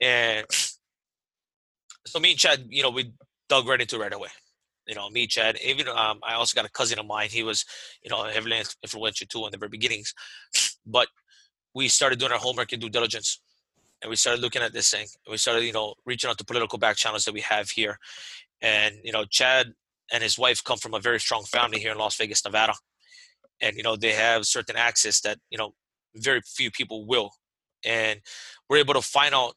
And 0.00 0.46
so 2.06 2.18
me 2.18 2.32
and 2.32 2.38
Chad, 2.38 2.66
you 2.70 2.82
know, 2.82 2.90
we 2.90 3.12
dug 3.48 3.68
right 3.68 3.80
into 3.80 3.96
it 3.96 4.00
right 4.00 4.12
away 4.12 4.28
you 4.90 4.96
know, 4.96 5.08
me, 5.08 5.28
Chad. 5.28 5.56
Even 5.64 5.86
um, 5.86 6.18
I 6.24 6.34
also 6.34 6.56
got 6.56 6.68
a 6.68 6.72
cousin 6.72 6.98
of 6.98 7.06
mine. 7.06 7.28
He 7.30 7.44
was, 7.44 7.64
you 8.02 8.10
know, 8.10 8.24
heavily 8.24 8.60
influential 8.82 9.28
too 9.28 9.46
in 9.46 9.52
the 9.52 9.58
very 9.58 9.70
beginnings. 9.70 10.12
But 10.84 11.06
we 11.74 11.86
started 11.86 12.18
doing 12.18 12.32
our 12.32 12.38
homework 12.38 12.72
and 12.72 12.82
due 12.82 12.88
diligence, 12.90 13.40
and 14.02 14.10
we 14.10 14.16
started 14.16 14.40
looking 14.40 14.62
at 14.62 14.72
this 14.72 14.90
thing. 14.90 15.06
And 15.24 15.30
we 15.30 15.36
started, 15.36 15.64
you 15.64 15.72
know, 15.72 15.94
reaching 16.04 16.28
out 16.28 16.38
to 16.38 16.44
political 16.44 16.78
back 16.78 16.96
channels 16.96 17.24
that 17.26 17.34
we 17.34 17.42
have 17.42 17.70
here. 17.70 17.98
And 18.60 18.96
you 19.04 19.12
know, 19.12 19.24
Chad 19.26 19.72
and 20.12 20.22
his 20.22 20.36
wife 20.36 20.64
come 20.64 20.78
from 20.78 20.94
a 20.94 20.98
very 20.98 21.20
strong 21.20 21.44
family 21.44 21.78
here 21.78 21.92
in 21.92 21.98
Las 21.98 22.16
Vegas, 22.16 22.44
Nevada, 22.44 22.74
and 23.60 23.76
you 23.76 23.84
know 23.84 23.94
they 23.94 24.12
have 24.12 24.44
certain 24.44 24.76
access 24.76 25.20
that 25.20 25.38
you 25.50 25.58
know 25.58 25.70
very 26.16 26.40
few 26.44 26.72
people 26.72 27.06
will. 27.06 27.30
And 27.84 28.20
we're 28.68 28.78
able 28.78 28.94
to 28.94 29.02
find 29.02 29.34
out 29.34 29.54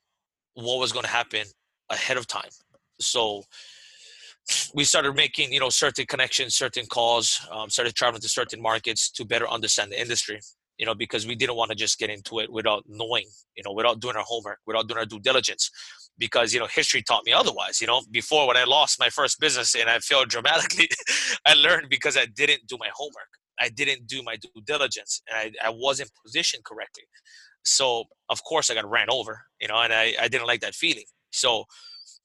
what 0.53 0.77
was 0.79 0.91
going 0.91 1.05
to 1.05 1.09
happen 1.09 1.47
ahead 1.89 2.17
of 2.17 2.27
time. 2.27 2.51
So 2.99 3.43
we 4.73 4.83
started 4.83 5.15
making 5.15 5.53
you 5.53 5.59
know 5.59 5.69
certain 5.69 6.05
connections 6.05 6.55
certain 6.55 6.85
calls 6.85 7.45
um, 7.51 7.69
started 7.69 7.95
traveling 7.95 8.21
to 8.21 8.29
certain 8.29 8.61
markets 8.61 9.09
to 9.09 9.23
better 9.25 9.47
understand 9.47 9.91
the 9.91 9.99
industry 9.99 10.39
you 10.77 10.85
know 10.85 10.95
because 10.95 11.27
we 11.27 11.35
didn't 11.35 11.55
want 11.55 11.69
to 11.69 11.75
just 11.75 11.99
get 11.99 12.09
into 12.09 12.39
it 12.39 12.51
without 12.51 12.83
knowing 12.87 13.25
you 13.55 13.63
know 13.65 13.73
without 13.73 13.99
doing 13.99 14.15
our 14.15 14.23
homework 14.25 14.59
without 14.65 14.87
doing 14.87 14.99
our 14.99 15.05
due 15.05 15.19
diligence. 15.19 15.69
Because 16.17 16.53
you 16.53 16.59
know 16.59 16.67
history 16.67 17.01
taught 17.01 17.25
me 17.25 17.33
otherwise 17.33 17.81
you 17.81 17.87
know? 17.87 18.01
Before 18.11 18.47
when 18.47 18.57
i 18.57 18.63
lost 18.63 18.99
my 18.99 19.09
first 19.09 19.39
business 19.39 19.75
and 19.75 19.89
i 19.89 19.97
failed 19.99 20.29
dramatically 20.29 20.89
i 21.45 21.53
learned 21.53 21.89
because 21.89 22.15
i 22.17 22.25
didn't 22.25 22.67
do 22.67 22.77
my 22.79 22.89
homework. 22.93 23.31
I 23.59 23.69
didn't 23.69 24.07
do 24.07 24.21
my 24.23 24.35
due 24.35 24.61
diligence 24.65 25.21
and 25.27 25.53
i, 25.61 25.67
I 25.67 25.71
wasn't 25.71 26.11
positioned 26.23 26.63
correctly. 26.65 27.03
So 27.63 28.05
of 28.29 28.43
course 28.43 28.69
i 28.69 28.75
got 28.75 28.89
ran 28.89 29.07
over 29.09 29.41
you 29.59 29.67
know 29.67 29.77
and 29.77 29.93
i, 29.93 30.13
I 30.19 30.27
didn't 30.27 30.47
like 30.47 30.61
that 30.61 30.75
feeling. 30.75 31.05
So 31.31 31.65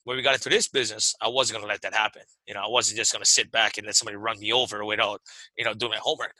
when 0.05 0.17
we 0.17 0.23
got 0.23 0.35
into 0.35 0.49
this 0.49 0.69
business, 0.69 1.15
I 1.21 1.29
wasn't 1.29 1.59
going 1.59 1.69
to 1.69 1.73
let 1.73 1.83
that 1.83 1.95
happen. 1.95 2.23
You 2.47 2.55
know, 2.55 2.61
I 2.61 2.69
wasn't 2.69 2.99
just 2.99 3.13
going 3.13 3.23
to 3.23 3.31
sit 3.31 3.51
back 3.51 3.77
and 3.77 3.87
let 3.87 3.97
somebody 3.97 4.17
run 4.17 4.39
me 4.39 4.53
over 4.53 4.85
without, 4.85 5.21
you 5.57 5.65
know, 5.65 5.75
doing 5.75 5.93
my 5.93 5.99
homework. 5.99 6.35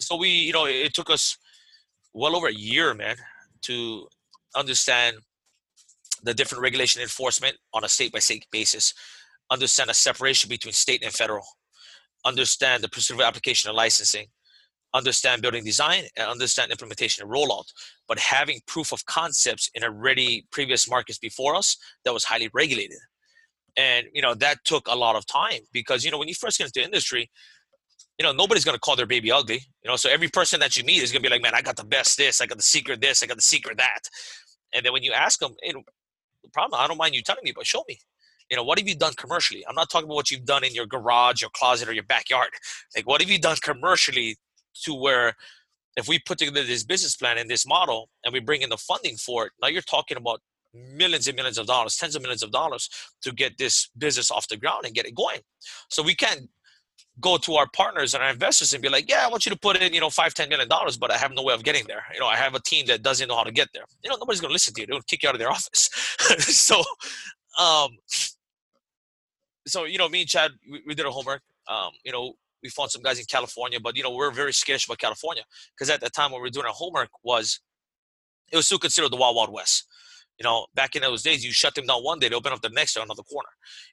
So 0.00 0.16
we, 0.16 0.28
you 0.28 0.52
know, 0.52 0.66
it 0.66 0.94
took 0.94 1.10
us 1.10 1.36
well 2.12 2.36
over 2.36 2.48
a 2.48 2.54
year, 2.54 2.94
man, 2.94 3.16
to 3.62 4.06
understand 4.54 5.16
the 6.22 6.34
different 6.34 6.62
regulation 6.62 7.02
enforcement 7.02 7.56
on 7.74 7.84
a 7.84 7.88
state 7.88 8.12
by 8.12 8.18
state 8.18 8.46
basis, 8.52 8.94
understand 9.50 9.90
the 9.90 9.94
separation 9.94 10.48
between 10.48 10.72
state 10.72 11.02
and 11.02 11.12
federal, 11.12 11.44
understand 12.24 12.82
the 12.82 12.88
procedure 12.88 13.20
of 13.20 13.26
application 13.26 13.68
and 13.68 13.76
licensing, 13.76 14.26
understand 14.94 15.42
building 15.42 15.64
design 15.64 16.04
and 16.16 16.28
understand 16.28 16.70
implementation 16.70 17.22
and 17.22 17.32
rollout. 17.32 17.66
But 18.08 18.18
having 18.18 18.60
proof 18.66 18.92
of 18.92 19.04
concepts 19.06 19.70
in 19.74 19.84
already 19.84 20.46
previous 20.50 20.88
markets 20.88 21.18
before 21.18 21.54
us 21.54 21.76
that 22.04 22.12
was 22.12 22.24
highly 22.24 22.50
regulated. 22.52 22.98
And 23.76 24.06
you 24.12 24.20
know 24.20 24.34
that 24.34 24.58
took 24.64 24.86
a 24.86 24.94
lot 24.94 25.16
of 25.16 25.26
time 25.26 25.60
because 25.72 26.04
you 26.04 26.10
know 26.10 26.18
when 26.18 26.28
you 26.28 26.34
first 26.34 26.58
get 26.58 26.66
into 26.66 26.84
industry 26.84 27.30
you 28.18 28.22
know 28.22 28.32
nobody's 28.32 28.66
going 28.66 28.76
to 28.76 28.80
call 28.80 28.96
their 28.96 29.06
baby 29.06 29.32
ugly 29.32 29.60
you 29.82 29.88
know? 29.88 29.96
So 29.96 30.10
every 30.10 30.28
person 30.28 30.60
that 30.60 30.76
you 30.76 30.84
meet 30.84 31.02
is 31.02 31.10
going 31.10 31.22
to 31.22 31.28
be 31.28 31.32
like 31.32 31.42
man 31.42 31.54
i 31.54 31.62
got 31.62 31.76
the 31.76 31.84
best 31.84 32.18
this 32.18 32.42
i 32.42 32.46
got 32.46 32.58
the 32.58 32.62
secret 32.62 33.00
this 33.00 33.22
i 33.22 33.26
got 33.26 33.36
the 33.36 33.42
secret 33.42 33.78
that. 33.78 34.00
And 34.74 34.84
then 34.84 34.92
when 34.92 35.02
you 35.02 35.12
ask 35.12 35.40
them 35.40 35.54
hey, 35.62 35.72
the 35.72 36.50
problem 36.52 36.78
i 36.78 36.86
don't 36.86 36.98
mind 36.98 37.14
you 37.14 37.22
telling 37.22 37.44
me 37.44 37.52
but 37.56 37.66
show 37.66 37.82
me. 37.88 37.98
You 38.50 38.56
know 38.56 38.64
what 38.64 38.78
have 38.78 38.86
you 38.86 38.94
done 38.94 39.14
commercially? 39.14 39.64
I'm 39.66 39.74
not 39.74 39.88
talking 39.88 40.04
about 40.04 40.16
what 40.16 40.30
you've 40.30 40.44
done 40.44 40.64
in 40.64 40.74
your 40.74 40.84
garage 40.84 41.40
your 41.40 41.50
closet 41.54 41.88
or 41.88 41.94
your 41.94 42.04
backyard. 42.04 42.50
Like 42.94 43.06
what 43.06 43.22
have 43.22 43.30
you 43.30 43.38
done 43.38 43.56
commercially 43.62 44.36
to 44.84 44.94
where 44.94 45.34
if 45.96 46.08
we 46.08 46.18
put 46.18 46.38
together 46.38 46.64
this 46.64 46.84
business 46.84 47.16
plan 47.16 47.38
and 47.38 47.50
this 47.50 47.66
model 47.66 48.08
and 48.24 48.32
we 48.32 48.40
bring 48.40 48.62
in 48.62 48.70
the 48.70 48.76
funding 48.76 49.16
for 49.16 49.46
it, 49.46 49.52
now 49.60 49.68
you're 49.68 49.82
talking 49.82 50.16
about 50.16 50.40
millions 50.74 51.28
and 51.28 51.36
millions 51.36 51.58
of 51.58 51.66
dollars, 51.66 51.96
tens 51.96 52.16
of 52.16 52.22
millions 52.22 52.42
of 52.42 52.50
dollars 52.50 52.88
to 53.22 53.32
get 53.32 53.58
this 53.58 53.90
business 53.98 54.30
off 54.30 54.48
the 54.48 54.56
ground 54.56 54.86
and 54.86 54.94
get 54.94 55.06
it 55.06 55.14
going. 55.14 55.40
So 55.88 56.02
we 56.02 56.14
can't 56.14 56.48
go 57.20 57.36
to 57.36 57.54
our 57.54 57.66
partners 57.74 58.14
and 58.14 58.22
our 58.22 58.30
investors 58.30 58.72
and 58.72 58.82
be 58.82 58.88
like, 58.88 59.08
yeah, 59.08 59.24
I 59.24 59.28
want 59.28 59.44
you 59.44 59.50
to 59.50 59.58
put 59.58 59.76
in, 59.76 59.92
you 59.92 60.00
know, 60.00 60.08
five, 60.08 60.32
ten 60.32 60.48
million 60.48 60.68
dollars, 60.68 60.96
but 60.96 61.10
I 61.10 61.18
have 61.18 61.32
no 61.32 61.42
way 61.42 61.52
of 61.52 61.62
getting 61.62 61.84
there. 61.86 62.04
You 62.14 62.20
know, 62.20 62.26
I 62.26 62.36
have 62.36 62.54
a 62.54 62.60
team 62.60 62.86
that 62.86 63.02
doesn't 63.02 63.28
know 63.28 63.36
how 63.36 63.44
to 63.44 63.52
get 63.52 63.68
there. 63.74 63.84
You 64.02 64.10
know, 64.10 64.16
nobody's 64.16 64.40
gonna 64.40 64.52
listen 64.52 64.72
to 64.74 64.80
you. 64.80 64.86
They'll 64.86 65.02
kick 65.02 65.22
you 65.22 65.28
out 65.28 65.34
of 65.34 65.38
their 65.38 65.50
office. 65.58 65.90
so 66.38 66.82
um 67.60 67.90
so 69.66 69.84
you 69.84 69.98
know, 69.98 70.08
me 70.08 70.22
and 70.22 70.28
Chad, 70.28 70.52
we, 70.70 70.82
we 70.86 70.94
did 70.94 71.06
our 71.06 71.12
homework. 71.12 71.42
Um, 71.68 71.90
you 72.04 72.12
know, 72.12 72.34
we 72.62 72.68
found 72.68 72.90
some 72.90 73.02
guys 73.02 73.18
in 73.18 73.24
California, 73.26 73.80
but 73.80 73.96
you 73.96 74.02
know 74.02 74.10
we're 74.10 74.30
very 74.30 74.52
skittish 74.52 74.86
about 74.86 74.98
California 74.98 75.42
because 75.74 75.90
at 75.90 76.00
that 76.00 76.12
time 76.12 76.32
when 76.32 76.40
we 76.40 76.46
were 76.46 76.50
doing 76.50 76.66
our 76.66 76.72
homework 76.72 77.10
was 77.22 77.60
it 78.52 78.56
was 78.56 78.66
still 78.66 78.78
considered 78.78 79.10
the 79.10 79.16
wild 79.16 79.36
wild 79.36 79.52
west. 79.52 79.86
You 80.38 80.44
know, 80.44 80.66
back 80.74 80.96
in 80.96 81.02
those 81.02 81.22
days, 81.22 81.44
you 81.44 81.52
shut 81.52 81.74
them 81.74 81.86
down 81.86 82.02
one 82.02 82.18
day, 82.18 82.28
they 82.28 82.34
open 82.34 82.52
up 82.52 82.62
the 82.62 82.70
next 82.70 82.94
day 82.94 83.02
another 83.02 83.22
corner, 83.22 83.50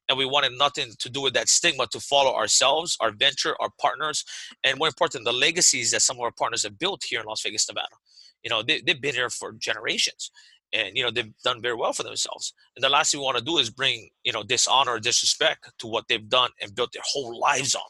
and 0.07 0.17
we 0.17 0.25
wanted 0.25 0.53
nothing 0.57 0.93
to 0.97 1.09
do 1.09 1.21
with 1.21 1.33
that 1.33 1.49
stigma 1.49 1.85
to 1.87 1.99
follow 1.99 2.33
ourselves, 2.33 2.97
our 3.01 3.11
venture, 3.11 3.55
our 3.59 3.69
partners, 3.79 4.23
and 4.63 4.79
more 4.79 4.87
important, 4.87 5.25
the 5.25 5.33
legacies 5.33 5.91
that 5.91 6.01
some 6.01 6.17
of 6.17 6.21
our 6.21 6.31
partners 6.31 6.63
have 6.63 6.79
built 6.79 7.03
here 7.07 7.19
in 7.19 7.25
Las 7.25 7.41
Vegas, 7.43 7.67
Nevada. 7.69 7.95
You 8.43 8.49
know, 8.49 8.63
they, 8.63 8.81
they've 8.81 8.99
been 8.99 9.15
here 9.15 9.29
for 9.29 9.51
generations 9.51 10.31
and 10.73 10.95
you 10.95 11.03
know 11.03 11.11
they've 11.11 11.33
done 11.43 11.61
very 11.61 11.75
well 11.75 11.93
for 11.93 12.03
themselves 12.03 12.53
and 12.75 12.83
the 12.83 12.89
last 12.89 13.11
thing 13.11 13.19
we 13.19 13.25
want 13.25 13.37
to 13.37 13.43
do 13.43 13.57
is 13.57 13.69
bring 13.69 14.09
you 14.23 14.31
know 14.31 14.43
dishonor 14.43 14.99
disrespect 14.99 15.71
to 15.79 15.87
what 15.87 16.07
they've 16.07 16.29
done 16.29 16.49
and 16.61 16.75
built 16.75 16.91
their 16.93 17.03
whole 17.05 17.39
lives 17.39 17.75
on 17.75 17.81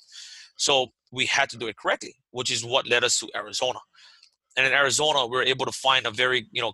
so 0.60 0.88
we 1.12 1.26
had 1.26 1.50
to 1.50 1.58
do 1.58 1.68
it 1.68 1.78
correctly, 1.78 2.16
which 2.32 2.52
is 2.52 2.66
what 2.66 2.86
led 2.86 3.04
us 3.06 3.18
to 3.20 3.30
Arizona. 3.34 3.80
And 4.58 4.68
in 4.68 4.74
Arizona, 4.74 5.26
we 5.26 5.38
were 5.38 5.44
able 5.44 5.66
to 5.66 5.72
find 5.72 6.06
a 6.06 6.12
very, 6.12 6.48
you 6.52 6.62
know, 6.62 6.74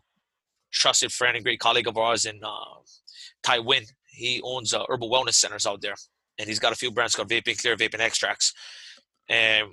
trusted 0.74 1.12
friend 1.12 1.36
and 1.36 1.46
great 1.46 1.60
colleague 1.60 1.88
of 1.88 1.96
ours 1.96 2.26
in 2.26 2.42
uh, 2.44 3.60
Win. 3.62 3.84
He 4.08 4.42
owns 4.44 4.74
uh, 4.74 4.84
herbal 4.90 5.12
wellness 5.12 5.36
centers 5.36 5.68
out 5.68 5.82
there, 5.82 5.94
and 6.40 6.48
he's 6.48 6.58
got 6.58 6.74
a 6.74 6.76
few 6.76 6.90
brands 6.90 7.16
called 7.16 7.30
Vapen 7.30 7.62
Clear, 7.62 7.78
Vapen 7.78 8.00
Extracts. 8.00 8.54
And 9.30 9.68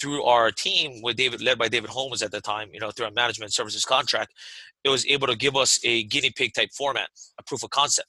through 0.00 0.24
our 0.24 0.50
team, 0.50 1.00
with 1.00 1.16
David, 1.16 1.40
led 1.40 1.56
by 1.56 1.68
David 1.68 1.90
Holmes 1.90 2.22
at 2.22 2.32
the 2.32 2.40
time, 2.40 2.70
you 2.72 2.80
know, 2.80 2.90
through 2.90 3.06
our 3.06 3.12
management 3.12 3.54
services 3.54 3.84
contract, 3.84 4.34
it 4.82 4.88
was 4.88 5.06
able 5.06 5.28
to 5.28 5.36
give 5.36 5.54
us 5.54 5.78
a 5.84 6.02
guinea 6.04 6.32
pig 6.34 6.52
type 6.52 6.70
format, 6.72 7.10
a 7.38 7.44
proof 7.44 7.62
of 7.62 7.70
concept. 7.70 8.08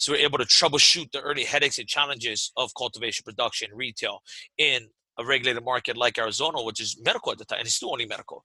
So 0.00 0.12
we're 0.12 0.24
able 0.24 0.38
to 0.38 0.46
troubleshoot 0.46 1.12
the 1.12 1.20
early 1.20 1.44
headaches 1.44 1.78
and 1.78 1.86
challenges 1.86 2.52
of 2.56 2.72
cultivation, 2.74 3.22
production, 3.22 3.68
retail 3.74 4.22
in 4.56 4.88
a 5.18 5.24
regulated 5.26 5.62
market 5.62 5.94
like 5.94 6.18
Arizona, 6.18 6.62
which 6.62 6.80
is 6.80 6.98
medical 7.04 7.32
at 7.32 7.38
the 7.38 7.44
time, 7.44 7.58
and 7.58 7.66
it's 7.66 7.74
still 7.74 7.92
only 7.92 8.06
medical. 8.06 8.42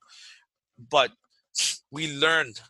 But 0.90 1.12
we 1.90 2.14
learned 2.14 2.60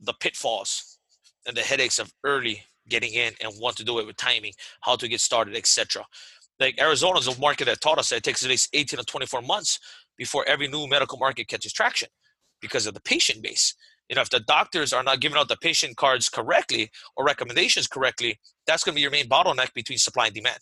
the 0.00 0.12
pitfalls 0.12 0.98
and 1.46 1.56
the 1.56 1.60
headaches 1.60 2.00
of 2.00 2.12
early 2.24 2.64
getting 2.88 3.12
in 3.12 3.34
and 3.40 3.52
what 3.60 3.76
to 3.76 3.84
do 3.84 4.00
it 4.00 4.06
with 4.06 4.16
timing, 4.16 4.54
how 4.80 4.96
to 4.96 5.06
get 5.06 5.20
started, 5.20 5.54
etc. 5.54 6.04
Like 6.58 6.80
Arizona 6.80 7.20
is 7.20 7.28
a 7.28 7.38
market 7.38 7.66
that 7.66 7.80
taught 7.80 7.98
us 7.98 8.10
that 8.10 8.16
it 8.16 8.24
takes 8.24 8.42
at 8.42 8.50
least 8.50 8.70
18 8.72 8.98
to 8.98 9.04
24 9.04 9.42
months 9.42 9.78
before 10.16 10.44
every 10.48 10.66
new 10.66 10.88
medical 10.88 11.16
market 11.16 11.46
catches 11.46 11.72
traction 11.72 12.08
because 12.60 12.88
of 12.88 12.94
the 12.94 13.00
patient 13.00 13.40
base. 13.40 13.76
You 14.08 14.16
know, 14.16 14.22
if 14.22 14.30
the 14.30 14.40
doctors 14.40 14.92
are 14.92 15.02
not 15.02 15.20
giving 15.20 15.38
out 15.38 15.48
the 15.48 15.56
patient 15.56 15.96
cards 15.96 16.28
correctly 16.28 16.90
or 17.16 17.24
recommendations 17.24 17.86
correctly, 17.86 18.38
that's 18.66 18.82
going 18.82 18.94
to 18.94 18.96
be 18.96 19.02
your 19.02 19.10
main 19.10 19.28
bottleneck 19.28 19.74
between 19.74 19.98
supply 19.98 20.26
and 20.26 20.34
demand. 20.34 20.58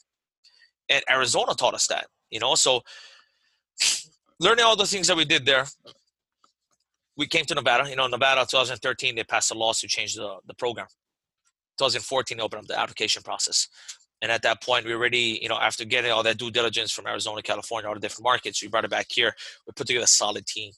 And 0.88 1.02
Arizona 1.10 1.54
taught 1.54 1.74
us 1.74 1.86
that, 1.88 2.06
you 2.30 2.40
know, 2.40 2.54
so 2.54 2.82
learning 4.40 4.64
all 4.64 4.76
the 4.76 4.86
things 4.86 5.06
that 5.08 5.16
we 5.16 5.24
did 5.24 5.46
there, 5.46 5.66
we 7.16 7.26
came 7.26 7.44
to 7.46 7.54
Nevada. 7.54 7.88
You 7.88 7.96
know, 7.96 8.06
Nevada 8.06 8.42
2013, 8.42 9.14
they 9.14 9.24
passed 9.24 9.50
a 9.50 9.54
law 9.54 9.72
to 9.72 9.88
change 9.88 10.14
the, 10.14 10.36
the 10.46 10.54
program. 10.54 10.86
2014, 11.78 12.38
they 12.38 12.42
opened 12.42 12.62
up 12.62 12.66
the 12.66 12.78
application 12.78 13.22
process. 13.22 13.68
And 14.22 14.32
at 14.32 14.42
that 14.42 14.62
point, 14.62 14.86
we 14.86 14.94
already, 14.94 15.38
you 15.42 15.48
know, 15.48 15.58
after 15.58 15.84
getting 15.84 16.10
all 16.10 16.22
that 16.22 16.38
due 16.38 16.50
diligence 16.50 16.90
from 16.90 17.06
Arizona, 17.06 17.42
California, 17.42 17.88
all 17.88 17.94
the 17.94 18.00
different 18.00 18.24
markets, 18.24 18.62
we 18.62 18.68
brought 18.68 18.84
it 18.84 18.90
back 18.90 19.06
here. 19.10 19.34
We 19.66 19.72
put 19.76 19.86
together 19.86 20.04
a 20.04 20.08
solid 20.08 20.46
team. 20.46 20.72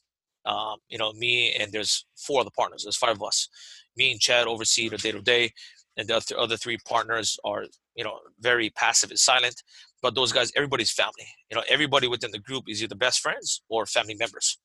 Um, 0.45 0.77
you 0.89 0.99
know, 0.99 1.13
me 1.13 1.53
and 1.53 1.73
there's 1.73 2.07
four 2.17 2.41
other 2.41 2.51
partners. 2.57 2.85
There's 2.85 2.97
five 2.97 3.17
of 3.17 3.23
us. 3.23 3.49
Me 3.97 4.13
and 4.13 4.21
Chad 4.21 4.47
oversee 4.47 4.89
the 4.89 4.97
day 4.97 5.13
to 5.13 5.21
day, 5.21 5.53
and 5.97 6.09
the 6.09 6.23
other 6.39 6.57
three 6.57 6.79
partners 6.87 7.39
are, 7.45 7.65
you 7.95 8.05
know, 8.05 8.19
very 8.41 8.71
passive 8.71 9.11
and 9.11 9.19
silent. 9.19 9.63
But 10.01 10.15
those 10.15 10.33
guys, 10.33 10.53
everybody's 10.55 10.93
family. 10.93 11.27
You 11.51 11.57
know, 11.57 11.65
everybody 11.69 12.07
within 12.07 12.31
the 12.31 12.39
group 12.39 12.65
is 12.69 12.83
either 12.83 12.95
best 12.95 13.21
friends 13.21 13.63
or 13.69 13.85
family 13.85 14.15
members. 14.15 14.59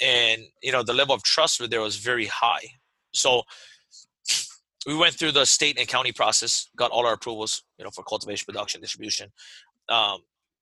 And 0.00 0.42
you 0.62 0.72
know, 0.72 0.82
the 0.82 0.92
level 0.92 1.14
of 1.14 1.22
trust 1.22 1.60
with 1.60 1.70
there 1.70 1.80
was 1.80 1.96
very 1.96 2.26
high. 2.26 2.66
So 3.12 3.42
we 4.86 4.94
went 4.94 5.14
through 5.14 5.32
the 5.32 5.46
state 5.46 5.78
and 5.78 5.88
county 5.88 6.12
process, 6.12 6.68
got 6.76 6.90
all 6.90 7.06
our 7.06 7.14
approvals, 7.14 7.62
you 7.78 7.84
know, 7.84 7.90
for 7.90 8.04
cultivation, 8.04 8.44
production, 8.46 8.80
distribution. 8.80 9.32
Um, 9.88 10.18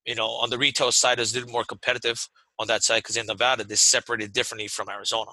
you 0.06 0.14
know, 0.14 0.26
on 0.26 0.50
the 0.50 0.58
retail 0.58 0.92
side, 0.92 1.18
it's 1.18 1.32
a 1.32 1.38
little 1.38 1.52
more 1.52 1.64
competitive 1.64 2.28
on 2.62 2.68
that 2.68 2.82
side 2.82 2.98
because 2.98 3.16
in 3.16 3.26
Nevada, 3.26 3.64
they 3.64 3.74
separated 3.74 4.32
differently 4.32 4.68
from 4.68 4.88
Arizona. 4.88 5.32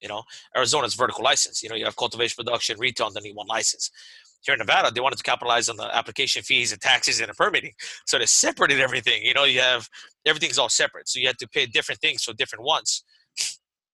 You 0.00 0.08
know, 0.08 0.22
Arizona's 0.56 0.94
vertical 0.94 1.22
license. 1.22 1.62
You 1.62 1.68
know, 1.68 1.74
you 1.74 1.84
have 1.84 1.96
cultivation, 1.96 2.42
production, 2.42 2.78
retail 2.78 3.08
underneath 3.08 3.36
one 3.36 3.46
license. 3.46 3.90
Here 4.42 4.54
in 4.54 4.58
Nevada, 4.58 4.90
they 4.90 5.02
wanted 5.02 5.16
to 5.16 5.22
capitalize 5.22 5.68
on 5.68 5.76
the 5.76 5.94
application 5.94 6.42
fees 6.42 6.72
and 6.72 6.80
taxes 6.80 7.20
and 7.20 7.28
the 7.28 7.34
permitting, 7.34 7.72
so 8.06 8.18
they 8.18 8.24
separated 8.24 8.80
everything. 8.80 9.22
You 9.22 9.34
know, 9.34 9.44
you 9.44 9.60
have 9.60 9.86
everything's 10.24 10.58
all 10.58 10.70
separate, 10.70 11.08
so 11.08 11.20
you 11.20 11.26
have 11.26 11.36
to 11.36 11.48
pay 11.48 11.66
different 11.66 12.00
things 12.00 12.24
for 12.24 12.32
different 12.32 12.64
ones. 12.64 13.04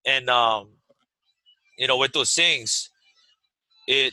And 0.07 0.31
um, 0.31 0.69
you 1.77 1.89
know, 1.89 1.97
with 1.97 2.13
those 2.13 2.33
things, 2.33 2.91
it 3.89 4.13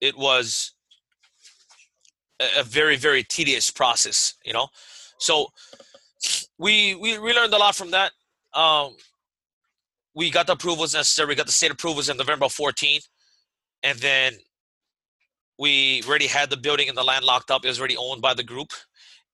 it 0.00 0.16
was 0.16 0.72
a, 2.40 2.62
very 2.62 2.96
very 2.96 3.22
tedious 3.22 3.70
process 3.70 4.34
you 4.44 4.52
know 4.52 4.68
so 5.18 5.46
we 6.58 6.94
we, 6.94 7.18
we 7.18 7.32
learned 7.32 7.52
a 7.52 7.58
lot 7.58 7.74
from 7.74 7.90
that 7.90 8.12
um, 8.54 8.94
we 10.14 10.30
got 10.30 10.46
the 10.46 10.54
approvals 10.54 10.94
necessary 10.94 11.28
we 11.28 11.34
got 11.34 11.46
the 11.46 11.52
state 11.52 11.70
approvals 11.70 12.08
in 12.08 12.16
november 12.16 12.48
14 12.48 13.00
and 13.82 13.98
then 13.98 14.34
we 15.58 16.02
already 16.06 16.26
had 16.26 16.50
the 16.50 16.56
building 16.56 16.88
and 16.88 16.96
the 16.96 17.04
land 17.04 17.24
locked 17.24 17.50
up 17.50 17.64
it 17.64 17.68
was 17.68 17.78
already 17.78 17.96
owned 17.96 18.22
by 18.22 18.34
the 18.34 18.44
group 18.44 18.72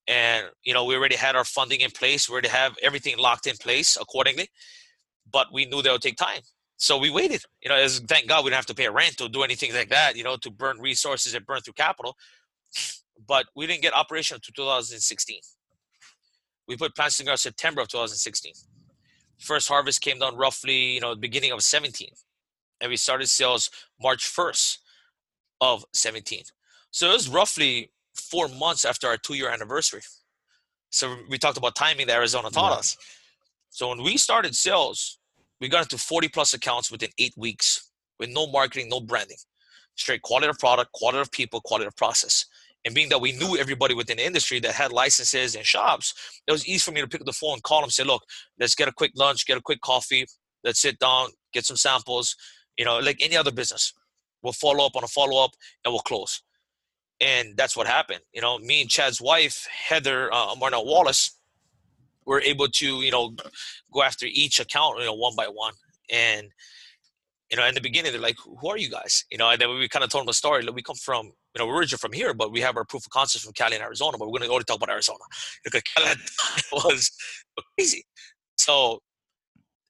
and 0.09 0.47
you 0.65 0.75
know 0.75 0.85
we 0.85 0.97
already 0.97 1.17
had 1.17 1.37
our 1.37 1.45
funding 1.45 1.81
in 1.81 1.91
place 1.91 2.29
we 2.29 2.33
already 2.33 2.49
have 2.49 2.77
everything 2.83 3.17
locked 3.19 3.47
in 3.47 3.57
place 3.57 3.97
accordingly 4.01 4.49
but 5.31 5.47
we 5.53 5.65
knew 5.67 5.83
that 5.83 5.93
would 5.93 6.03
take 6.03 6.17
time 6.17 6.41
so 6.83 6.99
we 6.99 7.11
waited. 7.11 7.45
You 7.63 7.69
know, 7.69 7.77
as 7.77 8.01
thank 8.01 8.27
God 8.27 8.43
we 8.43 8.51
didn't 8.51 8.57
have 8.57 8.67
to 8.67 8.75
pay 8.75 8.89
rent 8.89 9.21
or 9.21 9.29
do 9.29 9.45
anything 9.45 9.73
like 9.73 9.89
that. 9.91 10.17
You 10.17 10.25
know, 10.25 10.37
to 10.39 10.51
burn 10.51 10.81
resources 10.81 11.33
and 11.33 11.47
burn 11.47 11.61
through 11.61 11.75
capital. 11.75 12.17
But 13.25 13.47
we 13.55 13.69
didn't 13.69 13.83
get 13.83 13.95
operational 13.95 14.41
to 14.41 14.51
2016. 14.51 15.39
We 16.69 16.77
put 16.77 16.95
plants 16.95 17.17
together 17.17 17.37
September 17.37 17.81
of 17.81 17.89
2016. 17.89 18.53
First 19.39 19.69
harvest 19.69 20.01
came 20.01 20.19
down 20.19 20.37
roughly, 20.37 20.95
you 20.95 21.01
know, 21.01 21.15
beginning 21.17 21.53
of 21.53 21.63
17, 21.63 22.09
and 22.81 22.91
we 22.91 22.97
started 22.97 23.29
sales 23.29 23.71
March 24.01 24.25
1st 24.25 24.79
of 25.61 25.85
17. 25.93 26.43
So 26.91 27.11
it 27.11 27.15
was 27.15 27.29
roughly 27.29 27.91
four 28.15 28.49
months 28.49 28.85
after 28.85 29.09
our 29.09 29.17
two-year 29.17 29.49
anniversary. 29.49 30.03
So 30.91 31.17
we 31.29 31.39
talked 31.39 31.57
about 31.57 31.75
timing 31.75 32.07
that 32.09 32.17
Arizona 32.17 32.51
taught 32.51 32.73
yeah. 32.73 32.79
us. 32.79 32.97
So 33.71 33.89
when 33.89 34.03
we 34.03 34.17
started 34.19 34.55
sales, 34.55 35.19
we 35.61 35.69
got 35.69 35.83
into 35.83 35.97
40 35.97 36.29
plus 36.29 36.53
accounts 36.55 36.91
within 36.91 37.11
eight 37.19 37.35
weeks 37.37 37.91
with 38.19 38.31
no 38.31 38.47
marketing, 38.47 38.89
no 38.89 39.01
branding. 39.01 39.39
Straight 39.97 40.23
quality 40.23 40.49
of 40.49 40.59
product, 40.59 40.93
quality 40.93 41.21
of 41.21 41.31
people, 41.31 41.61
quality 41.61 41.87
of 41.87 41.97
process. 41.97 42.47
And 42.85 42.95
being 42.95 43.09
that 43.11 43.21
we 43.21 43.33
knew 43.33 43.57
everybody 43.57 43.95
within 43.95 44.17
the 44.17 44.27
industry 44.27 44.59
that 44.61 44.75
had 44.75 44.93
licenses 44.93 45.55
and 45.55 45.65
shops, 45.65 46.15
it 46.47 46.53
was 46.53 46.67
easy 46.67 46.79
for 46.79 46.91
me 46.91 47.01
to 47.01 47.07
pick 47.07 47.21
up 47.21 47.27
the 47.27 47.33
phone, 47.33 47.61
call 47.63 47.81
them, 47.81 47.91
say, 47.91 48.05
look, 48.05 48.25
let's 48.59 48.75
get 48.75 48.89
a 48.89 48.93
quick 48.93 49.13
lunch, 49.15 49.47
get 49.47 49.57
a 49.57 49.63
quick 49.63 49.81
coffee, 49.81 50.27
let's 50.65 50.81
sit 50.81 50.99
down, 50.99 51.29
get 51.53 51.65
some 51.65 51.77
samples, 51.77 52.35
you 52.77 52.85
know, 52.85 52.99
like 52.99 53.19
any 53.21 53.37
other 53.37 53.53
business. 53.53 53.93
We'll 54.43 54.53
follow 54.53 54.85
up 54.85 54.97
on 54.97 55.05
a 55.05 55.09
follow 55.09 55.45
up 55.45 55.53
and 55.85 55.93
we'll 55.93 56.01
close. 56.01 56.43
And 57.21 57.57
that's 57.57 57.77
what 57.77 57.87
happened. 57.87 58.21
You 58.33 58.41
know, 58.41 58.59
me 58.59 58.81
and 58.81 58.91
Chad's 58.91 59.21
wife, 59.21 59.69
Heather 59.71 60.33
uh, 60.33 60.57
Marnell 60.57 60.85
Wallace, 60.85 61.39
we're 62.25 62.41
able 62.41 62.69
to 62.69 63.03
you 63.03 63.11
know 63.11 63.35
go 63.93 64.03
after 64.03 64.27
each 64.27 64.61
account 64.61 64.99
you 64.99 65.05
know 65.05 65.15
one 65.15 65.35
by 65.37 65.47
one 65.47 65.75
and 66.11 66.49
you 67.53 67.59
know 67.59 67.67
in 67.67 67.75
the 67.75 67.81
beginning 67.81 68.11
they're 68.11 68.21
like 68.21 68.39
who 68.61 68.69
are 68.69 68.79
you 68.79 68.89
guys? 68.89 69.25
You 69.31 69.39
know 69.39 69.51
and 69.51 69.61
then 69.61 69.69
we 69.69 69.89
kind 69.89 70.03
of 70.03 70.11
told 70.11 70.25
them 70.25 70.31
a 70.31 70.33
story 70.33 70.63
like 70.63 70.75
we 70.75 70.83
come 70.83 70.97
from 70.97 71.27
you 71.27 71.59
know 71.59 71.67
we're 71.67 71.79
originally 71.79 71.99
from 71.99 72.13
here 72.13 72.33
but 72.33 72.51
we 72.51 72.63
have 72.63 72.77
our 72.79 72.85
proof 72.85 73.05
of 73.05 73.11
concept 73.11 73.45
from 73.45 73.53
cali 73.53 73.75
and 73.75 73.85
arizona 73.85 74.17
but 74.19 74.27
we're 74.27 74.39
going 74.39 74.49
to 74.49 74.49
go 74.49 74.59
to 74.59 74.65
talk 74.65 74.79
about 74.79 74.89
arizona 74.91 75.19
because 75.65 75.83
cali 75.83 76.15
was 76.73 77.11
crazy. 77.77 78.05
So 78.57 79.01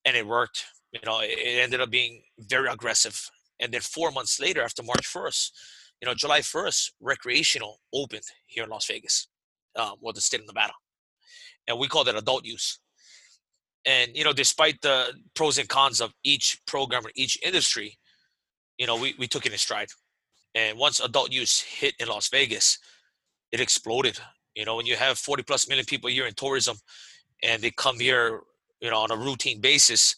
and 0.05 0.17
it 0.17 0.27
worked 0.27 0.65
you 0.93 1.01
know 1.07 1.21
it 1.23 1.39
ended 1.63 1.81
up 1.81 1.91
being 1.91 2.23
very 2.39 2.69
aggressive. 2.69 3.19
And 3.61 3.73
then 3.73 3.81
four 3.81 4.11
months 4.11 4.41
later 4.41 4.63
after 4.63 4.83
march 4.83 5.07
1st 5.07 5.51
you 6.01 6.07
know 6.09 6.15
july 6.15 6.41
1st 6.41 6.91
recreational 7.01 7.79
opened 7.95 8.25
here 8.47 8.65
in 8.65 8.71
las 8.71 8.87
vegas 8.87 9.29
um, 9.77 9.95
or 10.03 10.13
the 10.13 10.21
state 10.21 10.41
of 10.41 10.47
nevada. 10.47 10.73
And 11.69 11.79
we 11.79 11.87
call 11.87 12.05
that 12.05 12.17
adult 12.17 12.45
use. 12.45 12.81
And 13.85 14.16
you 14.16 14.24
know, 14.24 14.33
despite 14.33 14.80
the 14.83 15.12
pros 15.35 15.59
and 15.59 15.68
cons 15.68 16.01
of 16.01 16.12
each 16.24 16.61
program 16.66 17.05
or 17.07 17.11
each 17.14 17.39
industry, 17.45 17.99
you 18.78 18.87
know, 18.87 18.97
we, 18.97 19.14
we 19.18 19.26
took 19.26 19.47
it 19.47 19.53
in 19.53 19.59
stride. 19.59 19.89
And 20.55 20.78
once 20.78 21.01
adult 21.01 21.33
use 21.33 21.61
hit 21.61 21.95
in 21.99 22.09
Las 22.09 22.28
Vegas, 22.28 22.78
it 23.51 23.61
exploded. 23.61 24.18
You 24.55 24.64
know, 24.64 24.76
when 24.76 24.87
you 24.87 24.97
have 24.97 25.18
40 25.18 25.43
plus 25.45 25.68
million 25.68 25.87
people 25.87 26.11
a 26.11 26.12
year 26.12 26.26
in 26.26 26.35
tourism 26.35 26.76
and 27.43 27.62
they 27.62 27.70
come 27.70 27.99
here, 27.99 28.41
you 28.80 28.91
know, 28.91 28.99
on 28.99 29.11
a 29.11 29.16
routine 29.16 29.61
basis, 29.61 30.14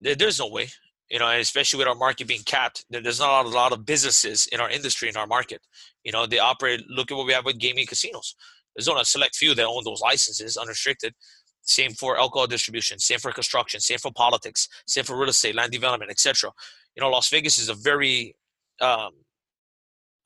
there, 0.00 0.14
there's 0.14 0.38
no 0.38 0.48
way, 0.48 0.68
you 1.10 1.18
know, 1.18 1.28
especially 1.30 1.78
with 1.78 1.88
our 1.88 1.94
market 1.94 2.28
being 2.28 2.42
capped, 2.46 2.84
there's 2.90 3.18
not 3.18 3.44
a 3.44 3.48
lot 3.48 3.72
of 3.72 3.84
businesses 3.84 4.46
in 4.52 4.60
our 4.60 4.70
industry, 4.70 5.08
in 5.08 5.16
our 5.16 5.26
market. 5.26 5.60
You 6.04 6.12
know, 6.12 6.26
they 6.26 6.38
operate, 6.38 6.82
look 6.88 7.10
at 7.10 7.16
what 7.16 7.26
we 7.26 7.32
have 7.32 7.44
with 7.44 7.58
gaming 7.58 7.86
casinos. 7.86 8.36
There's 8.76 8.88
only 8.88 9.02
a 9.02 9.04
select 9.04 9.34
few 9.34 9.54
that 9.54 9.66
own 9.66 9.82
those 9.84 10.00
licenses 10.00 10.56
unrestricted. 10.56 11.14
Same 11.62 11.92
for 11.92 12.18
alcohol 12.18 12.46
distribution, 12.46 12.98
same 12.98 13.18
for 13.18 13.32
construction, 13.32 13.80
same 13.80 13.98
for 13.98 14.10
politics, 14.12 14.68
same 14.86 15.04
for 15.04 15.16
real 15.16 15.28
estate, 15.28 15.54
land 15.54 15.72
development, 15.72 16.10
etc. 16.10 16.50
You 16.96 17.02
know, 17.02 17.10
Las 17.10 17.28
Vegas 17.28 17.58
is 17.58 17.68
a 17.68 17.74
very, 17.74 18.34
um, 18.80 19.12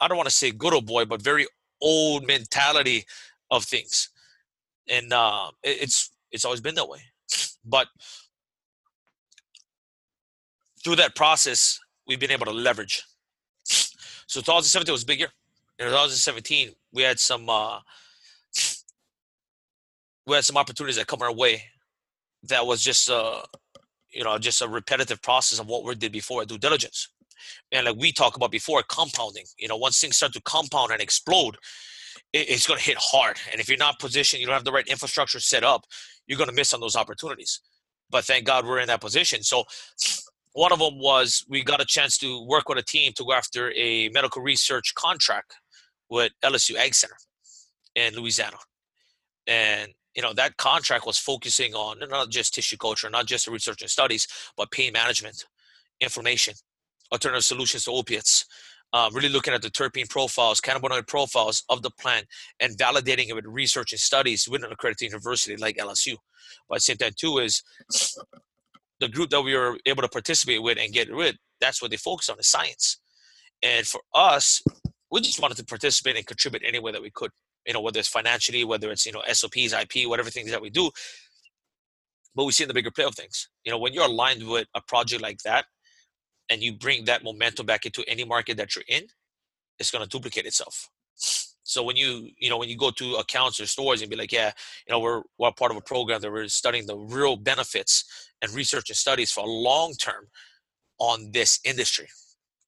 I 0.00 0.08
don't 0.08 0.16
want 0.16 0.28
to 0.28 0.34
say 0.34 0.50
good 0.50 0.72
old 0.72 0.86
boy, 0.86 1.04
but 1.04 1.20
very 1.20 1.46
old 1.80 2.26
mentality 2.26 3.04
of 3.50 3.64
things, 3.64 4.08
and 4.88 5.12
uh, 5.12 5.50
it's 5.62 6.10
it's 6.30 6.44
always 6.44 6.60
been 6.60 6.74
that 6.76 6.88
way. 6.88 7.00
But 7.64 7.88
through 10.82 10.96
that 10.96 11.14
process, 11.14 11.80
we've 12.06 12.20
been 12.20 12.30
able 12.30 12.46
to 12.46 12.52
leverage. 12.52 13.02
So 14.26 14.40
2017 14.40 14.92
was 14.92 15.02
a 15.02 15.06
big 15.06 15.20
year. 15.20 15.28
In 15.78 15.86
2017, 15.86 16.70
we 16.92 17.02
had 17.02 17.18
some 17.18 17.48
uh, 17.48 17.78
we 20.26 20.34
had 20.34 20.44
some 20.44 20.56
opportunities 20.56 20.96
that 20.96 21.06
come 21.06 21.22
our 21.22 21.32
way 21.32 21.62
that 22.44 22.66
was 22.66 22.82
just 22.82 23.10
uh 23.10 23.42
you 24.12 24.24
know 24.24 24.38
just 24.38 24.62
a 24.62 24.68
repetitive 24.68 25.20
process 25.22 25.58
of 25.58 25.66
what 25.66 25.84
we 25.84 25.94
did 25.94 26.12
before 26.12 26.44
due 26.44 26.58
diligence. 26.58 27.08
And 27.72 27.86
like 27.86 27.96
we 27.96 28.12
talked 28.12 28.36
about 28.36 28.50
before 28.50 28.82
compounding 28.88 29.44
you 29.58 29.68
know 29.68 29.76
once 29.76 30.00
things 30.00 30.16
start 30.16 30.32
to 30.34 30.42
compound 30.42 30.92
and 30.92 31.00
explode 31.00 31.56
it, 32.32 32.48
it's 32.48 32.66
going 32.66 32.78
to 32.78 32.84
hit 32.84 32.96
hard. 32.98 33.38
And 33.50 33.60
if 33.60 33.68
you're 33.68 33.78
not 33.78 33.98
positioned 33.98 34.40
you 34.40 34.46
don't 34.46 34.54
have 34.54 34.64
the 34.64 34.72
right 34.72 34.86
infrastructure 34.86 35.40
set 35.40 35.64
up 35.64 35.84
you're 36.26 36.38
going 36.38 36.50
to 36.50 36.56
miss 36.56 36.72
on 36.72 36.80
those 36.80 36.96
opportunities. 36.96 37.60
But 38.10 38.24
thank 38.24 38.44
god 38.46 38.66
we're 38.66 38.80
in 38.80 38.88
that 38.88 39.00
position. 39.00 39.42
So 39.42 39.64
one 40.52 40.72
of 40.72 40.78
them 40.78 40.98
was 40.98 41.44
we 41.48 41.62
got 41.62 41.82
a 41.82 41.84
chance 41.84 42.16
to 42.18 42.46
work 42.46 42.68
with 42.68 42.78
a 42.78 42.82
team 42.82 43.12
to 43.16 43.24
go 43.24 43.32
after 43.32 43.72
a 43.72 44.08
medical 44.10 44.40
research 44.40 44.94
contract 44.94 45.54
with 46.08 46.32
LSU 46.44 46.76
Ag 46.76 46.94
Center 46.94 47.16
in 47.96 48.14
Louisiana. 48.14 48.56
And 49.48 49.92
you 50.14 50.22
know 50.22 50.32
that 50.34 50.56
contract 50.56 51.06
was 51.06 51.18
focusing 51.18 51.74
on 51.74 51.98
not 52.08 52.30
just 52.30 52.54
tissue 52.54 52.76
culture, 52.76 53.10
not 53.10 53.26
just 53.26 53.46
research 53.48 53.82
and 53.82 53.90
studies, 53.90 54.26
but 54.56 54.70
pain 54.70 54.92
management, 54.92 55.44
inflammation, 56.00 56.54
alternative 57.12 57.44
solutions 57.44 57.84
to 57.84 57.90
opiates, 57.90 58.46
uh, 58.94 59.10
really 59.12 59.28
looking 59.28 59.52
at 59.52 59.60
the 59.60 59.70
terpene 59.70 60.08
profiles, 60.08 60.60
cannabinoid 60.60 61.06
profiles 61.08 61.64
of 61.68 61.82
the 61.82 61.90
plant, 61.90 62.26
and 62.60 62.78
validating 62.78 63.28
it 63.28 63.34
with 63.34 63.44
research 63.44 63.92
and 63.92 64.00
studies 64.00 64.48
with 64.48 64.62
an 64.62 64.70
accredited 64.70 65.08
university 65.10 65.56
like 65.56 65.76
LSU. 65.76 66.16
But 66.68 66.80
same 66.80 66.96
time, 66.96 67.12
too, 67.16 67.38
is 67.38 67.62
the 69.00 69.08
group 69.08 69.30
that 69.30 69.42
we 69.42 69.56
were 69.56 69.76
able 69.84 70.02
to 70.02 70.08
participate 70.08 70.62
with 70.62 70.78
and 70.78 70.92
get 70.92 71.12
rid. 71.12 71.36
That's 71.60 71.82
what 71.82 71.90
they 71.90 71.96
focus 71.96 72.28
on 72.28 72.38
is 72.38 72.48
science. 72.48 72.98
And 73.62 73.84
for 73.84 74.00
us, 74.14 74.62
we 75.10 75.20
just 75.20 75.40
wanted 75.40 75.56
to 75.56 75.64
participate 75.64 76.16
and 76.16 76.26
contribute 76.26 76.62
any 76.64 76.78
way 76.78 76.92
that 76.92 77.02
we 77.02 77.10
could. 77.10 77.30
You 77.66 77.72
know, 77.72 77.80
whether 77.80 77.98
it's 77.98 78.08
financially, 78.08 78.64
whether 78.64 78.90
it's 78.90 79.06
you 79.06 79.12
know 79.12 79.22
SOPs, 79.30 79.72
IP, 79.72 80.08
whatever 80.08 80.30
things 80.30 80.50
that 80.50 80.62
we 80.62 80.70
do. 80.70 80.90
But 82.34 82.44
we 82.44 82.52
see 82.52 82.64
in 82.64 82.68
the 82.68 82.74
bigger 82.74 82.90
play 82.90 83.04
of 83.04 83.14
things. 83.14 83.48
You 83.64 83.72
know, 83.72 83.78
when 83.78 83.92
you're 83.92 84.06
aligned 84.06 84.46
with 84.46 84.66
a 84.74 84.80
project 84.82 85.22
like 85.22 85.38
that, 85.44 85.66
and 86.50 86.62
you 86.62 86.74
bring 86.74 87.04
that 87.04 87.24
momentum 87.24 87.66
back 87.66 87.86
into 87.86 88.04
any 88.08 88.24
market 88.24 88.56
that 88.56 88.74
you're 88.74 88.84
in, 88.88 89.04
it's 89.78 89.90
going 89.90 90.02
to 90.04 90.08
duplicate 90.08 90.46
itself. 90.46 90.88
So 91.64 91.82
when 91.82 91.96
you 91.96 92.28
you 92.38 92.50
know 92.50 92.58
when 92.58 92.68
you 92.68 92.76
go 92.76 92.90
to 92.90 93.14
accounts 93.14 93.58
or 93.58 93.66
stores 93.66 94.02
and 94.02 94.10
be 94.10 94.16
like, 94.16 94.32
yeah, 94.32 94.52
you 94.86 94.92
know 94.92 95.00
we're 95.00 95.22
we're 95.38 95.52
part 95.52 95.70
of 95.70 95.76
a 95.76 95.80
program 95.80 96.20
that 96.20 96.30
we're 96.30 96.48
studying 96.48 96.86
the 96.86 96.96
real 96.96 97.36
benefits 97.36 98.04
and 98.42 98.52
research 98.52 98.90
and 98.90 98.96
studies 98.96 99.32
for 99.32 99.46
long 99.46 99.94
term 99.94 100.28
on 100.98 101.30
this 101.32 101.58
industry, 101.64 102.08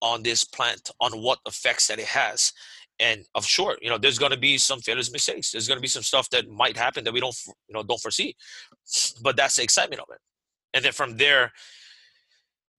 on 0.00 0.22
this 0.22 0.44
plant, 0.44 0.90
on 1.00 1.12
what 1.22 1.38
effects 1.46 1.86
that 1.88 1.98
it 1.98 2.06
has. 2.06 2.52
And 2.98 3.24
of 3.34 3.44
sure, 3.44 3.76
you 3.82 3.90
know, 3.90 3.98
there's 3.98 4.18
going 4.18 4.32
to 4.32 4.38
be 4.38 4.56
some 4.56 4.80
failures, 4.80 5.12
mistakes. 5.12 5.52
There's 5.52 5.68
going 5.68 5.76
to 5.76 5.82
be 5.82 5.88
some 5.88 6.02
stuff 6.02 6.30
that 6.30 6.48
might 6.48 6.76
happen 6.76 7.04
that 7.04 7.12
we 7.12 7.20
don't, 7.20 7.36
you 7.68 7.74
know, 7.74 7.82
don't 7.82 8.00
foresee. 8.00 8.34
But 9.22 9.36
that's 9.36 9.56
the 9.56 9.62
excitement 9.62 10.00
of 10.00 10.08
it. 10.10 10.18
And 10.72 10.84
then 10.84 10.92
from 10.92 11.16
there, 11.18 11.52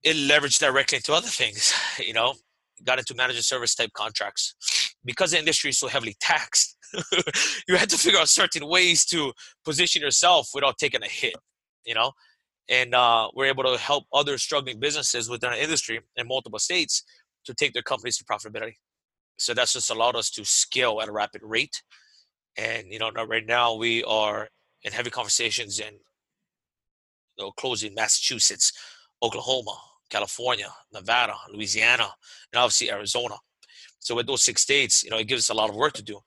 it 0.04 0.16
leveraged 0.16 0.60
directly 0.60 0.98
into 0.98 1.14
other 1.14 1.28
things. 1.28 1.74
You 2.00 2.14
know, 2.14 2.36
got 2.86 3.00
into 3.00 3.16
managed 3.16 3.44
service 3.44 3.74
type 3.74 3.92
contracts 3.94 4.54
because 5.04 5.32
the 5.32 5.40
industry 5.40 5.72
is 5.72 5.80
so 5.80 5.88
heavily 5.88 6.16
taxed. 6.20 6.78
you 7.68 7.76
had 7.76 7.90
to 7.90 7.98
figure 7.98 8.20
out 8.20 8.30
certain 8.30 8.68
ways 8.68 9.04
to 9.06 9.34
position 9.66 10.04
yourself 10.04 10.50
without 10.54 10.78
taking 10.78 11.02
a 11.02 11.08
hit. 11.08 11.36
You 11.86 11.96
know, 11.96 12.12
and 12.70 12.94
uh, 12.94 13.30
we're 13.34 13.46
able 13.46 13.64
to 13.64 13.78
help 13.78 14.06
other 14.14 14.38
struggling 14.38 14.80
businesses 14.80 15.30
within 15.30 15.50
our 15.50 15.56
industry 15.56 16.02
in 16.16 16.28
multiple 16.28 16.60
states 16.60 17.04
to 17.46 17.54
take 17.54 17.74
their 17.74 17.84
companies 17.84 18.18
to 18.18 18.26
profitability. 18.26 18.74
So 19.38 19.54
that's 19.54 19.74
just 19.74 19.90
allowed 19.90 20.16
us 20.16 20.30
to 20.32 20.44
scale 20.46 21.00
at 21.02 21.08
a 21.08 21.12
rapid 21.12 21.42
rate. 21.44 21.82
And 22.58 22.92
you 22.92 23.00
know, 23.00 23.12
right 23.12 23.46
now 23.46 23.76
we 23.76 24.04
are 24.04 24.50
in 24.84 24.92
heavy 24.92 25.10
conversations 25.10 25.80
in 25.80 25.94
you 27.38 27.46
know, 27.46 27.52
closing 27.52 27.94
Massachusetts, 27.94 28.74
Oklahoma, 29.22 29.78
California, 30.10 30.70
Nevada, 30.92 31.36
Louisiana, 31.54 32.08
and 32.52 32.60
obviously 32.60 32.90
Arizona. 32.92 33.36
So 34.00 34.16
with 34.16 34.28
those 34.28 34.44
six 34.44 34.62
states, 34.62 35.04
you 35.04 35.10
know, 35.10 35.18
it 35.18 35.28
gives 35.28 35.44
us 35.44 35.50
a 35.50 35.54
lot 35.54 35.70
of 35.70 35.76
work 35.76 35.94
to 35.94 36.04
do. 36.04 36.20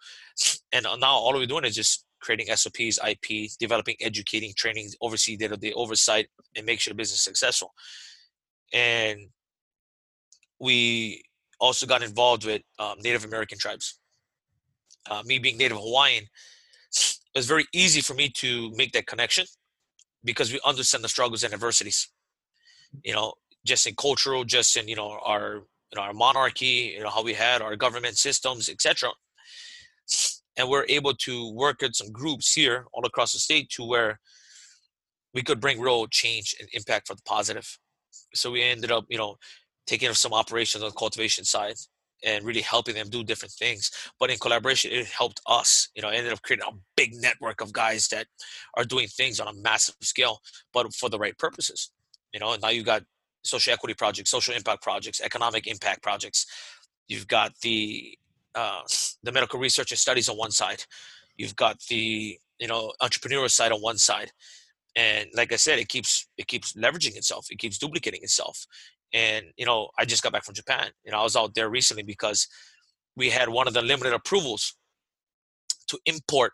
And 0.73 0.87
now 1.01 1.13
all 1.13 1.33
we're 1.35 1.47
doing 1.47 1.65
is 1.65 1.75
just 1.75 2.05
creating 2.21 2.55
SOPs, 2.55 2.99
IP, 3.09 3.51
developing, 3.59 3.97
educating, 4.01 4.53
training, 4.55 4.91
oversee 5.01 5.37
day-to-day 5.37 5.73
oversight, 5.73 6.29
and 6.55 6.67
make 6.67 6.79
sure 6.79 6.93
the 6.93 6.97
business 6.97 7.19
is 7.19 7.25
successful. 7.25 7.73
And 8.73 9.19
we 10.59 11.23
also 11.61 11.87
got 11.87 12.03
involved 12.03 12.45
with 12.45 12.63
um, 12.79 12.97
Native 13.03 13.25
American 13.25 13.59
tribes. 13.59 13.99
Uh, 15.11 15.23
me 15.25 15.39
being 15.39 15.57
Native 15.57 15.79
Hawaiian, 15.79 16.25
it 16.25 17.39
was 17.39 17.47
very 17.47 17.67
easy 17.73 18.01
for 18.01 18.15
me 18.15 18.29
to 18.37 18.71
make 18.75 18.93
that 18.93 19.07
connection 19.07 19.47
because 20.25 20.53
we 20.53 20.61
understand 20.65 21.05
the 21.05 21.09
struggles 21.09 21.43
and 21.45 21.55
adversities. 21.55 22.09
You 23.05 23.15
know, 23.15 23.35
just 23.65 23.87
in 23.87 23.95
cultural, 23.95 24.45
just 24.45 24.77
in 24.77 24.89
you 24.89 24.97
know 24.97 25.19
our 25.25 25.63
you 25.91 25.97
know 25.97 26.03
our 26.03 26.13
monarchy, 26.13 26.95
you 26.97 27.03
know 27.03 27.11
how 27.11 27.23
we 27.23 27.35
had 27.35 27.63
our 27.63 27.77
government 27.77 28.17
systems, 28.17 28.69
etc. 28.69 29.11
And 30.57 30.69
we're 30.69 30.87
able 30.89 31.15
to 31.15 31.53
work 31.55 31.81
with 31.81 31.95
some 31.95 32.11
groups 32.11 32.53
here 32.53 32.87
all 32.93 33.07
across 33.07 33.33
the 33.33 33.39
state 33.39 33.71
to 33.71 33.85
where 33.85 34.19
we 35.33 35.43
could 35.43 35.61
bring 35.61 35.81
real 35.81 36.07
change 36.09 36.55
and 36.59 36.69
impact 36.73 37.07
for 37.07 37.15
the 37.15 37.23
positive. 37.23 37.79
So 38.35 38.51
we 38.51 38.63
ended 38.63 38.91
up, 38.91 39.05
you 39.09 39.17
know, 39.17 39.37
taking 39.91 40.09
of 40.09 40.17
some 40.17 40.33
operations 40.33 40.85
on 40.85 40.91
the 40.91 40.95
cultivation 40.95 41.45
side 41.45 41.75
and 42.25 42.45
really 42.45 42.61
helping 42.61 42.95
them 42.95 43.09
do 43.09 43.25
different 43.25 43.53
things. 43.53 43.91
But 44.21 44.31
in 44.31 44.39
collaboration, 44.39 44.93
it 44.93 45.07
helped 45.07 45.41
us. 45.49 45.89
You 45.97 46.03
know, 46.03 46.11
ended 46.11 46.33
up 46.33 46.43
creating 46.43 46.67
a 46.69 46.77
big 46.97 47.15
network 47.15 47.61
of 47.61 47.73
guys 47.73 48.07
that 48.09 48.27
are 48.77 48.85
doing 48.85 49.09
things 49.09 49.41
on 49.41 49.49
a 49.49 49.55
massive 49.55 49.97
scale, 50.01 50.39
but 50.73 50.95
for 50.95 51.09
the 51.09 51.19
right 51.19 51.37
purposes. 51.37 51.91
You 52.33 52.39
know, 52.39 52.53
and 52.53 52.63
now 52.63 52.69
you 52.69 52.85
got 52.85 53.03
social 53.43 53.73
equity 53.73 53.95
projects, 53.95 54.31
social 54.31 54.55
impact 54.55 54.83
projects, 54.83 55.21
economic 55.21 55.67
impact 55.67 56.03
projects. 56.05 56.47
You've 57.09 57.27
got 57.27 57.53
the 57.63 58.17
uh, 58.55 58.83
the 59.25 59.33
medical 59.33 59.59
research 59.59 59.91
and 59.91 59.99
studies 59.99 60.29
on 60.29 60.37
one 60.37 60.53
side. 60.53 60.85
You've 61.37 61.57
got 61.57 61.81
the 61.89 62.39
you 62.61 62.69
know 62.69 62.93
entrepreneurial 63.03 63.51
side 63.51 63.73
on 63.73 63.81
one 63.81 63.99
side, 63.99 64.31
and 64.95 65.29
like 65.35 65.53
I 65.53 65.57
said, 65.57 65.81
it 65.81 65.89
keeps 65.89 66.29
it 66.39 66.47
keeps 66.47 66.75
leveraging 66.75 67.17
itself. 67.17 67.47
It 67.51 67.59
keeps 67.59 67.79
duplicating 67.79 68.23
itself. 68.23 68.67
And 69.13 69.47
you 69.57 69.67
know, 69.67 69.89
I 69.99 70.05
just 70.05 70.23
got 70.23 70.33
back 70.33 70.45
from 70.45 70.55
Japan. 70.55 70.89
You 71.05 71.13
know, 71.13 71.19
I 71.19 71.23
was 71.23 71.37
out 71.37 71.55
there 71.55 71.69
recently 71.69 72.03
because 72.03 72.47
we 73.17 73.31
had 73.31 73.49
one 73.49 73.67
of 73.67 73.75
the 73.75 73.83
limited 73.83 74.13
approvals 74.13 74.75
to 75.89 75.99
import 76.07 76.53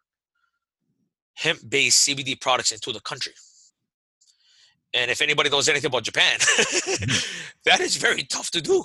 hemp-based 1.34 2.08
CBD 2.08 2.40
products 2.40 2.72
into 2.72 2.92
the 2.92 3.00
country. 3.00 3.32
And 4.94 5.10
if 5.10 5.20
anybody 5.20 5.50
knows 5.50 5.68
anything 5.68 5.88
about 5.88 6.04
Japan, 6.04 6.38
mm-hmm. 6.38 7.50
that 7.66 7.80
is 7.80 7.96
very 7.96 8.22
tough 8.22 8.50
to 8.52 8.62
do, 8.62 8.84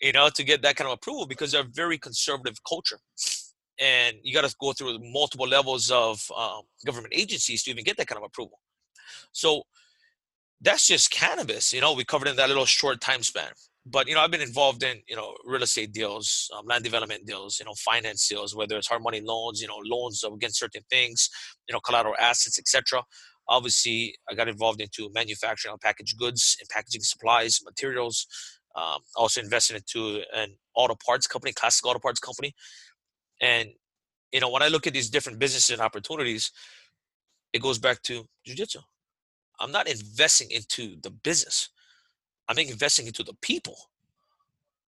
you 0.00 0.12
know, 0.12 0.28
to 0.28 0.44
get 0.44 0.60
that 0.62 0.76
kind 0.76 0.86
of 0.88 0.94
approval 0.94 1.26
because 1.26 1.52
they're 1.52 1.62
a 1.62 1.72
very 1.72 1.96
conservative 1.96 2.58
culture. 2.68 2.98
And 3.80 4.16
you 4.22 4.34
got 4.34 4.44
to 4.44 4.54
go 4.60 4.72
through 4.72 4.98
multiple 5.00 5.46
levels 5.46 5.90
of 5.90 6.22
um, 6.36 6.62
government 6.84 7.14
agencies 7.16 7.62
to 7.62 7.70
even 7.70 7.84
get 7.84 7.96
that 7.96 8.08
kind 8.08 8.18
of 8.18 8.24
approval. 8.24 8.60
So 9.32 9.62
that's 10.60 10.86
just 10.86 11.10
cannabis, 11.10 11.72
you 11.72 11.80
know, 11.80 11.92
we 11.92 12.04
covered 12.04 12.28
in 12.28 12.36
that 12.36 12.48
little 12.48 12.66
short 12.66 13.00
time 13.00 13.22
span. 13.22 13.50
But, 13.86 14.06
you 14.06 14.14
know, 14.14 14.20
I've 14.20 14.30
been 14.30 14.42
involved 14.42 14.82
in, 14.82 14.98
you 15.08 15.16
know, 15.16 15.34
real 15.46 15.62
estate 15.62 15.92
deals, 15.92 16.50
um, 16.54 16.66
land 16.66 16.84
development 16.84 17.26
deals, 17.26 17.58
you 17.58 17.64
know, 17.64 17.72
finance 17.78 18.28
deals, 18.28 18.54
whether 18.54 18.76
it's 18.76 18.88
hard 18.88 19.02
money 19.02 19.22
loans, 19.22 19.62
you 19.62 19.68
know, 19.68 19.80
loans 19.84 20.22
against 20.24 20.58
certain 20.58 20.82
things, 20.90 21.30
you 21.68 21.72
know, 21.72 21.80
collateral 21.80 22.14
assets, 22.20 22.58
etc 22.58 23.02
obviously 23.48 24.14
i 24.30 24.34
got 24.34 24.48
involved 24.48 24.80
into 24.80 25.10
manufacturing 25.14 25.72
of 25.72 25.80
packaged 25.80 26.18
goods 26.18 26.56
and 26.60 26.68
packaging 26.68 27.00
supplies 27.00 27.60
materials 27.64 28.26
um, 28.76 29.00
also 29.16 29.40
invested 29.40 29.76
into 29.76 30.22
an 30.34 30.54
auto 30.74 30.94
parts 31.04 31.26
company 31.26 31.52
classic 31.52 31.84
auto 31.84 31.98
parts 31.98 32.20
company. 32.20 32.54
And 33.40 33.70
you 34.32 34.40
know 34.40 34.50
when 34.50 34.62
i 34.62 34.68
look 34.68 34.86
at 34.86 34.92
these 34.92 35.10
different 35.10 35.38
businesses 35.38 35.70
and 35.70 35.80
opportunities 35.80 36.52
it 37.52 37.62
goes 37.62 37.78
back 37.78 38.02
to 38.02 38.24
jiu-jitsu 38.44 38.80
i'm 39.60 39.72
not 39.72 39.88
investing 39.88 40.50
into 40.50 40.96
the 41.02 41.10
business 41.10 41.70
i'm 42.48 42.58
investing 42.58 43.06
into 43.06 43.22
the 43.22 43.34
people 43.42 43.76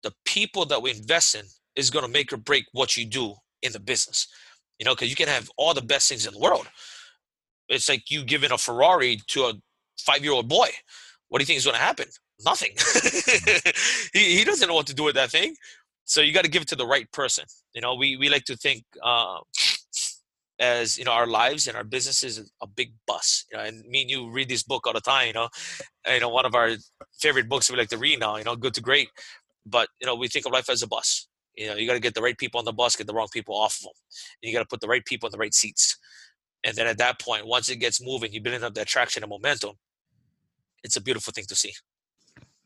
the 0.02 0.12
people 0.24 0.64
that 0.64 0.80
we 0.80 0.90
invest 0.90 1.34
in 1.34 1.44
is 1.76 1.90
going 1.90 2.04
to 2.04 2.10
make 2.10 2.32
or 2.32 2.36
break 2.36 2.64
what 2.72 2.96
you 2.96 3.04
do 3.04 3.34
in 3.62 3.72
the 3.72 3.80
business 3.80 4.28
you 4.78 4.84
know 4.84 4.94
because 4.94 5.10
you 5.10 5.16
can 5.16 5.28
have 5.28 5.50
all 5.56 5.74
the 5.74 5.82
best 5.82 6.08
things 6.08 6.26
in 6.26 6.32
the 6.34 6.40
world 6.40 6.66
it's 7.68 7.88
like 7.88 8.10
you 8.10 8.24
giving 8.24 8.50
a 8.52 8.58
Ferrari 8.58 9.20
to 9.28 9.42
a 9.44 9.54
five 10.00 10.22
year 10.24 10.32
old 10.32 10.48
boy. 10.48 10.68
What 11.28 11.38
do 11.38 11.42
you 11.42 11.46
think 11.46 11.58
is 11.58 11.64
going 11.64 11.76
to 11.76 11.82
happen? 11.82 12.06
Nothing. 12.44 12.70
he, 14.12 14.38
he 14.38 14.44
doesn't 14.44 14.68
know 14.68 14.74
what 14.74 14.86
to 14.86 14.94
do 14.94 15.04
with 15.04 15.16
that 15.16 15.30
thing. 15.30 15.54
So 16.04 16.22
you 16.22 16.32
got 16.32 16.44
to 16.44 16.50
give 16.50 16.62
it 16.62 16.68
to 16.68 16.76
the 16.76 16.86
right 16.86 17.10
person. 17.12 17.44
You 17.74 17.82
know, 17.82 17.94
we, 17.94 18.16
we 18.16 18.30
like 18.30 18.44
to 18.44 18.56
think 18.56 18.84
uh, 19.02 19.38
as, 20.60 20.98
you 20.98 21.04
know, 21.04 21.12
our 21.12 21.26
lives 21.26 21.66
and 21.66 21.76
our 21.76 21.84
business 21.84 22.22
is 22.22 22.50
a 22.60 22.66
big 22.66 22.92
bus. 23.06 23.44
You 23.50 23.58
know, 23.58 23.64
and 23.64 23.84
me 23.86 24.02
and 24.02 24.10
you 24.10 24.30
read 24.30 24.48
this 24.48 24.62
book 24.62 24.86
all 24.86 24.92
the 24.92 25.00
time, 25.00 25.28
you 25.28 25.32
know, 25.32 25.48
you 26.06 26.20
know, 26.20 26.28
one 26.28 26.46
of 26.46 26.54
our 26.54 26.70
favorite 27.20 27.48
books 27.48 27.70
we 27.70 27.76
like 27.76 27.88
to 27.90 27.98
read 27.98 28.20
now, 28.20 28.36
you 28.36 28.44
know, 28.44 28.56
good 28.56 28.74
to 28.74 28.80
great. 28.80 29.08
But, 29.66 29.88
you 30.00 30.06
know, 30.06 30.14
we 30.14 30.28
think 30.28 30.46
of 30.46 30.52
life 30.52 30.68
as 30.70 30.82
a 30.82 30.86
bus. 30.86 31.28
You 31.56 31.68
know, 31.68 31.76
you 31.76 31.86
got 31.86 31.94
to 31.94 32.00
get 32.00 32.14
the 32.14 32.22
right 32.22 32.38
people 32.38 32.58
on 32.58 32.64
the 32.64 32.72
bus, 32.72 32.96
get 32.96 33.06
the 33.06 33.14
wrong 33.14 33.28
people 33.32 33.56
off 33.56 33.76
of 33.76 33.82
them. 33.82 33.92
And 34.42 34.48
you 34.48 34.56
got 34.56 34.62
to 34.62 34.68
put 34.68 34.80
the 34.80 34.88
right 34.88 35.04
people 35.04 35.26
in 35.26 35.32
the 35.32 35.38
right 35.38 35.52
seats. 35.52 35.98
And 36.64 36.76
then 36.76 36.86
at 36.86 36.98
that 36.98 37.20
point, 37.20 37.46
once 37.46 37.68
it 37.68 37.76
gets 37.76 38.00
moving, 38.00 38.32
you 38.32 38.40
build 38.40 38.62
up 38.62 38.74
that 38.74 38.86
traction 38.86 39.22
and 39.22 39.30
momentum. 39.30 39.72
It's 40.84 40.96
a 40.96 41.00
beautiful 41.00 41.32
thing 41.32 41.44
to 41.48 41.56
see. 41.56 41.72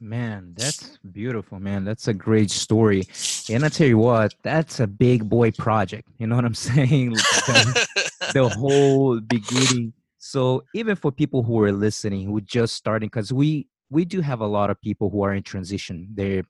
Man, 0.03 0.55
that's 0.57 0.99
beautiful, 1.13 1.61
man. 1.61 1.85
That's 1.85 2.09
a 2.09 2.13
great 2.13 2.51
story. 2.51 3.05
And 3.49 3.65
I 3.65 3.69
tell 3.69 3.87
you 3.87 3.99
what, 3.99 4.35
that's 4.43 4.81
a 4.81 4.87
big 4.89 5.29
boy 5.29 5.53
project. 5.53 6.09
You 6.19 6.27
know 6.27 6.35
what 6.35 6.45
I'm 6.45 6.55
saying? 6.71 7.13
the, 7.13 7.87
the 8.35 8.49
whole 8.49 9.21
beginning. 9.21 9.93
So 10.19 10.65
even 10.75 10.97
for 10.97 11.13
people 11.13 11.45
who 11.45 11.63
are 11.63 11.71
listening, 11.71 12.27
who 12.27 12.41
just 12.41 12.75
starting, 12.75 13.07
because 13.07 13.33
we 13.33 13.69
we 13.91 14.05
do 14.05 14.21
have 14.21 14.41
a 14.41 14.47
lot 14.47 14.71
of 14.71 14.81
people 14.81 15.09
who 15.09 15.23
are 15.23 15.35
in 15.35 15.45
transition. 15.45 16.09
They're 16.13 16.43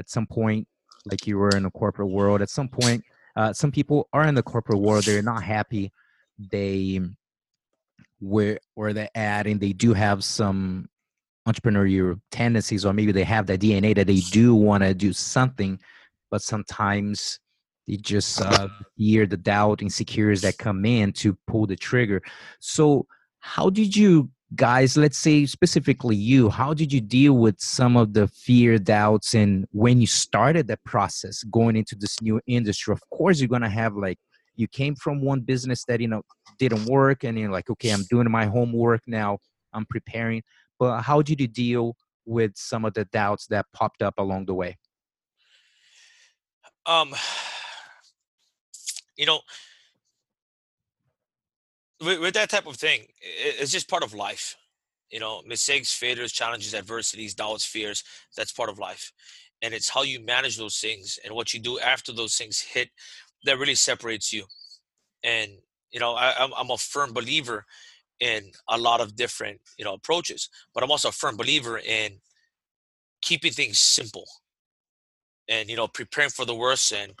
at 0.00 0.10
some 0.10 0.26
point, 0.26 0.66
like 1.06 1.28
you 1.28 1.38
were 1.38 1.50
in 1.50 1.62
the 1.62 1.70
corporate 1.70 2.10
world, 2.10 2.42
at 2.42 2.50
some 2.50 2.68
point, 2.68 3.04
uh, 3.36 3.52
some 3.52 3.70
people 3.70 4.08
are 4.12 4.26
in 4.26 4.34
the 4.34 4.42
corporate 4.42 4.80
world. 4.80 5.04
They're 5.04 5.22
not 5.22 5.44
happy. 5.44 5.92
They 6.38 7.00
where 8.18 8.58
where 8.74 8.92
they're 8.92 9.10
at, 9.14 9.46
and 9.46 9.60
they 9.60 9.72
do 9.72 9.92
have 9.92 10.24
some 10.24 10.88
entrepreneurial 11.46 12.20
tendencies, 12.30 12.84
or 12.84 12.92
maybe 12.92 13.12
they 13.12 13.24
have 13.24 13.46
the 13.46 13.58
DNA 13.58 13.94
that 13.94 14.06
they 14.06 14.20
do 14.20 14.54
want 14.54 14.82
to 14.82 14.94
do 14.94 15.12
something, 15.12 15.78
but 16.30 16.42
sometimes 16.42 17.38
they 17.86 17.96
just 17.96 18.40
uh, 18.40 18.68
the 18.96 19.38
doubt, 19.40 19.82
insecurities 19.82 20.42
that 20.42 20.58
come 20.58 20.84
in 20.84 21.12
to 21.12 21.36
pull 21.46 21.66
the 21.66 21.76
trigger. 21.76 22.22
So, 22.60 23.06
how 23.40 23.68
did 23.68 23.94
you 23.94 24.30
guys 24.54 24.96
let's 24.96 25.18
say 25.18 25.44
specifically 25.44 26.14
you 26.14 26.48
how 26.48 26.72
did 26.72 26.92
you 26.92 27.00
deal 27.00 27.32
with 27.32 27.58
some 27.58 27.96
of 27.96 28.12
the 28.12 28.28
fear 28.28 28.78
doubts 28.78 29.34
and 29.34 29.66
when 29.72 30.00
you 30.00 30.06
started 30.06 30.68
the 30.68 30.76
process 30.84 31.42
going 31.44 31.76
into 31.76 31.94
this 31.94 32.22
new 32.22 32.40
industry? 32.46 32.92
Of 32.92 33.00
course 33.10 33.40
you're 33.40 33.48
going 33.48 33.62
to 33.62 33.68
have 33.68 33.96
like 33.96 34.18
you 34.56 34.68
came 34.68 34.94
from 34.94 35.20
one 35.22 35.40
business 35.40 35.84
that 35.86 36.00
you 36.00 36.08
know 36.08 36.22
didn't 36.58 36.86
work 36.86 37.24
and 37.24 37.38
you're 37.38 37.50
like 37.50 37.68
okay 37.68 37.90
i'm 37.90 38.04
doing 38.04 38.30
my 38.30 38.46
homework 38.46 39.02
now. 39.06 39.38
I'm 39.72 39.86
preparing 39.86 40.42
but 40.78 41.02
how 41.02 41.22
did 41.22 41.40
you 41.40 41.48
deal 41.48 41.96
with 42.26 42.52
some 42.56 42.84
of 42.84 42.94
the 42.94 43.04
doubts 43.06 43.46
that 43.46 43.66
popped 43.72 44.02
up 44.02 44.14
along 44.18 44.46
the 44.46 44.54
way 44.54 44.76
um 46.86 47.14
you 49.16 49.26
know 49.26 49.40
with, 52.04 52.20
with 52.20 52.34
that 52.34 52.50
type 52.50 52.66
of 52.66 52.76
thing, 52.76 53.06
it's 53.20 53.72
just 53.72 53.88
part 53.88 54.02
of 54.02 54.14
life. 54.14 54.56
You 55.10 55.20
know, 55.20 55.42
mistakes, 55.46 55.92
failures, 55.92 56.32
challenges, 56.32 56.74
adversities, 56.74 57.34
doubts, 57.34 57.64
fears. 57.64 58.02
That's 58.36 58.52
part 58.52 58.70
of 58.70 58.78
life, 58.78 59.12
and 59.62 59.72
it's 59.72 59.88
how 59.88 60.02
you 60.02 60.20
manage 60.20 60.56
those 60.56 60.78
things 60.78 61.18
and 61.24 61.34
what 61.34 61.54
you 61.54 61.60
do 61.60 61.78
after 61.78 62.12
those 62.12 62.36
things 62.36 62.60
hit 62.60 62.90
that 63.44 63.58
really 63.58 63.74
separates 63.74 64.32
you. 64.32 64.44
And 65.22 65.52
you 65.92 66.00
know, 66.00 66.14
I, 66.14 66.34
I'm, 66.38 66.52
I'm 66.56 66.70
a 66.70 66.78
firm 66.78 67.12
believer 67.12 67.64
in 68.24 68.50
a 68.70 68.78
lot 68.78 69.02
of 69.02 69.14
different 69.14 69.60
you 69.78 69.84
know 69.84 69.94
approaches, 69.94 70.48
but 70.72 70.82
I'm 70.82 70.90
also 70.90 71.10
a 71.10 71.12
firm 71.12 71.36
believer 71.36 71.78
in 71.78 72.20
keeping 73.20 73.52
things 73.52 73.78
simple 73.78 74.24
and 75.48 75.68
you 75.68 75.76
know 75.76 75.86
preparing 75.86 76.30
for 76.30 76.46
the 76.46 76.54
worst 76.54 76.92
and 76.92 77.12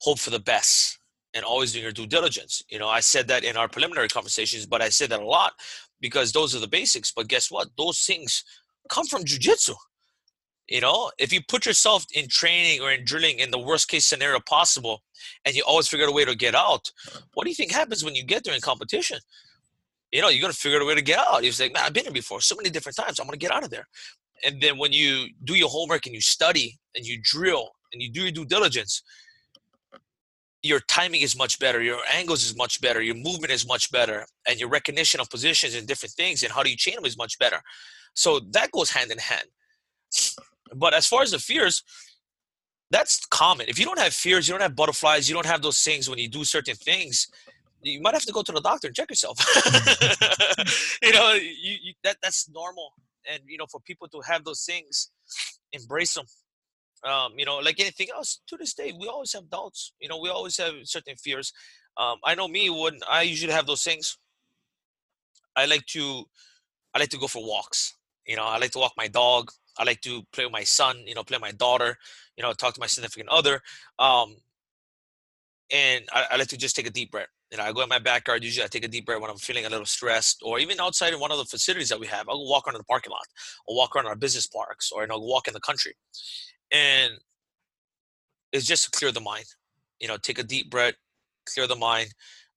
hope 0.00 0.20
for 0.20 0.30
the 0.30 0.38
best 0.38 0.98
and 1.34 1.44
always 1.44 1.72
doing 1.72 1.82
your 1.82 1.92
due 1.92 2.06
diligence. 2.06 2.62
You 2.68 2.78
know, 2.78 2.88
I 2.88 3.00
said 3.00 3.26
that 3.28 3.44
in 3.44 3.56
our 3.56 3.68
preliminary 3.68 4.08
conversations, 4.08 4.66
but 4.66 4.82
I 4.82 4.88
said 4.88 5.10
that 5.10 5.20
a 5.20 5.26
lot 5.26 5.52
because 6.00 6.30
those 6.30 6.54
are 6.54 6.60
the 6.60 6.68
basics. 6.68 7.10
But 7.10 7.28
guess 7.28 7.50
what? 7.50 7.68
Those 7.76 8.00
things 8.00 8.44
come 8.88 9.06
from 9.06 9.24
jujitsu. 9.24 9.74
You 10.68 10.80
know, 10.80 11.10
if 11.18 11.32
you 11.32 11.40
put 11.48 11.66
yourself 11.66 12.06
in 12.14 12.28
training 12.28 12.80
or 12.82 12.92
in 12.92 13.04
drilling 13.04 13.40
in 13.40 13.50
the 13.50 13.58
worst 13.58 13.88
case 13.88 14.06
scenario 14.06 14.40
possible, 14.40 15.02
and 15.44 15.56
you 15.56 15.64
always 15.66 15.88
figure 15.88 16.06
out 16.06 16.12
a 16.12 16.14
way 16.14 16.24
to 16.24 16.36
get 16.36 16.54
out, 16.54 16.90
what 17.34 17.44
do 17.44 17.50
you 17.50 17.56
think 17.56 17.72
happens 17.72 18.04
when 18.04 18.14
you 18.14 18.24
get 18.24 18.44
there 18.44 18.54
in 18.54 18.60
competition? 18.60 19.18
You 20.12 20.20
know, 20.20 20.28
you're 20.28 20.42
gonna 20.42 20.52
figure 20.52 20.78
out 20.78 20.82
a 20.82 20.86
way 20.86 20.94
to 20.94 21.02
get 21.02 21.18
out. 21.18 21.42
You're 21.42 21.52
like, 21.58 21.72
man, 21.72 21.84
I've 21.84 21.92
been 21.92 22.04
here 22.04 22.12
before 22.12 22.40
so 22.40 22.54
many 22.54 22.70
different 22.70 22.96
times. 22.96 23.18
I'm 23.18 23.26
gonna 23.26 23.38
get 23.38 23.50
out 23.50 23.64
of 23.64 23.70
there. 23.70 23.88
And 24.44 24.60
then 24.60 24.78
when 24.78 24.92
you 24.92 25.28
do 25.44 25.54
your 25.54 25.68
homework 25.68 26.06
and 26.06 26.14
you 26.14 26.20
study 26.20 26.78
and 26.94 27.06
you 27.06 27.18
drill 27.22 27.70
and 27.92 28.02
you 28.02 28.10
do 28.10 28.22
your 28.22 28.32
due 28.32 28.44
diligence, 28.44 29.02
your 30.62 30.80
timing 30.80 31.22
is 31.22 31.36
much 31.36 31.58
better, 31.58 31.82
your 31.82 31.98
angles 32.12 32.44
is 32.44 32.56
much 32.56 32.80
better, 32.80 33.02
your 33.02 33.16
movement 33.16 33.52
is 33.52 33.66
much 33.66 33.90
better, 33.90 34.24
and 34.48 34.60
your 34.60 34.68
recognition 34.68 35.20
of 35.20 35.28
positions 35.28 35.74
and 35.74 35.88
different 35.88 36.12
things 36.12 36.42
and 36.42 36.52
how 36.52 36.62
do 36.62 36.70
you 36.70 36.76
chain 36.76 36.94
them 36.94 37.04
is 37.04 37.16
much 37.16 37.38
better. 37.38 37.60
So 38.14 38.40
that 38.52 38.70
goes 38.70 38.90
hand 38.90 39.10
in 39.10 39.18
hand. 39.18 39.48
But 40.74 40.94
as 40.94 41.06
far 41.06 41.22
as 41.22 41.32
the 41.32 41.38
fears, 41.38 41.82
that's 42.90 43.24
common. 43.26 43.66
If 43.68 43.78
you 43.78 43.84
don't 43.86 43.98
have 43.98 44.12
fears, 44.12 44.46
you 44.46 44.52
don't 44.52 44.60
have 44.60 44.76
butterflies, 44.76 45.28
you 45.28 45.34
don't 45.34 45.46
have 45.46 45.62
those 45.62 45.80
things 45.80 46.08
when 46.08 46.18
you 46.18 46.28
do 46.28 46.44
certain 46.44 46.76
things, 46.76 47.28
you 47.82 48.00
might 48.00 48.14
have 48.14 48.24
to 48.24 48.32
go 48.32 48.42
to 48.42 48.52
the 48.52 48.60
doctor 48.60 48.88
and 48.88 48.96
check 48.96 49.10
yourself. 49.10 49.38
you 51.02 51.12
know, 51.12 51.32
you, 51.34 51.76
you, 51.82 51.92
that 52.04 52.16
that's 52.22 52.48
normal. 52.50 52.92
And 53.30 53.42
you 53.46 53.58
know, 53.58 53.66
for 53.70 53.80
people 53.80 54.08
to 54.08 54.20
have 54.20 54.44
those 54.44 54.64
things, 54.64 55.10
embrace 55.72 56.14
them 56.14 56.26
um, 57.04 57.32
you 57.36 57.44
know, 57.44 57.58
like 57.58 57.80
anything 57.80 58.08
else, 58.14 58.40
to 58.46 58.56
this 58.56 58.74
day, 58.74 58.92
we 58.98 59.08
always 59.08 59.32
have 59.32 59.50
doubts. 59.50 59.92
You 60.00 60.08
know, 60.08 60.18
we 60.18 60.28
always 60.28 60.56
have 60.58 60.74
certain 60.84 61.16
fears. 61.16 61.52
Um, 61.96 62.18
I 62.24 62.34
know 62.34 62.48
me 62.48 62.70
when 62.70 63.00
I 63.10 63.22
usually 63.22 63.52
have 63.52 63.66
those 63.66 63.82
things. 63.82 64.16
I 65.56 65.66
like 65.66 65.84
to, 65.86 66.24
I 66.94 67.00
like 67.00 67.10
to 67.10 67.18
go 67.18 67.26
for 67.26 67.44
walks. 67.44 67.96
You 68.26 68.36
know, 68.36 68.44
I 68.44 68.58
like 68.58 68.70
to 68.72 68.78
walk 68.78 68.92
my 68.96 69.08
dog. 69.08 69.50
I 69.78 69.84
like 69.84 70.00
to 70.02 70.22
play 70.32 70.44
with 70.44 70.52
my 70.52 70.62
son. 70.62 70.98
You 71.06 71.14
know, 71.14 71.24
play 71.24 71.36
with 71.36 71.42
my 71.42 71.50
daughter. 71.52 71.98
You 72.36 72.42
know, 72.42 72.52
talk 72.52 72.74
to 72.74 72.80
my 72.80 72.86
significant 72.86 73.28
other. 73.30 73.60
Um, 73.98 74.36
and 75.70 76.04
I, 76.12 76.26
I 76.32 76.36
like 76.36 76.48
to 76.48 76.56
just 76.56 76.76
take 76.76 76.86
a 76.86 76.90
deep 76.90 77.10
breath. 77.10 77.28
You 77.52 77.58
know, 77.58 77.64
I 77.64 77.72
go 77.72 77.82
in 77.82 77.88
my 77.90 78.00
backyard. 78.00 78.42
Usually, 78.42 78.64
I 78.64 78.68
take 78.68 78.84
a 78.84 78.88
deep 78.88 79.06
breath 79.06 79.20
when 79.20 79.30
I'm 79.30 79.36
feeling 79.36 79.66
a 79.66 79.70
little 79.70 79.86
stressed, 79.86 80.42
or 80.44 80.58
even 80.58 80.80
outside 80.80 81.14
in 81.14 81.20
one 81.20 81.30
of 81.30 81.38
the 81.38 81.44
facilities 81.44 81.90
that 81.90 82.00
we 82.00 82.08
have. 82.08 82.28
I'll 82.28 82.48
walk 82.48 82.66
around 82.66 82.78
the 82.78 82.84
parking 82.84 83.12
lot, 83.12 83.26
or 83.68 83.76
walk 83.76 83.94
around 83.94 84.06
our 84.06 84.16
business 84.16 84.46
parks, 84.46 84.90
or 84.90 85.02
you 85.02 85.08
know, 85.08 85.18
walk 85.18 85.48
in 85.48 85.54
the 85.54 85.60
country 85.60 85.94
and 86.72 87.12
it's 88.52 88.66
just 88.66 88.84
to 88.84 88.90
clear 88.98 89.12
the 89.12 89.20
mind 89.20 89.44
you 90.00 90.08
know 90.08 90.16
take 90.16 90.38
a 90.38 90.42
deep 90.42 90.70
breath 90.70 90.94
clear 91.46 91.66
the 91.66 91.76
mind 91.76 92.14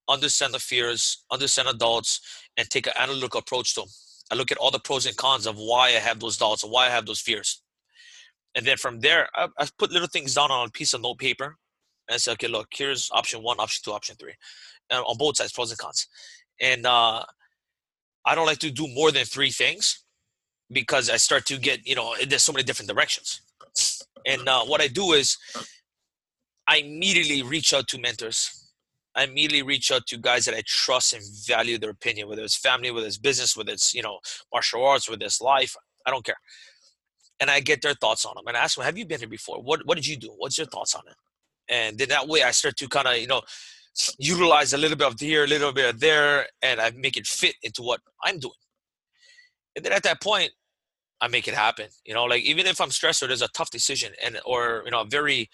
understand 0.09 0.53
the 0.53 0.59
fears 0.59 1.23
understand 1.31 1.67
adults 1.67 2.21
and 2.57 2.69
take 2.69 2.87
an 2.87 2.93
analytical 2.97 3.39
approach 3.39 3.75
to 3.75 3.81
them 3.81 3.89
i 4.31 4.35
look 4.35 4.51
at 4.51 4.57
all 4.57 4.71
the 4.71 4.79
pros 4.79 5.05
and 5.05 5.17
cons 5.17 5.45
of 5.45 5.57
why 5.57 5.87
i 5.87 5.91
have 5.91 6.19
those 6.19 6.37
doubts 6.37 6.63
or 6.63 6.71
why 6.71 6.87
i 6.87 6.89
have 6.89 7.05
those 7.05 7.19
fears 7.19 7.61
and 8.55 8.65
then 8.65 8.77
from 8.77 8.99
there 8.99 9.27
i 9.35 9.47
i 9.59 9.67
put 9.77 9.91
little 9.91 10.07
things 10.07 10.35
down 10.35 10.51
on 10.51 10.67
a 10.67 10.71
piece 10.71 10.93
of 10.93 11.01
note 11.01 11.17
paper 11.17 11.57
and 12.09 12.21
say 12.21 12.31
okay 12.31 12.47
look 12.47 12.67
here's 12.73 13.09
option 13.11 13.41
one 13.43 13.59
option 13.59 13.81
two 13.83 13.91
option 13.91 14.15
three 14.15 14.29
and 14.29 14.74
on 14.91 15.17
both 15.17 15.37
sides 15.37 15.51
pros 15.51 15.71
and 15.71 15.79
cons 15.79 16.07
and 16.61 16.85
uh, 16.85 17.23
i 18.25 18.35
don't 18.35 18.45
like 18.45 18.59
to 18.59 18.71
do 18.71 18.87
more 18.93 19.11
than 19.11 19.25
three 19.25 19.51
things 19.51 20.03
because 20.71 21.09
i 21.09 21.17
start 21.17 21.45
to 21.45 21.57
get 21.57 21.85
you 21.87 21.95
know 21.95 22.15
there's 22.27 22.43
so 22.43 22.53
many 22.53 22.63
different 22.63 22.89
directions 22.89 23.41
and 24.25 24.47
uh, 24.47 24.63
what 24.65 24.81
I 24.81 24.87
do 24.87 25.13
is 25.13 25.37
I 26.67 26.77
immediately 26.77 27.43
reach 27.43 27.73
out 27.73 27.87
to 27.89 27.99
mentors. 27.99 28.69
I 29.15 29.23
immediately 29.23 29.61
reach 29.61 29.91
out 29.91 30.07
to 30.07 30.17
guys 30.17 30.45
that 30.45 30.55
I 30.55 30.63
trust 30.65 31.13
and 31.13 31.23
value 31.47 31.77
their 31.77 31.91
opinion, 31.91 32.27
whether 32.27 32.43
it's 32.43 32.57
family, 32.57 32.91
whether 32.91 33.07
it's 33.07 33.17
business, 33.17 33.55
whether 33.55 33.71
it's 33.71 33.93
you 33.93 34.01
know 34.01 34.19
martial 34.51 34.85
arts, 34.85 35.09
whether 35.09 35.23
it's 35.25 35.39
life. 35.41 35.75
I 36.05 36.11
don't 36.11 36.25
care. 36.25 36.35
And 37.39 37.49
I 37.49 37.59
get 37.59 37.81
their 37.81 37.93
thoughts 37.93 38.25
on 38.25 38.33
them 38.35 38.45
and 38.47 38.57
I 38.57 38.61
ask 38.61 38.75
them, 38.75 38.85
"Have 38.85 38.97
you 38.97 39.05
been 39.05 39.19
here 39.19 39.29
before? 39.29 39.61
What 39.61 39.85
What 39.85 39.95
did 39.95 40.07
you 40.07 40.17
do? 40.17 40.33
What's 40.37 40.57
your 40.57 40.67
thoughts 40.67 40.95
on 40.95 41.03
it?" 41.07 41.15
And 41.69 41.97
then 41.97 42.09
that 42.09 42.27
way, 42.27 42.43
I 42.43 42.51
start 42.51 42.75
to 42.77 42.87
kind 42.89 43.07
of 43.07 43.17
you 43.17 43.27
know 43.27 43.41
utilize 44.17 44.73
a 44.73 44.77
little 44.77 44.97
bit 44.97 45.07
of 45.07 45.19
here, 45.19 45.43
a 45.43 45.47
little 45.47 45.71
bit 45.71 45.95
of 45.95 45.99
there, 45.99 46.47
and 46.61 46.79
I 46.79 46.91
make 46.91 47.17
it 47.17 47.27
fit 47.27 47.55
into 47.63 47.81
what 47.81 48.01
I'm 48.23 48.39
doing. 48.39 48.53
And 49.75 49.85
then 49.85 49.91
at 49.91 50.03
that 50.03 50.21
point, 50.21 50.51
I 51.21 51.27
make 51.27 51.47
it 51.47 51.53
happen. 51.53 51.87
You 52.05 52.13
know, 52.13 52.25
like 52.25 52.43
even 52.43 52.65
if 52.65 52.81
I'm 52.81 52.91
stressed 52.91 53.23
or 53.23 53.27
there's 53.27 53.41
a 53.41 53.47
tough 53.49 53.71
decision 53.71 54.13
and 54.23 54.39
or 54.45 54.81
you 54.85 54.91
know 54.91 55.01
a 55.01 55.05
very 55.05 55.49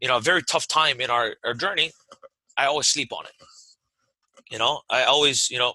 you 0.00 0.08
know 0.08 0.16
a 0.16 0.20
very 0.20 0.42
tough 0.42 0.66
time 0.66 1.00
in 1.00 1.10
our, 1.10 1.34
our 1.44 1.54
journey, 1.54 1.92
I 2.56 2.66
always 2.66 2.88
sleep 2.88 3.12
on 3.12 3.24
it. 3.26 3.32
You 4.50 4.58
know, 4.58 4.80
I 4.90 5.04
always 5.04 5.50
you 5.50 5.58
know 5.58 5.74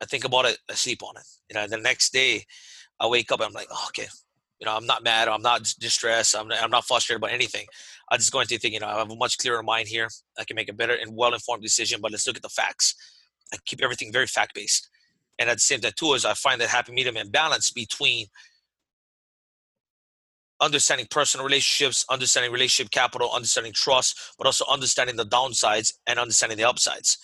I 0.00 0.06
think 0.06 0.24
about 0.24 0.44
it, 0.46 0.58
I 0.70 0.74
sleep 0.74 1.02
on 1.02 1.16
it. 1.16 1.26
You 1.50 1.54
know, 1.54 1.66
the 1.66 1.78
next 1.78 2.12
day 2.12 2.44
I 3.00 3.06
wake 3.08 3.32
up 3.32 3.40
I'm 3.42 3.52
like, 3.52 3.68
oh, 3.70 3.84
okay, 3.88 4.06
you 4.60 4.66
know, 4.66 4.76
I'm 4.76 4.86
not 4.86 5.02
mad, 5.02 5.28
I'm 5.28 5.42
not 5.42 5.72
distressed, 5.78 6.36
I'm, 6.36 6.50
I'm 6.52 6.70
not 6.70 6.84
frustrated 6.84 7.20
about 7.20 7.32
anything. 7.32 7.66
I 8.10 8.16
just 8.16 8.32
go 8.32 8.40
into 8.40 8.58
thinking, 8.58 8.74
you 8.74 8.80
know, 8.80 8.86
I 8.86 8.98
have 8.98 9.10
a 9.10 9.16
much 9.16 9.38
clearer 9.38 9.62
mind 9.62 9.88
here. 9.88 10.08
I 10.38 10.44
can 10.44 10.54
make 10.54 10.68
a 10.68 10.72
better 10.72 10.94
and 10.94 11.16
well 11.16 11.34
informed 11.34 11.62
decision, 11.62 12.00
but 12.00 12.12
let's 12.12 12.26
look 12.26 12.36
at 12.36 12.42
the 12.42 12.48
facts. 12.48 12.94
I 13.52 13.56
keep 13.66 13.82
everything 13.82 14.12
very 14.12 14.26
fact 14.26 14.54
based. 14.54 14.88
And 15.38 15.50
at 15.50 15.56
the 15.56 15.60
same 15.60 15.80
time, 15.80 15.92
too, 15.96 16.14
is 16.14 16.24
I 16.24 16.34
find 16.34 16.60
that 16.60 16.68
happy 16.68 16.92
medium 16.92 17.16
and 17.16 17.30
balance 17.30 17.70
between 17.70 18.26
understanding 20.60 21.06
personal 21.10 21.44
relationships, 21.44 22.04
understanding 22.10 22.52
relationship 22.52 22.90
capital, 22.90 23.30
understanding 23.32 23.72
trust, 23.72 24.18
but 24.38 24.46
also 24.46 24.64
understanding 24.70 25.16
the 25.16 25.26
downsides 25.26 25.92
and 26.06 26.18
understanding 26.18 26.56
the 26.56 26.64
upsides. 26.64 27.18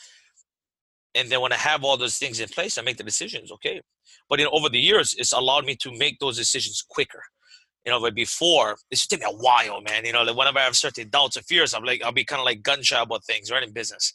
And 1.14 1.30
then 1.30 1.41
when 1.41 1.53
I 1.53 1.57
have 1.57 1.85
all 1.85 1.97
those 1.97 2.16
things 2.16 2.41
in 2.41 2.49
place, 2.49 2.76
I 2.76 2.83
make 2.83 2.97
the 2.97 3.05
decisions. 3.05 3.51
Okay, 3.53 3.80
but 4.28 4.39
you 4.39 4.45
know, 4.45 4.51
over 4.53 4.68
the 4.68 4.80
years, 4.80 5.14
it's 5.16 5.33
allowed 5.33 5.64
me 5.64 5.76
to 5.76 5.97
make 5.97 6.18
those 6.18 6.37
decisions 6.37 6.85
quicker. 6.87 7.22
You 7.85 7.91
know, 7.91 8.01
but 8.01 8.14
before 8.14 8.76
it 8.91 8.99
should 8.99 9.11
take 9.11 9.20
me 9.20 9.26
a 9.28 9.35
while, 9.35 9.80
man. 9.80 10.05
You 10.05 10.12
know, 10.12 10.22
like 10.22 10.37
whenever 10.37 10.59
I 10.59 10.62
have 10.62 10.76
certain 10.76 11.09
doubts 11.09 11.37
or 11.37 11.43
fears, 11.43 11.74
I'm 11.74 11.85
like, 11.85 12.03
I'll 12.03 12.12
be 12.12 12.24
kind 12.24 12.41
of 12.41 12.47
like 12.47 12.62
gun 12.62 12.83
shy 12.83 13.01
about 13.01 13.24
things, 13.24 13.51
right? 13.51 13.62
In 13.62 13.72
business, 13.72 14.12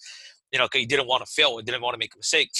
you 0.51 0.59
know, 0.59 0.65
because 0.65 0.81
you 0.81 0.87
didn't 0.87 1.07
want 1.07 1.25
to 1.25 1.31
fail, 1.31 1.59
you 1.59 1.63
didn't 1.63 1.81
want 1.81 1.93
to 1.93 1.99
make 1.99 2.13
a 2.15 2.17
mistake 2.17 2.51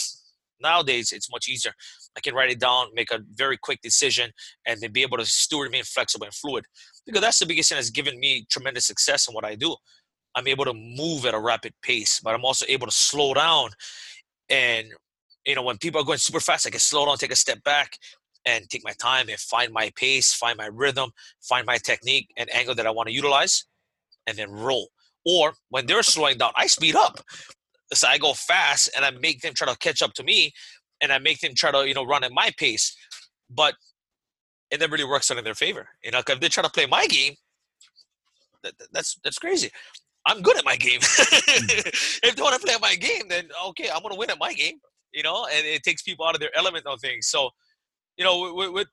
nowadays 0.62 1.12
it's 1.12 1.32
much 1.32 1.48
easier 1.48 1.72
i 2.18 2.20
can 2.20 2.34
write 2.34 2.50
it 2.50 2.60
down 2.60 2.88
make 2.94 3.12
a 3.12 3.20
very 3.34 3.58
quick 3.58 3.80
decision 3.82 4.32
and 4.66 4.80
then 4.82 4.92
be 4.92 5.02
able 5.02 5.18
to 5.18 5.26
still 5.26 5.60
remain 5.60 5.84
flexible 5.84 6.26
and 6.26 6.34
fluid 6.34 6.66
because 7.06 7.22
that's 7.22 7.40
the 7.40 7.46
biggest 7.46 7.70
thing 7.70 7.78
that's 7.78 7.90
given 7.90 8.20
me 8.20 8.46
tremendous 8.50 8.86
success 8.86 9.28
in 9.28 9.34
what 9.34 9.46
i 9.46 9.56
do 9.56 9.76
i'm 10.36 10.48
able 10.48 10.66
to 10.66 10.74
move 10.74 11.26
at 11.26 11.34
a 11.34 11.40
rapid 11.40 11.74
pace 11.82 12.20
but 12.24 12.34
i'm 12.34 12.46
also 12.46 12.66
able 12.68 12.88
to 12.88 12.94
slow 12.94 13.34
down 13.34 13.70
and 14.50 14.88
you 15.46 15.56
know 15.56 15.64
when 15.64 15.78
people 15.78 16.02
are 16.02 16.06
going 16.06 16.18
super 16.18 16.40
fast 16.40 16.68
i 16.68 16.70
can 16.70 16.80
slow 16.80 17.06
down 17.06 17.18
take 17.18 17.32
a 17.32 17.36
step 17.36 17.64
back 17.64 17.98
and 18.48 18.68
take 18.70 18.84
my 18.84 18.94
time 18.94 19.30
and 19.30 19.38
find 19.38 19.72
my 19.72 19.92
pace, 19.96 20.34
find 20.34 20.58
my 20.58 20.70
rhythm, 20.72 21.12
find 21.42 21.68
my 21.68 21.78
technique 21.78 22.30
and 22.38 22.50
angle 22.56 22.74
that 22.74 22.88
I 22.88 22.92
want 22.92 23.08
to 23.10 23.14
utilize, 23.14 23.66
and 24.26 24.36
then 24.38 24.50
roll. 24.52 24.90
Or 25.26 25.54
when 25.70 25.86
they're 25.86 26.02
slowing 26.02 26.38
down, 26.38 26.52
I 26.56 26.66
speed 26.68 26.96
up. 26.96 27.20
So 27.94 28.08
I 28.08 28.18
go 28.18 28.34
fast 28.34 28.90
and 28.96 29.06
I 29.06 29.12
make 29.12 29.42
them 29.42 29.54
try 29.54 29.68
to 29.68 29.78
catch 29.78 30.02
up 30.02 30.14
to 30.14 30.24
me 30.24 30.54
and 31.02 31.12
I 31.12 31.20
make 31.20 31.42
them 31.42 31.54
try 31.56 31.72
to, 31.72 31.88
you 31.88 31.94
know, 31.94 32.06
run 32.06 32.24
at 32.24 32.32
my 32.32 32.52
pace. 32.58 32.96
But 33.50 33.76
it 34.72 34.80
never 34.80 34.94
really 34.94 35.06
works 35.06 35.30
out 35.30 35.38
in 35.38 35.44
their 35.44 35.54
favor. 35.54 35.90
You 36.04 36.12
know, 36.12 36.22
if 36.28 36.40
they 36.40 36.50
try 36.50 36.64
to 36.64 36.70
play 36.70 36.86
my 36.86 37.08
game, 37.08 37.36
that, 38.64 38.74
that's 38.92 39.18
that's 39.24 39.38
crazy. 39.38 39.70
I'm 40.26 40.42
good 40.42 40.58
at 40.58 40.66
my 40.66 40.76
game. 40.76 41.00
Hmm. 41.02 41.66
if 42.24 42.36
they 42.36 42.42
want 42.42 42.60
to 42.60 42.66
play 42.66 42.76
my 42.82 42.96
game, 42.96 43.24
then 43.30 43.48
okay, 43.68 43.90
I'm 43.94 44.02
gonna 44.02 44.16
win 44.16 44.30
at 44.30 44.40
my 44.40 44.54
game. 44.54 44.80
You 45.14 45.24
know, 45.24 45.48
and 45.52 45.66
it 45.66 45.84
takes 45.84 46.02
people 46.02 46.26
out 46.26 46.36
of 46.36 46.42
their 46.42 46.56
element 46.56 46.86
on 46.86 46.98
things. 46.98 47.28
So, 47.28 47.50
you 48.18 48.26
know, 48.26 48.54
with 48.54 48.72
with, 48.72 48.88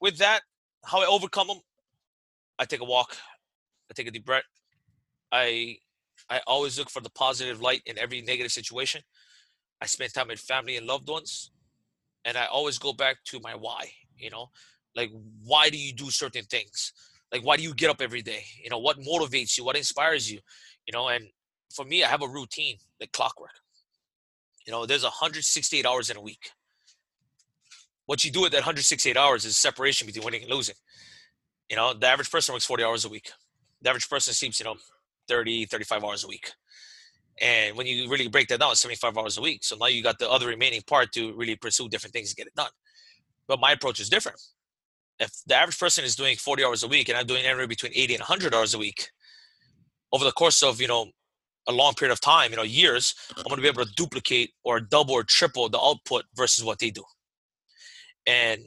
with 0.00 0.18
that, 0.18 0.40
how 0.84 1.00
I 1.00 1.06
overcome 1.06 1.48
them, 1.48 1.60
I 2.58 2.64
take 2.64 2.80
a 2.80 2.84
walk, 2.84 3.16
I 3.90 3.94
take 3.94 4.08
a 4.08 4.10
deep 4.10 4.26
breath. 4.26 4.44
I 5.32 5.78
I 6.28 6.40
always 6.46 6.78
look 6.78 6.90
for 6.90 7.00
the 7.00 7.10
positive 7.10 7.60
light 7.60 7.82
in 7.86 7.98
every 7.98 8.20
negative 8.22 8.52
situation. 8.52 9.02
I 9.80 9.86
spend 9.86 10.12
time 10.12 10.28
with 10.28 10.40
family 10.40 10.76
and 10.76 10.86
loved 10.86 11.08
ones, 11.08 11.50
and 12.24 12.36
I 12.36 12.46
always 12.46 12.78
go 12.78 12.92
back 12.92 13.18
to 13.26 13.40
my 13.40 13.54
why. 13.54 13.90
You 14.16 14.30
know, 14.30 14.50
like 14.94 15.10
why 15.44 15.70
do 15.70 15.78
you 15.78 15.92
do 15.92 16.10
certain 16.10 16.44
things? 16.44 16.92
Like 17.32 17.44
why 17.44 17.56
do 17.56 17.62
you 17.62 17.74
get 17.74 17.90
up 17.90 18.00
every 18.00 18.22
day? 18.22 18.44
You 18.62 18.70
know, 18.70 18.78
what 18.78 19.00
motivates 19.00 19.56
you? 19.56 19.64
What 19.64 19.76
inspires 19.76 20.30
you? 20.30 20.40
You 20.86 20.92
know, 20.92 21.08
and 21.08 21.26
for 21.74 21.84
me, 21.84 22.02
I 22.04 22.08
have 22.08 22.22
a 22.22 22.28
routine, 22.28 22.78
like 23.00 23.12
clockwork. 23.12 23.50
You 24.66 24.72
know, 24.72 24.86
there's 24.86 25.04
168 25.04 25.86
hours 25.86 26.10
in 26.10 26.16
a 26.16 26.20
week. 26.20 26.50
What 28.06 28.24
you 28.24 28.30
do 28.30 28.42
with 28.42 28.52
that 28.52 28.58
168 28.58 29.16
hours 29.16 29.44
is 29.44 29.56
separation 29.56 30.06
between 30.06 30.24
winning 30.24 30.42
and 30.42 30.50
losing. 30.50 30.76
You 31.68 31.76
know, 31.76 31.92
the 31.92 32.06
average 32.06 32.30
person 32.30 32.52
works 32.52 32.64
40 32.64 32.84
hours 32.84 33.04
a 33.04 33.08
week. 33.08 33.30
The 33.82 33.90
average 33.90 34.08
person 34.08 34.32
sleeps, 34.32 34.60
you 34.60 34.64
know, 34.64 34.76
30, 35.28 35.66
35 35.66 36.04
hours 36.04 36.24
a 36.24 36.28
week. 36.28 36.50
And 37.40 37.76
when 37.76 37.86
you 37.86 38.08
really 38.08 38.28
break 38.28 38.48
that 38.48 38.60
down, 38.60 38.70
it's 38.70 38.80
75 38.80 39.18
hours 39.18 39.38
a 39.38 39.42
week. 39.42 39.64
So 39.64 39.76
now 39.76 39.86
you 39.86 40.02
got 40.02 40.18
the 40.18 40.30
other 40.30 40.46
remaining 40.46 40.82
part 40.86 41.12
to 41.12 41.34
really 41.34 41.56
pursue 41.56 41.88
different 41.88 42.14
things 42.14 42.30
and 42.30 42.36
get 42.36 42.46
it 42.46 42.54
done. 42.54 42.70
But 43.48 43.60
my 43.60 43.72
approach 43.72 44.00
is 44.00 44.08
different. 44.08 44.40
If 45.18 45.32
the 45.46 45.54
average 45.54 45.78
person 45.78 46.04
is 46.04 46.14
doing 46.14 46.36
40 46.36 46.64
hours 46.64 46.82
a 46.82 46.88
week 46.88 47.08
and 47.08 47.18
I'm 47.18 47.26
doing 47.26 47.44
anywhere 47.44 47.66
between 47.66 47.92
80 47.94 48.14
and 48.14 48.20
100 48.20 48.54
hours 48.54 48.74
a 48.74 48.78
week, 48.78 49.10
over 50.12 50.24
the 50.24 50.32
course 50.32 50.62
of, 50.62 50.80
you 50.80 50.88
know, 50.88 51.06
a 51.68 51.72
long 51.72 51.94
period 51.94 52.12
of 52.12 52.20
time, 52.20 52.52
you 52.52 52.56
know, 52.56 52.62
years, 52.62 53.14
I'm 53.36 53.44
going 53.44 53.56
to 53.56 53.62
be 53.62 53.68
able 53.68 53.84
to 53.84 53.92
duplicate 53.96 54.52
or 54.62 54.78
double 54.80 55.14
or 55.14 55.24
triple 55.24 55.68
the 55.68 55.80
output 55.80 56.24
versus 56.36 56.64
what 56.64 56.78
they 56.78 56.90
do. 56.90 57.02
And 58.26 58.62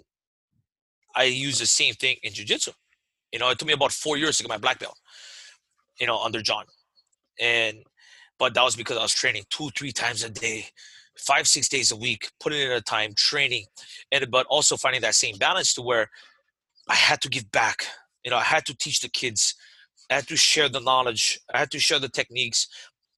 I 1.16 1.24
use 1.26 1.60
the 1.60 1.66
same 1.66 1.94
thing 1.96 2.18
in 2.24 2.34
jiu-jitsu. 2.34 2.72
You 3.32 3.40
know, 3.40 3.50
it 3.50 3.60
took 3.60 3.68
me 3.68 3.74
about 3.74 3.92
four 3.92 4.18
years 4.18 4.38
to 4.38 4.44
get 4.44 4.50
my 4.50 4.58
black 4.58 4.80
belt, 4.80 4.98
you 6.00 6.08
know, 6.08 6.20
under 6.20 6.42
John. 6.42 6.66
And 7.40 7.84
but 8.38 8.54
that 8.54 8.64
was 8.64 8.76
because 8.76 8.98
I 8.98 9.02
was 9.02 9.14
training 9.14 9.44
two, 9.50 9.70
three 9.78 9.92
times 9.92 10.24
a 10.24 10.30
day, 10.30 10.68
five, 11.18 11.48
six 11.48 11.68
days 11.68 11.92
a 11.92 11.96
week, 11.96 12.32
putting 12.40 12.62
in 12.62 12.72
a 12.72 12.82
time, 12.82 13.14
training, 13.16 13.66
and 14.12 14.26
but 14.32 14.46
also 14.48 14.78
finding 14.78 15.02
that 15.02 15.16
same 15.16 15.38
balance 15.38 15.74
to 15.74 15.82
where 15.82 16.10
I 16.88 16.96
had 16.96 17.22
to 17.22 17.30
give 17.30 17.52
back. 17.52 17.86
You 18.24 18.32
know, 18.32 18.38
I 18.38 18.44
had 18.44 18.66
to 18.66 18.76
teach 18.76 19.02
the 19.02 19.10
kids. 19.10 19.56
I 20.10 20.16
had 20.16 20.28
to 20.28 20.38
share 20.38 20.70
the 20.70 20.80
knowledge. 20.80 21.40
I 21.54 21.60
had 21.60 21.72
to 21.72 21.80
share 21.80 22.00
the 22.00 22.10
techniques. 22.10 22.68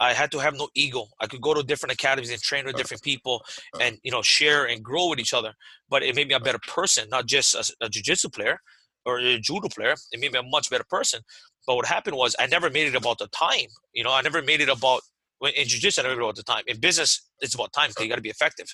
I 0.01 0.13
had 0.13 0.31
to 0.31 0.39
have 0.39 0.55
no 0.55 0.67
ego. 0.73 1.05
I 1.21 1.27
could 1.27 1.41
go 1.41 1.53
to 1.53 1.61
different 1.61 1.93
academies 1.93 2.31
and 2.31 2.41
train 2.41 2.65
with 2.65 2.73
uh-huh. 2.73 2.81
different 2.81 3.03
people 3.03 3.43
uh-huh. 3.45 3.83
and 3.83 3.99
you 4.03 4.11
know 4.11 4.23
share 4.23 4.65
and 4.65 4.83
grow 4.83 5.07
with 5.09 5.19
each 5.19 5.33
other. 5.33 5.53
But 5.89 6.01
it 6.03 6.15
made 6.15 6.27
me 6.27 6.33
a 6.33 6.37
uh-huh. 6.37 6.45
better 6.45 6.59
person, 6.67 7.07
not 7.09 7.27
just 7.27 7.53
a, 7.53 7.85
a 7.85 7.89
jiu-jitsu 7.89 8.29
player 8.29 8.59
or 9.05 9.19
a 9.19 9.39
judo 9.39 9.69
player. 9.69 9.95
It 10.11 10.19
made 10.19 10.33
me 10.33 10.39
a 10.39 10.43
much 10.43 10.69
better 10.69 10.83
person. 10.89 11.21
But 11.67 11.75
what 11.75 11.85
happened 11.85 12.17
was 12.17 12.35
I 12.39 12.47
never 12.47 12.69
made 12.69 12.87
it 12.87 12.95
about 12.95 13.19
the 13.19 13.27
time. 13.27 13.69
You 13.93 14.03
know, 14.03 14.11
I 14.11 14.21
never 14.21 14.41
made 14.41 14.61
it 14.61 14.69
about 14.69 15.01
in 15.55 15.67
jiu-jitsu, 15.67 16.01
I 16.01 16.03
never 16.03 16.15
made 16.15 16.21
it 16.21 16.25
about 16.25 16.35
the 16.35 16.43
time. 16.43 16.63
In 16.67 16.79
business, 16.79 17.29
it's 17.39 17.55
about 17.55 17.73
time 17.73 17.89
because 17.89 18.03
you 18.03 18.09
got 18.09 18.15
to 18.15 18.21
be 18.21 18.29
effective. 18.29 18.67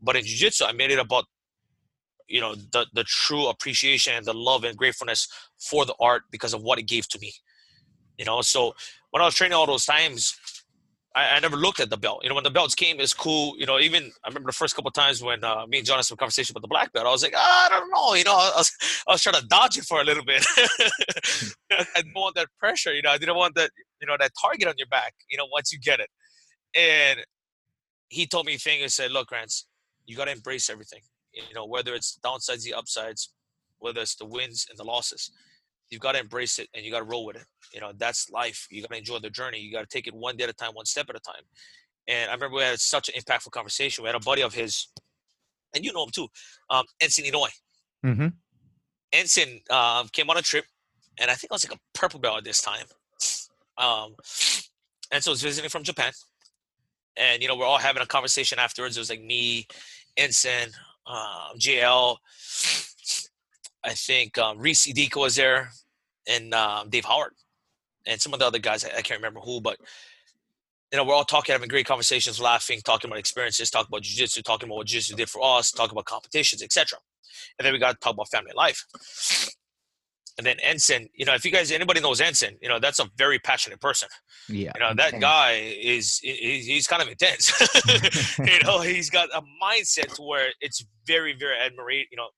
But 0.00 0.16
in 0.16 0.24
jiu-jitsu, 0.24 0.64
I 0.64 0.72
made 0.72 0.90
it 0.90 0.98
about 0.98 1.24
you 2.26 2.40
know 2.40 2.54
the 2.54 2.86
the 2.92 3.04
true 3.04 3.46
appreciation 3.46 4.14
and 4.14 4.24
the 4.24 4.34
love 4.34 4.64
and 4.64 4.76
gratefulness 4.76 5.28
for 5.70 5.84
the 5.86 5.94
art 6.00 6.22
because 6.30 6.52
of 6.52 6.62
what 6.62 6.78
it 6.78 6.86
gave 6.86 7.08
to 7.08 7.18
me. 7.20 7.32
You 8.18 8.24
know, 8.24 8.42
so 8.42 8.74
when 9.10 9.22
I 9.22 9.24
was 9.24 9.34
training 9.34 9.56
all 9.56 9.66
those 9.66 9.86
times, 9.86 10.36
I, 11.14 11.36
I, 11.36 11.40
never 11.40 11.56
looked 11.56 11.80
at 11.80 11.88
the 11.88 11.96
belt. 11.96 12.20
You 12.22 12.28
know, 12.28 12.34
when 12.34 12.44
the 12.44 12.50
belts 12.50 12.74
came, 12.74 13.00
it's 13.00 13.14
cool. 13.14 13.54
You 13.58 13.64
know, 13.64 13.78
even 13.78 14.12
I 14.24 14.28
remember 14.28 14.48
the 14.48 14.56
first 14.56 14.74
couple 14.76 14.90
times 14.90 15.22
when 15.22 15.42
uh, 15.42 15.66
me 15.66 15.78
and 15.78 15.86
John 15.86 15.96
had 15.96 16.04
some 16.04 16.16
conversation 16.16 16.52
about 16.52 16.62
the 16.62 16.68
black 16.68 16.92
belt. 16.92 17.06
I 17.06 17.10
was 17.10 17.22
like, 17.22 17.34
oh, 17.34 17.66
I 17.66 17.68
don't 17.70 17.90
know. 17.90 18.14
You 18.14 18.24
know, 18.24 18.34
I 18.34 18.52
was, 18.56 18.72
I 19.08 19.12
was 19.12 19.22
trying 19.22 19.40
to 19.40 19.46
dodge 19.46 19.78
it 19.78 19.84
for 19.84 20.00
a 20.00 20.04
little 20.04 20.24
bit. 20.24 20.44
I 21.72 21.84
didn't 21.96 22.14
want 22.14 22.34
that 22.34 22.48
pressure. 22.58 22.92
You 22.92 23.02
know, 23.02 23.10
I 23.10 23.18
didn't 23.18 23.36
want 23.36 23.54
that. 23.54 23.70
You 24.00 24.06
know, 24.06 24.16
that 24.18 24.32
target 24.40 24.68
on 24.68 24.74
your 24.76 24.88
back. 24.88 25.14
You 25.30 25.38
know, 25.38 25.46
once 25.50 25.72
you 25.72 25.78
get 25.78 26.00
it, 26.00 26.10
and 26.76 27.20
he 28.08 28.26
told 28.26 28.46
me 28.46 28.54
a 28.54 28.58
thing 28.58 28.82
and 28.82 28.92
said, 28.92 29.10
"Look, 29.10 29.30
Rance, 29.30 29.66
you 30.06 30.16
got 30.16 30.26
to 30.26 30.32
embrace 30.32 30.68
everything. 30.68 31.00
You 31.32 31.54
know, 31.54 31.66
whether 31.66 31.94
it's 31.94 32.16
the 32.16 32.28
downsides, 32.28 32.62
the 32.64 32.74
upsides, 32.74 33.32
whether 33.78 34.00
it's 34.00 34.16
the 34.16 34.26
wins 34.26 34.66
and 34.68 34.78
the 34.78 34.84
losses." 34.84 35.30
You've 35.90 36.00
got 36.00 36.12
to 36.12 36.20
embrace 36.20 36.58
it 36.58 36.68
and 36.74 36.84
you 36.84 36.90
got 36.90 36.98
to 36.98 37.04
roll 37.04 37.24
with 37.24 37.36
it. 37.36 37.46
You 37.72 37.80
know, 37.80 37.92
that's 37.96 38.30
life. 38.30 38.66
You 38.70 38.82
got 38.82 38.90
to 38.90 38.98
enjoy 38.98 39.18
the 39.18 39.30
journey. 39.30 39.58
You 39.58 39.72
got 39.72 39.80
to 39.80 39.86
take 39.86 40.06
it 40.06 40.14
one 40.14 40.36
day 40.36 40.44
at 40.44 40.50
a 40.50 40.54
time, 40.54 40.72
one 40.72 40.86
step 40.86 41.06
at 41.08 41.16
a 41.16 41.20
time. 41.20 41.42
And 42.06 42.30
I 42.30 42.34
remember 42.34 42.56
we 42.56 42.62
had 42.62 42.80
such 42.80 43.08
an 43.08 43.20
impactful 43.20 43.50
conversation. 43.50 44.02
We 44.02 44.08
had 44.08 44.16
a 44.16 44.20
buddy 44.20 44.42
of 44.42 44.54
his, 44.54 44.88
and 45.74 45.84
you 45.84 45.92
know 45.92 46.04
him 46.04 46.10
too, 46.10 46.28
um, 46.70 46.84
Enson 47.02 47.30
Inoue. 47.30 47.48
Mm-hmm. 48.04 48.28
Enson 49.12 49.70
um, 49.70 50.08
came 50.12 50.30
on 50.30 50.38
a 50.38 50.42
trip, 50.42 50.64
and 51.18 51.30
I 51.30 51.34
think 51.34 51.52
I 51.52 51.54
was 51.54 51.68
like 51.68 51.78
a 51.78 51.98
purple 51.98 52.20
belt 52.20 52.38
at 52.38 52.44
this 52.44 52.62
time. 52.62 52.86
Um, 53.76 54.14
and 55.12 55.22
so 55.22 55.30
I 55.30 55.32
was 55.32 55.42
visiting 55.42 55.70
from 55.70 55.82
Japan. 55.82 56.12
And, 57.16 57.42
you 57.42 57.48
know, 57.48 57.56
we're 57.56 57.66
all 57.66 57.78
having 57.78 58.02
a 58.02 58.06
conversation 58.06 58.58
afterwards. 58.58 58.96
It 58.96 59.00
was 59.00 59.10
like 59.10 59.22
me, 59.22 59.66
Enson, 60.18 60.72
um, 61.06 61.58
JL, 61.58 62.16
I 63.88 63.94
think 63.94 64.36
um, 64.36 64.58
Reese 64.58 64.86
Idika 64.86 65.16
was 65.16 65.36
there, 65.36 65.70
and 66.28 66.52
um, 66.52 66.90
Dave 66.90 67.06
Howard, 67.06 67.32
and 68.06 68.20
some 68.20 68.34
of 68.34 68.38
the 68.38 68.46
other 68.46 68.58
guys. 68.58 68.84
I, 68.84 68.88
I 68.88 69.02
can't 69.02 69.18
remember 69.18 69.40
who, 69.40 69.60
but 69.60 69.78
you 70.92 70.98
know, 70.98 71.04
we're 71.04 71.14
all 71.14 71.24
talking, 71.24 71.52
having 71.52 71.68
great 71.68 71.86
conversations, 71.86 72.40
laughing, 72.40 72.80
talking 72.84 73.08
about 73.08 73.18
experiences, 73.18 73.70
talking 73.70 73.88
about 73.90 74.02
jiu-jitsu, 74.02 74.42
talking 74.42 74.68
about 74.68 74.76
what 74.76 74.86
jiu-jitsu 74.86 75.16
did 75.16 75.28
for 75.28 75.42
us, 75.42 75.70
talking 75.70 75.92
about 75.92 76.06
competitions, 76.06 76.62
etc. 76.62 76.98
And 77.58 77.64
then 77.64 77.72
we 77.72 77.78
got 77.78 77.92
to 77.92 77.98
talk 77.98 78.14
about 78.14 78.28
family 78.30 78.52
life. 78.54 78.84
And 80.38 80.46
then 80.46 80.56
Enson, 80.64 81.08
you 81.14 81.26
know, 81.26 81.34
if 81.34 81.44
you 81.44 81.50
guys, 81.50 81.72
anybody 81.72 82.00
knows 82.00 82.20
Enson, 82.20 82.56
you 82.62 82.68
know, 82.68 82.78
that's 82.78 83.00
a 83.00 83.10
very 83.16 83.40
passionate 83.40 83.80
person. 83.80 84.08
Yeah. 84.48 84.70
You 84.76 84.80
know, 84.80 84.94
that 84.94 85.14
intense. 85.14 85.20
guy 85.20 85.52
is, 85.82 86.18
he's, 86.18 86.66
he's 86.66 86.86
kind 86.86 87.02
of 87.02 87.08
intense. 87.08 87.52
you 88.38 88.60
know, 88.64 88.80
he's 88.80 89.10
got 89.10 89.28
a 89.34 89.42
mindset 89.62 90.14
to 90.14 90.22
where 90.22 90.50
it's 90.60 90.84
very, 91.06 91.36
very 91.36 91.56
admirable, 91.58 92.04
you 92.10 92.16
know, 92.16 92.28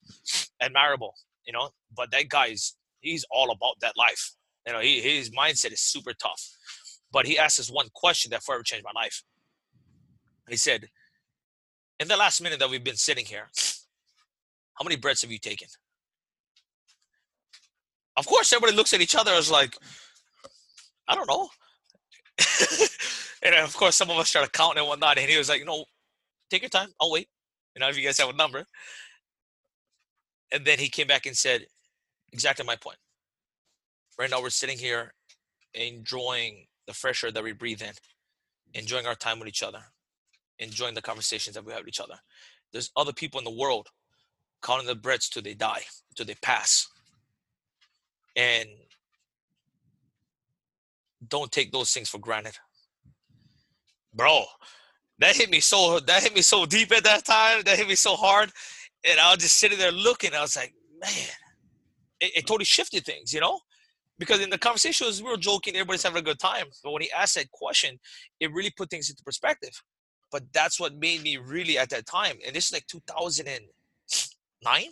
admirable 0.62 1.14
you 1.47 1.53
know. 1.53 1.70
But 1.95 2.11
that 2.12 2.28
guy's 2.28 2.74
he's 3.01 3.24
all 3.30 3.51
about 3.51 3.76
that 3.80 3.97
life. 3.97 4.34
You 4.66 4.72
know, 4.72 4.80
he, 4.80 5.01
his 5.01 5.30
mindset 5.30 5.72
is 5.72 5.80
super 5.80 6.12
tough. 6.12 6.43
But 7.12 7.26
he 7.26 7.38
asked 7.38 7.59
us 7.59 7.70
one 7.70 7.88
question 7.95 8.30
that 8.30 8.43
forever 8.43 8.62
changed 8.62 8.84
my 8.84 8.99
life. 9.01 9.22
He 10.49 10.57
said, 10.57 10.88
"In 11.99 12.09
the 12.09 12.16
last 12.16 12.41
minute 12.41 12.59
that 12.59 12.70
we've 12.70 12.84
been 12.84 12.97
sitting 12.97 13.24
here, 13.24 13.49
how 14.74 14.84
many 14.84 14.97
breaths 14.97 15.22
have 15.22 15.30
you 15.30 15.38
taken?" 15.38 15.68
Of 18.16 18.26
course, 18.26 18.53
everybody 18.53 18.76
looks 18.76 18.93
at 18.93 19.01
each 19.01 19.14
other 19.14 19.32
as 19.32 19.51
like, 19.51 19.76
"I 21.09 21.14
don't 21.14 21.28
know." 21.28 21.49
and 23.43 23.55
of 23.57 23.76
course, 23.76 23.97
some 23.97 24.11
of 24.11 24.18
us 24.18 24.28
started 24.28 24.53
counting 24.53 24.80
and 24.80 24.88
whatnot. 24.88 25.18
And 25.18 25.28
he 25.28 25.36
was 25.36 25.49
like, 25.49 25.61
"You 25.61 25.66
know, 25.66 25.84
take 26.51 26.62
your 26.62 26.68
time. 26.68 26.91
I'll 27.01 27.11
wait. 27.11 27.28
You 27.74 27.80
know, 27.80 27.88
if 27.88 27.97
you 27.97 28.05
guys 28.05 28.18
have 28.18 28.28
a 28.28 28.34
number." 28.34 28.66
And 30.53 30.64
then 30.64 30.78
he 30.78 30.88
came 30.88 31.07
back 31.07 31.26
and 31.26 31.36
said, 31.36 31.66
exactly 32.32 32.64
my 32.64 32.76
point. 32.76 32.98
Right 34.18 34.30
now, 34.30 34.42
we're 34.42 34.51
sitting 34.51 34.78
here 34.78 35.14
enjoying 35.74 36.66
the 36.86 36.92
fresh 36.92 37.22
air 37.24 37.30
that 37.30 37.42
we 37.42 37.53
breathe 37.53 37.82
in, 37.82 37.92
enjoying 38.74 39.07
our 39.07 39.14
time 39.14 39.38
with 39.38 39.48
each 39.48 39.62
other, 39.62 39.80
enjoying 40.59 40.94
the 40.94 41.03
conversations 41.03 41.55
that 41.55 41.64
we 41.64 41.72
have 41.72 41.82
with 41.82 41.88
each 41.88 42.01
other. 42.01 42.16
There's 42.72 42.90
other 42.96 43.12
people 43.12 43.38
in 43.38 43.44
the 43.44 43.51
world 43.51 43.88
counting 44.62 44.86
the 44.86 44.94
breaths 44.94 45.28
till 45.28 45.42
they 45.42 45.55
die, 45.55 45.82
till 46.14 46.26
they 46.26 46.34
pass. 46.42 46.88
And 48.36 48.68
don't 51.26 51.51
take 51.51 51.72
those 51.72 51.92
things 51.92 52.09
for 52.09 52.18
granted. 52.18 52.59
Bro, 54.14 54.44
that 55.18 55.36
hit 55.36 55.51
me 55.51 55.61
so 55.61 56.01
that 56.01 56.22
hit 56.22 56.34
me 56.34 56.42
so 56.42 56.66
deep 56.66 56.92
at 56.92 57.05
that 57.05 57.24
time. 57.24 57.62
That 57.64 57.78
hit 57.78 57.88
me 57.88 57.94
so 57.94 58.16
hard 58.16 58.51
and 59.05 59.18
I 59.20 59.30
was 59.30 59.42
just 59.42 59.59
sitting 59.59 59.78
there 59.78 59.92
looking. 59.92 60.34
I 60.34 60.42
was 60.42 60.57
like, 60.57 60.74
man, 61.01 61.28
it, 62.20 62.32
it 62.36 62.46
totally 62.46 62.64
shifted 62.64 63.05
things, 63.05 63.32
you 63.32 63.40
know? 63.40 63.61
Because 64.18 64.40
in 64.40 64.51
the 64.51 64.59
conversation, 64.59 65.07
was, 65.07 65.22
we 65.22 65.30
were 65.30 65.36
joking, 65.38 65.74
everybody's 65.74 66.03
having 66.03 66.18
a 66.18 66.22
good 66.22 66.38
time. 66.38 66.66
But 66.84 66.92
when 66.92 67.03
he 67.03 67.11
asked 67.12 67.36
that 67.36 67.51
question, 67.51 67.98
it 68.38 68.53
really 68.53 68.70
put 68.76 68.90
things 68.90 69.09
into 69.09 69.22
perspective. 69.24 69.82
But 70.30 70.42
that's 70.53 70.78
what 70.78 70.94
made 70.94 71.22
me 71.22 71.38
really 71.38 71.78
at 71.78 71.88
that 71.90 72.07
time. 72.07 72.36
And 72.46 72.55
this 72.55 72.66
is 72.66 72.72
like 72.72 72.86
2009, 72.86 74.84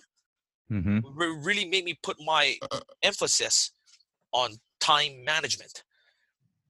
mm-hmm. 0.72 0.98
really 1.44 1.68
made 1.68 1.84
me 1.84 1.98
put 2.02 2.16
my 2.24 2.56
emphasis 3.02 3.72
on 4.32 4.52
time 4.80 5.22
management 5.24 5.84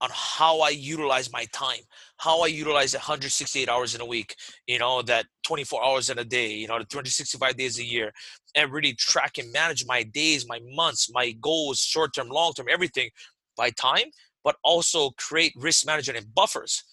on 0.01 0.11
how 0.12 0.61
I 0.61 0.70
utilize 0.70 1.32
my 1.32 1.46
time, 1.53 1.80
how 2.18 2.42
I 2.42 2.46
utilize 2.46 2.94
168 2.94 3.68
hours 3.68 3.94
in 3.94 4.01
a 4.01 4.07
week, 4.07 4.36
you 4.66 4.78
know, 4.78 5.03
that 5.03 5.26
24 5.44 5.84
hours 5.84 6.11
in 6.11 6.18
a 6.18 6.24
day, 6.24 6.53
you 6.53 6.68
know, 6.68 6.78
the 6.78 6.84
365 6.84 7.57
days 7.57 7.78
a 7.78 7.84
year, 7.84 8.12
and 8.55 8.72
really 8.72 8.94
track 8.94 9.38
and 9.38 9.53
manage 9.53 9.84
my 9.86 10.03
days, 10.03 10.46
my 10.49 10.61
months, 10.64 11.11
my 11.12 11.32
goals, 11.40 11.80
short 11.80 12.14
term, 12.14 12.28
long 12.28 12.53
term, 12.53 12.66
everything 12.70 13.11
by 13.57 13.70
time, 13.70 14.07
but 14.44 14.57
also 14.62 15.11
create 15.18 15.53
risk 15.57 15.84
management 15.86 16.18
and 16.18 16.34
buffers. 16.34 16.84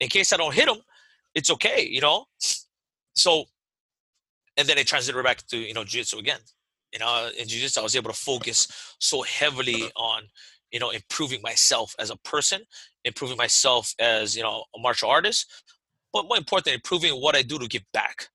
In 0.00 0.08
case 0.08 0.32
I 0.32 0.36
don't 0.36 0.54
hit 0.54 0.66
them, 0.66 0.78
it's 1.34 1.50
okay, 1.50 1.86
you 1.88 2.00
know? 2.00 2.26
So, 3.14 3.44
and 4.56 4.68
then 4.68 4.78
I 4.78 4.82
transited 4.82 5.22
back 5.24 5.46
to, 5.48 5.56
you 5.56 5.74
know, 5.74 5.84
jiu 5.84 6.00
jitsu 6.00 6.18
again. 6.18 6.40
You 6.92 7.00
know, 7.00 7.30
in 7.38 7.48
jiu 7.48 7.60
jitsu, 7.60 7.80
I 7.80 7.82
was 7.82 7.96
able 7.96 8.10
to 8.10 8.16
focus 8.16 8.96
so 8.98 9.22
heavily 9.22 9.84
uh-huh. 9.84 10.04
on 10.04 10.22
you 10.74 10.80
know 10.80 10.90
improving 10.90 11.40
myself 11.40 11.94
as 12.00 12.10
a 12.10 12.16
person 12.16 12.60
improving 13.04 13.36
myself 13.36 13.94
as 14.00 14.36
you 14.36 14.42
know 14.42 14.64
a 14.76 14.78
martial 14.80 15.08
artist 15.08 15.64
but 16.12 16.26
more 16.26 16.36
importantly 16.36 16.74
improving 16.74 17.12
what 17.12 17.36
i 17.36 17.42
do 17.42 17.58
to 17.58 17.68
give 17.68 17.84
back 17.92 18.28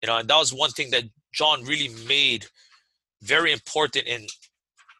you 0.00 0.06
know 0.06 0.16
and 0.16 0.28
that 0.30 0.38
was 0.38 0.54
one 0.54 0.70
thing 0.70 0.88
that 0.90 1.02
john 1.34 1.62
really 1.64 1.90
made 2.06 2.46
very 3.22 3.52
important 3.52 4.06
in 4.06 4.24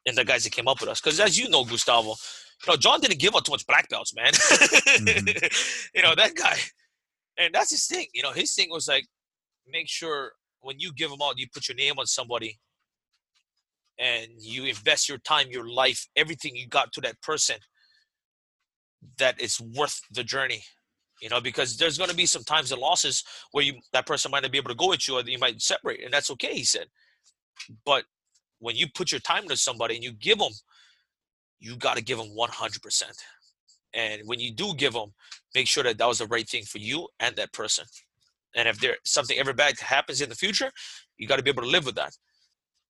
in 0.04 0.14
the 0.16 0.24
guys 0.24 0.42
that 0.42 0.52
came 0.52 0.66
up 0.66 0.80
with 0.80 0.90
us 0.90 1.00
because 1.00 1.20
as 1.20 1.38
you 1.38 1.48
know 1.48 1.64
gustavo 1.64 2.10
you 2.10 2.72
know 2.72 2.76
john 2.76 3.00
didn't 3.00 3.20
give 3.20 3.36
up 3.36 3.44
too 3.44 3.52
much 3.52 3.66
black 3.68 3.88
belts 3.88 4.14
man 4.14 4.32
mm-hmm. 4.32 5.28
you 5.94 6.02
know 6.02 6.14
that 6.16 6.34
guy 6.34 6.56
and 7.38 7.54
that's 7.54 7.70
his 7.70 7.86
thing 7.86 8.06
you 8.12 8.22
know 8.22 8.32
his 8.32 8.52
thing 8.52 8.68
was 8.68 8.88
like 8.88 9.06
make 9.70 9.88
sure 9.88 10.32
when 10.60 10.80
you 10.80 10.92
give 10.92 11.08
them 11.08 11.20
out 11.22 11.38
you 11.38 11.46
put 11.54 11.68
your 11.68 11.76
name 11.76 11.94
on 11.98 12.06
somebody 12.06 12.58
and 14.00 14.26
you 14.38 14.64
invest 14.64 15.08
your 15.08 15.18
time, 15.18 15.48
your 15.50 15.68
life, 15.68 16.08
everything 16.16 16.56
you 16.56 16.66
got 16.66 16.92
to 16.92 17.00
that 17.02 17.20
person, 17.20 17.56
that 19.18 19.34
it's 19.38 19.60
worth 19.60 20.00
the 20.10 20.24
journey. 20.24 20.62
You 21.22 21.28
know, 21.28 21.40
because 21.40 21.76
there's 21.76 21.98
going 21.98 22.08
to 22.08 22.16
be 22.16 22.24
some 22.24 22.44
times 22.44 22.72
and 22.72 22.80
losses 22.80 23.22
where 23.52 23.62
you 23.62 23.74
that 23.92 24.06
person 24.06 24.30
might 24.30 24.42
not 24.42 24.52
be 24.52 24.58
able 24.58 24.70
to 24.70 24.74
go 24.74 24.88
with 24.88 25.06
you, 25.06 25.18
or 25.18 25.22
you 25.22 25.38
might 25.38 25.60
separate, 25.60 26.02
and 26.02 26.12
that's 26.12 26.30
okay. 26.30 26.54
He 26.54 26.64
said, 26.64 26.86
but 27.84 28.04
when 28.58 28.74
you 28.74 28.86
put 28.94 29.12
your 29.12 29.20
time 29.20 29.46
to 29.48 29.56
somebody 29.56 29.96
and 29.96 30.04
you 30.04 30.12
give 30.12 30.38
them, 30.38 30.52
you 31.58 31.76
got 31.76 31.98
to 31.98 32.02
give 32.02 32.16
them 32.16 32.28
100%. 32.34 33.02
And 33.92 34.22
when 34.24 34.40
you 34.40 34.52
do 34.52 34.72
give 34.74 34.94
them, 34.94 35.12
make 35.54 35.66
sure 35.66 35.82
that 35.82 35.98
that 35.98 36.08
was 36.08 36.18
the 36.18 36.26
right 36.26 36.48
thing 36.48 36.62
for 36.62 36.78
you 36.78 37.08
and 37.18 37.36
that 37.36 37.52
person. 37.52 37.84
And 38.56 38.68
if 38.68 38.80
there 38.80 38.96
something 39.04 39.38
ever 39.38 39.52
bad 39.52 39.78
happens 39.78 40.20
in 40.20 40.28
the 40.28 40.34
future, 40.34 40.70
you 41.18 41.26
got 41.28 41.36
to 41.36 41.42
be 41.42 41.50
able 41.50 41.64
to 41.64 41.68
live 41.68 41.84
with 41.86 41.96
that. 41.96 42.16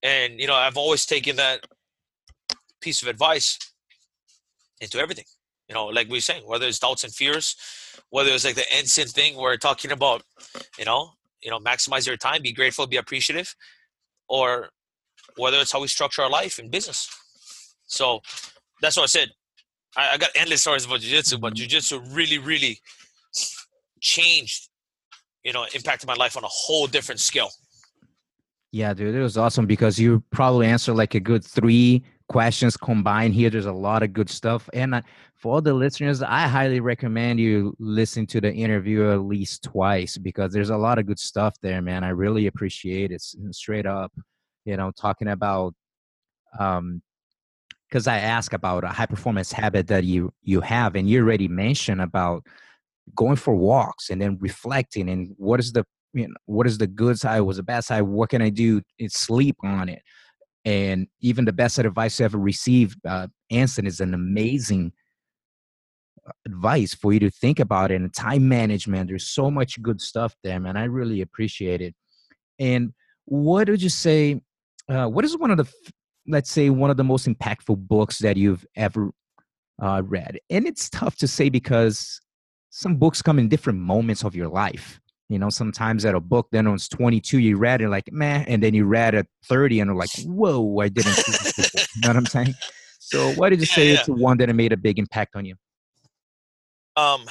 And 0.03 0.39
you 0.39 0.47
know, 0.47 0.55
I've 0.55 0.77
always 0.77 1.05
taken 1.05 1.35
that 1.35 1.65
piece 2.81 3.01
of 3.01 3.07
advice 3.07 3.59
into 4.79 4.97
everything. 4.99 5.25
You 5.67 5.75
know, 5.75 5.85
like 5.85 6.09
we 6.09 6.17
are 6.17 6.21
saying, 6.21 6.43
whether 6.45 6.67
it's 6.67 6.79
doubts 6.79 7.03
and 7.03 7.13
fears, 7.13 7.55
whether 8.09 8.31
it's 8.31 8.43
like 8.43 8.55
the 8.55 8.65
Enson 8.73 9.09
thing 9.11 9.35
where 9.35 9.51
we're 9.51 9.57
talking 9.57 9.91
about, 9.91 10.23
you 10.77 10.85
know, 10.85 11.11
you 11.41 11.49
know, 11.49 11.59
maximize 11.59 12.05
your 12.05 12.17
time, 12.17 12.41
be 12.41 12.51
grateful, 12.51 12.85
be 12.87 12.97
appreciative, 12.97 13.55
or 14.27 14.69
whether 15.37 15.57
it's 15.57 15.71
how 15.71 15.79
we 15.79 15.87
structure 15.87 16.21
our 16.23 16.29
life 16.29 16.59
in 16.59 16.69
business. 16.69 17.09
So 17.85 18.21
that's 18.81 18.97
what 18.97 19.03
I 19.03 19.07
said. 19.07 19.29
I, 19.95 20.11
I 20.13 20.17
got 20.17 20.31
endless 20.35 20.61
stories 20.61 20.85
about 20.85 20.99
jiu-jitsu, 20.99 21.37
but 21.37 21.49
mm-hmm. 21.49 21.55
jiu-jitsu 21.55 22.01
really, 22.11 22.37
really 22.37 22.79
changed, 24.01 24.67
you 25.43 25.53
know, 25.53 25.65
impacted 25.73 26.07
my 26.07 26.15
life 26.15 26.35
on 26.35 26.43
a 26.43 26.49
whole 26.49 26.87
different 26.87 27.21
scale. 27.21 27.51
Yeah, 28.71 28.93
dude, 28.93 29.15
it 29.15 29.21
was 29.21 29.37
awesome 29.37 29.65
because 29.65 29.99
you 29.99 30.23
probably 30.31 30.67
answered 30.67 30.93
like 30.93 31.13
a 31.13 31.19
good 31.19 31.43
three 31.43 32.03
questions 32.29 32.77
combined 32.77 33.33
here. 33.33 33.49
There's 33.49 33.65
a 33.65 33.73
lot 33.73 34.01
of 34.01 34.13
good 34.13 34.29
stuff. 34.29 34.69
And 34.73 34.95
uh, 34.95 35.01
for 35.35 35.55
all 35.55 35.61
the 35.61 35.73
listeners, 35.73 36.21
I 36.21 36.47
highly 36.47 36.79
recommend 36.79 37.41
you 37.41 37.75
listen 37.79 38.25
to 38.27 38.39
the 38.39 38.51
interview 38.53 39.11
at 39.11 39.19
least 39.23 39.63
twice 39.63 40.17
because 40.17 40.53
there's 40.53 40.69
a 40.69 40.77
lot 40.77 40.99
of 40.99 41.05
good 41.05 41.19
stuff 41.19 41.55
there, 41.61 41.81
man. 41.81 42.05
I 42.05 42.09
really 42.09 42.47
appreciate 42.47 43.11
it 43.11 43.21
straight 43.21 43.85
up, 43.85 44.13
you 44.63 44.77
know, 44.77 44.91
talking 44.91 45.27
about, 45.27 45.73
um, 46.57 47.01
because 47.89 48.07
I 48.07 48.19
ask 48.19 48.53
about 48.53 48.85
a 48.85 48.87
high 48.87 49.05
performance 49.05 49.51
habit 49.51 49.87
that 49.87 50.05
you 50.05 50.31
you 50.43 50.61
have, 50.61 50.95
and 50.95 51.09
you 51.09 51.19
already 51.21 51.49
mentioned 51.49 51.99
about 52.01 52.45
going 53.13 53.35
for 53.35 53.53
walks 53.53 54.09
and 54.09 54.21
then 54.21 54.37
reflecting 54.39 55.09
and 55.09 55.33
what 55.37 55.59
is 55.59 55.73
the 55.73 55.85
you 56.13 56.27
know, 56.27 56.33
what 56.45 56.67
is 56.67 56.77
the 56.77 56.87
good 56.87 57.19
side? 57.19 57.41
What's 57.41 57.57
the 57.57 57.63
bad 57.63 57.83
side? 57.83 58.01
What 58.01 58.29
can 58.29 58.41
I 58.41 58.49
do? 58.49 58.81
It's 58.99 59.19
sleep 59.19 59.57
on 59.63 59.89
it. 59.89 60.01
And 60.65 61.07
even 61.21 61.45
the 61.45 61.53
best 61.53 61.79
advice 61.79 62.21
I 62.21 62.25
ever 62.25 62.37
received, 62.37 62.99
uh, 63.05 63.27
Enson 63.51 63.87
is 63.87 63.99
an 63.99 64.13
amazing 64.13 64.93
advice 66.45 66.93
for 66.93 67.13
you 67.13 67.19
to 67.19 67.31
think 67.31 67.59
about 67.59 67.91
it 67.91 67.95
and 67.95 68.13
time 68.13 68.47
management. 68.47 69.09
There's 69.09 69.27
so 69.27 69.49
much 69.49 69.81
good 69.81 69.99
stuff 70.01 70.35
there, 70.43 70.59
man. 70.59 70.77
I 70.77 70.83
really 70.83 71.21
appreciate 71.21 71.81
it. 71.81 71.95
And 72.59 72.93
what 73.25 73.69
would 73.69 73.81
you 73.81 73.89
say? 73.89 74.41
Uh, 74.87 75.07
what 75.07 75.25
is 75.25 75.37
one 75.37 75.51
of 75.51 75.57
the, 75.57 75.67
let's 76.27 76.51
say, 76.51 76.69
one 76.69 76.89
of 76.89 76.97
the 76.97 77.03
most 77.03 77.27
impactful 77.27 77.77
books 77.87 78.19
that 78.19 78.37
you've 78.37 78.65
ever 78.75 79.11
uh, 79.81 80.03
read? 80.05 80.39
And 80.49 80.67
it's 80.67 80.89
tough 80.89 81.15
to 81.17 81.27
say 81.27 81.49
because 81.49 82.19
some 82.69 82.97
books 82.97 83.21
come 83.21 83.39
in 83.39 83.49
different 83.49 83.79
moments 83.79 84.23
of 84.23 84.35
your 84.35 84.47
life. 84.47 84.99
You 85.31 85.39
know, 85.39 85.49
sometimes 85.49 86.03
at 86.03 86.13
a 86.13 86.19
book, 86.19 86.49
then 86.51 86.65
when 86.65 86.75
it's 86.75 86.89
22, 86.89 87.39
you 87.39 87.55
read 87.55 87.81
it 87.81 87.87
like, 87.87 88.11
man, 88.11 88.43
and 88.49 88.61
then 88.61 88.73
you 88.73 88.83
read 88.83 89.15
at 89.15 89.27
30 89.45 89.79
and 89.79 89.91
are 89.91 89.95
like, 89.95 90.09
whoa, 90.25 90.79
I 90.79 90.89
didn't 90.89 91.13
see 91.13 91.31
this 91.31 91.87
You 91.95 92.01
know 92.01 92.09
what 92.09 92.17
I'm 92.17 92.25
saying? 92.25 92.53
So 92.99 93.31
why 93.35 93.49
did 93.49 93.61
you 93.61 93.65
say 93.65 93.87
yeah, 93.87 93.93
yeah. 93.93 93.99
it's 94.01 94.09
one 94.09 94.37
that 94.39 94.53
made 94.53 94.73
a 94.73 94.77
big 94.77 94.99
impact 94.99 95.37
on 95.37 95.45
you? 95.45 95.55
Um, 96.97 97.21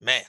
man, 0.00 0.22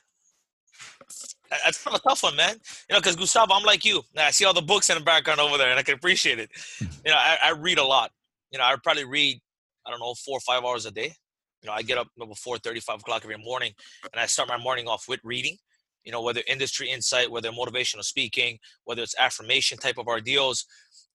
that's 1.64 1.86
a 1.86 2.00
tough 2.00 2.24
one, 2.24 2.36
man. 2.36 2.56
You 2.90 2.96
know, 2.96 3.00
because 3.00 3.16
Gustavo, 3.16 3.54
I'm 3.54 3.64
like 3.64 3.86
you. 3.86 4.02
I 4.18 4.32
see 4.32 4.46
all 4.46 4.54
the 4.54 4.64
books 4.64 4.90
in 4.90 4.98
the 4.98 5.04
background 5.04 5.40
over 5.40 5.60
there, 5.60 5.70
and 5.70 5.78
I 5.78 5.84
can 5.84 5.94
appreciate 5.94 6.40
it. 6.40 6.50
You 7.06 7.12
know, 7.12 7.18
I, 7.18 7.38
I 7.46 7.52
read 7.52 7.78
a 7.78 7.84
lot. 7.84 8.10
You 8.52 8.58
know, 8.58 8.66
I 8.66 8.76
probably 8.84 9.06
read, 9.06 9.40
I 9.86 9.92
don't 9.92 10.00
know, 10.00 10.16
four 10.26 10.38
or 10.38 10.42
five 10.42 10.64
hours 10.64 10.88
a 10.88 10.92
day. 10.92 11.14
You 11.62 11.68
know, 11.68 11.74
I 11.74 11.84
get 11.84 12.00
up 12.00 12.08
before 12.18 12.58
35 12.58 13.02
o'clock 13.02 13.22
every 13.24 13.38
morning, 13.38 13.74
and 14.12 14.20
I 14.20 14.26
start 14.26 14.50
my 14.50 14.58
morning 14.58 14.88
off 14.88 15.08
with 15.08 15.20
reading 15.24 15.58
you 16.06 16.12
know 16.12 16.22
whether 16.22 16.42
industry 16.48 16.90
insight 16.90 17.30
whether 17.30 17.52
motivational 17.52 18.04
speaking 18.04 18.58
whether 18.86 19.02
it's 19.02 19.16
affirmation 19.20 19.78
type 19.78 19.98
of 19.98 20.08
ordeals 20.08 20.66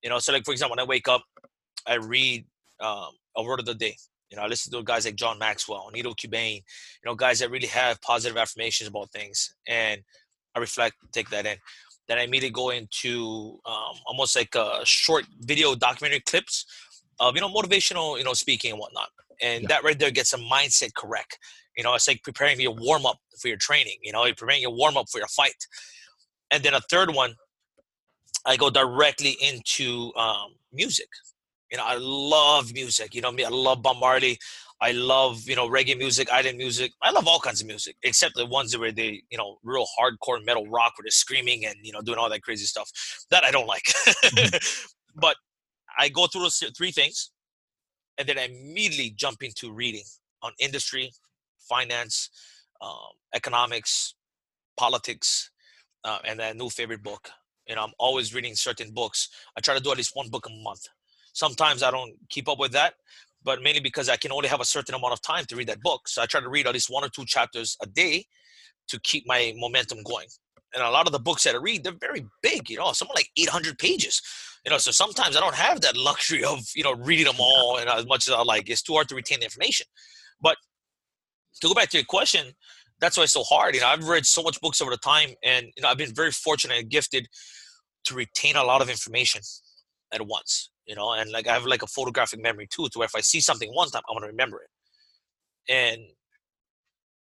you 0.02 0.10
know 0.10 0.18
so 0.18 0.32
like 0.32 0.44
for 0.44 0.52
example 0.52 0.76
when 0.76 0.84
i 0.84 0.88
wake 0.88 1.08
up 1.08 1.22
i 1.86 1.94
read 1.94 2.44
um, 2.80 3.10
a 3.36 3.42
word 3.42 3.60
of 3.60 3.66
the 3.66 3.74
day. 3.74 3.96
You 4.30 4.36
know 4.36 4.42
i 4.42 4.46
listen 4.46 4.72
to 4.72 4.82
guys 4.82 5.04
like 5.04 5.16
john 5.16 5.38
maxwell 5.38 5.90
Nido 5.92 6.12
Qubein, 6.12 6.56
you 6.56 6.62
know 7.04 7.14
guys 7.14 7.38
that 7.38 7.50
really 7.50 7.68
have 7.68 8.00
positive 8.02 8.36
affirmations 8.36 8.88
about 8.88 9.10
things 9.12 9.54
and 9.66 10.02
i 10.54 10.58
reflect 10.58 10.96
take 11.12 11.30
that 11.30 11.46
in. 11.46 11.56
Then 12.08 12.18
i 12.18 12.22
immediately 12.22 12.50
go 12.50 12.70
into 12.70 13.60
um, 13.66 13.96
almost 14.06 14.36
like 14.36 14.54
a 14.54 14.80
short 14.84 15.26
video 15.40 15.74
documentary 15.74 16.20
clips 16.20 16.66
of 17.18 17.34
you 17.34 17.40
know 17.40 17.48
motivational 17.48 18.18
you 18.18 18.24
know 18.24 18.32
speaking 18.32 18.72
and 18.72 18.80
whatnot 18.80 19.08
and 19.42 19.62
yeah. 19.62 19.68
that 19.68 19.84
right 19.84 19.98
there 19.98 20.10
gets 20.10 20.32
a 20.32 20.38
mindset 20.38 20.94
correct 20.94 21.38
you 21.80 21.84
know, 21.84 21.94
it's 21.94 22.06
like 22.06 22.22
preparing 22.22 22.60
your 22.60 22.74
warm 22.74 23.06
up 23.06 23.16
for 23.40 23.48
your 23.48 23.56
training. 23.56 23.96
You 24.02 24.12
know, 24.12 24.26
you're 24.26 24.34
preparing 24.34 24.60
your 24.60 24.76
warm 24.76 24.98
up 24.98 25.08
for 25.08 25.16
your 25.16 25.28
fight. 25.28 25.66
And 26.50 26.62
then 26.62 26.74
a 26.74 26.80
third 26.90 27.14
one, 27.14 27.36
I 28.44 28.58
go 28.58 28.68
directly 28.68 29.38
into 29.40 30.12
um, 30.14 30.56
music. 30.74 31.08
You 31.72 31.78
know, 31.78 31.84
I 31.86 31.96
love 31.98 32.74
music. 32.74 33.14
You 33.14 33.22
know 33.22 33.32
me, 33.32 33.44
I 33.44 33.48
love 33.48 33.82
Bob 33.82 33.96
Marley. 33.98 34.38
I 34.82 34.92
love, 34.92 35.48
you 35.48 35.56
know, 35.56 35.70
reggae 35.70 35.96
music, 35.96 36.30
island 36.30 36.58
music. 36.58 36.92
I 37.00 37.12
love 37.12 37.26
all 37.26 37.40
kinds 37.40 37.62
of 37.62 37.66
music, 37.66 37.96
except 38.02 38.34
the 38.34 38.44
ones 38.44 38.76
where 38.76 38.92
they, 38.92 39.22
you 39.30 39.38
know, 39.38 39.56
real 39.62 39.86
hardcore 39.98 40.44
metal 40.44 40.66
rock 40.66 40.98
where 40.98 41.04
they're 41.04 41.10
screaming 41.10 41.64
and, 41.64 41.76
you 41.82 41.92
know, 41.92 42.02
doing 42.02 42.18
all 42.18 42.28
that 42.28 42.42
crazy 42.42 42.66
stuff. 42.66 42.90
That 43.30 43.42
I 43.42 43.50
don't 43.50 43.66
like. 43.66 43.84
mm-hmm. 43.84 44.56
But 45.16 45.36
I 45.98 46.10
go 46.10 46.26
through 46.26 46.42
those 46.42 46.62
three 46.76 46.92
things 46.92 47.30
and 48.18 48.28
then 48.28 48.38
I 48.38 48.42
immediately 48.42 49.14
jump 49.16 49.42
into 49.42 49.72
reading 49.72 50.04
on 50.42 50.52
industry, 50.58 51.10
finance, 51.70 52.30
um, 52.82 53.12
economics, 53.34 54.14
politics, 54.76 55.50
uh, 56.04 56.18
and 56.24 56.40
then 56.40 56.58
new 56.58 56.68
favorite 56.68 57.02
book. 57.02 57.30
You 57.68 57.76
know, 57.76 57.84
I'm 57.84 57.92
always 57.98 58.34
reading 58.34 58.54
certain 58.54 58.90
books. 58.92 59.28
I 59.56 59.60
try 59.60 59.74
to 59.74 59.80
do 59.80 59.92
at 59.92 59.96
least 59.96 60.12
one 60.14 60.28
book 60.28 60.46
a 60.46 60.62
month. 60.64 60.86
Sometimes 61.32 61.82
I 61.82 61.90
don't 61.90 62.14
keep 62.28 62.48
up 62.48 62.58
with 62.58 62.72
that, 62.72 62.94
but 63.44 63.62
mainly 63.62 63.80
because 63.80 64.08
I 64.08 64.16
can 64.16 64.32
only 64.32 64.48
have 64.48 64.60
a 64.60 64.64
certain 64.64 64.94
amount 64.94 65.12
of 65.12 65.22
time 65.22 65.44
to 65.46 65.56
read 65.56 65.68
that 65.68 65.80
book. 65.80 66.08
So 66.08 66.22
I 66.22 66.26
try 66.26 66.40
to 66.40 66.48
read 66.48 66.66
at 66.66 66.74
least 66.74 66.90
one 66.90 67.04
or 67.04 67.08
two 67.08 67.24
chapters 67.24 67.76
a 67.82 67.86
day 67.86 68.26
to 68.88 68.98
keep 69.00 69.24
my 69.26 69.52
momentum 69.56 70.02
going. 70.02 70.26
And 70.74 70.82
a 70.82 70.90
lot 70.90 71.06
of 71.06 71.12
the 71.12 71.18
books 71.18 71.44
that 71.44 71.54
I 71.54 71.58
read, 71.58 71.84
they're 71.84 71.92
very 72.00 72.24
big, 72.42 72.70
you 72.70 72.78
know, 72.78 72.92
something 72.92 73.14
like 73.14 73.30
800 73.36 73.78
pages. 73.78 74.20
You 74.64 74.70
know, 74.70 74.78
so 74.78 74.90
sometimes 74.90 75.36
I 75.36 75.40
don't 75.40 75.54
have 75.54 75.80
that 75.80 75.96
luxury 75.96 76.44
of, 76.44 76.60
you 76.74 76.84
know, 76.84 76.92
reading 76.92 77.26
them 77.26 77.40
all 77.40 77.78
and 77.78 77.88
as 77.88 78.06
much 78.06 78.28
as 78.28 78.34
I 78.34 78.42
like. 78.42 78.68
It's 78.68 78.82
too 78.82 78.94
hard 78.94 79.08
to 79.08 79.14
retain 79.14 79.40
the 79.40 79.46
information. 79.46 79.86
But 80.40 80.56
to 81.60 81.68
go 81.68 81.74
back 81.74 81.88
to 81.90 81.98
your 81.98 82.04
question, 82.04 82.52
that's 83.00 83.16
why 83.16 83.24
it's 83.24 83.32
so 83.32 83.42
hard. 83.42 83.74
You 83.74 83.80
know, 83.80 83.88
I've 83.88 84.06
read 84.06 84.26
so 84.26 84.42
much 84.42 84.60
books 84.60 84.80
over 84.80 84.90
the 84.90 84.98
time, 84.98 85.30
and 85.44 85.66
you 85.76 85.82
know, 85.82 85.88
I've 85.88 85.98
been 85.98 86.14
very 86.14 86.30
fortunate 86.30 86.78
and 86.78 86.90
gifted 86.90 87.26
to 88.04 88.14
retain 88.14 88.56
a 88.56 88.64
lot 88.64 88.82
of 88.82 88.88
information 88.88 89.42
at 90.12 90.26
once, 90.26 90.70
you 90.86 90.94
know, 90.94 91.12
and 91.12 91.30
like 91.30 91.46
I 91.46 91.52
have 91.52 91.64
like 91.64 91.82
a 91.82 91.86
photographic 91.86 92.42
memory 92.42 92.68
too, 92.70 92.88
to 92.88 92.98
where 92.98 93.06
if 93.06 93.14
I 93.14 93.20
see 93.20 93.40
something 93.40 93.70
one 93.72 93.88
time, 93.88 94.02
I'm 94.08 94.16
gonna 94.16 94.26
remember 94.26 94.62
it. 94.62 95.72
And 95.72 96.02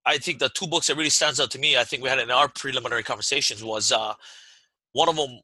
I 0.05 0.17
think 0.17 0.39
the 0.39 0.49
two 0.49 0.67
books 0.67 0.87
that 0.87 0.95
really 0.95 1.09
stands 1.09 1.39
out 1.39 1.51
to 1.51 1.59
me, 1.59 1.77
I 1.77 1.83
think 1.83 2.01
we 2.01 2.09
had 2.09 2.19
in 2.19 2.31
our 2.31 2.47
preliminary 2.47 3.03
conversations 3.03 3.63
was 3.63 3.91
uh, 3.91 4.13
one 4.93 5.09
of 5.09 5.15
them 5.15 5.39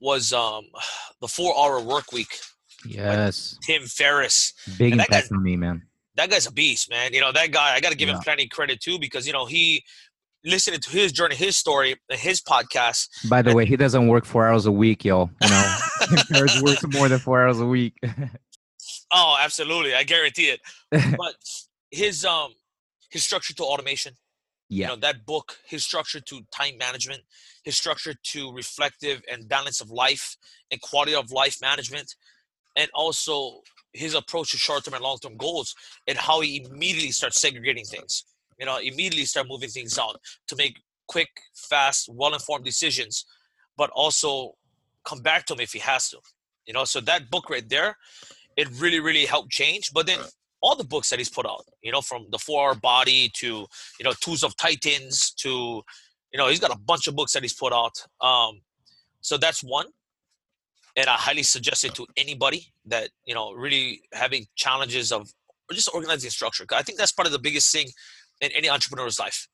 was 0.00 0.32
um, 0.32 0.64
the 1.20 1.28
Four 1.28 1.54
Hour 1.58 1.80
Work 1.80 2.12
Week. 2.12 2.38
Yes, 2.84 3.58
Tim 3.62 3.82
Ferriss. 3.86 4.52
Big 4.76 4.92
impact 4.92 5.32
on 5.32 5.42
me, 5.42 5.56
man. 5.56 5.82
That 6.18 6.30
guy's 6.30 6.46
a 6.46 6.52
beast, 6.52 6.90
man. 6.90 7.14
You 7.14 7.20
know 7.20 7.30
that 7.30 7.52
guy. 7.52 7.74
I 7.76 7.80
got 7.80 7.92
to 7.92 7.96
give 7.96 8.08
yeah. 8.08 8.16
him 8.16 8.22
plenty 8.22 8.48
credit 8.48 8.80
too 8.80 8.98
because 8.98 9.24
you 9.24 9.32
know 9.32 9.46
he 9.46 9.84
listening 10.44 10.80
to 10.80 10.90
his 10.90 11.12
journey, 11.12 11.36
his 11.36 11.56
story, 11.56 11.94
his 12.10 12.40
podcast. 12.40 13.28
By 13.28 13.40
the 13.40 13.54
way, 13.54 13.64
he 13.64 13.76
doesn't 13.76 14.08
work 14.08 14.24
four 14.24 14.48
hours 14.48 14.66
a 14.66 14.72
week, 14.72 15.04
yo. 15.04 15.30
You 15.40 15.48
know, 15.48 15.76
Ferriss 16.28 16.60
works 16.60 16.84
more 16.92 17.08
than 17.08 17.20
four 17.20 17.44
hours 17.44 17.60
a 17.60 17.66
week. 17.66 17.94
oh, 19.12 19.36
absolutely, 19.40 19.94
I 19.94 20.02
guarantee 20.02 20.50
it. 20.50 20.60
But 21.16 21.36
his 21.92 22.24
um 22.24 22.50
his 23.10 23.24
structure 23.24 23.54
to 23.54 23.62
automation. 23.62 24.14
Yeah. 24.68 24.88
You 24.88 24.94
know, 24.94 25.00
that 25.00 25.24
book, 25.24 25.56
his 25.66 25.84
structure 25.84 26.20
to 26.20 26.40
time 26.52 26.76
management, 26.78 27.22
his 27.62 27.76
structure 27.76 28.12
to 28.32 28.52
reflective 28.52 29.22
and 29.30 29.48
balance 29.48 29.80
of 29.80 29.88
life 29.90 30.36
and 30.70 30.80
quality 30.82 31.14
of 31.14 31.30
life 31.30 31.58
management, 31.62 32.14
and 32.76 32.90
also 32.92 33.62
his 33.92 34.14
approach 34.14 34.50
to 34.52 34.56
short 34.58 34.84
term 34.84 34.94
and 34.94 35.02
long 35.02 35.18
term 35.18 35.36
goals 35.36 35.74
and 36.06 36.18
how 36.18 36.40
he 36.40 36.66
immediately 36.70 37.10
starts 37.10 37.40
segregating 37.40 37.84
things 37.84 38.24
you 38.58 38.66
know, 38.66 38.78
immediately 38.78 39.24
start 39.24 39.46
moving 39.48 39.68
things 39.68 39.98
out 39.98 40.20
to 40.48 40.56
make 40.56 40.78
quick, 41.06 41.28
fast, 41.54 42.08
well-informed 42.12 42.64
decisions, 42.64 43.24
but 43.76 43.90
also 43.90 44.54
come 45.04 45.20
back 45.20 45.46
to 45.46 45.54
him 45.54 45.60
if 45.60 45.72
he 45.72 45.78
has 45.78 46.10
to. 46.10 46.18
You 46.66 46.74
know, 46.74 46.84
so 46.84 47.00
that 47.02 47.30
book 47.30 47.48
right 47.48 47.66
there, 47.68 47.96
it 48.56 48.68
really, 48.78 49.00
really 49.00 49.24
helped 49.24 49.50
change. 49.50 49.92
But 49.92 50.06
then 50.06 50.18
all 50.60 50.76
the 50.76 50.84
books 50.84 51.08
that 51.10 51.18
he's 51.18 51.30
put 51.30 51.46
out, 51.46 51.64
you 51.82 51.92
know, 51.92 52.00
from 52.00 52.26
the 52.30 52.38
Four 52.38 52.68
Hour 52.68 52.74
Body 52.74 53.30
to 53.36 53.46
you 53.46 54.04
know 54.04 54.12
Tools 54.20 54.42
of 54.42 54.56
Titans 54.56 55.32
to, 55.38 55.82
you 56.32 56.36
know, 56.36 56.48
he's 56.48 56.60
got 56.60 56.74
a 56.74 56.78
bunch 56.78 57.06
of 57.06 57.14
books 57.14 57.32
that 57.32 57.42
he's 57.42 57.54
put 57.54 57.72
out. 57.72 57.96
Um, 58.20 58.60
so 59.20 59.38
that's 59.38 59.62
one, 59.62 59.86
and 60.98 61.08
I 61.08 61.14
highly 61.14 61.44
suggest 61.44 61.84
it 61.84 61.94
to 61.94 62.06
anybody 62.16 62.72
that 62.86 63.10
you 63.24 63.34
know 63.34 63.52
really 63.52 64.02
having 64.12 64.46
challenges 64.56 65.12
of 65.12 65.32
just 65.72 65.88
organizing 65.94 66.30
structure. 66.30 66.66
I 66.72 66.82
think 66.82 66.98
that's 66.98 67.12
part 67.12 67.26
of 67.26 67.32
the 67.32 67.38
biggest 67.38 67.72
thing 67.72 67.88
in 68.40 68.50
any 68.52 68.68
entrepreneur's 68.68 69.18
life. 69.18 69.48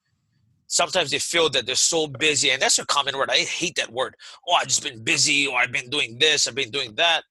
Sometimes 0.67 1.11
they 1.11 1.19
feel 1.19 1.51
that 1.51 1.67
they're 1.67 1.75
so 1.75 2.07
busy, 2.07 2.51
and 2.51 2.63
that's 2.63 2.79
a 2.79 2.87
common 2.87 3.19
word. 3.19 3.31
I 3.31 3.39
hate 3.39 3.77
that 3.77 3.93
word. 3.93 4.17
Oh, 4.49 4.55
I've 4.55 4.69
just 4.69 4.83
been 4.83 5.05
busy, 5.05 5.47
or 5.47 5.59
I've 5.59 5.71
been 5.71 5.91
doing 5.91 6.17
this, 6.19 6.49
I've 6.49 6.55
been 6.55 6.71
doing 6.71 6.95
that. 6.95 7.23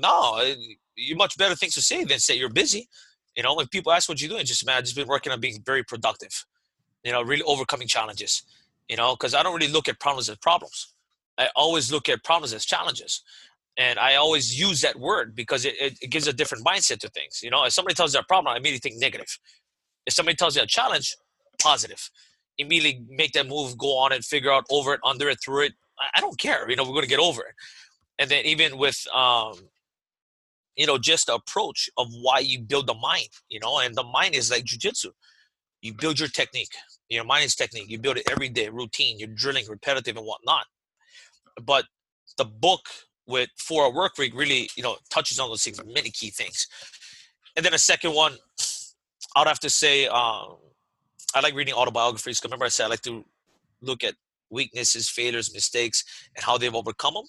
No, 0.00 0.36
eh, 0.36 0.54
you 0.94 1.16
much 1.16 1.36
better 1.36 1.56
things 1.56 1.74
to 1.74 1.82
say 1.82 2.04
than 2.04 2.20
say 2.20 2.36
you're 2.36 2.48
busy. 2.48 2.88
You 3.36 3.42
know, 3.42 3.54
when 3.56 3.66
people 3.66 3.92
ask 3.92 4.08
what 4.08 4.20
you're 4.20 4.30
doing, 4.30 4.46
just 4.46 4.64
man, 4.64 4.76
I've 4.76 4.84
just 4.84 4.96
been 4.96 5.08
working 5.08 5.32
on 5.32 5.40
being 5.40 5.60
very 5.66 5.82
productive. 5.82 6.44
You 7.02 7.10
know, 7.10 7.22
really 7.22 7.42
overcoming 7.42 7.88
challenges. 7.88 8.44
You 8.88 8.96
know, 8.96 9.16
because 9.16 9.34
I 9.34 9.42
don't 9.42 9.54
really 9.54 9.72
look 9.72 9.88
at 9.88 9.98
problems 9.98 10.30
as 10.30 10.36
problems. 10.36 10.94
I 11.38 11.48
always 11.54 11.92
look 11.92 12.08
at 12.08 12.24
problems 12.24 12.52
as 12.52 12.64
challenges 12.64 13.22
and 13.78 13.98
I 13.98 14.14
always 14.14 14.58
use 14.58 14.80
that 14.80 14.98
word 14.98 15.34
because 15.34 15.64
it, 15.64 15.74
it, 15.80 15.98
it, 16.00 16.10
gives 16.10 16.26
a 16.26 16.32
different 16.32 16.64
mindset 16.64 16.98
to 17.00 17.08
things. 17.10 17.40
You 17.42 17.50
know, 17.50 17.64
if 17.64 17.74
somebody 17.74 17.94
tells 17.94 18.14
you 18.14 18.20
a 18.20 18.24
problem, 18.24 18.52
I 18.54 18.56
immediately 18.56 18.90
think 18.90 19.00
negative. 19.00 19.38
If 20.06 20.14
somebody 20.14 20.36
tells 20.36 20.56
you 20.56 20.62
a 20.62 20.66
challenge, 20.66 21.14
positive. 21.60 22.10
Immediately 22.58 23.04
make 23.10 23.32
that 23.32 23.46
move, 23.46 23.76
go 23.76 23.98
on 23.98 24.12
and 24.12 24.24
figure 24.24 24.50
out 24.50 24.64
over 24.70 24.94
it, 24.94 25.00
under 25.04 25.28
it, 25.28 25.38
through 25.44 25.66
it. 25.66 25.72
I, 26.14 26.20
don't 26.20 26.38
care. 26.38 26.68
You 26.70 26.76
know, 26.76 26.84
we're 26.84 26.90
going 26.90 27.02
to 27.02 27.08
get 27.08 27.18
over 27.18 27.42
it. 27.42 27.54
And 28.18 28.30
then 28.30 28.44
even 28.46 28.78
with, 28.78 29.06
um, 29.14 29.54
you 30.76 30.86
know, 30.86 30.96
just 30.96 31.26
the 31.26 31.34
approach 31.34 31.90
of 31.98 32.08
why 32.22 32.38
you 32.38 32.60
build 32.60 32.86
the 32.86 32.94
mind, 32.94 33.28
you 33.50 33.60
know, 33.60 33.78
and 33.80 33.94
the 33.94 34.04
mind 34.04 34.34
is 34.34 34.50
like 34.50 34.64
jujitsu. 34.64 35.08
You 35.82 35.94
build 35.94 36.18
your 36.18 36.28
technique. 36.28 36.74
Your 37.08 37.24
mind 37.24 37.44
is 37.44 37.54
technique. 37.54 37.88
You 37.88 37.98
build 37.98 38.16
it 38.16 38.28
every 38.30 38.48
day, 38.48 38.68
routine. 38.68 39.18
You're 39.18 39.28
drilling, 39.28 39.66
repetitive, 39.68 40.16
and 40.16 40.26
whatnot. 40.26 40.64
But 41.62 41.86
the 42.36 42.44
book 42.44 42.86
with 43.26 43.50
Four 43.58 43.84
Hour 43.84 43.92
Work 43.94 44.18
Week 44.18 44.34
really, 44.34 44.68
you 44.76 44.82
know, 44.82 44.96
touches 45.10 45.38
on 45.38 45.48
those 45.48 45.62
things, 45.62 45.80
many 45.84 46.10
key 46.10 46.30
things. 46.30 46.66
And 47.56 47.64
then 47.64 47.74
a 47.74 47.78
second 47.78 48.14
one, 48.14 48.34
I'd 49.34 49.46
have 49.46 49.60
to 49.60 49.70
say 49.70 50.06
um, 50.06 50.56
I 51.34 51.40
like 51.42 51.54
reading 51.54 51.74
autobiographies. 51.74 52.40
Remember, 52.44 52.64
I 52.64 52.68
said 52.68 52.86
I 52.86 52.88
like 52.88 53.02
to 53.02 53.24
look 53.80 54.04
at 54.04 54.14
weaknesses, 54.50 55.08
failures, 55.08 55.52
mistakes, 55.52 56.04
and 56.34 56.44
how 56.44 56.58
they've 56.58 56.74
overcome 56.74 57.14
them. 57.14 57.24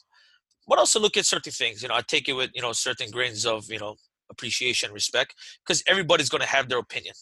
But 0.68 0.80
also 0.80 1.00
look 1.00 1.18
at 1.18 1.26
certain 1.26 1.54
things. 1.54 1.82
You 1.82 1.88
know, 1.88 1.96
I 1.96 2.02
take 2.02 2.28
it 2.28 2.34
with 2.34 2.52
you 2.54 2.62
know 2.62 2.74
certain 2.74 3.10
grains 3.10 3.46
of 3.46 3.70
you 3.72 3.80
know 3.80 3.96
appreciation, 4.30 4.92
respect, 4.92 5.34
because 5.66 5.82
everybody's 5.88 6.30
going 6.30 6.42
to 6.42 6.48
have 6.48 6.70
their 6.70 6.80
opinion. 6.80 7.16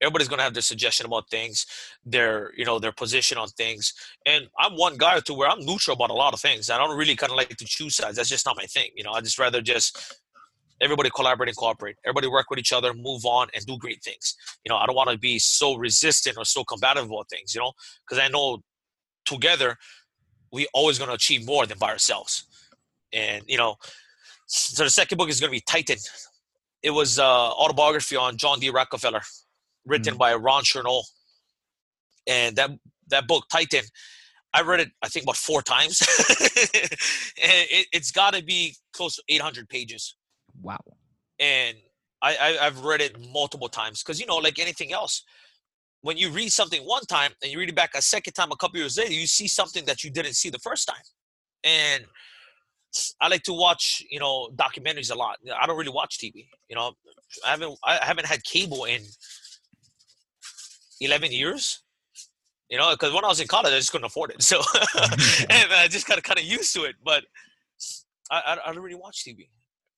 Everybody's 0.00 0.28
going 0.28 0.38
to 0.38 0.44
have 0.44 0.54
their 0.54 0.62
suggestion 0.62 1.06
about 1.06 1.28
things, 1.28 1.66
their 2.04 2.52
you 2.56 2.64
know 2.64 2.78
their 2.78 2.92
position 2.92 3.38
on 3.38 3.48
things. 3.48 3.92
And 4.26 4.48
I'm 4.58 4.76
one 4.76 4.96
guy 4.96 5.20
to 5.20 5.34
where 5.34 5.48
I'm 5.48 5.60
neutral 5.60 5.94
about 5.94 6.10
a 6.10 6.14
lot 6.14 6.34
of 6.34 6.40
things. 6.40 6.70
I 6.70 6.78
don't 6.78 6.96
really 6.96 7.16
kind 7.16 7.30
of 7.30 7.36
like 7.36 7.56
to 7.56 7.64
choose 7.64 7.96
sides. 7.96 8.16
That's 8.16 8.28
just 8.28 8.46
not 8.46 8.56
my 8.56 8.64
thing. 8.64 8.90
You 8.94 9.04
know, 9.04 9.12
I 9.12 9.20
just 9.20 9.38
rather 9.38 9.60
just 9.60 10.20
everybody 10.80 11.10
collaborate 11.10 11.48
and 11.48 11.56
cooperate 11.56 11.96
everybody 12.04 12.26
work 12.26 12.48
with 12.50 12.58
each 12.58 12.72
other 12.72 12.94
move 12.94 13.24
on 13.24 13.48
and 13.54 13.64
do 13.66 13.76
great 13.76 14.02
things 14.02 14.34
you 14.64 14.70
know 14.70 14.76
i 14.76 14.86
don't 14.86 14.96
want 14.96 15.10
to 15.10 15.18
be 15.18 15.38
so 15.38 15.76
resistant 15.76 16.36
or 16.36 16.44
so 16.44 16.64
combative 16.64 17.04
about 17.04 17.28
things 17.28 17.54
you 17.54 17.60
know 17.60 17.72
because 18.04 18.22
i 18.22 18.28
know 18.28 18.58
together 19.26 19.76
we 20.52 20.66
always 20.74 20.98
going 20.98 21.08
to 21.08 21.14
achieve 21.14 21.46
more 21.46 21.66
than 21.66 21.78
by 21.78 21.90
ourselves 21.90 22.44
and 23.12 23.42
you 23.46 23.56
know 23.56 23.76
so 24.46 24.84
the 24.84 24.90
second 24.90 25.18
book 25.18 25.28
is 25.28 25.40
going 25.40 25.50
to 25.50 25.56
be 25.56 25.62
titan 25.66 25.96
it 26.82 26.90
was 26.90 27.18
uh 27.18 27.50
autobiography 27.50 28.16
on 28.16 28.36
john 28.36 28.58
d 28.58 28.70
rockefeller 28.70 29.22
written 29.90 30.12
mm-hmm. 30.12 30.18
by 30.18 30.34
ron 30.34 30.62
chernow 30.62 31.02
and 32.26 32.56
that 32.56 32.70
that 33.08 33.26
book 33.26 33.44
titan 33.50 33.82
I 34.52 34.62
read 34.62 34.80
it, 34.80 34.90
I 35.02 35.08
think, 35.08 35.24
about 35.24 35.36
four 35.36 35.62
times. 35.62 36.00
and 36.28 36.88
it, 37.40 37.86
has 37.92 38.10
got 38.10 38.34
to 38.34 38.42
be 38.42 38.74
close 38.92 39.16
to 39.16 39.22
800 39.28 39.68
pages. 39.68 40.16
Wow. 40.60 40.80
And 41.38 41.76
I, 42.22 42.58
I 42.60 42.64
have 42.64 42.84
read 42.84 43.00
it 43.00 43.16
multiple 43.32 43.68
times 43.68 44.02
because 44.02 44.20
you 44.20 44.26
know, 44.26 44.36
like 44.36 44.58
anything 44.58 44.92
else, 44.92 45.22
when 46.02 46.16
you 46.16 46.30
read 46.30 46.50
something 46.50 46.82
one 46.82 47.04
time 47.06 47.32
and 47.42 47.52
you 47.52 47.58
read 47.58 47.68
it 47.68 47.76
back 47.76 47.94
a 47.94 48.02
second 48.02 48.32
time 48.32 48.50
a 48.52 48.56
couple 48.56 48.78
years 48.78 48.98
later, 48.98 49.12
you 49.12 49.26
see 49.26 49.48
something 49.48 49.84
that 49.84 50.02
you 50.02 50.10
didn't 50.10 50.34
see 50.34 50.50
the 50.50 50.58
first 50.58 50.88
time. 50.88 51.02
And 51.62 52.04
I 53.20 53.28
like 53.28 53.42
to 53.44 53.52
watch, 53.52 54.02
you 54.10 54.18
know, 54.18 54.48
documentaries 54.56 55.12
a 55.12 55.14
lot. 55.14 55.36
I 55.58 55.66
don't 55.66 55.78
really 55.78 55.92
watch 55.92 56.18
TV. 56.18 56.48
You 56.68 56.76
know, 56.76 56.92
I 57.46 57.50
haven't 57.50 57.78
I 57.84 57.98
haven't 58.02 58.26
had 58.26 58.42
cable 58.44 58.84
in 58.84 59.02
eleven 61.00 61.32
years. 61.32 61.82
You 62.68 62.78
know, 62.78 62.92
because 62.92 63.12
when 63.12 63.24
I 63.24 63.28
was 63.28 63.40
in 63.40 63.48
college, 63.48 63.72
I 63.72 63.78
just 63.78 63.90
couldn't 63.90 64.06
afford 64.06 64.30
it. 64.30 64.42
So, 64.42 64.58
and 65.50 65.72
I 65.72 65.88
just 65.88 66.06
got 66.06 66.22
kind 66.22 66.38
of 66.38 66.44
used 66.44 66.72
to 66.74 66.84
it. 66.84 66.94
But 67.04 67.24
I, 68.30 68.40
I, 68.46 68.58
I 68.66 68.72
don't 68.72 68.84
really 68.84 68.94
watch 68.94 69.24
TV 69.26 69.48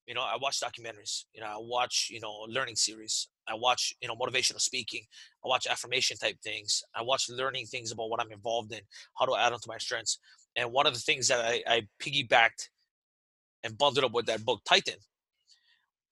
you 0.07 0.15
know 0.15 0.23
i 0.23 0.37
watch 0.41 0.61
documentaries 0.61 1.25
you 1.35 1.41
know 1.41 1.47
i 1.47 1.57
watch 1.59 2.09
you 2.11 2.21
know 2.21 2.45
learning 2.49 2.77
series 2.77 3.29
i 3.49 3.55
watch 3.55 3.95
you 4.01 4.09
know 4.09 4.15
motivational 4.15 4.61
speaking 4.61 5.03
i 5.45 5.49
watch 5.49 5.67
affirmation 5.67 6.17
type 6.17 6.37
things 6.43 6.83
i 6.95 7.03
watch 7.03 7.29
learning 7.31 7.67
things 7.67 7.93
about 7.93 8.11
what 8.11 8.21
i'm 8.21 8.33
involved 8.33 8.73
in 8.73 8.81
how 9.19 9.25
to 9.25 9.37
add 9.37 9.53
on 9.53 9.61
to 9.61 9.69
my 9.69 9.79
strengths 9.79 10.19
and 10.57 10.73
one 10.73 10.87
of 10.87 10.95
the 10.95 11.01
things 11.01 11.29
that 11.29 11.41
i, 11.45 11.63
I 11.67 11.83
piggybacked 12.01 12.69
and 13.65 13.79
bundled 13.79 14.05
up 14.05 14.13
with 14.13 14.27
that 14.27 14.45
book 14.45 14.61
titan 14.69 14.97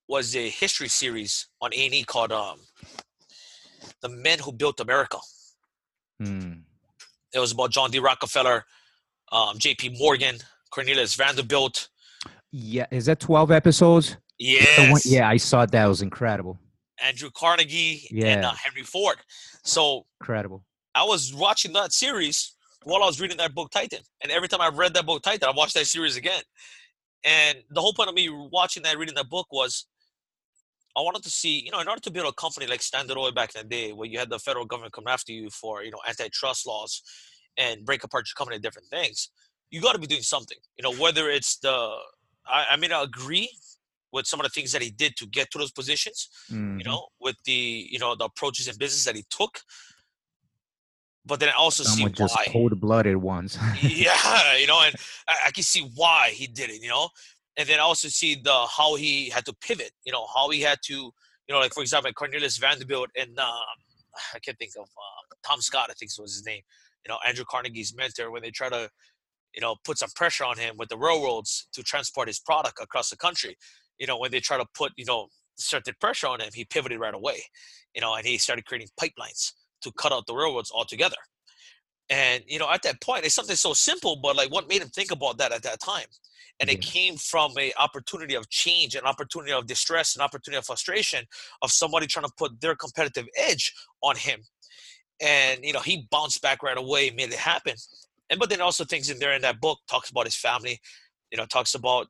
was 0.09 0.35
a 0.35 0.49
history 0.49 0.89
series 0.89 1.49
on 1.61 1.73
a&e 1.73 2.03
called 2.05 2.33
um, 2.33 2.59
the 4.03 4.09
men 4.09 4.39
who 4.39 4.53
built 4.53 4.81
america 4.81 5.19
hmm. 6.23 6.53
it 7.35 7.39
was 7.39 7.53
about 7.53 7.71
john 7.71 7.91
d 7.91 7.99
rockefeller 7.99 8.65
um, 9.33 9.59
jp 9.59 9.99
morgan 9.99 10.37
cornelius 10.71 11.15
vanderbilt 11.15 11.89
yeah, 12.53 12.87
is 12.91 13.07
that 13.07 13.21
twelve 13.21 13.51
episodes? 13.51 14.17
Yes. 14.39 15.07
Yeah, 15.07 15.29
I 15.29 15.37
saw 15.37 15.67
that. 15.67 15.85
It 15.85 15.89
was 15.89 16.03
incredible. 16.03 16.59
Andrew 17.03 17.31
Carnegie 17.35 18.07
yeah. 18.11 18.27
and 18.29 18.45
uh, 18.45 18.53
Henry 18.53 18.83
Ford. 18.83 19.17
So 19.65 20.07
incredible. 20.21 20.65
I 20.95 21.05
was 21.05 21.33
watching 21.35 21.73
that 21.75 21.93
series 21.93 22.55
while 22.83 23.03
I 23.03 23.07
was 23.07 23.21
reading 23.21 23.37
that 23.37 23.55
book 23.55 23.71
Titan, 23.71 24.01
and 24.23 24.33
every 24.33 24.49
time 24.49 24.61
I 24.61 24.69
read 24.69 24.95
that 24.95 25.07
book 25.07 25.23
Titan, 25.23 25.49
I 25.49 25.53
watched 25.53 25.75
that 25.75 25.87
series 25.87 26.17
again. 26.17 26.43
And 27.25 27.59
the 27.71 27.81
whole 27.81 27.93
point 27.93 28.09
of 28.09 28.15
me 28.15 28.31
watching 28.31 28.83
that, 28.85 28.99
reading 28.99 29.15
that 29.15 29.29
book 29.29 29.47
was, 29.53 29.87
I 30.97 31.01
wanted 31.03 31.23
to 31.23 31.31
see, 31.31 31.63
you 31.65 31.71
know, 31.71 31.81
in 31.81 31.89
order 31.89 32.01
to 32.01 32.11
build 32.11 32.27
a 32.27 32.33
company 32.33 32.67
like 32.67 32.83
Standard 32.83 33.17
Oil 33.17 33.33
back 33.33 33.55
in 33.55 33.63
the 33.63 33.69
day, 33.69 33.93
where 33.93 34.09
you 34.09 34.19
had 34.19 34.29
the 34.31 34.39
federal 34.39 34.65
government 34.67 34.93
come 34.93 35.07
after 35.07 35.33
you 35.33 35.49
for, 35.51 35.83
you 35.85 35.91
know, 35.91 36.01
antitrust 36.09 36.67
laws 36.67 37.03
and 37.57 37.85
break 37.85 38.03
apart 38.05 38.27
your 38.29 38.35
company, 38.37 38.57
and 38.57 38.63
different 38.63 38.89
things, 38.89 39.31
you 39.71 39.81
got 39.81 39.93
to 39.93 39.99
be 39.99 40.07
doing 40.07 40.23
something. 40.23 40.59
You 40.77 40.83
know, 40.83 40.95
whether 41.01 41.31
it's 41.31 41.59
the 41.59 41.95
I, 42.47 42.67
I 42.73 42.77
mean, 42.77 42.93
I 42.93 43.03
agree 43.03 43.51
with 44.13 44.27
some 44.27 44.41
of 44.41 44.45
the 44.45 44.51
things 44.51 44.73
that 44.73 44.83
he 44.83 44.91
did 44.91 45.15
to 45.17 45.27
get 45.27 45.51
to 45.53 45.59
those 45.59 45.71
positions. 45.71 46.29
Mm-hmm. 46.51 46.79
You 46.79 46.85
know, 46.85 47.07
with 47.21 47.37
the 47.45 47.87
you 47.91 47.99
know 47.99 48.17
the 48.17 48.25
approaches 48.25 48.67
in 48.67 48.77
business 48.77 49.05
that 49.05 49.15
he 49.17 49.25
took. 49.31 49.61
but 51.25 51.39
then 51.39 51.49
I 51.51 51.53
also 51.53 51.83
Some 51.85 51.97
see 51.97 52.09
just 52.09 52.35
why. 52.37 52.47
cold-blooded 52.51 53.17
ones. 53.17 53.59
yeah, 53.83 54.57
you 54.57 54.67
know, 54.67 54.81
and 54.83 54.95
I, 55.29 55.35
I 55.47 55.51
can 55.53 55.63
see 55.63 55.89
why 55.95 56.31
he 56.31 56.47
did 56.47 56.71
it, 56.71 56.83
you 56.83 56.89
know, 56.89 57.09
and 57.57 57.69
then 57.69 57.81
also 57.81 58.09
see 58.09 58.35
the 58.35 58.67
how 58.67 58.95
he 58.95 59.29
had 59.29 59.45
to 59.47 59.55
pivot, 59.61 59.93
you 60.05 60.13
know, 60.13 60.27
how 60.35 60.51
he 60.51 60.61
had 60.61 60.79
to, 60.85 60.95
you 60.95 61.13
know, 61.55 61.59
like 61.59 61.75
for 61.75 61.83
example, 61.83 62.13
Cornelius 62.13 62.59
Vanderbilt 62.59 63.11
and 63.19 63.39
uh, 63.39 63.43
I 64.35 64.39
can't 64.39 64.59
think 64.59 64.73
of 64.77 64.85
uh, 64.85 65.37
Tom 65.47 65.61
Scott, 65.61 65.89
I 65.91 65.95
think 65.95 66.11
was 66.19 66.35
his 66.35 66.47
name, 66.47 66.63
you 67.05 67.13
know, 67.13 67.19
Andrew 67.27 67.45
Carnegie's 67.45 67.95
mentor, 67.97 68.31
when 68.31 68.43
they 68.43 68.51
try 68.51 68.69
to, 68.69 68.89
you 69.55 69.61
know, 69.61 69.77
put 69.85 69.99
some 69.99 70.11
pressure 70.15 70.45
on 70.45 70.59
him 70.59 70.77
with 70.79 70.89
the 70.89 70.99
railroads 70.99 71.69
to 71.73 71.83
transport 71.83 72.29
his 72.29 72.39
product 72.39 72.79
across 72.81 73.11
the 73.11 73.17
country, 73.17 73.57
you 73.99 74.07
know, 74.07 74.19
when 74.19 74.31
they 74.31 74.41
try 74.41 74.57
to 74.57 74.67
put, 74.75 74.93
you 74.97 75.05
know, 75.05 75.29
certain 75.57 75.95
pressure 76.01 76.29
on 76.29 76.41
him, 76.41 76.51
he 76.55 76.65
pivoted 76.65 77.01
right 77.01 77.15
away, 77.15 77.43
you 77.95 78.01
know, 78.01 78.15
and 78.15 78.27
he 78.27 78.39
started 78.39 78.65
creating 78.65 78.89
pipelines 79.01 79.53
to 79.83 79.93
cut 79.93 80.13
out 80.13 80.27
the 80.27 80.35
railroads 80.35 80.71
altogether. 80.71 81.17
And 82.11 82.43
you 82.47 82.59
know, 82.59 82.71
at 82.71 82.83
that 82.83 83.01
point, 83.01 83.25
it's 83.25 83.35
something 83.35 83.57
so 83.57 83.73
simple, 83.73 84.17
but 84.17 84.37
like, 84.37 84.53
what 84.53 84.69
made 84.69 84.83
him 84.83 84.89
think 84.89 85.13
about 85.13 85.39
that 85.39 85.53
at 85.53 85.63
that 85.63 85.81
time? 85.81 86.07
And 86.59 86.69
it 86.69 86.83
came 86.83 87.17
from 87.17 87.53
a 87.59 87.73
opportunity 87.79 88.35
of 88.35 88.51
change, 88.51 88.95
an 88.95 89.07
opportunity 89.07 89.53
of 89.53 89.67
distress, 89.67 90.15
an 90.15 90.21
opportunity 90.21 90.59
of 90.59 90.67
frustration 90.67 91.25
of 91.63 91.71
somebody 91.71 92.07
trying 92.07 92.27
to 92.27 92.33
put 92.37 92.61
their 92.61 92.75
competitive 92.75 93.27
edge 93.35 93.73
on 94.03 94.15
him. 94.17 94.41
And 95.23 95.61
you 95.65 95.73
know, 95.73 95.81
he 95.81 96.07
bounced 96.11 96.43
back 96.43 96.63
right 96.63 96.77
away, 96.77 97.11
made 97.11 97.33
it 97.33 97.39
happen. 97.39 97.75
And 98.29 98.39
but 98.39 98.51
then 98.51 98.61
also 98.61 98.85
things 98.85 99.09
in 99.09 99.19
there 99.19 99.33
in 99.33 99.43
that 99.43 99.61
book 99.61 99.79
talks 99.89 100.11
about 100.11 100.27
his 100.27 100.37
family, 100.37 100.81
you 101.31 101.39
know, 101.39 101.47
talks 101.47 101.75
about 101.75 102.09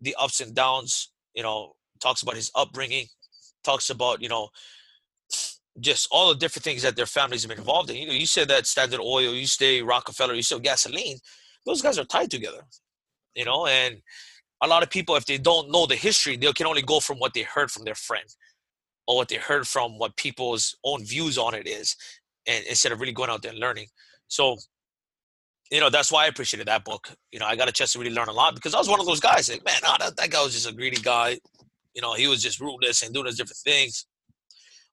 the 0.00 0.16
ups 0.18 0.40
and 0.40 0.54
downs, 0.54 1.10
you 1.34 1.42
know, 1.42 1.72
talks 2.00 2.22
about 2.22 2.36
his 2.36 2.50
upbringing, 2.54 3.06
talks 3.64 3.90
about 3.90 4.22
you 4.22 4.28
know 4.28 4.48
just 5.80 6.08
all 6.10 6.28
the 6.28 6.38
different 6.38 6.64
things 6.64 6.82
that 6.82 6.96
their 6.96 7.06
families 7.06 7.42
have 7.42 7.50
been 7.50 7.58
involved 7.58 7.90
in. 7.90 7.96
You 7.96 8.06
know, 8.06 8.12
you 8.12 8.26
said 8.26 8.48
that 8.48 8.66
Standard 8.66 9.00
Oil, 9.00 9.34
you 9.34 9.46
say 9.46 9.82
Rockefeller, 9.82 10.34
you 10.34 10.42
say 10.42 10.58
gasoline. 10.60 11.18
Those 11.66 11.82
guys 11.82 11.98
are 11.98 12.04
tied 12.04 12.30
together, 12.30 12.64
you 13.34 13.44
know. 13.44 13.66
And 13.66 14.00
a 14.62 14.68
lot 14.68 14.82
of 14.82 14.90
people, 14.90 15.16
if 15.16 15.26
they 15.26 15.38
don't 15.38 15.70
know 15.70 15.86
the 15.86 15.96
history, 15.96 16.36
they 16.36 16.52
can 16.52 16.66
only 16.66 16.82
go 16.82 17.00
from 17.00 17.18
what 17.18 17.34
they 17.34 17.42
heard 17.42 17.70
from 17.70 17.84
their 17.84 17.94
friend 17.94 18.24
or 19.06 19.16
what 19.16 19.28
they 19.28 19.36
heard 19.36 19.66
from 19.66 19.98
what 19.98 20.16
people's 20.16 20.76
own 20.84 21.04
views 21.04 21.36
on 21.36 21.54
it 21.54 21.66
is, 21.66 21.96
and 22.46 22.64
instead 22.66 22.92
of 22.92 23.00
really 23.00 23.12
going 23.12 23.30
out 23.30 23.42
there 23.42 23.50
and 23.50 23.60
learning. 23.60 23.86
So, 24.28 24.56
you 25.70 25.80
know, 25.80 25.90
that's 25.90 26.12
why 26.12 26.24
I 26.24 26.28
appreciated 26.28 26.68
that 26.68 26.84
book. 26.84 27.08
You 27.32 27.40
know, 27.40 27.46
I 27.46 27.56
got 27.56 27.68
a 27.68 27.72
chance 27.72 27.92
to 27.94 27.98
really 27.98 28.14
learn 28.14 28.28
a 28.28 28.32
lot 28.32 28.54
because 28.54 28.74
I 28.74 28.78
was 28.78 28.88
one 28.88 29.00
of 29.00 29.06
those 29.06 29.20
guys. 29.20 29.50
Like, 29.50 29.64
man, 29.64 29.80
nah, 29.82 29.96
that, 29.98 30.16
that 30.16 30.30
guy 30.30 30.42
was 30.42 30.54
just 30.54 30.68
a 30.68 30.72
greedy 30.72 31.00
guy. 31.02 31.38
You 31.94 32.02
know, 32.02 32.14
he 32.14 32.28
was 32.28 32.42
just 32.42 32.60
ruthless 32.60 33.02
and 33.02 33.12
doing 33.12 33.24
those 33.24 33.36
different 33.36 33.58
things 33.58 34.06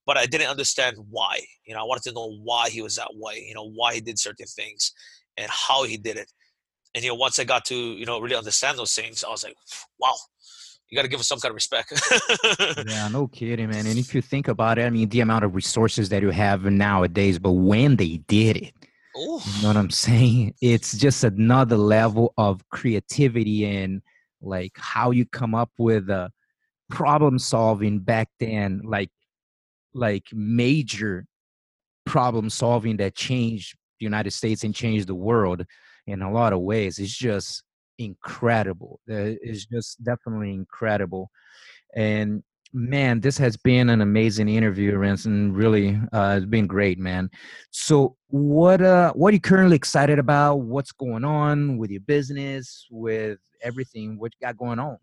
but 0.06 0.16
I 0.16 0.26
didn't 0.26 0.48
understand 0.48 0.96
why. 1.10 1.40
You 1.64 1.74
know, 1.74 1.80
I 1.80 1.84
wanted 1.84 2.04
to 2.04 2.12
know 2.12 2.36
why 2.42 2.68
he 2.68 2.82
was 2.82 2.96
that 2.96 3.10
way. 3.14 3.44
You 3.46 3.54
know, 3.54 3.68
why 3.68 3.94
he 3.94 4.00
did 4.00 4.18
certain 4.18 4.46
things 4.46 4.92
and 5.36 5.50
how 5.50 5.84
he 5.84 5.96
did 5.96 6.16
it. 6.16 6.30
And 6.94 7.02
you 7.02 7.10
know, 7.10 7.16
once 7.16 7.38
I 7.38 7.44
got 7.44 7.64
to 7.66 7.74
you 7.74 8.04
know 8.04 8.20
really 8.20 8.36
understand 8.36 8.78
those 8.78 8.94
things, 8.94 9.24
I 9.24 9.30
was 9.30 9.44
like, 9.44 9.54
wow, 9.98 10.14
you 10.88 10.96
got 10.96 11.02
to 11.02 11.08
give 11.08 11.20
us 11.20 11.28
some 11.28 11.40
kind 11.40 11.50
of 11.50 11.54
respect. 11.54 11.92
yeah, 12.86 13.08
no 13.08 13.28
kidding, 13.28 13.70
man. 13.70 13.86
And 13.86 13.98
if 13.98 14.14
you 14.14 14.20
think 14.20 14.48
about 14.48 14.78
it, 14.78 14.84
I 14.84 14.90
mean, 14.90 15.08
the 15.08 15.20
amount 15.20 15.44
of 15.44 15.54
resources 15.54 16.08
that 16.10 16.22
you 16.22 16.30
have 16.30 16.64
nowadays, 16.64 17.38
but 17.38 17.52
when 17.52 17.96
they 17.96 18.18
did 18.28 18.58
it, 18.58 18.74
Ooh, 19.16 19.40
you 19.44 19.62
know 19.62 19.68
what 19.68 19.76
I'm 19.76 19.90
saying? 19.90 20.54
It's 20.60 20.96
just 20.96 21.24
another 21.24 21.76
level 21.76 22.34
of 22.36 22.68
creativity 22.68 23.64
and 23.64 24.02
like 24.42 24.72
how 24.76 25.12
you 25.12 25.24
come 25.24 25.54
up 25.54 25.70
with 25.78 26.10
uh, 26.10 26.28
problem 26.90 27.38
solving 27.38 27.98
back 28.00 28.28
then, 28.38 28.82
like 28.84 29.10
like 29.94 30.24
major 30.32 31.26
problem 32.06 32.50
solving 32.50 32.96
that 32.98 33.14
changed 33.14 33.76
the 34.00 34.04
United 34.04 34.32
States 34.32 34.64
and 34.64 34.74
changed 34.74 35.06
the 35.06 35.14
world 35.14 35.64
in 36.06 36.22
a 36.22 36.30
lot 36.32 36.52
of 36.52 36.60
ways. 36.60 36.98
It's 36.98 37.16
just 37.16 37.62
incredible. 37.98 39.00
Uh, 39.10 39.36
It's 39.42 39.66
just 39.66 40.02
definitely 40.02 40.52
incredible. 40.52 41.30
And 41.94 42.42
man, 42.72 43.20
this 43.20 43.38
has 43.38 43.56
been 43.56 43.90
an 43.90 44.00
amazing 44.00 44.48
interview, 44.48 44.96
Ranson. 44.96 45.52
Really, 45.52 45.98
uh, 46.12 46.36
it's 46.38 46.46
been 46.46 46.66
great, 46.66 46.98
man. 46.98 47.30
So, 47.70 48.16
what 48.28 48.80
uh, 48.80 49.12
what 49.12 49.30
are 49.30 49.34
you 49.34 49.40
currently 49.40 49.76
excited 49.76 50.18
about? 50.18 50.56
What's 50.56 50.92
going 50.92 51.24
on 51.24 51.76
with 51.78 51.90
your 51.90 52.00
business, 52.00 52.86
with 52.90 53.38
everything? 53.62 54.18
What 54.18 54.32
you 54.34 54.46
got 54.46 54.56
going 54.56 54.78
on? 54.78 54.98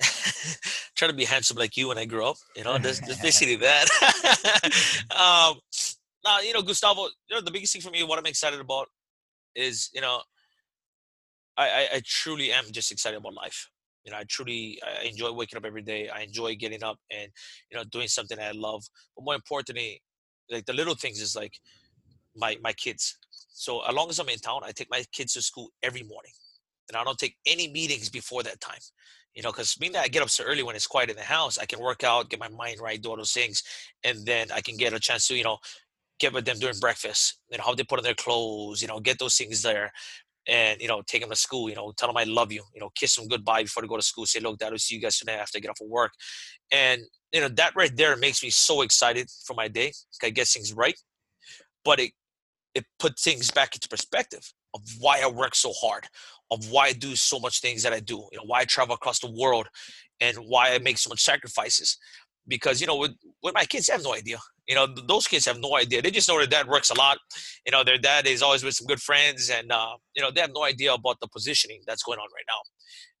trying 1.02 1.10
to 1.10 1.16
be 1.16 1.24
handsome 1.24 1.56
like 1.56 1.76
you 1.76 1.88
when 1.88 1.98
I 1.98 2.04
grow 2.04 2.30
up. 2.30 2.36
You 2.54 2.62
know, 2.62 2.78
that's, 2.78 3.00
that's 3.06 3.20
basically 3.20 3.56
that. 3.56 3.86
um, 5.10 5.58
now, 6.24 6.38
you 6.38 6.52
know, 6.52 6.62
Gustavo, 6.62 7.08
you 7.28 7.34
know, 7.34 7.40
the 7.40 7.50
biggest 7.50 7.72
thing 7.72 7.82
for 7.82 7.90
me, 7.90 8.04
what 8.04 8.20
I'm 8.20 8.26
excited 8.26 8.60
about 8.60 8.86
is, 9.56 9.90
you 9.92 10.00
know, 10.00 10.20
I, 11.56 11.64
I, 11.64 11.88
I 11.94 12.02
truly 12.04 12.52
am 12.52 12.66
just 12.70 12.92
excited 12.92 13.16
about 13.16 13.34
life. 13.34 13.68
You 14.04 14.12
know, 14.12 14.18
I 14.18 14.24
truly 14.28 14.80
I 14.84 15.04
enjoy 15.06 15.32
waking 15.32 15.56
up 15.56 15.64
every 15.64 15.82
day. 15.82 16.08
I 16.08 16.20
enjoy 16.22 16.54
getting 16.54 16.82
up 16.82 16.98
and 17.10 17.28
you 17.70 17.76
know 17.76 17.84
doing 17.84 18.08
something 18.08 18.38
I 18.38 18.50
love. 18.52 18.82
But 19.14 19.24
more 19.24 19.34
importantly, 19.34 20.02
like 20.50 20.66
the 20.66 20.72
little 20.72 20.96
things 20.96 21.20
is 21.20 21.36
like 21.36 21.52
my 22.34 22.56
my 22.62 22.72
kids. 22.72 23.16
So 23.50 23.80
as 23.86 23.94
long 23.94 24.08
as 24.10 24.18
I'm 24.18 24.28
in 24.28 24.38
town, 24.38 24.62
I 24.64 24.72
take 24.72 24.90
my 24.90 25.04
kids 25.12 25.34
to 25.34 25.42
school 25.42 25.68
every 25.84 26.02
morning, 26.02 26.32
and 26.88 26.96
I 26.96 27.04
don't 27.04 27.18
take 27.18 27.36
any 27.46 27.68
meetings 27.68 28.08
before 28.08 28.42
that 28.42 28.60
time. 28.60 28.80
You 29.34 29.42
know, 29.42 29.50
because 29.50 29.74
being 29.76 29.92
that 29.92 30.04
I 30.04 30.08
get 30.08 30.22
up 30.22 30.30
so 30.30 30.44
early 30.44 30.62
when 30.62 30.76
it's 30.76 30.86
quiet 30.86 31.10
in 31.10 31.16
the 31.16 31.22
house, 31.22 31.58
I 31.58 31.64
can 31.64 31.80
work 31.80 32.04
out, 32.04 32.28
get 32.28 32.38
my 32.40 32.48
mind 32.48 32.80
right, 32.80 33.00
do 33.00 33.10
all 33.10 33.16
those 33.16 33.32
things, 33.32 33.62
and 34.04 34.26
then 34.26 34.48
I 34.52 34.60
can 34.60 34.76
get 34.76 34.92
a 34.92 35.00
chance 35.00 35.26
to 35.28 35.36
you 35.36 35.44
know 35.44 35.58
get 36.18 36.32
with 36.32 36.44
them 36.44 36.58
during 36.58 36.78
breakfast. 36.78 37.38
You 37.50 37.58
know 37.58 37.64
how 37.64 37.74
they 37.74 37.84
put 37.84 37.98
on 37.98 38.04
their 38.04 38.14
clothes. 38.14 38.82
You 38.82 38.88
know, 38.88 39.00
get 39.00 39.18
those 39.18 39.36
things 39.36 39.62
there 39.62 39.90
and 40.48 40.80
you 40.80 40.88
know 40.88 41.02
take 41.06 41.20
them 41.20 41.30
to 41.30 41.36
school 41.36 41.68
you 41.68 41.76
know 41.76 41.92
tell 41.96 42.08
them 42.08 42.16
i 42.16 42.24
love 42.24 42.50
you 42.50 42.62
you 42.74 42.80
know 42.80 42.90
kiss 42.94 43.14
them 43.14 43.28
goodbye 43.28 43.62
before 43.62 43.82
they 43.82 43.88
go 43.88 43.96
to 43.96 44.02
school 44.02 44.26
say 44.26 44.40
look 44.40 44.58
dad 44.58 44.72
will 44.72 44.78
see 44.78 44.94
you 44.94 45.00
guys 45.00 45.18
today 45.18 45.34
after 45.34 45.58
i 45.58 45.60
get 45.60 45.70
off 45.70 45.80
of 45.80 45.88
work 45.88 46.12
and 46.72 47.02
you 47.32 47.40
know 47.40 47.48
that 47.48 47.74
right 47.76 47.96
there 47.96 48.16
makes 48.16 48.42
me 48.42 48.50
so 48.50 48.82
excited 48.82 49.28
for 49.44 49.54
my 49.54 49.68
day 49.68 49.92
i 50.22 50.30
get 50.30 50.48
things 50.48 50.72
right 50.72 50.98
but 51.84 52.00
it 52.00 52.12
it 52.74 52.84
puts 52.98 53.22
things 53.22 53.50
back 53.50 53.74
into 53.74 53.88
perspective 53.88 54.52
of 54.74 54.80
why 54.98 55.20
i 55.22 55.28
work 55.28 55.54
so 55.54 55.72
hard 55.72 56.04
of 56.50 56.70
why 56.70 56.86
i 56.86 56.92
do 56.92 57.14
so 57.16 57.38
much 57.38 57.60
things 57.60 57.82
that 57.82 57.92
i 57.92 58.00
do 58.00 58.26
you 58.32 58.38
know 58.38 58.44
why 58.46 58.60
i 58.60 58.64
travel 58.64 58.94
across 58.94 59.18
the 59.20 59.30
world 59.30 59.68
and 60.22 60.36
why 60.38 60.72
i 60.72 60.78
make 60.78 60.96
so 60.96 61.10
much 61.10 61.20
sacrifices. 61.22 61.98
Because 62.48 62.80
you 62.80 62.86
know 62.86 62.96
with, 62.96 63.12
with 63.42 63.54
my 63.54 63.64
kids 63.64 63.88
have 63.88 64.02
no 64.02 64.14
idea. 64.14 64.38
You 64.66 64.74
know 64.74 64.86
th- 64.86 65.06
those 65.06 65.28
kids 65.28 65.44
have 65.46 65.58
no 65.58 65.76
idea. 65.76 66.02
They 66.02 66.10
just 66.10 66.28
know 66.28 66.38
their 66.38 66.46
dad 66.46 66.66
works 66.66 66.90
a 66.90 66.94
lot. 66.94 67.18
You 67.64 67.72
know 67.72 67.84
their 67.84 67.98
dad 67.98 68.26
is 68.26 68.42
always 68.42 68.64
with 68.64 68.74
some 68.74 68.86
good 68.86 69.00
friends 69.00 69.50
and 69.50 69.70
uh, 69.70 69.94
you 70.16 70.22
know 70.22 70.30
they 70.30 70.40
have 70.40 70.52
no 70.54 70.64
idea 70.64 70.92
about 70.92 71.20
the 71.20 71.28
positioning 71.28 71.82
that's 71.86 72.02
going 72.02 72.18
on 72.18 72.26
right 72.34 72.44
now. 72.48 72.60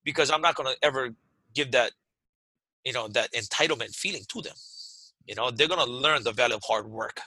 Because 0.04 0.30
i'm 0.32 0.40
not 0.40 0.56
going 0.56 0.72
to 0.72 0.76
ever 0.82 1.10
give 1.54 1.70
that 1.70 1.92
you 2.84 2.92
know 2.92 3.06
that 3.08 3.32
entitlement 3.32 3.94
feeling 3.94 4.24
to 4.28 4.42
them. 4.42 4.54
You 5.26 5.36
know 5.36 5.50
they're 5.52 5.68
going 5.68 5.84
to 5.84 5.92
learn 5.92 6.24
the 6.24 6.32
value 6.32 6.56
of 6.56 6.62
hard 6.66 6.88
work 6.88 7.20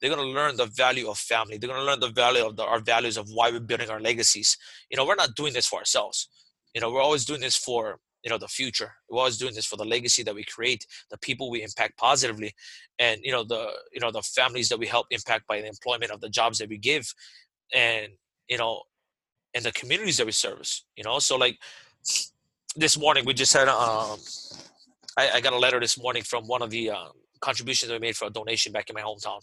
they're 0.00 0.14
going 0.14 0.22
to 0.22 0.32
learn 0.32 0.56
the 0.56 0.66
value 0.66 1.08
of 1.08 1.18
family. 1.18 1.58
They're 1.58 1.68
going 1.68 1.80
to 1.80 1.86
learn 1.86 2.00
the 2.00 2.10
value 2.10 2.46
of 2.46 2.56
the, 2.56 2.64
our 2.64 2.80
values 2.80 3.16
of 3.16 3.28
why 3.32 3.50
we're 3.50 3.60
building 3.60 3.90
our 3.90 4.00
legacies. 4.00 4.56
You 4.90 4.96
know 4.96 5.06
we're 5.06 5.14
not 5.14 5.34
doing 5.34 5.52
this 5.52 5.66
for 5.66 5.78
ourselves. 5.78 6.28
You 6.74 6.80
know 6.80 6.90
we're 6.90 7.02
always 7.02 7.24
doing 7.24 7.40
this 7.40 7.56
for 7.56 7.98
you 8.22 8.30
know 8.30 8.38
the 8.38 8.48
future. 8.48 8.92
We're 9.08 9.18
always 9.18 9.38
doing 9.38 9.54
this 9.54 9.66
for 9.66 9.76
the 9.76 9.84
legacy 9.84 10.22
that 10.24 10.34
we 10.34 10.44
create 10.44 10.86
the 11.10 11.18
people 11.18 11.50
we 11.50 11.62
impact 11.62 11.96
positively 11.96 12.54
and 12.98 13.20
you 13.22 13.32
know 13.32 13.44
the 13.44 13.70
you 13.92 14.00
know 14.00 14.10
the 14.10 14.22
families 14.22 14.68
that 14.68 14.78
we 14.78 14.86
help 14.86 15.06
impact 15.10 15.46
by 15.46 15.60
the 15.60 15.66
employment 15.68 16.10
of 16.10 16.20
the 16.20 16.28
jobs 16.28 16.58
that 16.58 16.68
we 16.68 16.78
give 16.78 17.12
and 17.74 18.08
you 18.48 18.58
know 18.58 18.82
and 19.54 19.64
the 19.64 19.72
communities 19.72 20.16
that 20.16 20.26
we 20.26 20.32
service 20.32 20.84
you 20.96 21.04
know? 21.04 21.18
So 21.18 21.36
like 21.36 21.58
this 22.76 22.98
morning 22.98 23.24
we 23.24 23.34
just 23.34 23.52
had 23.52 23.68
um 23.68 24.18
I, 25.16 25.30
I 25.34 25.40
got 25.40 25.52
a 25.52 25.58
letter 25.58 25.80
this 25.80 26.00
morning 26.00 26.22
from 26.22 26.46
one 26.46 26.62
of 26.62 26.70
the 26.70 26.90
uh, 26.90 27.08
contributions 27.40 27.90
we 27.90 27.98
made 27.98 28.16
for 28.16 28.26
a 28.26 28.30
donation 28.30 28.72
back 28.72 28.88
in 28.90 28.94
my 28.94 29.02
hometown 29.02 29.40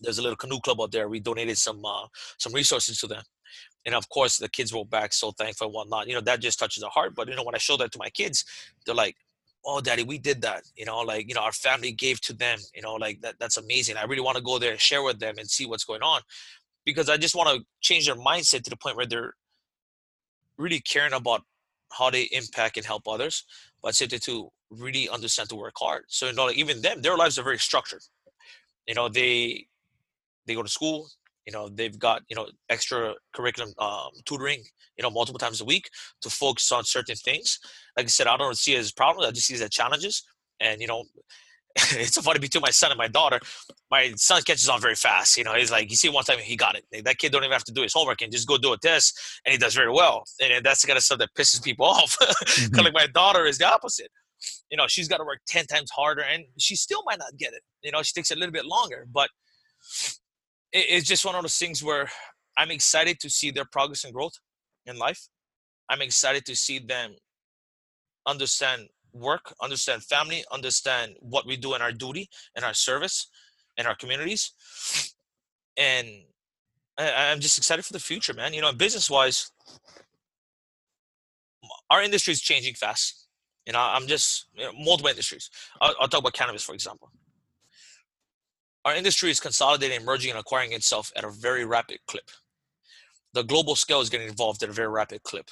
there's 0.00 0.18
a 0.18 0.22
little 0.22 0.36
canoe 0.36 0.60
club 0.60 0.80
out 0.80 0.92
there. 0.92 1.08
We 1.08 1.20
donated 1.20 1.58
some 1.58 1.84
uh, 1.84 2.06
some 2.38 2.52
resources 2.52 2.98
to 3.00 3.06
them. 3.06 3.22
And 3.86 3.94
of 3.94 4.08
course 4.08 4.36
the 4.38 4.48
kids 4.48 4.72
wrote 4.72 4.90
back 4.90 5.12
so 5.12 5.32
thankful 5.32 5.68
and 5.68 5.74
whatnot. 5.74 6.08
You 6.08 6.14
know 6.14 6.20
that 6.22 6.40
just 6.40 6.58
touches 6.58 6.82
the 6.82 6.88
heart. 6.88 7.14
But 7.14 7.28
you 7.28 7.36
know 7.36 7.44
when 7.44 7.54
i 7.54 7.58
show 7.58 7.76
that 7.78 7.92
to 7.92 7.98
my 7.98 8.10
kids 8.10 8.44
they're 8.84 8.94
like 8.94 9.16
oh 9.64 9.80
daddy 9.80 10.02
we 10.02 10.18
did 10.18 10.42
that. 10.42 10.64
You 10.76 10.84
know 10.84 11.00
like 11.00 11.28
you 11.28 11.34
know 11.34 11.42
our 11.42 11.52
family 11.52 11.92
gave 11.92 12.20
to 12.22 12.32
them. 12.32 12.58
You 12.74 12.82
know 12.82 12.94
like 12.94 13.20
that 13.22 13.36
that's 13.38 13.56
amazing. 13.56 13.96
I 13.96 14.04
really 14.04 14.22
want 14.22 14.36
to 14.36 14.42
go 14.42 14.58
there 14.58 14.72
and 14.72 14.80
share 14.80 15.02
with 15.02 15.18
them 15.20 15.36
and 15.38 15.48
see 15.48 15.66
what's 15.66 15.84
going 15.84 16.02
on. 16.02 16.20
Because 16.84 17.08
i 17.10 17.16
just 17.16 17.34
want 17.34 17.48
to 17.50 17.64
change 17.80 18.06
their 18.06 18.16
mindset 18.16 18.62
to 18.62 18.70
the 18.70 18.76
point 18.76 18.96
where 18.96 19.06
they're 19.06 19.34
really 20.56 20.80
caring 20.80 21.12
about 21.12 21.42
how 21.92 22.10
they 22.10 22.22
impact 22.32 22.76
and 22.76 22.84
help 22.84 23.06
others 23.08 23.44
but 23.82 23.94
simply 23.94 24.18
to 24.18 24.50
really 24.70 25.08
understand 25.08 25.48
to 25.48 25.56
work 25.56 25.74
hard. 25.78 26.04
So 26.08 26.26
you 26.26 26.32
know 26.34 26.46
like 26.46 26.56
even 26.56 26.82
them 26.82 27.00
their 27.02 27.16
lives 27.16 27.38
are 27.38 27.44
very 27.44 27.58
structured. 27.58 28.02
You 28.86 28.94
know 28.94 29.08
they 29.08 29.66
they 30.48 30.54
go 30.54 30.62
to 30.62 30.68
school 30.68 31.08
you 31.46 31.52
know 31.52 31.68
they've 31.68 31.98
got 31.98 32.22
you 32.28 32.36
know 32.36 32.46
extra 32.68 33.14
curriculum 33.32 33.72
um, 33.78 34.10
tutoring 34.24 34.62
you 34.96 35.02
know 35.02 35.10
multiple 35.10 35.38
times 35.38 35.60
a 35.60 35.64
week 35.64 35.88
to 36.20 36.28
focus 36.28 36.70
on 36.72 36.84
certain 36.84 37.16
things 37.16 37.58
like 37.96 38.06
i 38.06 38.08
said 38.08 38.26
i 38.26 38.36
don't 38.36 38.58
see 38.58 38.74
it 38.74 38.78
as 38.78 38.92
problems 38.92 39.26
i 39.26 39.30
just 39.30 39.46
see 39.46 39.54
it 39.54 39.60
as 39.60 39.70
challenges 39.70 40.24
and 40.60 40.80
you 40.80 40.86
know 40.86 41.04
it's 41.92 42.14
so 42.14 42.22
funny 42.22 42.40
between 42.40 42.62
my 42.62 42.70
son 42.70 42.90
and 42.90 42.98
my 42.98 43.08
daughter. 43.08 43.38
My 43.90 44.12
son 44.16 44.42
catches 44.42 44.68
on 44.68 44.80
very 44.80 44.94
fast. 44.94 45.36
You 45.36 45.44
know, 45.44 45.54
he's 45.54 45.70
like, 45.70 45.90
you 45.90 45.96
see 45.96 46.08
one 46.08 46.24
time 46.24 46.38
he 46.38 46.56
got 46.56 46.76
it. 46.76 47.04
That 47.04 47.18
kid 47.18 47.30
don't 47.30 47.44
even 47.44 47.52
have 47.52 47.64
to 47.64 47.72
do 47.72 47.82
his 47.82 47.92
homework 47.92 48.20
and 48.22 48.32
just 48.32 48.48
go 48.48 48.58
do 48.58 48.72
a 48.72 48.78
test, 48.78 49.16
and 49.44 49.52
he 49.52 49.58
does 49.58 49.74
very 49.74 49.92
well. 49.92 50.24
And 50.42 50.64
that's 50.64 50.82
the 50.82 50.88
kind 50.88 50.96
of 50.96 51.04
stuff 51.04 51.18
that 51.18 51.30
pisses 51.38 51.62
people 51.62 51.86
off. 51.86 52.16
mm-hmm. 52.18 52.80
like 52.80 52.94
my 52.94 53.06
daughter 53.06 53.46
is 53.46 53.58
the 53.58 53.68
opposite. 53.68 54.10
You 54.70 54.76
know, 54.76 54.86
she's 54.86 55.08
got 55.08 55.18
to 55.18 55.24
work 55.24 55.40
ten 55.46 55.66
times 55.66 55.90
harder, 55.94 56.22
and 56.22 56.44
she 56.58 56.74
still 56.74 57.02
might 57.06 57.18
not 57.18 57.36
get 57.38 57.52
it. 57.52 57.62
You 57.82 57.92
know, 57.92 58.02
she 58.02 58.12
takes 58.12 58.30
a 58.30 58.34
little 58.34 58.52
bit 58.52 58.64
longer, 58.64 59.06
but 59.12 59.28
it's 60.72 61.06
just 61.06 61.24
one 61.24 61.34
of 61.34 61.42
those 61.42 61.56
things 61.56 61.82
where 61.82 62.10
I'm 62.56 62.70
excited 62.70 63.20
to 63.20 63.30
see 63.30 63.50
their 63.50 63.64
progress 63.64 64.04
and 64.04 64.12
growth 64.12 64.38
in 64.86 64.98
life. 64.98 65.28
I'm 65.88 66.02
excited 66.02 66.44
to 66.46 66.56
see 66.56 66.78
them 66.78 67.12
understand 68.26 68.88
work, 69.12 69.54
understand 69.62 70.02
family, 70.02 70.44
understand 70.52 71.14
what 71.20 71.46
we 71.46 71.56
do 71.56 71.74
in 71.74 71.82
our 71.82 71.92
duty 71.92 72.28
and 72.54 72.64
our 72.64 72.74
service 72.74 73.28
in 73.78 73.86
our 73.86 73.94
communities. 73.94 74.52
And 75.76 76.08
I, 76.98 77.32
am 77.32 77.40
just 77.40 77.56
excited 77.56 77.84
for 77.84 77.92
the 77.92 78.00
future, 78.00 78.34
man. 78.34 78.52
You 78.52 78.60
know, 78.60 78.72
business 78.72 79.08
wise, 79.08 79.50
our 81.90 82.02
industry 82.02 82.32
is 82.32 82.40
changing 82.40 82.74
fast. 82.74 83.26
You 83.64 83.72
know, 83.72 83.80
I'm 83.80 84.06
just 84.06 84.46
you 84.56 84.64
know, 84.64 84.72
multiple 84.72 85.08
industries. 85.08 85.48
I'll, 85.80 85.94
I'll 86.00 86.08
talk 86.08 86.20
about 86.20 86.32
cannabis, 86.32 86.64
for 86.64 86.74
example. 86.74 87.10
Our 88.88 88.94
industry 88.94 89.30
is 89.30 89.38
consolidating, 89.38 90.02
merging, 90.02 90.30
and 90.30 90.40
acquiring 90.40 90.72
itself 90.72 91.12
at 91.14 91.22
a 91.22 91.28
very 91.28 91.66
rapid 91.66 91.98
clip. 92.06 92.30
The 93.34 93.42
global 93.42 93.76
scale 93.76 94.00
is 94.00 94.08
getting 94.08 94.28
involved 94.28 94.62
at 94.62 94.70
a 94.70 94.72
very 94.72 94.88
rapid 94.88 95.22
clip. 95.24 95.50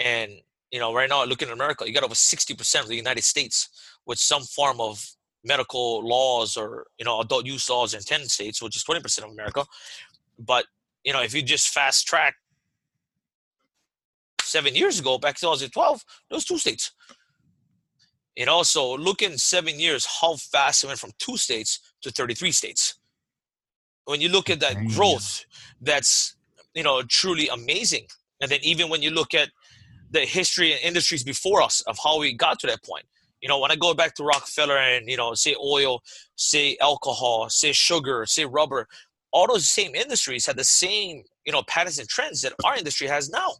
And 0.00 0.32
you 0.72 0.80
know, 0.80 0.92
right 0.92 1.08
now, 1.08 1.24
looking 1.24 1.46
at 1.46 1.54
America, 1.54 1.86
you 1.86 1.94
got 1.94 2.02
over 2.02 2.16
60% 2.16 2.80
of 2.80 2.88
the 2.88 2.96
United 2.96 3.22
States 3.22 3.68
with 4.06 4.18
some 4.18 4.42
form 4.42 4.80
of 4.80 5.08
medical 5.44 6.04
laws 6.04 6.56
or, 6.56 6.88
you 6.98 7.04
know, 7.04 7.20
adult 7.20 7.46
use 7.46 7.70
laws 7.70 7.94
in 7.94 8.00
10 8.00 8.24
states, 8.24 8.60
which 8.60 8.74
is 8.74 8.82
20% 8.82 9.18
of 9.24 9.30
America. 9.30 9.64
But, 10.36 10.64
you 11.04 11.12
know, 11.12 11.22
if 11.22 11.32
you 11.34 11.42
just 11.42 11.68
fast 11.68 12.08
track 12.08 12.34
seven 14.42 14.74
years 14.74 14.98
ago, 14.98 15.16
back 15.16 15.36
to 15.36 15.42
2012, 15.42 16.04
those 16.28 16.44
two 16.44 16.58
states. 16.58 16.90
And 18.36 18.50
also 18.50 18.96
so 18.96 19.02
look 19.02 19.22
in 19.22 19.38
seven 19.38 19.78
years 19.78 20.06
how 20.20 20.34
fast 20.34 20.82
it 20.82 20.88
went 20.88 20.98
from 20.98 21.12
two 21.20 21.36
states 21.36 21.87
to 22.02 22.10
33 22.10 22.52
states. 22.52 22.94
When 24.04 24.20
you 24.20 24.28
look 24.28 24.48
at 24.48 24.60
that 24.60 24.76
growth, 24.94 25.44
that's, 25.80 26.36
you 26.74 26.82
know, 26.82 27.02
truly 27.02 27.48
amazing. 27.48 28.06
And 28.40 28.50
then 28.50 28.60
even 28.62 28.88
when 28.88 29.02
you 29.02 29.10
look 29.10 29.34
at 29.34 29.50
the 30.10 30.20
history 30.20 30.72
and 30.72 30.80
industries 30.82 31.22
before 31.22 31.62
us 31.62 31.80
of 31.82 31.98
how 32.02 32.18
we 32.18 32.32
got 32.32 32.58
to 32.60 32.66
that 32.66 32.82
point. 32.82 33.04
You 33.40 33.48
know, 33.48 33.60
when 33.60 33.70
I 33.70 33.76
go 33.76 33.94
back 33.94 34.14
to 34.16 34.24
Rockefeller 34.24 34.76
and, 34.76 35.08
you 35.08 35.16
know, 35.16 35.34
say 35.34 35.54
oil, 35.62 36.00
say 36.36 36.76
alcohol, 36.80 37.48
say 37.48 37.72
sugar, 37.72 38.24
say 38.26 38.44
rubber, 38.44 38.88
all 39.32 39.46
those 39.46 39.68
same 39.68 39.94
industries 39.94 40.46
had 40.46 40.56
the 40.56 40.64
same, 40.64 41.22
you 41.44 41.52
know, 41.52 41.62
patterns 41.68 41.98
and 41.98 42.08
trends 42.08 42.42
that 42.42 42.54
our 42.64 42.76
industry 42.76 43.06
has 43.06 43.30
now. 43.30 43.52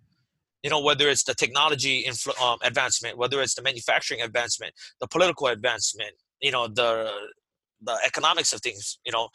You 0.63 0.71
know, 0.71 0.81
whether 0.81 1.09
it's 1.09 1.23
the 1.23 1.35
technology 1.35 2.05
influ- 2.09 2.41
um, 2.43 2.59
advancement, 2.63 3.17
whether 3.17 3.41
it's 3.41 3.55
the 3.55 3.63
manufacturing 3.63 4.23
advancement, 4.23 4.73
the 5.01 5.07
political 5.07 5.47
advancement, 5.47 6.13
you 6.41 6.51
know, 6.51 6.67
the 6.67 7.13
the 7.83 7.99
economics 8.05 8.53
of 8.53 8.61
things, 8.61 8.99
you 9.05 9.13
know, 9.13 9.29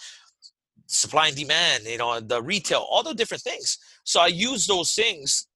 supply 0.87 1.27
and 1.27 1.35
demand, 1.37 1.83
you 1.85 1.97
know, 1.97 2.19
the 2.19 2.41
retail, 2.41 2.85
all 2.89 3.03
the 3.03 3.13
different 3.13 3.43
things. 3.43 3.77
So 4.03 4.19
I 4.19 4.27
use 4.27 4.67
those 4.67 4.93
things 4.93 5.47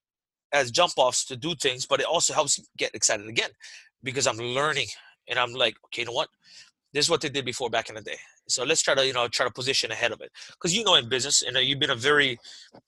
as 0.54 0.72
jump 0.72 0.94
offs 0.98 1.26
to 1.26 1.36
do 1.36 1.56
things, 1.56 1.86
but 1.86 2.00
it 2.00 2.06
also 2.06 2.34
helps 2.34 2.60
get 2.78 2.96
excited 2.96 3.28
again 3.28 3.50
because 4.04 4.28
I'm 4.28 4.38
learning 4.38 4.88
and 5.28 5.38
I'm 5.38 5.54
like, 5.54 5.76
okay, 5.86 6.04
you 6.04 6.06
know 6.08 6.14
what? 6.14 6.30
This 6.94 7.06
is 7.06 7.10
what 7.10 7.22
they 7.22 7.30
did 7.30 7.46
before 7.46 7.70
back 7.70 7.90
in 7.90 7.96
the 7.96 8.02
day. 8.02 8.18
So 8.48 8.64
let's 8.64 8.82
try 8.82 8.96
to, 8.96 9.06
you 9.06 9.14
know, 9.14 9.28
try 9.28 9.46
to 9.46 9.52
position 9.52 9.92
ahead 9.92 10.14
of 10.14 10.22
it. 10.22 10.32
Because 10.52 10.76
you 10.76 10.84
know, 10.84 10.96
in 10.96 11.10
business, 11.10 11.42
you 11.42 11.52
know, 11.52 11.60
you've 11.60 11.80
been 11.80 11.90
a 11.90 11.96
very 11.96 12.40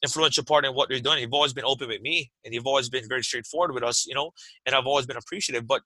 influential 0.01 0.43
part 0.45 0.65
in 0.65 0.73
what 0.73 0.89
you're 0.89 1.01
doing. 1.01 1.19
You've 1.19 1.33
always 1.33 1.53
been 1.53 1.65
open 1.65 1.89
with 1.89 2.01
me, 2.01 2.31
and 2.45 2.53
you've 2.53 2.65
always 2.65 2.89
been 2.89 3.07
very 3.07 3.23
straightforward 3.23 3.73
with 3.73 3.83
us, 3.83 4.05
you 4.07 4.15
know. 4.15 4.31
And 4.65 4.73
I've 4.73 4.87
always 4.87 5.05
been 5.05 5.17
appreciative. 5.17 5.67
But 5.67 5.81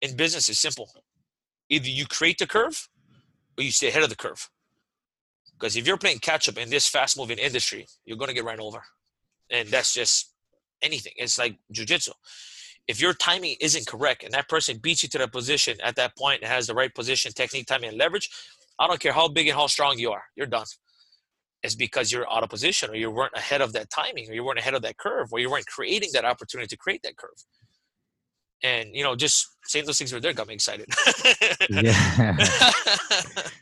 in 0.00 0.16
business, 0.16 0.48
it's 0.48 0.60
simple: 0.60 0.90
either 1.68 1.88
you 1.88 2.06
create 2.06 2.38
the 2.38 2.46
curve, 2.46 2.88
or 3.56 3.64
you 3.64 3.70
stay 3.70 3.88
ahead 3.88 4.02
of 4.02 4.10
the 4.10 4.16
curve. 4.16 4.48
Because 5.52 5.76
if 5.76 5.86
you're 5.86 5.96
playing 5.96 6.18
catch 6.18 6.48
up 6.48 6.58
in 6.58 6.68
this 6.70 6.88
fast 6.88 7.16
moving 7.16 7.38
industry, 7.38 7.86
you're 8.04 8.18
going 8.18 8.28
to 8.28 8.34
get 8.34 8.44
ran 8.44 8.60
over 8.60 8.82
and 9.50 9.68
that's 9.68 9.94
just 9.94 10.32
anything. 10.82 11.12
It's 11.16 11.38
like 11.38 11.56
jujitsu. 11.72 12.10
If 12.86 13.00
your 13.00 13.14
timing 13.14 13.56
isn't 13.60 13.86
correct 13.86 14.24
and 14.24 14.32
that 14.34 14.48
person 14.48 14.78
beats 14.78 15.02
you 15.02 15.08
to 15.10 15.18
that 15.18 15.32
position 15.32 15.78
at 15.82 15.96
that 15.96 16.16
point 16.16 16.42
and 16.42 16.50
has 16.50 16.66
the 16.66 16.74
right 16.74 16.94
position, 16.94 17.32
technique, 17.32 17.66
timing, 17.66 17.90
and 17.90 17.98
leverage, 17.98 18.28
I 18.78 18.86
don't 18.86 19.00
care 19.00 19.12
how 19.12 19.28
big 19.28 19.48
and 19.48 19.56
how 19.56 19.68
strong 19.68 19.98
you 19.98 20.10
are, 20.12 20.24
you're 20.36 20.46
done. 20.46 20.66
It's 21.62 21.74
because 21.74 22.12
you're 22.12 22.30
out 22.30 22.42
of 22.42 22.50
position 22.50 22.90
or 22.90 22.94
you 22.94 23.10
weren't 23.10 23.32
ahead 23.34 23.62
of 23.62 23.72
that 23.72 23.88
timing 23.88 24.28
or 24.28 24.34
you 24.34 24.44
weren't 24.44 24.58
ahead 24.58 24.74
of 24.74 24.82
that 24.82 24.98
curve 24.98 25.28
or 25.32 25.38
you 25.38 25.50
weren't 25.50 25.66
creating 25.66 26.10
that 26.12 26.26
opportunity 26.26 26.68
to 26.68 26.76
create 26.76 27.02
that 27.04 27.16
curve. 27.16 27.42
And 28.64 28.96
you 28.96 29.04
know, 29.04 29.14
just 29.14 29.46
saying 29.64 29.84
those 29.84 29.98
things 29.98 30.12
right 30.12 30.22
there 30.22 30.32
got 30.32 30.48
me 30.48 30.54
excited. 30.54 30.88
yeah, 31.68 32.32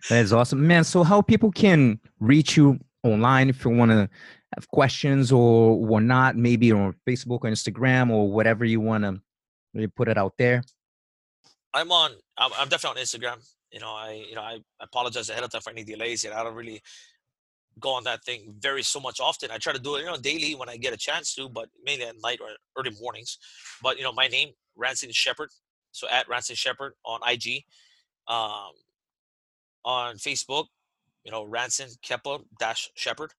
that 0.08 0.22
is 0.22 0.32
awesome, 0.32 0.64
man. 0.64 0.84
So, 0.84 1.02
how 1.02 1.20
people 1.20 1.50
can 1.50 1.98
reach 2.20 2.56
you 2.56 2.78
online 3.02 3.48
if 3.48 3.64
you 3.64 3.72
want 3.72 3.90
to 3.90 4.08
have 4.54 4.68
questions 4.68 5.32
or 5.32 5.76
or 5.90 6.00
not, 6.00 6.36
maybe 6.36 6.70
on 6.70 6.94
Facebook 7.06 7.40
or 7.42 7.50
Instagram 7.50 8.10
or 8.10 8.30
whatever 8.30 8.64
you 8.64 8.80
want 8.80 9.02
to 9.02 9.20
really 9.74 9.88
put 9.88 10.08
it 10.08 10.16
out 10.16 10.34
there? 10.38 10.62
I'm 11.74 11.90
on. 11.90 12.12
I'm, 12.38 12.52
I'm 12.56 12.68
definitely 12.68 13.00
on 13.00 13.04
Instagram. 13.04 13.44
You 13.72 13.80
know, 13.80 13.90
I 13.90 14.24
you 14.28 14.36
know 14.36 14.42
I 14.42 14.58
apologize 14.80 15.30
ahead 15.30 15.42
of 15.42 15.50
time 15.50 15.62
for 15.62 15.70
any 15.70 15.82
delays. 15.82 16.24
And 16.24 16.32
I 16.32 16.44
don't 16.44 16.54
really 16.54 16.80
go 17.80 17.90
on 17.90 18.04
that 18.04 18.24
thing 18.24 18.54
very 18.58 18.82
so 18.82 19.00
much 19.00 19.20
often. 19.20 19.50
I 19.50 19.58
try 19.58 19.72
to 19.72 19.78
do 19.78 19.96
it, 19.96 20.00
you 20.00 20.06
know, 20.06 20.16
daily 20.16 20.54
when 20.54 20.68
I 20.68 20.76
get 20.76 20.92
a 20.92 20.96
chance 20.96 21.34
to, 21.34 21.48
but 21.48 21.68
mainly 21.84 22.06
at 22.06 22.16
night 22.22 22.40
or 22.40 22.48
early 22.76 22.96
mornings. 23.00 23.38
But 23.82 23.96
you 23.98 24.04
know, 24.04 24.12
my 24.12 24.28
name 24.28 24.50
Ranson 24.76 25.10
Shepherd, 25.12 25.50
so 25.92 26.08
at 26.08 26.28
Ranson 26.28 26.56
Shepherd 26.56 26.94
on 27.04 27.20
IG, 27.28 27.64
um, 28.28 28.72
on 29.84 30.16
Facebook, 30.16 30.66
you 31.24 31.32
know, 31.32 31.44
Ranson 31.44 31.88
Kepa 32.04 32.42
dash 32.58 32.90
Shepherd. 32.94 33.32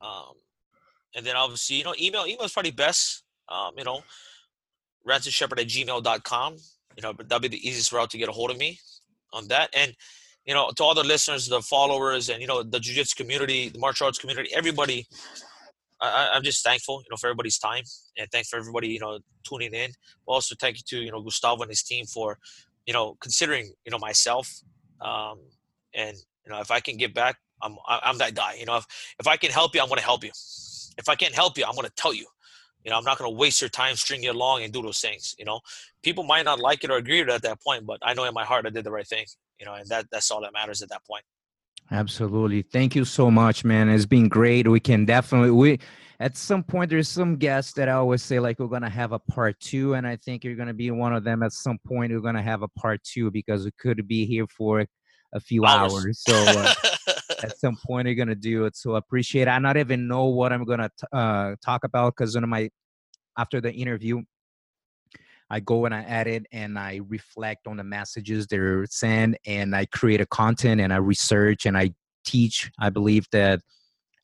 Um, 0.00 0.34
and 1.14 1.24
then 1.24 1.36
obviously, 1.36 1.76
you 1.76 1.84
know, 1.84 1.94
email 2.00 2.26
email 2.26 2.44
is 2.44 2.52
probably 2.52 2.72
best. 2.72 3.22
Um, 3.48 3.72
you 3.78 3.84
know, 3.84 4.02
ransonshepherd 5.06 5.60
at 5.60 5.68
gmail.com. 5.68 6.56
You 6.96 7.02
know, 7.02 7.12
that'll 7.12 7.40
be 7.40 7.48
the 7.48 7.68
easiest 7.68 7.92
route 7.92 8.10
to 8.10 8.18
get 8.18 8.28
a 8.28 8.32
hold 8.32 8.50
of 8.50 8.58
me 8.58 8.80
on 9.32 9.48
that. 9.48 9.70
And, 9.74 9.94
you 10.46 10.54
know, 10.54 10.70
to 10.76 10.82
all 10.82 10.94
the 10.94 11.04
listeners, 11.04 11.48
the 11.48 11.60
followers, 11.60 12.28
and, 12.28 12.40
you 12.40 12.46
know, 12.46 12.62
the 12.62 12.78
jiu-jitsu 12.78 13.16
community, 13.16 13.68
the 13.68 13.78
martial 13.78 14.06
arts 14.06 14.18
community, 14.18 14.50
everybody, 14.54 15.06
I, 16.00 16.30
am 16.34 16.42
just 16.42 16.62
thankful, 16.64 17.00
you 17.00 17.08
know, 17.10 17.16
for 17.16 17.26
everybody's 17.26 17.58
time 17.58 17.82
and 18.18 18.28
thanks 18.30 18.48
for 18.48 18.58
everybody, 18.58 18.88
you 18.88 19.00
know, 19.00 19.18
tuning 19.48 19.74
in. 19.74 19.90
Also, 20.26 20.54
thank 20.58 20.76
you 20.76 20.82
to, 20.88 20.98
you 21.04 21.10
know, 21.10 21.20
Gustavo 21.20 21.62
and 21.62 21.70
his 21.70 21.82
team 21.82 22.04
for, 22.06 22.38
you 22.86 22.92
know, 22.92 23.16
considering, 23.20 23.72
you 23.84 23.90
know, 23.90 23.98
myself. 23.98 24.60
Um, 25.00 25.40
and, 25.94 26.16
you 26.44 26.52
know, 26.52 26.60
if 26.60 26.70
I 26.70 26.80
can 26.80 26.96
give 26.96 27.12
back, 27.12 27.36
I'm 27.62 27.76
I'm 27.88 28.18
that 28.18 28.34
guy. 28.34 28.54
You 28.58 28.66
know, 28.66 28.76
if 28.76 28.86
if 29.18 29.26
I 29.26 29.36
can 29.36 29.50
help 29.50 29.74
you, 29.74 29.80
I'm 29.80 29.88
to 29.88 30.00
help 30.00 30.24
you. 30.24 30.30
If 30.98 31.08
I 31.08 31.14
can't 31.14 31.34
help 31.34 31.58
you, 31.58 31.64
I'm 31.64 31.74
to 31.74 31.90
tell 31.96 32.14
you. 32.14 32.26
You 32.84 32.90
know, 32.90 32.98
I'm 32.98 33.04
not 33.04 33.18
going 33.18 33.30
to 33.30 33.36
waste 33.36 33.60
your 33.60 33.70
time, 33.70 33.96
string 33.96 34.22
you 34.22 34.30
along, 34.30 34.62
and 34.62 34.72
do 34.72 34.80
those 34.80 35.00
things. 35.00 35.34
You 35.38 35.44
know, 35.44 35.60
people 36.04 36.22
might 36.22 36.44
not 36.44 36.60
like 36.60 36.84
it 36.84 36.90
or 36.90 36.98
agree 36.98 37.20
with 37.20 37.30
it 37.30 37.34
at 37.34 37.42
that 37.42 37.60
point, 37.60 37.84
but 37.84 37.98
I 38.02 38.14
know 38.14 38.24
in 38.24 38.34
my 38.34 38.44
heart 38.44 38.64
I 38.66 38.70
did 38.70 38.84
the 38.84 38.92
right 38.92 39.06
thing. 39.06 39.26
You 39.58 39.66
know, 39.66 39.74
and 39.74 39.88
that 39.88 40.06
that's 40.10 40.30
all 40.30 40.40
that 40.42 40.52
matters 40.52 40.82
at 40.82 40.88
that 40.90 41.04
point. 41.06 41.24
Absolutely. 41.90 42.62
Thank 42.62 42.96
you 42.96 43.04
so 43.04 43.30
much, 43.30 43.64
man. 43.64 43.88
It's 43.88 44.06
been 44.06 44.28
great. 44.28 44.66
We 44.66 44.80
can 44.80 45.04
definitely 45.04 45.52
we 45.52 45.78
at 46.18 46.36
some 46.36 46.62
point 46.62 46.90
there's 46.90 47.08
some 47.08 47.36
guests 47.36 47.72
that 47.74 47.88
I 47.88 47.92
always 47.92 48.22
say 48.22 48.40
like 48.40 48.58
we're 48.58 48.66
gonna 48.66 48.90
have 48.90 49.12
a 49.12 49.18
part 49.18 49.58
two, 49.60 49.94
and 49.94 50.06
I 50.06 50.16
think 50.16 50.44
you're 50.44 50.56
gonna 50.56 50.74
be 50.74 50.90
one 50.90 51.14
of 51.14 51.24
them 51.24 51.42
at 51.42 51.52
some 51.52 51.78
point. 51.86 52.12
We're 52.12 52.20
gonna 52.20 52.42
have 52.42 52.62
a 52.62 52.68
part 52.68 53.02
two 53.04 53.30
because 53.30 53.64
we 53.64 53.70
could 53.78 54.06
be 54.08 54.26
here 54.26 54.46
for 54.48 54.84
a 55.32 55.40
few 55.40 55.64
hours. 55.64 55.94
hours. 55.94 56.22
So 56.26 56.34
uh, 56.34 56.74
at 57.42 57.58
some 57.58 57.76
point, 57.86 58.06
you're 58.06 58.16
gonna 58.16 58.34
do 58.34 58.64
it. 58.64 58.76
So 58.76 58.96
appreciate. 58.96 59.42
It. 59.42 59.48
I 59.50 59.58
not 59.58 59.76
even 59.76 60.08
know 60.08 60.26
what 60.26 60.52
I'm 60.52 60.64
gonna 60.64 60.90
t- 60.98 61.06
uh, 61.12 61.54
talk 61.64 61.84
about 61.84 62.14
because 62.16 62.34
one 62.34 62.44
of 62.44 62.50
my 62.50 62.68
after 63.38 63.60
the 63.60 63.72
interview, 63.72 64.22
I 65.50 65.60
go 65.60 65.84
and 65.84 65.94
I 65.94 66.02
edit 66.02 66.46
and 66.52 66.78
I 66.78 67.00
reflect 67.08 67.66
on 67.66 67.76
the 67.76 67.84
messages 67.84 68.46
they're 68.46 68.86
sent, 68.86 69.36
and 69.46 69.74
I 69.74 69.86
create 69.86 70.20
a 70.20 70.26
content 70.26 70.80
and 70.80 70.92
I 70.92 70.96
research 70.96 71.66
and 71.66 71.76
I 71.76 71.90
teach. 72.24 72.70
I 72.78 72.90
believe 72.90 73.26
that 73.32 73.60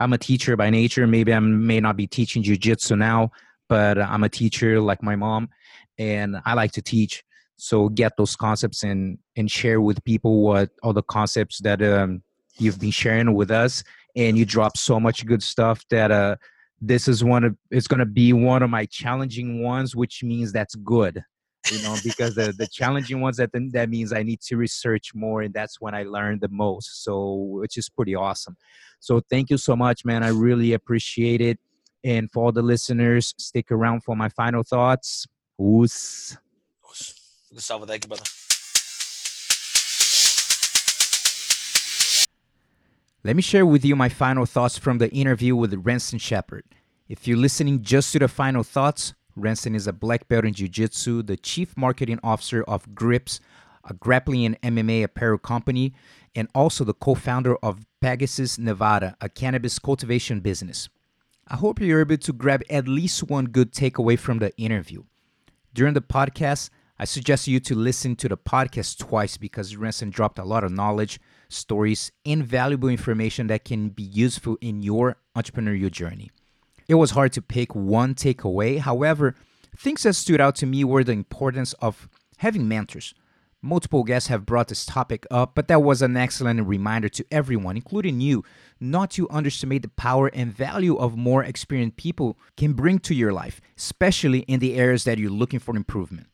I'm 0.01 0.13
a 0.13 0.19
teacher 0.19 0.57
by 0.57 0.71
nature. 0.71 1.07
Maybe 1.07 1.33
I 1.33 1.39
may 1.39 1.81
not 1.81 1.97
be 1.97 2.07
teaching 2.07 2.43
jujitsu 2.43 2.99
now, 2.99 3.31
but 3.69 3.99
I'm 3.99 4.25
a 4.25 4.29
teacher 4.29 4.81
like 4.81 5.03
my 5.03 5.17
mom, 5.17 5.49
and 5.99 6.37
I 6.45 6.55
like 6.55 6.73
to 6.73 6.83
teach 6.83 7.23
so 7.57 7.89
get 7.89 8.17
those 8.17 8.35
concepts 8.35 8.83
and 8.83 9.19
and 9.37 9.49
share 9.49 9.81
with 9.81 10.03
people 10.05 10.43
what 10.43 10.71
all 10.83 10.93
the 10.93 11.03
concepts 11.03 11.61
that 11.61 11.81
um, 11.81 12.23
you've 12.59 12.81
been 12.81 12.91
sharing 12.91 13.35
with 13.35 13.53
us 13.53 13.85
and 14.17 14.37
you 14.37 14.45
drop 14.45 14.77
so 14.77 14.99
much 14.99 15.25
good 15.25 15.43
stuff 15.43 15.85
that 15.89 16.11
uh 16.11 16.37
this 16.83 17.09
is 17.09 17.25
one 17.25 17.45
of 17.45 17.57
it's 17.71 17.87
going 17.87 18.01
to 18.01 18.07
be 18.07 18.33
one 18.33 18.63
of 18.63 18.69
my 18.69 18.85
challenging 18.87 19.63
ones 19.63 19.97
which 19.97 20.23
means 20.23 20.53
that's 20.53 20.75
good 20.75 21.25
you 21.71 21.83
know, 21.83 21.97
because 22.03 22.35
the, 22.35 22.53
the 22.57 22.67
challenging 22.67 23.21
ones 23.21 23.37
that 23.37 23.51
that 23.53 23.89
means 23.89 24.13
I 24.13 24.23
need 24.23 24.41
to 24.43 24.57
research 24.57 25.15
more, 25.15 25.43
and 25.43 25.55
that's 25.55 25.81
when 25.81 25.95
I 25.95 26.03
learn 26.03 26.41
the 26.41 26.49
most. 26.49 27.05
So, 27.05 27.35
which 27.35 27.77
is 27.77 27.89
pretty 27.89 28.15
awesome. 28.15 28.57
So, 29.01 29.21
thank 29.31 29.51
you 29.51 29.59
so 29.59 29.77
much, 29.77 30.05
man. 30.05 30.25
I 30.25 30.29
really 30.29 30.73
appreciate 30.73 31.41
it. 31.41 31.59
And 32.05 32.31
for 32.31 32.47
all 32.47 32.53
the 32.53 32.63
listeners, 32.63 33.35
stick 33.39 33.71
around 33.71 34.03
for 34.03 34.17
my 34.17 34.29
final 34.29 34.65
thoughts. 34.65 35.27
Oss. 35.59 36.37
Gustavo, 37.55 37.87
thank 37.87 38.05
you, 38.05 38.09
brother. 38.09 38.25
Let 43.25 43.37
me 43.37 43.43
share 43.43 43.65
with 43.65 43.85
you 43.85 43.95
my 43.95 44.09
final 44.09 44.47
thoughts 44.47 44.77
from 44.77 44.99
the 44.99 45.09
interview 45.13 45.55
with 45.55 45.73
Ranson 45.87 46.19
Shepherd. 46.19 46.65
If 47.09 47.29
you're 47.29 47.37
listening 47.37 47.83
just 47.83 48.13
to 48.13 48.19
the 48.19 48.27
final 48.27 48.65
thoughts, 48.65 49.15
Ranson 49.37 49.77
is 49.77 49.87
a 49.87 49.93
black 49.93 50.27
belt 50.27 50.45
in 50.45 50.55
Jiu 50.55 50.67
Jitsu, 50.67 51.23
the 51.23 51.37
chief 51.37 51.77
marketing 51.77 52.19
officer 52.25 52.65
of 52.65 52.97
Grips, 52.97 53.39
a 53.89 53.95
grappling 53.95 54.45
and 54.47 54.61
MMA 54.63 55.05
apparel 55.05 55.39
company, 55.39 55.95
and 56.35 56.49
also 56.53 56.83
the 56.83 56.95
co 56.95 57.15
founder 57.15 57.55
of 57.63 57.87
Pegasus 58.01 58.59
Nevada, 58.59 59.17
a 59.21 59.29
cannabis 59.29 59.79
cultivation 59.79 60.41
business. 60.41 60.89
I 61.47 61.55
hope 61.55 61.81
you're 61.81 62.01
able 62.01 62.17
to 62.17 62.33
grab 62.33 62.65
at 62.69 62.89
least 62.89 63.23
one 63.23 63.45
good 63.45 63.73
takeaway 63.73 64.19
from 64.19 64.41
the 64.41 64.53
interview. 64.57 65.05
During 65.73 65.95
the 65.95 66.01
podcast, 66.01 66.71
I 66.99 67.05
suggest 67.05 67.47
you 67.47 67.61
to 67.61 67.77
listen 67.77 68.17
to 68.17 68.29
the 68.29 68.37
podcast 68.37 68.99
twice 68.99 69.37
because 69.37 69.77
Ranson 69.77 70.11
dropped 70.11 70.41
a 70.41 70.45
lot 70.45 70.65
of 70.65 70.73
knowledge, 70.73 71.21
stories, 71.53 72.11
and 72.25 72.45
valuable 72.45 72.89
information 72.89 73.47
that 73.49 73.65
can 73.65 73.91
be 73.91 74.03
useful 74.03 74.59
in 74.61 74.83
your 74.83 75.17
entrepreneurial 75.37 75.91
journey. 75.91 76.31
It 76.89 76.95
was 76.95 77.13
hard 77.13 77.33
to 77.35 77.43
pick 77.43 77.75
one 77.75 78.15
takeaway. 78.15 78.79
However, 78.79 79.35
things 79.77 80.03
that 80.03 80.15
stood 80.15 80.41
out 80.41 80.57
to 80.57 80.67
me 80.67 80.85
were 80.85 81.05
the 81.05 81.13
importance 81.13 81.73
of 81.75 82.09
having 82.39 82.69
mentors. 82.69 83.15
Multiple 83.65 84.03
guests 84.03 84.29
have 84.29 84.45
brought 84.45 84.67
this 84.67 84.85
topic 84.85 85.25
up, 85.31 85.55
but 85.55 85.69
that 85.69 85.85
was 85.85 86.03
an 86.03 86.17
excellent 86.17 86.67
reminder 86.67 87.09
to 87.11 87.25
everyone, 87.31 87.77
including 87.77 88.21
you, 88.21 88.43
not 88.81 89.13
to 89.13 89.31
underestimate 89.31 89.83
the 89.83 89.89
power 89.89 90.27
and 90.35 90.53
value 90.53 90.97
of 90.97 91.17
more 91.17 91.45
experienced 91.45 91.97
people 91.97 92.37
can 92.57 92.73
bring 92.73 92.99
to 92.99 93.15
your 93.15 93.33
life, 93.33 93.61
especially 93.79 94.41
in 94.41 94.59
the 94.59 94.75
areas 94.75 95.05
that 95.05 95.19
you're 95.19 95.31
looking 95.31 95.61
for 95.61 95.77
improvement. 95.77 96.27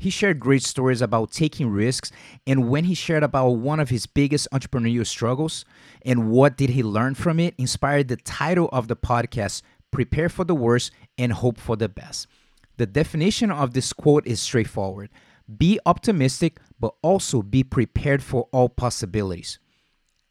He 0.00 0.10
shared 0.10 0.38
great 0.38 0.62
stories 0.62 1.02
about 1.02 1.32
taking 1.32 1.70
risks, 1.70 2.12
and 2.46 2.70
when 2.70 2.84
he 2.84 2.94
shared 2.94 3.24
about 3.24 3.50
one 3.50 3.80
of 3.80 3.88
his 3.88 4.06
biggest 4.06 4.46
entrepreneurial 4.52 5.04
struggles 5.04 5.64
and 6.02 6.30
what 6.30 6.56
did 6.56 6.70
he 6.70 6.84
learn 6.84 7.16
from 7.16 7.40
it, 7.40 7.54
inspired 7.58 8.06
the 8.06 8.16
title 8.16 8.68
of 8.72 8.86
the 8.86 8.94
podcast, 8.94 9.62
Prepare 9.90 10.28
for 10.28 10.44
the 10.44 10.54
Worst 10.54 10.92
and 11.18 11.32
Hope 11.32 11.58
for 11.58 11.74
the 11.74 11.88
Best. 11.88 12.28
The 12.76 12.86
definition 12.86 13.50
of 13.50 13.74
this 13.74 13.92
quote 13.92 14.24
is 14.24 14.40
straightforward. 14.40 15.10
Be 15.56 15.80
optimistic, 15.84 16.60
but 16.78 16.94
also 17.02 17.42
be 17.42 17.64
prepared 17.64 18.22
for 18.22 18.48
all 18.52 18.68
possibilities. 18.68 19.58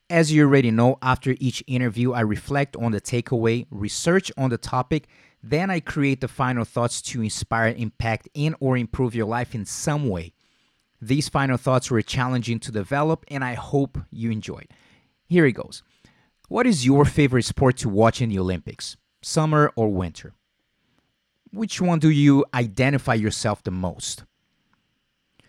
As 0.09 0.31
you 0.31 0.43
already 0.43 0.71
know, 0.71 0.97
after 1.01 1.35
each 1.41 1.61
interview, 1.67 2.13
I 2.13 2.21
reflect 2.21 2.77
on 2.77 2.93
the 2.93 3.01
takeaway, 3.01 3.65
research 3.69 4.31
on 4.37 4.49
the 4.49 4.57
topic, 4.57 5.09
then 5.49 5.69
I 5.69 5.79
create 5.79 6.21
the 6.21 6.27
final 6.27 6.65
thoughts 6.65 7.01
to 7.03 7.21
inspire, 7.21 7.73
impact, 7.77 8.29
and 8.35 8.55
or 8.59 8.77
improve 8.77 9.15
your 9.15 9.25
life 9.25 9.53
in 9.53 9.65
some 9.65 10.09
way. 10.09 10.33
These 11.01 11.29
final 11.29 11.57
thoughts 11.57 11.91
were 11.91 12.01
challenging 12.01 12.59
to 12.61 12.71
develop, 12.71 13.25
and 13.29 13.43
I 13.43 13.53
hope 13.53 13.99
you 14.11 14.31
enjoyed. 14.31 14.67
Here 15.27 15.45
it 15.45 15.53
goes. 15.53 15.83
What 16.49 16.65
is 16.65 16.85
your 16.85 17.05
favorite 17.05 17.45
sport 17.45 17.77
to 17.77 17.89
watch 17.89 18.21
in 18.21 18.29
the 18.29 18.39
Olympics? 18.39 18.97
Summer 19.21 19.71
or 19.75 19.89
winter? 19.89 20.33
Which 21.51 21.81
one 21.81 21.99
do 21.99 22.09
you 22.09 22.45
identify 22.53 23.13
yourself 23.13 23.63
the 23.63 23.71
most? 23.71 24.23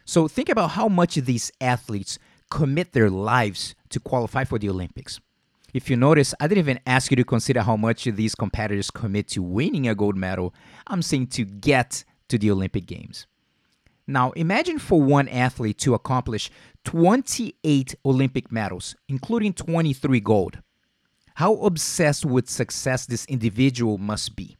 So 0.04 0.26
think 0.26 0.48
about 0.48 0.70
how 0.70 0.88
much 0.88 1.16
of 1.16 1.26
these 1.26 1.52
athletes 1.60 2.18
commit 2.50 2.92
their 2.92 3.10
lives 3.10 3.74
to 3.90 4.00
qualify 4.00 4.44
for 4.44 4.58
the 4.58 4.70
Olympics. 4.70 5.20
If 5.78 5.88
you 5.88 5.96
notice, 5.96 6.34
I 6.40 6.48
didn't 6.48 6.64
even 6.64 6.80
ask 6.88 7.12
you 7.12 7.16
to 7.18 7.22
consider 7.22 7.62
how 7.62 7.76
much 7.76 8.02
these 8.02 8.34
competitors 8.34 8.90
commit 8.90 9.28
to 9.28 9.42
winning 9.44 9.86
a 9.86 9.94
gold 9.94 10.16
medal. 10.16 10.52
I'm 10.88 11.02
saying 11.02 11.28
to 11.28 11.44
get 11.44 12.02
to 12.30 12.36
the 12.36 12.50
Olympic 12.50 12.84
Games. 12.84 13.28
Now, 14.04 14.32
imagine 14.32 14.80
for 14.80 15.00
one 15.00 15.28
athlete 15.28 15.78
to 15.78 15.94
accomplish 15.94 16.50
28 16.82 17.94
Olympic 18.04 18.50
medals, 18.50 18.96
including 19.08 19.52
23 19.52 20.18
gold. 20.18 20.58
How 21.36 21.54
obsessed 21.54 22.26
with 22.26 22.50
success 22.50 23.06
this 23.06 23.24
individual 23.26 23.98
must 23.98 24.34
be. 24.34 24.56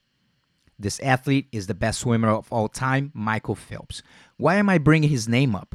This 0.79 1.01
athlete 1.01 1.49
is 1.51 1.67
the 1.67 1.75
best 1.75 1.99
swimmer 1.99 2.29
of 2.29 2.47
all 2.53 2.69
time, 2.69 3.11
Michael 3.13 3.57
Phelps. 3.57 4.05
Why 4.37 4.55
am 4.55 4.69
I 4.69 4.79
bringing 4.79 5.11
his 5.11 5.27
name 5.27 5.57
up? 5.57 5.75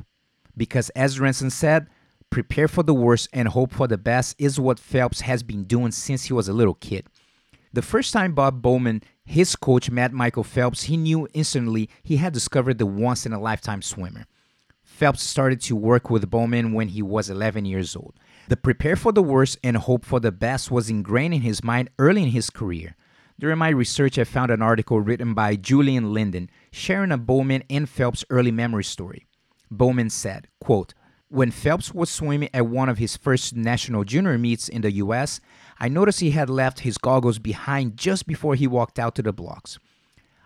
Because, 0.55 0.89
as 0.91 1.19
Ranson 1.19 1.49
said, 1.49 1.89
prepare 2.33 2.67
for 2.67 2.81
the 2.81 2.95
worst 2.95 3.29
and 3.31 3.47
hope 3.47 3.71
for 3.71 3.87
the 3.87 3.97
best 3.97 4.35
is 4.39 4.59
what 4.59 4.79
Phelps 4.79 5.21
has 5.21 5.43
been 5.43 5.65
doing 5.65 5.91
since 5.91 6.23
he 6.23 6.33
was 6.33 6.47
a 6.47 6.53
little 6.53 6.73
kid. 6.73 7.05
The 7.73 7.83
first 7.83 8.11
time 8.11 8.33
Bob 8.33 8.59
Bowman, 8.59 9.03
his 9.23 9.55
coach, 9.55 9.91
met 9.91 10.11
Michael 10.13 10.43
Phelps, 10.43 10.83
he 10.83 10.97
knew 10.97 11.27
instantly 11.35 11.91
he 12.01 12.17
had 12.17 12.33
discovered 12.33 12.79
the 12.79 12.87
once 12.87 13.27
in 13.27 13.33
a 13.33 13.39
lifetime 13.39 13.83
swimmer. 13.83 14.25
Phelps 14.83 15.21
started 15.21 15.61
to 15.61 15.75
work 15.75 16.09
with 16.09 16.31
Bowman 16.31 16.73
when 16.73 16.87
he 16.87 17.03
was 17.03 17.29
11 17.29 17.65
years 17.65 17.95
old. 17.95 18.15
The 18.47 18.57
prepare 18.57 18.95
for 18.95 19.11
the 19.11 19.21
worst 19.21 19.59
and 19.63 19.77
hope 19.77 20.03
for 20.03 20.19
the 20.19 20.31
best 20.31 20.71
was 20.71 20.89
ingrained 20.89 21.35
in 21.35 21.41
his 21.41 21.63
mind 21.63 21.91
early 21.99 22.23
in 22.23 22.29
his 22.29 22.49
career. 22.49 22.95
During 23.39 23.59
my 23.59 23.69
research, 23.69 24.17
I 24.17 24.23
found 24.23 24.49
an 24.49 24.63
article 24.63 24.99
written 24.99 25.35
by 25.35 25.55
Julian 25.55 26.13
Linden 26.13 26.49
sharing 26.71 27.11
a 27.11 27.17
Bowman 27.19 27.63
and 27.69 27.87
Phelps 27.87 28.25
early 28.31 28.51
memory 28.51 28.85
story. 28.85 29.27
Bowman 29.69 30.09
said, 30.09 30.47
quote, 30.59 30.95
when 31.33 31.49
Phelps 31.49 31.91
was 31.91 32.11
swimming 32.11 32.47
at 32.53 32.67
one 32.67 32.89
of 32.89 32.99
his 32.99 33.17
first 33.17 33.55
national 33.55 34.03
junior 34.03 34.37
meets 34.37 34.69
in 34.69 34.83
the 34.83 34.91
US, 34.91 35.41
I 35.79 35.89
noticed 35.89 36.19
he 36.19 36.29
had 36.29 36.47
left 36.47 36.81
his 36.81 36.99
goggles 36.99 37.39
behind 37.39 37.97
just 37.97 38.27
before 38.27 38.53
he 38.53 38.67
walked 38.67 38.99
out 38.99 39.15
to 39.15 39.23
the 39.23 39.33
blocks. 39.33 39.79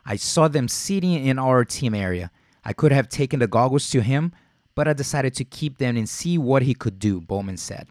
I 0.06 0.16
saw 0.16 0.48
them 0.48 0.70
sitting 0.70 1.26
in 1.26 1.38
our 1.40 1.66
team 1.66 1.94
area. 1.94 2.32
I 2.64 2.72
could 2.72 2.94
have 2.94 3.10
taken 3.10 3.42
the 3.42 3.48
goggles 3.48 3.90
to 3.90 4.02
him, 4.02 4.32
but 4.76 4.88
I 4.88 4.94
decided 4.94 5.36
to 5.36 5.44
keep 5.44 5.78
them 5.78 5.98
and 5.98 6.08
see 6.08 6.38
what 6.38 6.62
he 6.62 6.74
could 6.74 7.00
do, 7.00 7.20
Bowman 7.20 7.58
said. 7.58 7.90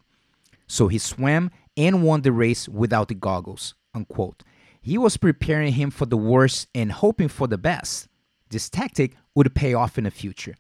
So 0.66 0.88
he 0.88 0.96
swam 0.96 1.50
and 1.76 2.02
won 2.02 2.22
the 2.22 2.32
race 2.32 2.66
without 2.66 3.08
the 3.08 3.14
goggles. 3.14 3.74
Unquote. 3.94 4.42
He 4.80 4.96
was 4.96 5.18
preparing 5.18 5.74
him 5.74 5.90
for 5.90 6.06
the 6.06 6.16
worst 6.16 6.68
and 6.74 6.90
hoping 6.90 7.28
for 7.28 7.46
the 7.46 7.58
best. 7.58 8.08
This 8.48 8.70
tactic 8.70 9.16
would 9.34 9.54
pay 9.54 9.74
off 9.74 9.98
in 9.98 10.04
the 10.04 10.10
future. 10.10 10.54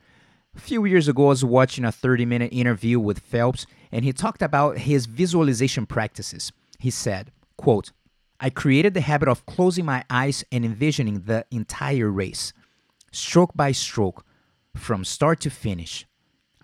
A 0.56 0.58
few 0.58 0.86
years 0.86 1.06
ago, 1.06 1.26
I 1.26 1.28
was 1.28 1.44
watching 1.44 1.84
a 1.84 1.92
30 1.92 2.24
minute 2.24 2.50
interview 2.50 2.98
with 2.98 3.18
Phelps, 3.18 3.66
and 3.92 4.06
he 4.06 4.12
talked 4.12 4.40
about 4.40 4.78
his 4.78 5.04
visualization 5.04 5.84
practices. 5.84 6.50
He 6.78 6.90
said, 6.90 7.30
quote, 7.58 7.92
I 8.40 8.48
created 8.48 8.94
the 8.94 9.02
habit 9.02 9.28
of 9.28 9.44
closing 9.44 9.84
my 9.84 10.02
eyes 10.08 10.44
and 10.50 10.64
envisioning 10.64 11.20
the 11.20 11.44
entire 11.50 12.10
race, 12.10 12.54
stroke 13.12 13.52
by 13.54 13.72
stroke, 13.72 14.24
from 14.74 15.04
start 15.04 15.40
to 15.40 15.50
finish. 15.50 16.06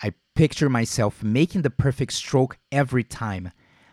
I 0.03 0.15
picture 0.35 0.71
myself 0.71 1.23
making 1.23 1.61
the 1.61 1.71
perfect 1.71 2.15
stroke 2.15 2.57
every 2.73 3.05
time. 3.05 3.53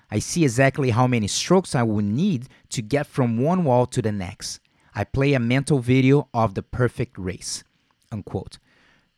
I 0.10 0.20
see 0.20 0.46
exactly 0.46 0.92
how 0.92 1.08
many 1.08 1.28
strokes 1.28 1.76
I 1.76 1.84
will 1.84 2.02
need 2.04 2.48
to 2.70 2.82
get 2.82 3.06
from 3.06 3.38
one 3.38 3.66
wall 3.66 3.86
to 3.88 4.02
the 4.02 4.14
next. 4.14 4.62
I 4.96 5.04
play 5.04 5.34
a 5.34 5.40
mental 5.40 5.80
video 5.80 6.30
of 6.34 6.56
the 6.56 6.64
perfect 6.64 7.18
race. 7.18 7.66
Unquote. 8.12 8.60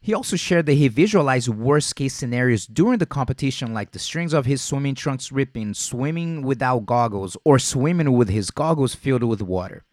He 0.03 0.15
also 0.15 0.35
shared 0.35 0.65
that 0.65 0.73
he 0.73 0.87
visualized 0.87 1.47
worst 1.47 1.95
case 1.95 2.15
scenarios 2.15 2.65
during 2.65 2.97
the 2.97 3.05
competition, 3.05 3.71
like 3.71 3.91
the 3.91 3.99
strings 3.99 4.33
of 4.33 4.47
his 4.47 4.59
swimming 4.59 4.95
trunks 4.95 5.31
ripping, 5.31 5.75
swimming 5.75 6.41
without 6.41 6.87
goggles, 6.87 7.37
or 7.45 7.59
swimming 7.59 8.11
with 8.13 8.27
his 8.27 8.49
goggles 8.49 8.95
filled 8.95 9.23
with 9.23 9.43
water. 9.43 9.83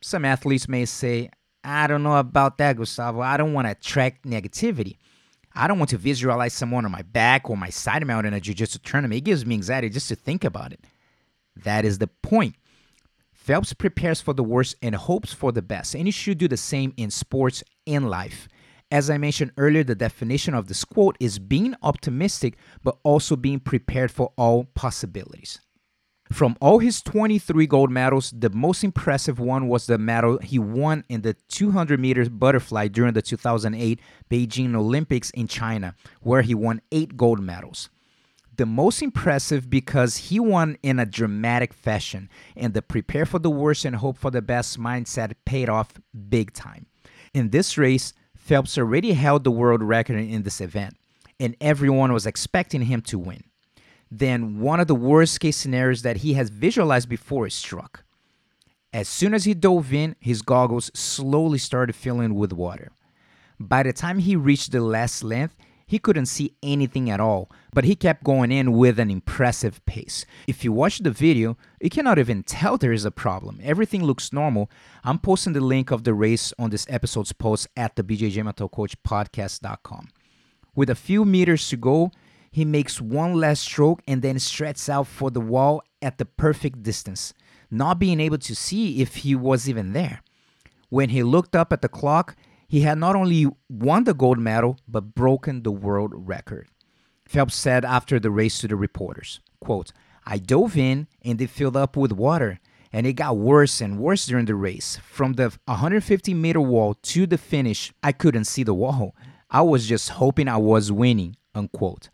Some 0.00 0.24
athletes 0.24 0.68
may 0.68 0.84
say, 0.84 1.30
I 1.64 1.88
don't 1.88 2.04
know 2.04 2.16
about 2.16 2.58
that, 2.58 2.76
Gustavo. 2.76 3.22
I 3.22 3.36
don't 3.36 3.54
want 3.54 3.66
to 3.66 3.72
attract 3.72 4.24
negativity. 4.24 4.98
I 5.52 5.66
don't 5.66 5.78
want 5.78 5.90
to 5.90 5.98
visualize 5.98 6.52
someone 6.52 6.84
on 6.84 6.92
my 6.92 7.02
back 7.02 7.50
or 7.50 7.56
my 7.56 7.70
side 7.70 8.06
mount 8.06 8.26
in 8.26 8.34
a 8.34 8.40
jiu 8.40 8.54
jitsu 8.54 8.78
tournament. 8.80 9.18
It 9.18 9.24
gives 9.24 9.44
me 9.44 9.56
anxiety 9.56 9.88
just 9.88 10.08
to 10.10 10.14
think 10.14 10.44
about 10.44 10.72
it. 10.72 10.80
That 11.56 11.84
is 11.84 11.98
the 11.98 12.08
point. 12.08 12.54
Phelps 13.32 13.72
prepares 13.72 14.20
for 14.20 14.32
the 14.32 14.44
worst 14.44 14.76
and 14.80 14.94
hopes 14.94 15.32
for 15.32 15.52
the 15.52 15.62
best, 15.62 15.94
and 15.94 16.06
you 16.06 16.12
should 16.12 16.38
do 16.38 16.48
the 16.48 16.56
same 16.56 16.94
in 16.96 17.10
sports 17.10 17.64
and 17.86 18.08
life. 18.08 18.48
As 18.94 19.10
I 19.10 19.18
mentioned 19.18 19.50
earlier, 19.58 19.82
the 19.82 19.96
definition 19.96 20.54
of 20.54 20.68
this 20.68 20.84
quote 20.84 21.16
is 21.18 21.40
being 21.40 21.74
optimistic, 21.82 22.56
but 22.84 22.96
also 23.02 23.34
being 23.34 23.58
prepared 23.58 24.12
for 24.12 24.32
all 24.36 24.66
possibilities. 24.76 25.58
From 26.30 26.56
all 26.60 26.78
his 26.78 27.02
23 27.02 27.66
gold 27.66 27.90
medals, 27.90 28.30
the 28.30 28.50
most 28.50 28.84
impressive 28.84 29.40
one 29.40 29.66
was 29.66 29.88
the 29.88 29.98
medal 29.98 30.38
he 30.38 30.60
won 30.60 31.02
in 31.08 31.22
the 31.22 31.34
200 31.48 31.98
meters 31.98 32.28
butterfly 32.28 32.86
during 32.86 33.14
the 33.14 33.20
2008 33.20 33.98
Beijing 34.30 34.76
Olympics 34.76 35.30
in 35.30 35.48
China, 35.48 35.96
where 36.20 36.42
he 36.42 36.54
won 36.54 36.80
eight 36.92 37.16
gold 37.16 37.40
medals. 37.40 37.90
The 38.56 38.64
most 38.64 39.02
impressive 39.02 39.68
because 39.68 40.16
he 40.28 40.38
won 40.38 40.78
in 40.84 41.00
a 41.00 41.04
dramatic 41.04 41.74
fashion, 41.74 42.30
and 42.56 42.74
the 42.74 42.80
prepare 42.80 43.26
for 43.26 43.40
the 43.40 43.50
worst 43.50 43.84
and 43.84 43.96
hope 43.96 44.18
for 44.18 44.30
the 44.30 44.40
best 44.40 44.78
mindset 44.78 45.32
paid 45.44 45.68
off 45.68 45.94
big 46.28 46.52
time. 46.52 46.86
In 47.32 47.50
this 47.50 47.76
race, 47.76 48.12
Phelps 48.44 48.76
already 48.76 49.14
held 49.14 49.42
the 49.42 49.50
world 49.50 49.82
record 49.82 50.18
in 50.18 50.42
this 50.42 50.60
event, 50.60 50.98
and 51.40 51.56
everyone 51.62 52.12
was 52.12 52.26
expecting 52.26 52.82
him 52.82 53.00
to 53.00 53.18
win. 53.18 53.42
Then 54.10 54.60
one 54.60 54.80
of 54.80 54.86
the 54.86 54.94
worst 54.94 55.40
case 55.40 55.56
scenarios 55.56 56.02
that 56.02 56.18
he 56.18 56.34
has 56.34 56.50
visualized 56.50 57.08
before 57.08 57.48
struck. 57.48 58.04
As 58.92 59.08
soon 59.08 59.32
as 59.32 59.44
he 59.44 59.54
dove 59.54 59.94
in, 59.94 60.14
his 60.20 60.42
goggles 60.42 60.90
slowly 60.92 61.56
started 61.56 61.96
filling 61.96 62.34
with 62.34 62.52
water. 62.52 62.92
By 63.58 63.82
the 63.82 63.94
time 63.94 64.18
he 64.18 64.36
reached 64.36 64.72
the 64.72 64.82
last 64.82 65.24
length, 65.24 65.56
he 65.86 65.98
couldn't 65.98 66.26
see 66.26 66.56
anything 66.62 67.10
at 67.10 67.20
all, 67.20 67.50
but 67.72 67.84
he 67.84 67.94
kept 67.94 68.24
going 68.24 68.50
in 68.50 68.72
with 68.72 68.98
an 68.98 69.10
impressive 69.10 69.84
pace. 69.86 70.24
If 70.46 70.64
you 70.64 70.72
watch 70.72 70.98
the 71.00 71.10
video, 71.10 71.56
you 71.80 71.90
cannot 71.90 72.18
even 72.18 72.42
tell 72.42 72.78
there 72.78 72.92
is 72.92 73.04
a 73.04 73.10
problem. 73.10 73.60
Everything 73.62 74.02
looks 74.02 74.32
normal. 74.32 74.70
I'm 75.02 75.18
posting 75.18 75.52
the 75.52 75.60
link 75.60 75.90
of 75.90 76.04
the 76.04 76.14
race 76.14 76.52
on 76.58 76.70
this 76.70 76.86
episode's 76.88 77.32
post 77.32 77.68
at 77.76 77.96
the 77.96 78.02
BJJ. 78.02 78.44
With 80.74 80.90
a 80.90 80.94
few 80.94 81.24
meters 81.24 81.68
to 81.68 81.76
go, 81.76 82.10
he 82.50 82.64
makes 82.64 83.00
one 83.00 83.34
last 83.34 83.62
stroke 83.62 84.00
and 84.06 84.22
then 84.22 84.38
stretches 84.38 84.88
out 84.88 85.06
for 85.06 85.30
the 85.30 85.40
wall 85.40 85.82
at 86.00 86.18
the 86.18 86.24
perfect 86.24 86.82
distance, 86.82 87.34
not 87.70 87.98
being 87.98 88.20
able 88.20 88.38
to 88.38 88.54
see 88.54 89.02
if 89.02 89.16
he 89.16 89.34
was 89.34 89.68
even 89.68 89.92
there. 89.92 90.22
When 90.88 91.08
he 91.08 91.24
looked 91.24 91.56
up 91.56 91.72
at 91.72 91.82
the 91.82 91.88
clock, 91.88 92.36
he 92.74 92.80
had 92.80 92.98
not 92.98 93.14
only 93.14 93.46
won 93.68 94.02
the 94.02 94.12
gold 94.12 94.36
medal, 94.36 94.76
but 94.88 95.14
broken 95.14 95.62
the 95.62 95.70
world 95.70 96.10
record. 96.12 96.66
Phelps 97.24 97.54
said 97.54 97.84
after 97.84 98.18
the 98.18 98.32
race 98.32 98.58
to 98.58 98.66
the 98.66 98.74
reporters, 98.74 99.38
quote, 99.60 99.92
I 100.26 100.38
dove 100.38 100.76
in 100.76 101.06
and 101.22 101.40
it 101.40 101.50
filled 101.50 101.76
up 101.76 101.96
with 101.96 102.10
water, 102.10 102.58
and 102.92 103.06
it 103.06 103.12
got 103.12 103.36
worse 103.36 103.80
and 103.80 104.00
worse 104.00 104.26
during 104.26 104.46
the 104.46 104.56
race. 104.56 104.98
From 105.08 105.34
the 105.34 105.56
150 105.66 106.34
meter 106.34 106.60
wall 106.60 106.94
to 106.94 107.28
the 107.28 107.38
finish, 107.38 107.92
I 108.02 108.10
couldn't 108.10 108.46
see 108.46 108.64
the 108.64 108.74
wall. 108.74 109.14
I 109.52 109.62
was 109.62 109.86
just 109.86 110.08
hoping 110.08 110.48
I 110.48 110.56
was 110.56 110.90
winning, 110.90 111.36
unquote. 111.54 112.08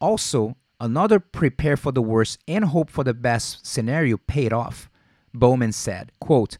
Also, 0.00 0.56
another 0.80 1.20
prepare 1.20 1.76
for 1.76 1.92
the 1.92 2.02
worst 2.02 2.40
and 2.48 2.64
hope 2.64 2.90
for 2.90 3.04
the 3.04 3.14
best 3.14 3.64
scenario 3.64 4.16
paid 4.16 4.52
off. 4.52 4.90
Bowman 5.32 5.70
said, 5.70 6.10
quote, 6.20 6.58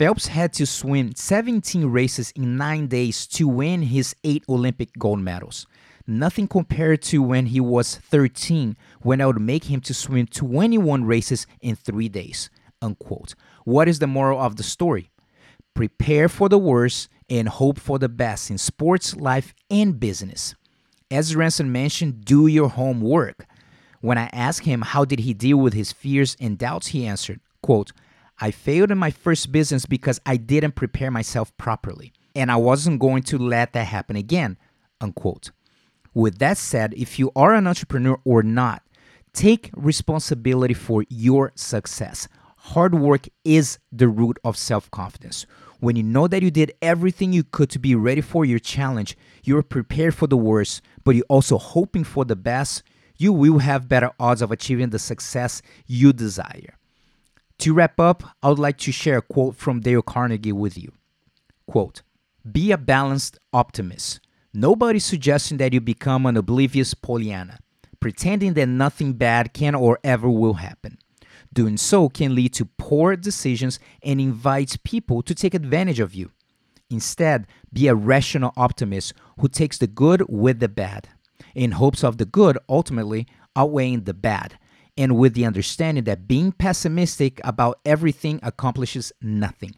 Phelps 0.00 0.28
had 0.28 0.54
to 0.54 0.64
swim 0.64 1.14
17 1.14 1.84
races 1.84 2.30
in 2.30 2.56
nine 2.56 2.86
days 2.86 3.26
to 3.26 3.46
win 3.46 3.82
his 3.82 4.16
eight 4.24 4.42
Olympic 4.48 4.88
gold 4.98 5.18
medals. 5.20 5.66
Nothing 6.06 6.48
compared 6.48 7.02
to 7.02 7.22
when 7.22 7.44
he 7.44 7.60
was 7.60 7.96
13, 7.96 8.78
when 9.02 9.20
I 9.20 9.26
would 9.26 9.42
make 9.42 9.64
him 9.64 9.82
to 9.82 9.92
swim 9.92 10.26
21 10.26 11.04
races 11.04 11.46
in 11.60 11.76
three 11.76 12.08
days. 12.08 12.48
Unquote. 12.80 13.34
What 13.64 13.88
is 13.88 13.98
the 13.98 14.06
moral 14.06 14.40
of 14.40 14.56
the 14.56 14.62
story? 14.62 15.10
Prepare 15.74 16.30
for 16.30 16.48
the 16.48 16.56
worst 16.56 17.10
and 17.28 17.46
hope 17.46 17.78
for 17.78 17.98
the 17.98 18.08
best 18.08 18.50
in 18.50 18.56
sports, 18.56 19.14
life, 19.16 19.52
and 19.70 20.00
business. 20.00 20.54
As 21.10 21.36
Ranson 21.36 21.70
mentioned, 21.70 22.24
do 22.24 22.46
your 22.46 22.70
homework. 22.70 23.44
When 24.00 24.16
I 24.16 24.30
asked 24.32 24.64
him 24.64 24.80
how 24.80 25.04
did 25.04 25.20
he 25.20 25.34
deal 25.34 25.58
with 25.58 25.74
his 25.74 25.92
fears 25.92 26.38
and 26.40 26.56
doubts, 26.56 26.86
he 26.86 27.04
answered, 27.04 27.40
quote, 27.60 27.92
I 28.40 28.50
failed 28.50 28.90
in 28.90 28.96
my 28.96 29.10
first 29.10 29.52
business 29.52 29.84
because 29.84 30.18
I 30.24 30.38
didn't 30.38 30.74
prepare 30.74 31.10
myself 31.10 31.54
properly, 31.58 32.14
and 32.34 32.50
I 32.50 32.56
wasn't 32.56 32.98
going 32.98 33.22
to 33.24 33.36
let 33.38 33.74
that 33.74 33.86
happen 33.86 34.16
again. 34.16 34.56
Unquote. 35.00 35.50
With 36.14 36.38
that 36.38 36.56
said, 36.56 36.94
if 36.94 37.18
you 37.18 37.30
are 37.36 37.54
an 37.54 37.66
entrepreneur 37.66 38.18
or 38.24 38.42
not, 38.42 38.82
take 39.34 39.70
responsibility 39.74 40.74
for 40.74 41.04
your 41.10 41.52
success. 41.54 42.28
Hard 42.56 42.94
work 42.94 43.28
is 43.44 43.78
the 43.92 44.08
root 44.08 44.38
of 44.42 44.56
self 44.56 44.90
confidence. 44.90 45.44
When 45.78 45.96
you 45.96 46.02
know 46.02 46.26
that 46.26 46.42
you 46.42 46.50
did 46.50 46.72
everything 46.82 47.32
you 47.32 47.44
could 47.44 47.70
to 47.70 47.78
be 47.78 47.94
ready 47.94 48.20
for 48.22 48.44
your 48.44 48.58
challenge, 48.58 49.16
you're 49.44 49.62
prepared 49.62 50.14
for 50.14 50.26
the 50.26 50.36
worst, 50.36 50.82
but 51.04 51.14
you're 51.14 51.24
also 51.28 51.58
hoping 51.58 52.04
for 52.04 52.24
the 52.24 52.36
best, 52.36 52.82
you 53.16 53.32
will 53.32 53.58
have 53.58 53.88
better 53.88 54.10
odds 54.18 54.42
of 54.42 54.50
achieving 54.50 54.90
the 54.90 54.98
success 54.98 55.62
you 55.86 56.12
desire. 56.12 56.74
To 57.60 57.74
wrap 57.74 58.00
up, 58.00 58.22
I 58.42 58.48
would 58.48 58.58
like 58.58 58.78
to 58.78 58.92
share 58.92 59.18
a 59.18 59.22
quote 59.22 59.54
from 59.54 59.80
Dale 59.80 60.00
Carnegie 60.00 60.50
with 60.50 60.78
you. 60.78 60.92
Quote, 61.66 62.00
be 62.50 62.72
a 62.72 62.78
balanced 62.78 63.38
optimist. 63.52 64.20
Nobody's 64.54 65.04
suggesting 65.04 65.58
that 65.58 65.74
you 65.74 65.80
become 65.82 66.24
an 66.24 66.38
oblivious 66.38 66.94
Pollyanna, 66.94 67.58
pretending 68.00 68.54
that 68.54 68.66
nothing 68.66 69.12
bad 69.12 69.52
can 69.52 69.74
or 69.74 69.98
ever 70.02 70.30
will 70.30 70.54
happen. 70.54 70.96
Doing 71.52 71.76
so 71.76 72.08
can 72.08 72.34
lead 72.34 72.54
to 72.54 72.64
poor 72.64 73.14
decisions 73.14 73.78
and 74.02 74.22
invites 74.22 74.78
people 74.78 75.20
to 75.20 75.34
take 75.34 75.52
advantage 75.52 76.00
of 76.00 76.14
you. 76.14 76.30
Instead, 76.88 77.46
be 77.70 77.88
a 77.88 77.94
rational 77.94 78.54
optimist 78.56 79.12
who 79.38 79.48
takes 79.48 79.76
the 79.76 79.86
good 79.86 80.24
with 80.30 80.60
the 80.60 80.68
bad, 80.70 81.10
in 81.54 81.72
hopes 81.72 82.02
of 82.02 82.16
the 82.16 82.24
good 82.24 82.56
ultimately 82.70 83.26
outweighing 83.54 84.04
the 84.04 84.14
bad 84.14 84.58
and 84.96 85.16
with 85.16 85.34
the 85.34 85.46
understanding 85.46 86.04
that 86.04 86.28
being 86.28 86.52
pessimistic 86.52 87.40
about 87.44 87.80
everything 87.84 88.40
accomplishes 88.42 89.12
nothing. 89.20 89.74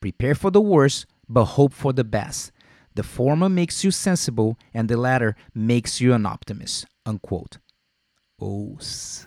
Prepare 0.00 0.34
for 0.34 0.50
the 0.50 0.60
worst, 0.60 1.06
but 1.28 1.44
hope 1.44 1.72
for 1.72 1.92
the 1.92 2.04
best. 2.04 2.52
The 2.94 3.02
former 3.02 3.48
makes 3.48 3.84
you 3.84 3.90
sensible, 3.90 4.58
and 4.74 4.88
the 4.88 4.96
latter 4.96 5.36
makes 5.54 6.00
you 6.00 6.12
an 6.12 6.26
optimist. 6.26 6.86
Unquote. 7.06 7.58
Oss. 8.40 9.26